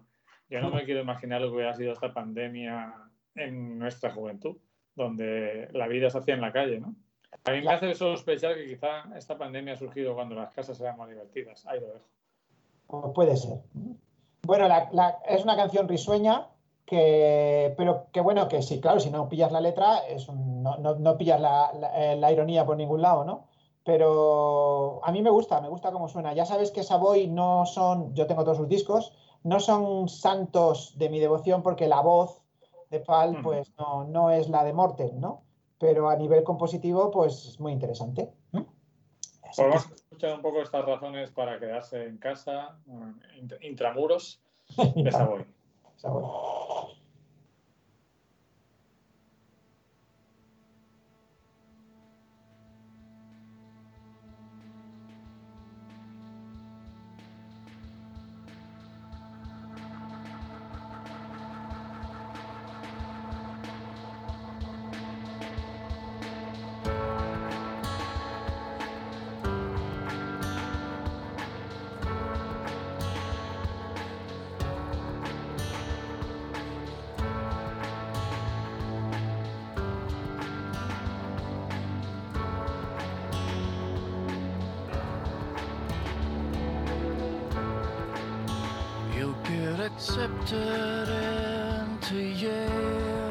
yo 0.50 0.60
no 0.60 0.70
me 0.70 0.84
quiero 0.84 1.00
imaginar 1.00 1.40
lo 1.40 1.48
que 1.48 1.56
hubiera 1.56 1.74
sido 1.74 1.92
esta 1.92 2.12
pandemia 2.12 2.94
en 3.34 3.78
nuestra 3.78 4.10
juventud, 4.10 4.56
donde 4.94 5.68
la 5.72 5.86
vida 5.88 6.10
se 6.10 6.18
hacía 6.18 6.34
en 6.34 6.40
la 6.42 6.52
calle, 6.52 6.80
¿no? 6.80 6.94
A 7.44 7.52
mí 7.52 7.60
me 7.62 7.72
hace 7.72 7.94
sospechar 7.94 8.54
que 8.54 8.66
quizá 8.66 9.04
esta 9.16 9.38
pandemia 9.38 9.74
ha 9.74 9.76
surgido 9.76 10.14
cuando 10.14 10.34
las 10.34 10.52
casas 10.52 10.80
eran 10.80 10.96
más 10.96 11.08
divertidas. 11.08 11.64
Ahí 11.66 11.80
lo 11.80 11.86
dejo. 11.88 12.04
Pues 12.88 13.12
puede 13.14 13.36
ser. 13.36 13.58
Bueno, 14.42 14.68
la- 14.68 14.88
la- 14.92 15.18
es 15.28 15.42
una 15.44 15.56
canción 15.56 15.88
risueña, 15.88 16.48
que, 16.84 17.74
pero 17.76 18.06
que 18.12 18.20
bueno, 18.20 18.48
que 18.48 18.62
sí, 18.62 18.80
claro, 18.80 19.00
si 19.00 19.10
no 19.10 19.28
pillas 19.28 19.50
la 19.50 19.60
letra, 19.60 20.06
es 20.08 20.28
un- 20.28 20.62
no, 20.62 20.76
no- 20.78 20.94
no 20.96 21.16
pillas 21.18 21.40
la, 21.40 21.72
la- 21.72 22.12
eh, 22.12 22.16
la 22.16 22.30
ironía 22.32 22.64
por 22.64 22.76
ningún 22.76 23.02
lado, 23.02 23.24
¿no? 23.24 23.44
Pero 23.84 25.00
a 25.04 25.10
mí 25.12 25.22
me 25.22 25.30
gusta, 25.30 25.60
me 25.60 25.68
gusta 25.68 25.90
cómo 25.92 26.08
suena. 26.08 26.32
Ya 26.34 26.44
sabes 26.44 26.70
que 26.70 26.82
Savoy 26.82 27.28
no 27.28 27.66
son, 27.66 28.14
yo 28.14 28.26
tengo 28.26 28.42
todos 28.44 28.56
sus 28.58 28.68
discos, 28.68 29.12
no 29.44 29.60
son 29.60 30.08
santos 30.08 30.96
de 30.98 31.08
mi 31.08 31.18
devoción 31.20 31.62
porque 31.62 31.86
la 31.88 32.00
voz 32.00 32.40
de 32.90 33.00
Pal, 33.00 33.36
pues 33.42 33.72
no, 33.78 34.04
no 34.04 34.30
es 34.30 34.48
la 34.48 34.64
de 34.64 34.72
Morten, 34.72 35.20
¿no? 35.20 35.42
Pero 35.78 36.08
a 36.08 36.16
nivel 36.16 36.42
compositivo, 36.42 37.10
pues 37.10 37.46
es 37.46 37.60
muy 37.60 37.72
interesante. 37.72 38.30
¿Mm? 38.52 38.58
Así 38.58 38.66
Pues 39.42 39.56
que- 39.56 39.62
vamos 39.62 39.86
a 39.90 39.94
escuchar 39.94 40.34
un 40.36 40.42
poco 40.42 40.62
estas 40.62 40.84
razones 40.84 41.30
para 41.30 41.58
quedarse 41.58 42.04
en 42.06 42.18
casa, 42.18 42.78
int- 43.38 43.58
intramuros 43.62 44.40
de 44.96 45.12
Savoy. 45.12 45.44
Savoy. 45.96 46.24
Accepted 89.86 91.08
into 91.80 92.16
Yale, 92.16 93.30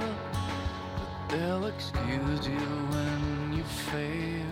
but 0.98 1.30
they'll 1.30 1.65
excuse 1.65 2.48
you 2.48 2.68
when 2.94 3.53
you 3.57 3.64
fail. 3.64 4.45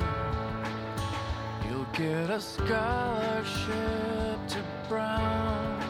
You'll 1.66 1.92
get 1.94 2.30
a 2.30 2.42
scholarship 2.42 3.78
to 4.50 4.64
Brown, 4.90 5.82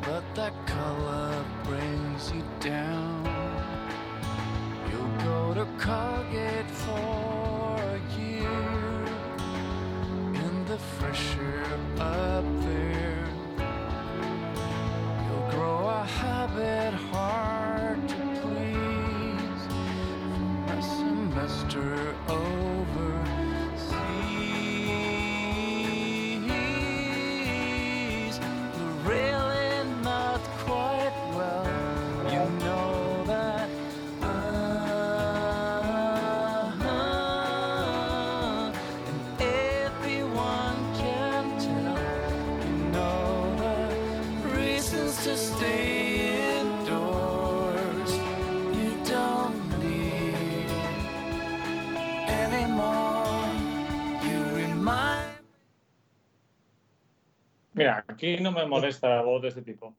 but 0.00 0.24
that 0.34 0.54
color 0.66 1.44
brings 1.64 2.32
you 2.32 2.42
down. 2.60 2.95
Aquí 58.16 58.38
no 58.38 58.50
me 58.50 58.66
molesta 58.66 59.08
la 59.08 59.22
voz 59.22 59.42
de 59.42 59.48
este 59.48 59.62
tipo. 59.62 59.94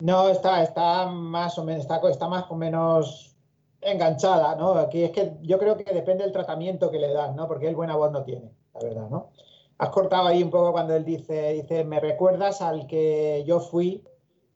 No, 0.00 0.28
está, 0.30 0.62
está 0.62 1.06
más 1.06 1.58
o 1.58 1.64
menos, 1.64 1.82
está, 1.82 2.00
está 2.08 2.26
más 2.26 2.50
o 2.50 2.56
menos 2.56 3.36
enganchada, 3.82 4.56
¿no? 4.56 4.72
Aquí 4.72 5.02
es 5.02 5.10
que 5.10 5.34
yo 5.42 5.58
creo 5.58 5.76
que 5.76 5.84
depende 5.92 6.24
del 6.24 6.32
tratamiento 6.32 6.90
que 6.90 6.98
le 6.98 7.12
das, 7.12 7.34
¿no? 7.34 7.46
Porque 7.46 7.68
él 7.68 7.76
buena 7.76 7.96
voz 7.96 8.10
no 8.10 8.24
tiene, 8.24 8.50
la 8.74 8.80
verdad, 8.80 9.08
¿no? 9.10 9.30
Has 9.78 9.90
cortado 9.90 10.26
ahí 10.26 10.42
un 10.42 10.50
poco 10.50 10.72
cuando 10.72 10.94
él 10.94 11.04
dice, 11.04 11.52
dice, 11.52 11.84
me 11.84 12.00
recuerdas 12.00 12.60
al 12.62 12.86
que 12.86 13.44
yo 13.46 13.60
fui, 13.60 14.02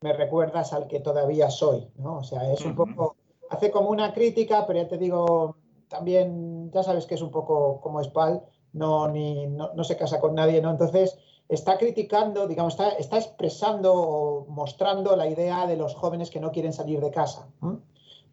me 0.01 0.12
recuerdas 0.12 0.72
al 0.72 0.86
que 0.86 1.01
todavía 1.01 1.51
soy, 1.51 1.89
¿no? 1.97 2.18
O 2.18 2.24
sea, 2.24 2.51
es 2.51 2.64
un 2.64 2.74
poco, 2.74 3.16
hace 3.51 3.70
como 3.70 3.90
una 3.90 4.12
crítica, 4.12 4.66
pero 4.66 4.82
ya 4.82 4.89
te 4.89 4.98
digo, 4.98 5.56
también, 5.89 6.70
ya 6.72 6.82
sabes 6.82 7.06
que 7.06 7.14
es 7.14 7.22
un 7.22 7.31
poco 7.31 7.81
como 7.81 8.02
Spal, 8.02 8.43
no, 8.72 9.09
ni, 9.09 9.47
no, 9.47 9.72
no 9.74 9.85
se 9.85 9.97
casa 9.97 10.20
con 10.20 10.35
nadie, 10.35 10.60
¿no? 10.60 10.70
Entonces, 10.70 11.18
está 11.49 11.79
criticando, 11.79 12.47
digamos, 12.47 12.75
está, 12.75 12.91
está 12.91 13.19
expresando 13.19 13.93
o 13.95 14.47
mostrando 14.47 15.16
la 15.16 15.29
idea 15.29 15.66
de 15.66 15.77
los 15.77 15.95
jóvenes 15.95 16.31
que 16.31 16.41
no 16.41 16.53
quieren 16.53 16.73
salir 16.73 17.01
de 17.01 17.11
casa. 17.11 17.49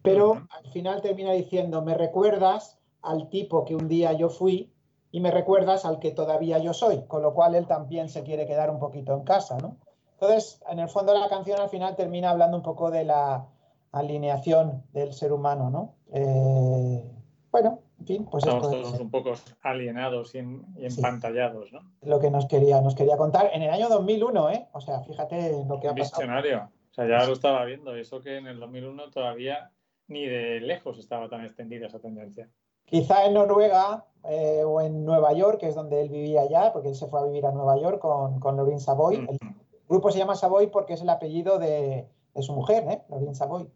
Pero 0.02 0.46
al 0.50 0.72
final 0.72 1.00
termina 1.00 1.32
diciendo, 1.32 1.82
me 1.82 1.94
recuerdas 1.94 2.78
al 3.02 3.28
tipo 3.28 3.64
que 3.64 3.76
un 3.76 3.88
día 3.88 4.12
yo 4.12 4.28
fui 4.28 4.72
y 5.10 5.20
me 5.20 5.30
recuerdas 5.30 5.84
al 5.84 5.98
que 5.98 6.10
todavía 6.10 6.58
yo 6.58 6.72
soy, 6.72 7.02
con 7.06 7.22
lo 7.22 7.34
cual 7.34 7.54
él 7.54 7.66
también 7.66 8.08
se 8.08 8.22
quiere 8.22 8.46
quedar 8.46 8.70
un 8.70 8.78
poquito 8.78 9.12
en 9.12 9.24
casa, 9.24 9.58
¿no? 9.58 9.76
Entonces, 10.14 10.62
en 10.70 10.78
el 10.78 10.88
fondo 10.88 11.12
la 11.18 11.28
canción 11.28 11.60
al 11.60 11.68
final 11.68 11.96
termina 11.96 12.30
hablando 12.30 12.56
un 12.56 12.62
poco 12.62 12.90
de 12.90 13.04
la 13.04 13.46
alineación 13.90 14.84
del 14.92 15.12
ser 15.12 15.32
humano, 15.32 15.68
¿no? 15.68 15.94
Eh, 16.12 17.04
bueno, 17.50 17.80
en 17.91 17.91
fin, 18.04 18.24
pues 18.26 18.44
Estamos 18.44 18.64
esto 18.64 18.76
es 18.76 18.82
todos 18.88 19.00
un 19.00 19.10
poco 19.10 19.32
alienados 19.62 20.34
y, 20.34 20.38
en- 20.38 20.64
y 20.76 20.90
Sí. 20.90 20.96
empantallados, 21.00 21.72
¿no? 21.72 21.80
lo 22.02 22.18
que 22.20 22.30
nos 22.30 22.46
quería, 22.46 22.80
nos 22.80 22.94
quería 22.94 23.16
contar 23.16 23.50
en 23.52 23.62
el 23.62 23.70
año 23.70 23.88
2001, 23.88 24.50
¿eh? 24.50 24.68
O 24.72 24.80
sea, 24.80 25.00
fíjate 25.02 25.64
lo 25.66 25.80
que 25.80 25.88
ha 25.88 25.94
pasado. 25.94 26.20
visionario. 26.22 26.70
O 26.90 26.94
sea, 26.94 27.06
ya 27.08 27.24
lo 27.26 27.32
estaba 27.32 27.64
viendo. 27.64 27.96
y 27.96 28.00
Eso 28.00 28.20
que 28.20 28.36
en 28.36 28.46
el 28.46 28.60
2001 28.60 29.10
todavía 29.10 29.70
ni 30.08 30.26
de 30.26 30.60
lejos 30.60 30.98
estaba 30.98 31.28
tan 31.28 31.44
extendida 31.44 31.86
esa 31.86 32.00
tendencia. 32.00 32.48
Quizá 32.84 33.24
en 33.24 33.34
Noruega 33.34 34.04
eh, 34.28 34.62
o 34.64 34.80
en 34.80 35.04
Nueva 35.04 35.32
York, 35.32 35.58
que 35.60 35.68
es 35.68 35.74
donde 35.74 36.02
él 36.02 36.08
vivía 36.10 36.46
ya, 36.48 36.72
porque 36.72 36.88
él 36.90 36.94
se 36.94 37.06
fue 37.06 37.20
a 37.20 37.24
vivir 37.24 37.46
a 37.46 37.52
Nueva 37.52 37.78
York 37.78 37.98
con, 38.00 38.38
con 38.40 38.56
Lauren 38.56 38.80
Savoy. 38.80 39.16
El 39.16 39.22
Ujú. 39.24 39.54
grupo 39.88 40.10
se 40.10 40.18
llama 40.18 40.34
Savoy 40.34 40.66
porque 40.66 40.92
es 40.94 41.00
el 41.02 41.08
apellido 41.08 41.58
de, 41.58 42.06
de 42.34 42.42
su 42.42 42.52
mujer, 42.52 42.84
¿eh? 42.88 43.02
Lauren 43.08 43.34
Savoy. 43.34 43.68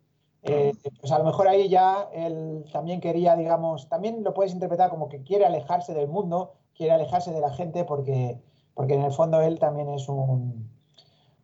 Eh, 0.48 0.72
pues 1.00 1.12
a 1.12 1.18
lo 1.18 1.24
mejor 1.24 1.48
ahí 1.48 1.68
ya 1.68 2.08
él 2.12 2.64
también 2.72 3.00
quería, 3.00 3.36
digamos, 3.36 3.88
también 3.88 4.22
lo 4.22 4.32
puedes 4.34 4.52
interpretar 4.52 4.90
como 4.90 5.08
que 5.08 5.22
quiere 5.22 5.44
alejarse 5.44 5.94
del 5.94 6.08
mundo, 6.08 6.54
quiere 6.74 6.92
alejarse 6.92 7.32
de 7.32 7.40
la 7.40 7.50
gente 7.50 7.84
porque, 7.84 8.38
porque 8.74 8.94
en 8.94 9.02
el 9.02 9.12
fondo 9.12 9.40
él 9.40 9.58
también 9.58 9.88
es 9.90 10.08
un, 10.08 10.70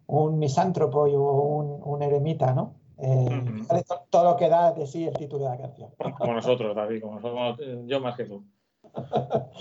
un 0.06 0.38
misántropo 0.38 1.06
y 1.06 1.14
un, 1.14 1.80
un 1.84 2.02
eremita, 2.02 2.54
¿no? 2.54 2.74
Eh, 2.98 3.42
todo 4.10 4.24
lo 4.24 4.36
que 4.36 4.48
da 4.48 4.72
de 4.72 4.86
sí 4.86 5.06
el 5.06 5.14
título 5.16 5.44
de 5.44 5.50
la 5.50 5.58
canción. 5.58 5.90
Como 6.18 6.34
nosotros, 6.34 6.76
David, 6.76 7.02
como 7.02 7.20
somos 7.20 7.58
yo 7.86 8.00
más 8.00 8.16
que 8.16 8.24
tú. 8.24 8.44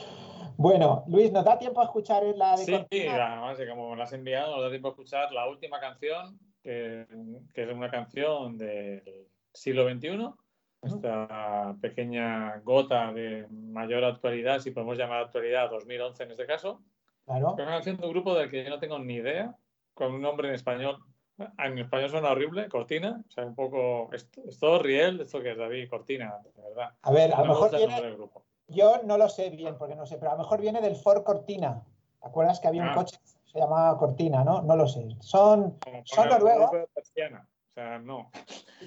Bueno, 0.58 1.06
Luis, 1.08 1.32
¿nos 1.32 1.44
da 1.44 1.58
tiempo 1.58 1.82
a 1.82 1.86
escuchar 1.86 2.24
la 2.36 2.52
de 2.52 2.66
Sí, 2.66 2.72
Cortina? 2.72 3.32
además 3.32 3.58
de 3.58 3.68
como 3.68 3.96
la 3.96 4.04
has 4.04 4.14
enviado, 4.14 4.54
nos 4.54 4.64
da 4.66 4.70
tiempo 4.70 4.90
a 4.90 4.92
escuchar 4.92 5.32
la 5.32 5.50
última 5.50 5.80
canción, 5.80 6.38
que, 6.64 7.06
que 7.54 7.64
es 7.64 7.70
una 7.72 7.90
canción 7.90 8.58
del 8.58 9.28
siglo 9.54 9.90
XXI, 9.90 10.30
esta 10.82 11.76
pequeña 11.82 12.58
gota 12.64 13.12
de 13.14 13.48
mayor 13.50 14.04
actualidad, 14.04 14.60
si 14.60 14.72
podemos 14.72 14.98
llamar 14.98 15.24
actualidad, 15.24 15.70
2011 15.70 16.24
en 16.24 16.32
este 16.32 16.46
caso, 16.46 16.82
Claro. 17.26 17.50
es 17.58 17.64
una 17.64 17.66
canción 17.74 17.98
de 17.98 18.06
un 18.08 18.12
grupo 18.14 18.34
del 18.34 18.50
que 18.50 18.64
yo 18.64 18.70
no 18.70 18.80
tengo 18.80 18.98
ni 19.00 19.16
idea, 19.16 19.56
con 19.94 20.14
un 20.14 20.22
nombre 20.22 20.48
en 20.50 20.56
español, 20.56 20.98
en 21.38 21.78
español 21.78 22.10
suena 22.10 22.32
horrible, 22.32 22.68
Cortina, 22.68 23.22
o 23.28 23.32
sea, 23.32 23.46
un 23.46 23.54
poco, 23.56 24.10
esto, 24.12 24.42
esto 24.48 24.80
Riel, 24.80 25.22
esto 25.22 25.40
que 25.42 25.52
es 25.52 25.58
David, 25.58 25.88
Cortina, 25.90 26.36
de 26.56 26.62
verdad. 26.64 26.94
A 27.04 27.12
ver, 27.12 27.34
a 27.34 27.38
No 27.38 27.46
lo 27.46 27.48
me 27.48 27.50
mejor 27.54 27.78
viene, 27.78 28.02
del 28.02 28.16
grupo. 28.16 28.44
yo 28.68 29.02
no 29.06 29.18
lo 29.18 29.30
sé 29.30 29.50
bien 29.52 29.78
porque 29.78 29.96
no 29.96 30.06
sé, 30.08 30.18
pero 30.18 30.32
a 30.32 30.34
lo 30.36 30.40
mejor 30.40 30.62
viene 30.62 30.82
del 30.82 30.96
Ford 30.96 31.24
Cortina. 31.24 31.84
¿Te 32.22 32.28
acuerdas 32.28 32.60
que 32.60 32.68
había 32.68 32.82
un 32.84 32.90
Ah. 32.90 32.96
coche 32.96 33.18
que 33.18 33.30
se 33.52 33.60
llamaba 33.60 33.98
Cortina, 33.98 34.44
no? 34.44 34.62
No 34.62 34.76
lo 34.76 34.88
sé. 34.88 35.16
Son, 35.20 35.78
son 36.06 36.30
noruegos. 36.30 36.72
Persiana, 36.94 37.48
o 37.70 37.74
sea, 37.74 38.00
no. 38.00 38.32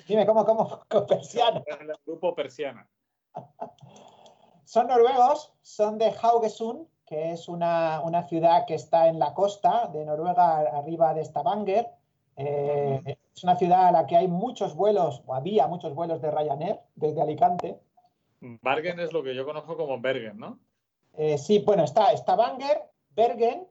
Dime, 0.09 0.25
¿cómo, 0.27 0.45
cómo? 0.45 0.81
Con 0.89 1.07
persiana. 1.07 1.63
El 1.67 1.93
grupo 2.07 2.35
Persiana. 2.35 2.89
son 4.65 4.87
noruegos, 4.87 5.53
son 5.61 5.99
de 5.99 6.15
Haugesund, 6.23 6.87
que 7.07 7.33
es 7.33 7.49
una, 7.49 8.01
una 8.01 8.27
ciudad 8.27 8.65
que 8.67 8.75
está 8.75 9.09
en 9.09 9.19
la 9.19 9.35
costa 9.35 9.89
de 9.89 10.05
Noruega, 10.05 10.61
arriba 10.61 11.13
de 11.13 11.25
Stavanger. 11.25 11.87
Eh, 12.37 13.19
es 13.35 13.45
una 13.45 13.57
ciudad 13.57 13.89
a 13.89 13.93
la 13.93 14.07
que 14.07 14.17
hay 14.17 14.29
muchos 14.29 14.75
vuelos, 14.75 15.23
o 15.27 15.35
había 15.35 15.67
muchos 15.67 15.95
vuelos 15.95 16.23
de 16.23 16.31
Ryanair 16.31 16.81
desde 16.95 17.21
Alicante. 17.21 17.79
Bergen 18.41 18.99
es 18.99 19.13
lo 19.13 19.23
que 19.23 19.35
yo 19.35 19.45
conozco 19.45 19.77
como 19.77 20.01
Bergen, 20.01 20.39
¿no? 20.39 20.59
Eh, 21.13 21.39
sí, 21.39 21.61
bueno, 21.61 21.85
está 21.85 22.17
Stavanger, 22.17 22.83
Bergen 23.15 23.69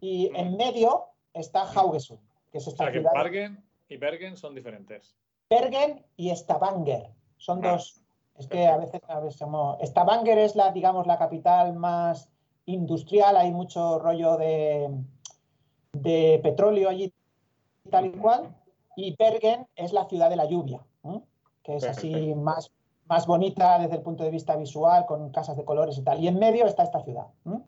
y 0.00 0.30
en 0.34 0.56
medio 0.56 1.06
está 1.34 1.62
Haugesund, 1.62 2.20
que 2.50 2.58
es 2.58 2.66
O 2.66 2.70
esta 2.70 2.84
sea 2.84 2.92
que 2.92 2.98
ciudad. 3.00 3.12
Bergen 3.14 3.64
y 3.88 3.96
Bergen 3.96 4.36
son 4.36 4.54
diferentes. 4.54 5.14
Bergen 5.48 6.04
y 6.16 6.30
Stavanger. 6.34 7.10
Son 7.36 7.64
Ah, 7.64 7.72
dos. 7.72 8.00
Es 8.38 8.46
que 8.46 8.66
a 8.66 8.76
veces, 8.78 9.00
a 9.08 9.20
veces 9.20 9.38
somos- 9.38 9.78
Stavanger 9.82 10.38
es 10.38 10.56
la, 10.56 10.70
digamos, 10.72 11.06
la 11.06 11.18
capital 11.18 11.74
más 11.74 12.28
industrial. 12.66 13.36
Hay 13.36 13.50
mucho 13.52 13.98
rollo 13.98 14.36
de, 14.36 14.88
de 15.92 16.40
petróleo 16.42 16.88
allí, 16.88 17.12
tal 17.90 18.06
y 18.06 18.10
cual. 18.12 18.54
Y 18.96 19.14
Bergen 19.16 19.66
es 19.76 19.92
la 19.92 20.06
ciudad 20.06 20.30
de 20.30 20.36
la 20.36 20.46
lluvia, 20.46 20.80
¿eh? 21.04 21.20
que 21.62 21.76
es 21.76 21.84
así 21.84 22.34
más, 22.34 22.70
más 23.06 23.26
bonita 23.26 23.78
desde 23.78 23.96
el 23.96 24.02
punto 24.02 24.24
de 24.24 24.30
vista 24.30 24.56
visual, 24.56 25.04
con 25.06 25.30
casas 25.30 25.56
de 25.56 25.64
colores 25.64 25.96
y 25.98 26.02
tal. 26.02 26.20
Y 26.20 26.28
en 26.28 26.38
medio 26.38 26.66
está 26.66 26.82
esta 26.84 27.02
ciudad. 27.02 27.26
¿eh? 27.46 27.58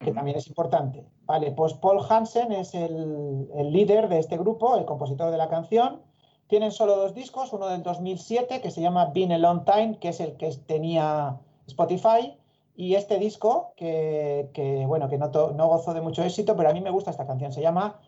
Que 0.00 0.12
también 0.12 0.36
es 0.36 0.46
importante. 0.48 1.04
Vale, 1.24 1.52
pues 1.52 1.74
Paul 1.74 2.00
Hansen 2.08 2.52
es 2.52 2.74
el, 2.74 3.48
el 3.54 3.72
líder 3.72 4.08
de 4.08 4.18
este 4.18 4.36
grupo, 4.36 4.76
el 4.76 4.84
compositor 4.84 5.30
de 5.30 5.38
la 5.38 5.48
canción. 5.48 6.02
Tienen 6.48 6.70
solo 6.72 6.96
dos 6.96 7.14
discos, 7.14 7.52
uno 7.52 7.66
del 7.68 7.82
2007 7.82 8.60
que 8.60 8.70
se 8.70 8.80
llama 8.80 9.06
Been 9.14 9.32
a 9.32 9.38
Long 9.38 9.64
Time, 9.64 9.98
que 9.98 10.08
es 10.08 10.20
el 10.20 10.36
que 10.36 10.50
tenía 10.66 11.38
Spotify, 11.66 12.36
y 12.76 12.94
este 12.94 13.18
disco 13.18 13.72
que, 13.76 14.50
que, 14.52 14.84
bueno, 14.86 15.08
que 15.08 15.18
no, 15.18 15.30
to- 15.30 15.52
no 15.52 15.66
gozó 15.68 15.94
de 15.94 16.00
mucho 16.02 16.22
éxito, 16.22 16.56
pero 16.56 16.68
a 16.68 16.72
mí 16.72 16.80
me 16.80 16.90
gusta 16.90 17.10
esta 17.10 17.26
canción. 17.26 17.52
Se 17.52 17.62
llama, 17.62 17.98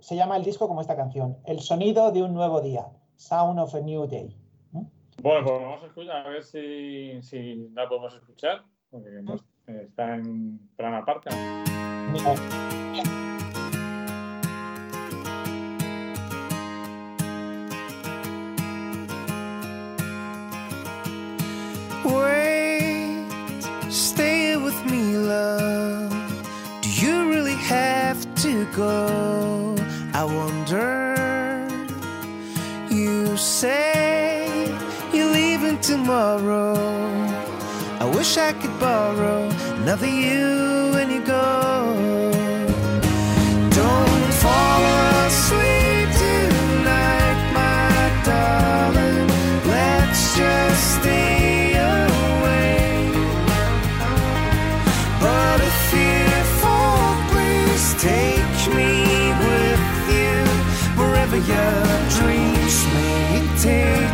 se 0.00 0.16
llama 0.16 0.36
el 0.36 0.44
disco 0.44 0.66
como 0.68 0.80
esta 0.80 0.96
canción, 0.96 1.38
El 1.44 1.60
sonido 1.60 2.10
de 2.12 2.22
un 2.22 2.34
nuevo 2.34 2.60
día, 2.60 2.88
Sound 3.16 3.58
of 3.60 3.74
a 3.74 3.80
New 3.80 4.06
Day. 4.06 4.36
Bueno, 5.22 5.44
pues 5.44 5.60
vamos 5.62 5.82
a 5.82 5.86
escuchar, 5.86 6.26
a 6.26 6.28
ver 6.28 6.42
si, 6.44 7.20
si 7.22 7.68
la 7.74 7.88
podemos 7.88 8.14
escuchar, 8.14 8.62
porque 8.90 9.10
no- 9.22 9.36
está 9.68 10.14
en 10.14 10.58
plan 10.76 10.94
aparte. 10.94 11.30
Wait, 22.04 23.26
stay 23.90 24.56
with 24.56 24.84
me, 24.86 25.16
love. 25.18 26.10
Do 26.82 26.88
you 26.88 27.28
really 27.28 27.56
have 27.56 28.18
to 28.36 28.64
go? 28.72 29.76
I 30.14 30.24
wonder. 30.24 31.68
You 32.90 33.36
say 33.36 34.74
you're 35.12 35.30
leaving 35.30 35.78
tomorrow. 35.80 37.27
I 38.00 38.04
wish 38.04 38.36
I 38.38 38.52
could 38.52 38.78
borrow 38.78 39.48
another 39.82 40.06
you 40.06 40.92
when 40.94 41.10
you 41.10 41.20
go. 41.20 41.42
Don't 43.70 44.32
fall 44.42 44.82
asleep 45.26 46.08
tonight, 46.24 47.40
my 47.58 47.90
darling. 48.24 49.26
Let's 49.66 50.36
just 50.36 51.00
stay 51.00 51.74
awake. 51.74 53.14
But 55.20 55.58
if 55.70 55.80
you 55.98 56.22
fall, 56.62 57.16
please 57.32 57.86
take 57.98 58.60
me 58.78 58.94
with 59.42 59.82
you 60.14 60.38
wherever 61.00 61.38
your 61.52 61.82
dreams 62.18 62.76
may 62.94 63.42
take 63.58 64.07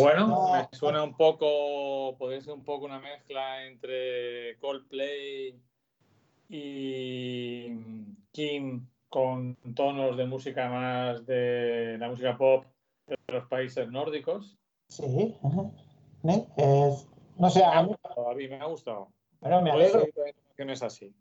Bueno, 0.00 0.26
no- 0.26 0.52
me 0.52 0.68
suena 0.76 1.02
un 1.02 1.16
poco, 1.16 2.16
podría 2.18 2.40
ser 2.40 2.54
un 2.54 2.64
poco 2.64 2.84
una 2.86 2.98
mezcla 3.00 3.64
entre 3.66 4.56
Coldplay 4.58 5.58
y 6.48 7.68
Kim 8.32 8.86
con 9.08 9.56
tonos 9.74 10.16
de 10.16 10.26
música 10.26 10.68
más 10.68 11.24
de 11.26 11.96
la 11.98 12.08
música 12.08 12.36
pop 12.36 12.64
de 13.06 13.16
los 13.28 13.46
países 13.48 13.88
nórdicos. 13.90 14.56
Sí. 14.88 15.34
¿Eh? 16.24 16.46
Es- 16.56 17.06
no 17.38 17.48
sé, 17.50 17.62
a 17.64 17.82
mí- 17.82 17.94
A 18.30 18.34
mí 18.34 18.48
me 18.48 18.56
ha 18.56 18.64
gustado. 18.66 19.08
bueno, 19.40 19.62
me 19.62 19.70
alegro. 19.70 20.06
canciones 20.46 20.82
así. 20.82 21.14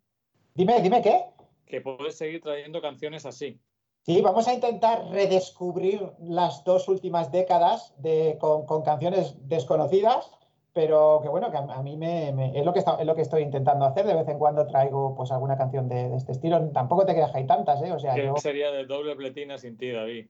Dime, 0.55 0.81
dime 0.81 1.01
qué. 1.01 1.25
Que 1.65 1.81
puedes 1.81 2.17
seguir 2.17 2.41
trayendo 2.41 2.81
canciones 2.81 3.25
así. 3.25 3.59
Sí, 4.07 4.21
vamos 4.21 4.47
a 4.47 4.53
intentar 4.53 5.09
redescubrir 5.09 6.13
las 6.21 6.63
dos 6.63 6.87
últimas 6.87 7.29
décadas 7.29 7.93
de, 7.97 8.37
con, 8.39 8.65
con 8.65 8.81
canciones 8.81 9.35
desconocidas, 9.49 10.31
pero 10.71 11.19
que 11.21 11.27
bueno, 11.27 11.51
que 11.51 11.57
a, 11.57 11.59
a 11.59 11.83
mí 11.83 11.97
me, 11.97 12.31
me- 12.31 12.57
es, 12.57 12.65
lo 12.65 12.71
que 12.71 12.79
está- 12.79 12.95
es 13.01 13.05
lo 13.05 13.15
que 13.15 13.23
estoy 13.23 13.41
intentando 13.43 13.83
hacer. 13.83 14.05
De 14.07 14.13
vez 14.13 14.25
en 14.29 14.39
cuando 14.39 14.65
traigo 14.65 15.13
pues 15.13 15.29
alguna 15.29 15.57
canción 15.57 15.89
de, 15.89 16.07
de 16.07 16.15
este 16.15 16.31
estilo. 16.31 16.69
Tampoco 16.69 17.05
te 17.05 17.11
creas 17.15 17.31
que 17.33 17.39
hay 17.39 17.47
tantas, 17.47 17.81
¿eh? 17.81 17.91
O 17.91 17.99
sea, 17.99 18.15
¿Qué 18.15 18.23
yo... 18.27 18.37
sería 18.37 18.71
de 18.71 18.85
doble 18.85 19.13
pletina 19.17 19.57
sin 19.57 19.77
ti, 19.77 19.91
David? 19.91 20.27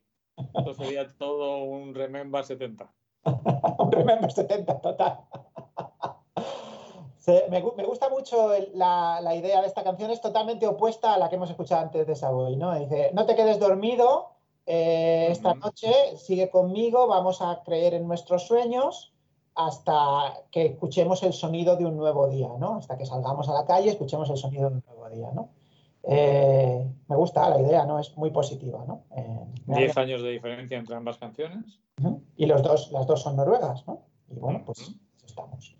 Esto 0.56 0.74
sería 0.74 1.08
todo 1.16 1.64
un 1.64 1.94
Remember 1.94 2.44
70. 2.44 2.91
Un 3.26 3.91
Remember 3.91 4.32
70, 4.32 4.82
total. 4.82 5.20
Me, 7.28 7.62
gu- 7.62 7.76
me 7.76 7.84
gusta 7.84 8.08
mucho 8.10 8.54
el- 8.54 8.72
la, 8.74 9.20
la 9.22 9.36
idea 9.36 9.60
de 9.62 9.68
esta 9.68 9.84
canción, 9.84 10.10
es 10.12 10.22
totalmente 10.22 10.66
opuesta 10.66 11.14
a 11.14 11.18
la 11.18 11.28
que 11.28 11.36
hemos 11.36 11.49
escuchado 11.49 11.82
antes 11.82 12.08
de 12.08 12.16
Savoy, 12.16 12.56
¿no? 12.56 12.74
Dice, 12.80 13.12
no 13.14 13.26
te 13.26 13.36
quedes 13.36 13.60
dormido, 13.60 14.30
eh, 14.66 15.28
esta 15.32 15.54
noche 15.54 15.91
sigue 16.18 16.49
conmigo, 16.49 17.06
vamos 17.08 17.41
a 17.41 17.64
creer 17.66 17.95
en 17.95 18.08
nuestros 18.08 18.48
sueños 18.48 19.14
hasta 19.56 20.36
que 20.52 20.68
escuchemos 20.68 21.22
el 21.24 21.34
sonido 21.34 21.76
de 21.76 21.86
un 21.86 21.98
nuevo 21.98 22.30
día, 22.30 22.48
¿no? 22.60 22.76
Hasta 22.78 22.98
que 22.98 23.06
salgamos 23.06 23.49
a 23.49 23.54
la 23.54 23.66
calle, 23.66 23.90
escuchemos 23.90 24.30
el 24.30 24.38
sonido 24.38 24.70
de 24.70 24.76
un 24.78 24.84
nuevo 24.88 25.10
día, 25.10 25.30
¿no? 25.34 25.49
Eh, 26.04 26.88
me 27.10 27.16
gusta 27.18 27.49
la 27.49 27.60
idea, 27.60 27.86
¿no? 27.86 27.99
Es 27.99 28.16
muy 28.16 28.30
positiva, 28.30 28.86
¿no? 28.88 29.04
Eh, 29.18 29.45
Diez 29.66 29.98
años 29.98 30.22
de 30.22 30.30
diferencia 30.30 30.78
entre 30.78 30.95
ambas 30.95 31.18
canciones. 31.18 31.80
Y 32.38 32.45
los 32.45 32.62
dos, 32.64 32.91
las 32.94 33.06
dos 33.08 33.22
son 33.22 33.36
noruegas, 33.36 33.86
¿no? 33.86 34.04
Y 34.30 34.40
bueno, 34.40 34.62
pues 34.66 34.91
estamos. 35.26 35.76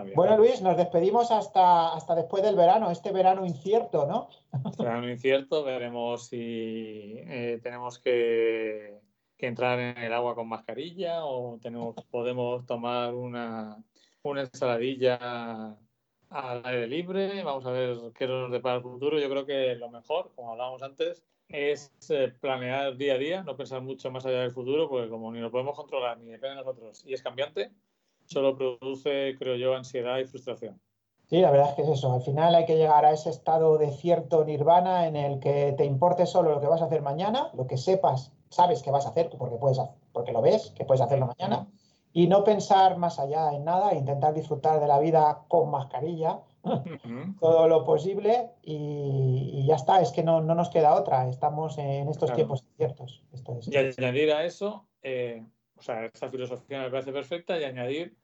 Bien. 0.00 0.14
Bueno, 0.14 0.36
Luis, 0.38 0.62
nos 0.62 0.76
despedimos 0.76 1.30
hasta, 1.30 1.94
hasta 1.94 2.14
después 2.14 2.42
del 2.42 2.56
verano, 2.56 2.90
este 2.90 3.12
verano 3.12 3.44
incierto, 3.44 4.06
¿no? 4.06 4.28
Será 4.76 4.98
un 4.98 5.08
incierto, 5.08 5.64
veremos 5.64 6.26
si 6.28 7.16
eh, 7.18 7.60
tenemos 7.62 7.98
que, 7.98 9.00
que 9.36 9.46
entrar 9.46 9.78
en 9.78 9.98
el 9.98 10.12
agua 10.12 10.34
con 10.34 10.48
mascarilla 10.48 11.24
o 11.24 11.58
tenemos, 11.60 11.94
podemos 12.10 12.64
tomar 12.64 13.14
una, 13.14 13.76
una 14.22 14.40
ensaladilla 14.42 15.76
al 16.30 16.64
aire 16.64 16.86
libre. 16.86 17.42
Vamos 17.42 17.66
a 17.66 17.70
ver 17.70 17.98
qué 18.14 18.26
nos 18.26 18.50
depara 18.50 18.76
el 18.76 18.82
futuro. 18.82 19.18
Yo 19.18 19.28
creo 19.28 19.44
que 19.44 19.74
lo 19.74 19.90
mejor, 19.90 20.32
como 20.34 20.52
hablábamos 20.52 20.82
antes, 20.82 21.22
es 21.48 21.92
eh, 22.08 22.32
planear 22.40 22.96
día 22.96 23.14
a 23.14 23.18
día, 23.18 23.42
no 23.42 23.56
pensar 23.56 23.82
mucho 23.82 24.10
más 24.10 24.24
allá 24.24 24.40
del 24.40 24.52
futuro, 24.52 24.88
porque 24.88 25.10
como 25.10 25.30
ni 25.32 25.40
lo 25.40 25.50
podemos 25.50 25.76
controlar 25.76 26.18
ni 26.18 26.30
depende 26.30 26.56
de 26.56 26.64
nosotros 26.64 27.04
y 27.06 27.12
es 27.12 27.22
cambiante, 27.22 27.70
solo 28.26 28.56
produce, 28.56 29.36
creo 29.38 29.56
yo, 29.56 29.74
ansiedad 29.74 30.18
y 30.18 30.24
frustración. 30.24 30.80
Sí, 31.28 31.40
la 31.40 31.50
verdad 31.50 31.70
es 31.70 31.74
que 31.76 31.82
es 31.82 31.88
eso. 31.88 32.12
Al 32.12 32.20
final 32.22 32.54
hay 32.54 32.66
que 32.66 32.76
llegar 32.76 33.04
a 33.06 33.12
ese 33.12 33.30
estado 33.30 33.78
de 33.78 33.90
cierto 33.90 34.44
nirvana 34.44 35.06
en 35.06 35.16
el 35.16 35.40
que 35.40 35.72
te 35.78 35.84
importe 35.84 36.26
solo 36.26 36.50
lo 36.50 36.60
que 36.60 36.66
vas 36.66 36.82
a 36.82 36.86
hacer 36.86 37.00
mañana, 37.00 37.50
lo 37.54 37.66
que 37.66 37.78
sepas, 37.78 38.32
sabes 38.50 38.82
que 38.82 38.90
vas 38.90 39.06
a 39.06 39.10
hacer 39.10 39.30
porque 39.38 39.56
puedes, 39.56 39.80
porque 40.12 40.32
lo 40.32 40.42
ves, 40.42 40.72
que 40.76 40.84
puedes 40.84 41.00
hacerlo 41.00 41.26
mañana, 41.26 41.68
y 42.12 42.26
no 42.26 42.44
pensar 42.44 42.98
más 42.98 43.18
allá 43.18 43.52
en 43.54 43.64
nada, 43.64 43.94
intentar 43.94 44.34
disfrutar 44.34 44.78
de 44.80 44.86
la 44.86 44.98
vida 44.98 45.44
con 45.48 45.70
mascarilla, 45.70 46.40
todo 47.40 47.66
lo 47.66 47.84
posible 47.84 48.50
y, 48.62 49.50
y 49.54 49.66
ya 49.66 49.76
está, 49.76 50.02
es 50.02 50.12
que 50.12 50.22
no, 50.22 50.42
no 50.42 50.54
nos 50.54 50.68
queda 50.68 50.94
otra, 50.94 51.28
estamos 51.28 51.78
en 51.78 52.08
estos 52.08 52.26
Claro. 52.28 52.36
tiempos 52.36 52.64
inciertos. 52.72 53.22
Esto 53.32 53.56
es. 53.58 53.68
Y 53.68 53.76
añadir 53.76 54.32
a 54.32 54.44
eso, 54.44 54.86
eh, 55.02 55.42
o 55.82 55.84
sea, 55.84 56.04
esta 56.04 56.28
filosofía 56.28 56.80
me 56.80 56.90
parece 56.90 57.10
perfecta 57.10 57.58
y 57.58 57.64
añadir 57.64 58.16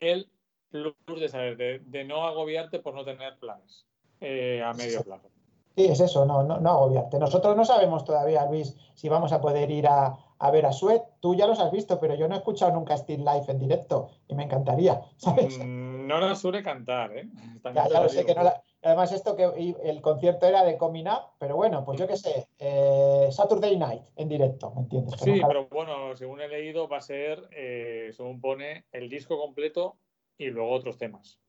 el 0.00 0.28
plus 0.70 1.20
de 1.20 1.28
saber, 1.28 1.56
de, 1.56 1.78
de 1.78 2.04
no 2.04 2.26
agobiarte 2.26 2.80
por 2.80 2.92
no 2.92 3.04
tener 3.04 3.38
planes 3.38 3.86
eh, 4.20 4.60
a 4.64 4.72
medio 4.72 5.00
plazo. 5.04 5.30
Sí, 5.76 5.84
es 5.84 6.00
eso, 6.00 6.26
no, 6.26 6.42
no, 6.42 6.58
no 6.58 6.70
agobiarte. 6.70 7.20
Nosotros 7.20 7.56
no 7.56 7.64
sabemos 7.64 8.04
todavía, 8.04 8.46
Luis, 8.46 8.76
si 8.94 9.08
vamos 9.08 9.32
a 9.32 9.40
poder 9.40 9.70
ir 9.70 9.86
a, 9.86 10.16
a 10.38 10.50
ver 10.50 10.66
a 10.66 10.72
Suet. 10.72 11.04
Tú 11.20 11.36
ya 11.36 11.46
los 11.46 11.60
has 11.60 11.70
visto, 11.70 12.00
pero 12.00 12.16
yo 12.16 12.26
no 12.26 12.34
he 12.34 12.38
escuchado 12.38 12.72
nunca 12.72 12.96
Steel 12.96 13.24
Life 13.24 13.52
en 13.52 13.60
directo 13.60 14.10
y 14.26 14.34
me 14.34 14.42
encantaría, 14.42 15.00
¿sabes? 15.16 15.56
Mm, 15.60 15.93
No 16.06 16.20
nos 16.20 16.40
suele 16.40 16.62
cantar, 16.62 17.16
¿eh? 17.16 17.28
También 17.62 17.88
Ya, 17.88 18.00
lo 18.00 18.08
sé 18.08 18.24
que 18.24 18.34
no 18.34 18.42
la- 18.44 18.62
Además, 18.82 19.12
esto 19.12 19.34
que 19.34 19.44
el 19.82 20.02
concierto 20.02 20.46
era 20.46 20.62
de 20.62 20.76
Coming 20.76 21.06
Up, 21.08 21.32
pero 21.38 21.56
bueno, 21.56 21.86
pues 21.86 21.98
yo 21.98 22.06
qué 22.06 22.18
sé, 22.18 22.48
eh, 22.58 23.28
Saturday 23.30 23.78
Night 23.78 24.02
en 24.16 24.28
directo, 24.28 24.72
¿me 24.74 24.82
entiendes? 24.82 25.18
Sí, 25.18 25.40
pero 25.46 25.68
bueno, 25.68 26.14
según 26.14 26.42
he 26.42 26.48
leído, 26.48 26.86
va 26.86 26.98
a 26.98 27.00
ser, 27.00 27.48
eh, 27.52 28.10
según 28.12 28.42
pone, 28.42 28.84
el 28.92 29.08
disco 29.08 29.38
completo 29.38 29.96
y 30.36 30.50
luego 30.50 30.70
otros 30.72 30.98
temas. 30.98 31.40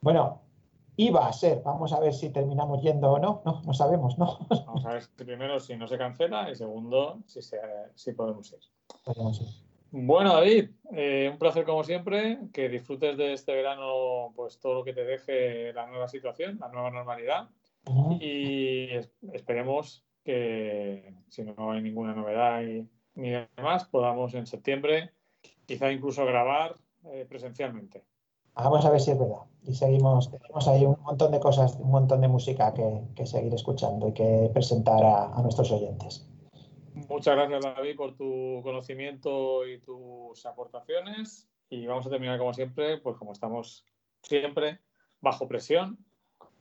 Bueno, 0.00 0.42
iba 0.96 1.28
a 1.28 1.32
ser, 1.32 1.62
vamos 1.62 1.92
a 1.92 2.00
ver 2.00 2.12
si 2.12 2.30
terminamos 2.30 2.82
yendo 2.82 3.12
o 3.12 3.18
no, 3.20 3.42
no, 3.44 3.62
no 3.64 3.72
sabemos, 3.74 4.18
¿no? 4.18 4.40
Vamos 4.66 4.84
a 4.84 4.94
ver 4.94 5.04
primero 5.14 5.60
si 5.60 5.76
no 5.76 5.86
se 5.86 5.98
cancela 5.98 6.50
y 6.50 6.56
segundo 6.56 7.20
si, 7.26 7.42
se, 7.42 7.60
si 7.94 8.12
podemos 8.12 8.52
ir. 8.52 8.58
Podemos 9.04 9.40
ir. 9.40 9.71
Bueno, 9.94 10.32
David, 10.34 10.70
eh, 10.94 11.28
un 11.30 11.38
placer 11.38 11.64
como 11.66 11.84
siempre, 11.84 12.38
que 12.52 12.70
disfrutes 12.70 13.16
de 13.18 13.34
este 13.34 13.52
verano, 13.54 14.32
pues 14.34 14.58
todo 14.58 14.74
lo 14.74 14.84
que 14.84 14.94
te 14.94 15.04
deje 15.04 15.72
la 15.74 15.86
nueva 15.86 16.08
situación, 16.08 16.58
la 16.58 16.68
nueva 16.68 16.90
normalidad 16.90 17.50
y 18.20 18.88
es- 18.90 19.10
esperemos 19.32 20.02
que 20.24 21.14
si 21.28 21.42
no 21.42 21.72
hay 21.72 21.82
ninguna 21.82 22.14
novedad 22.14 22.62
y, 22.62 22.88
ni 23.16 23.30
demás, 23.56 23.84
podamos 23.84 24.32
en 24.34 24.46
septiembre 24.46 25.10
quizá 25.66 25.92
incluso 25.92 26.24
grabar 26.24 26.76
eh, 27.04 27.26
presencialmente. 27.28 28.04
Vamos 28.54 28.84
a 28.86 28.90
ver 28.90 29.00
si 29.00 29.10
es 29.10 29.18
verdad. 29.18 29.42
Y 29.64 29.74
seguimos, 29.74 30.30
tenemos 30.30 30.68
ahí 30.68 30.84
un 30.86 30.96
montón 31.02 31.32
de 31.32 31.40
cosas, 31.40 31.76
un 31.76 31.90
montón 31.90 32.20
de 32.20 32.28
música 32.28 32.72
que, 32.72 33.02
que 33.14 33.26
seguir 33.26 33.52
escuchando 33.52 34.08
y 34.08 34.12
que 34.12 34.50
presentar 34.54 35.02
a, 35.04 35.34
a 35.34 35.42
nuestros 35.42 35.70
oyentes. 35.72 36.26
Muchas 37.12 37.36
gracias, 37.36 37.62
David, 37.62 37.96
por 37.96 38.16
tu 38.16 38.60
conocimiento 38.62 39.66
y 39.66 39.78
tus 39.80 40.46
aportaciones. 40.46 41.46
Y 41.68 41.86
vamos 41.86 42.06
a 42.06 42.10
terminar, 42.10 42.38
como 42.38 42.54
siempre, 42.54 42.98
pues 42.98 43.16
como 43.16 43.32
estamos 43.32 43.84
siempre, 44.22 44.80
bajo 45.20 45.46
presión, 45.46 45.98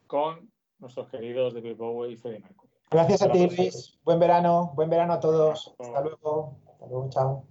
con 0.07 0.51
nuestros 0.79 1.07
queridos 1.09 1.53
David 1.53 1.77
Bowie 1.77 2.11
y 2.11 2.17
Freddie 2.17 2.39
Mercury. 2.39 2.69
Gracias 2.89 3.21
a 3.21 3.31
ti. 3.31 3.47
Luis. 3.47 3.97
Buen 4.03 4.19
verano, 4.19 4.73
buen 4.75 4.89
verano 4.89 5.13
a 5.13 5.19
todos. 5.21 5.73
Hasta 5.79 6.01
luego. 6.01 6.57
Hasta 6.67 6.87
luego, 6.87 7.09
chao. 7.09 7.45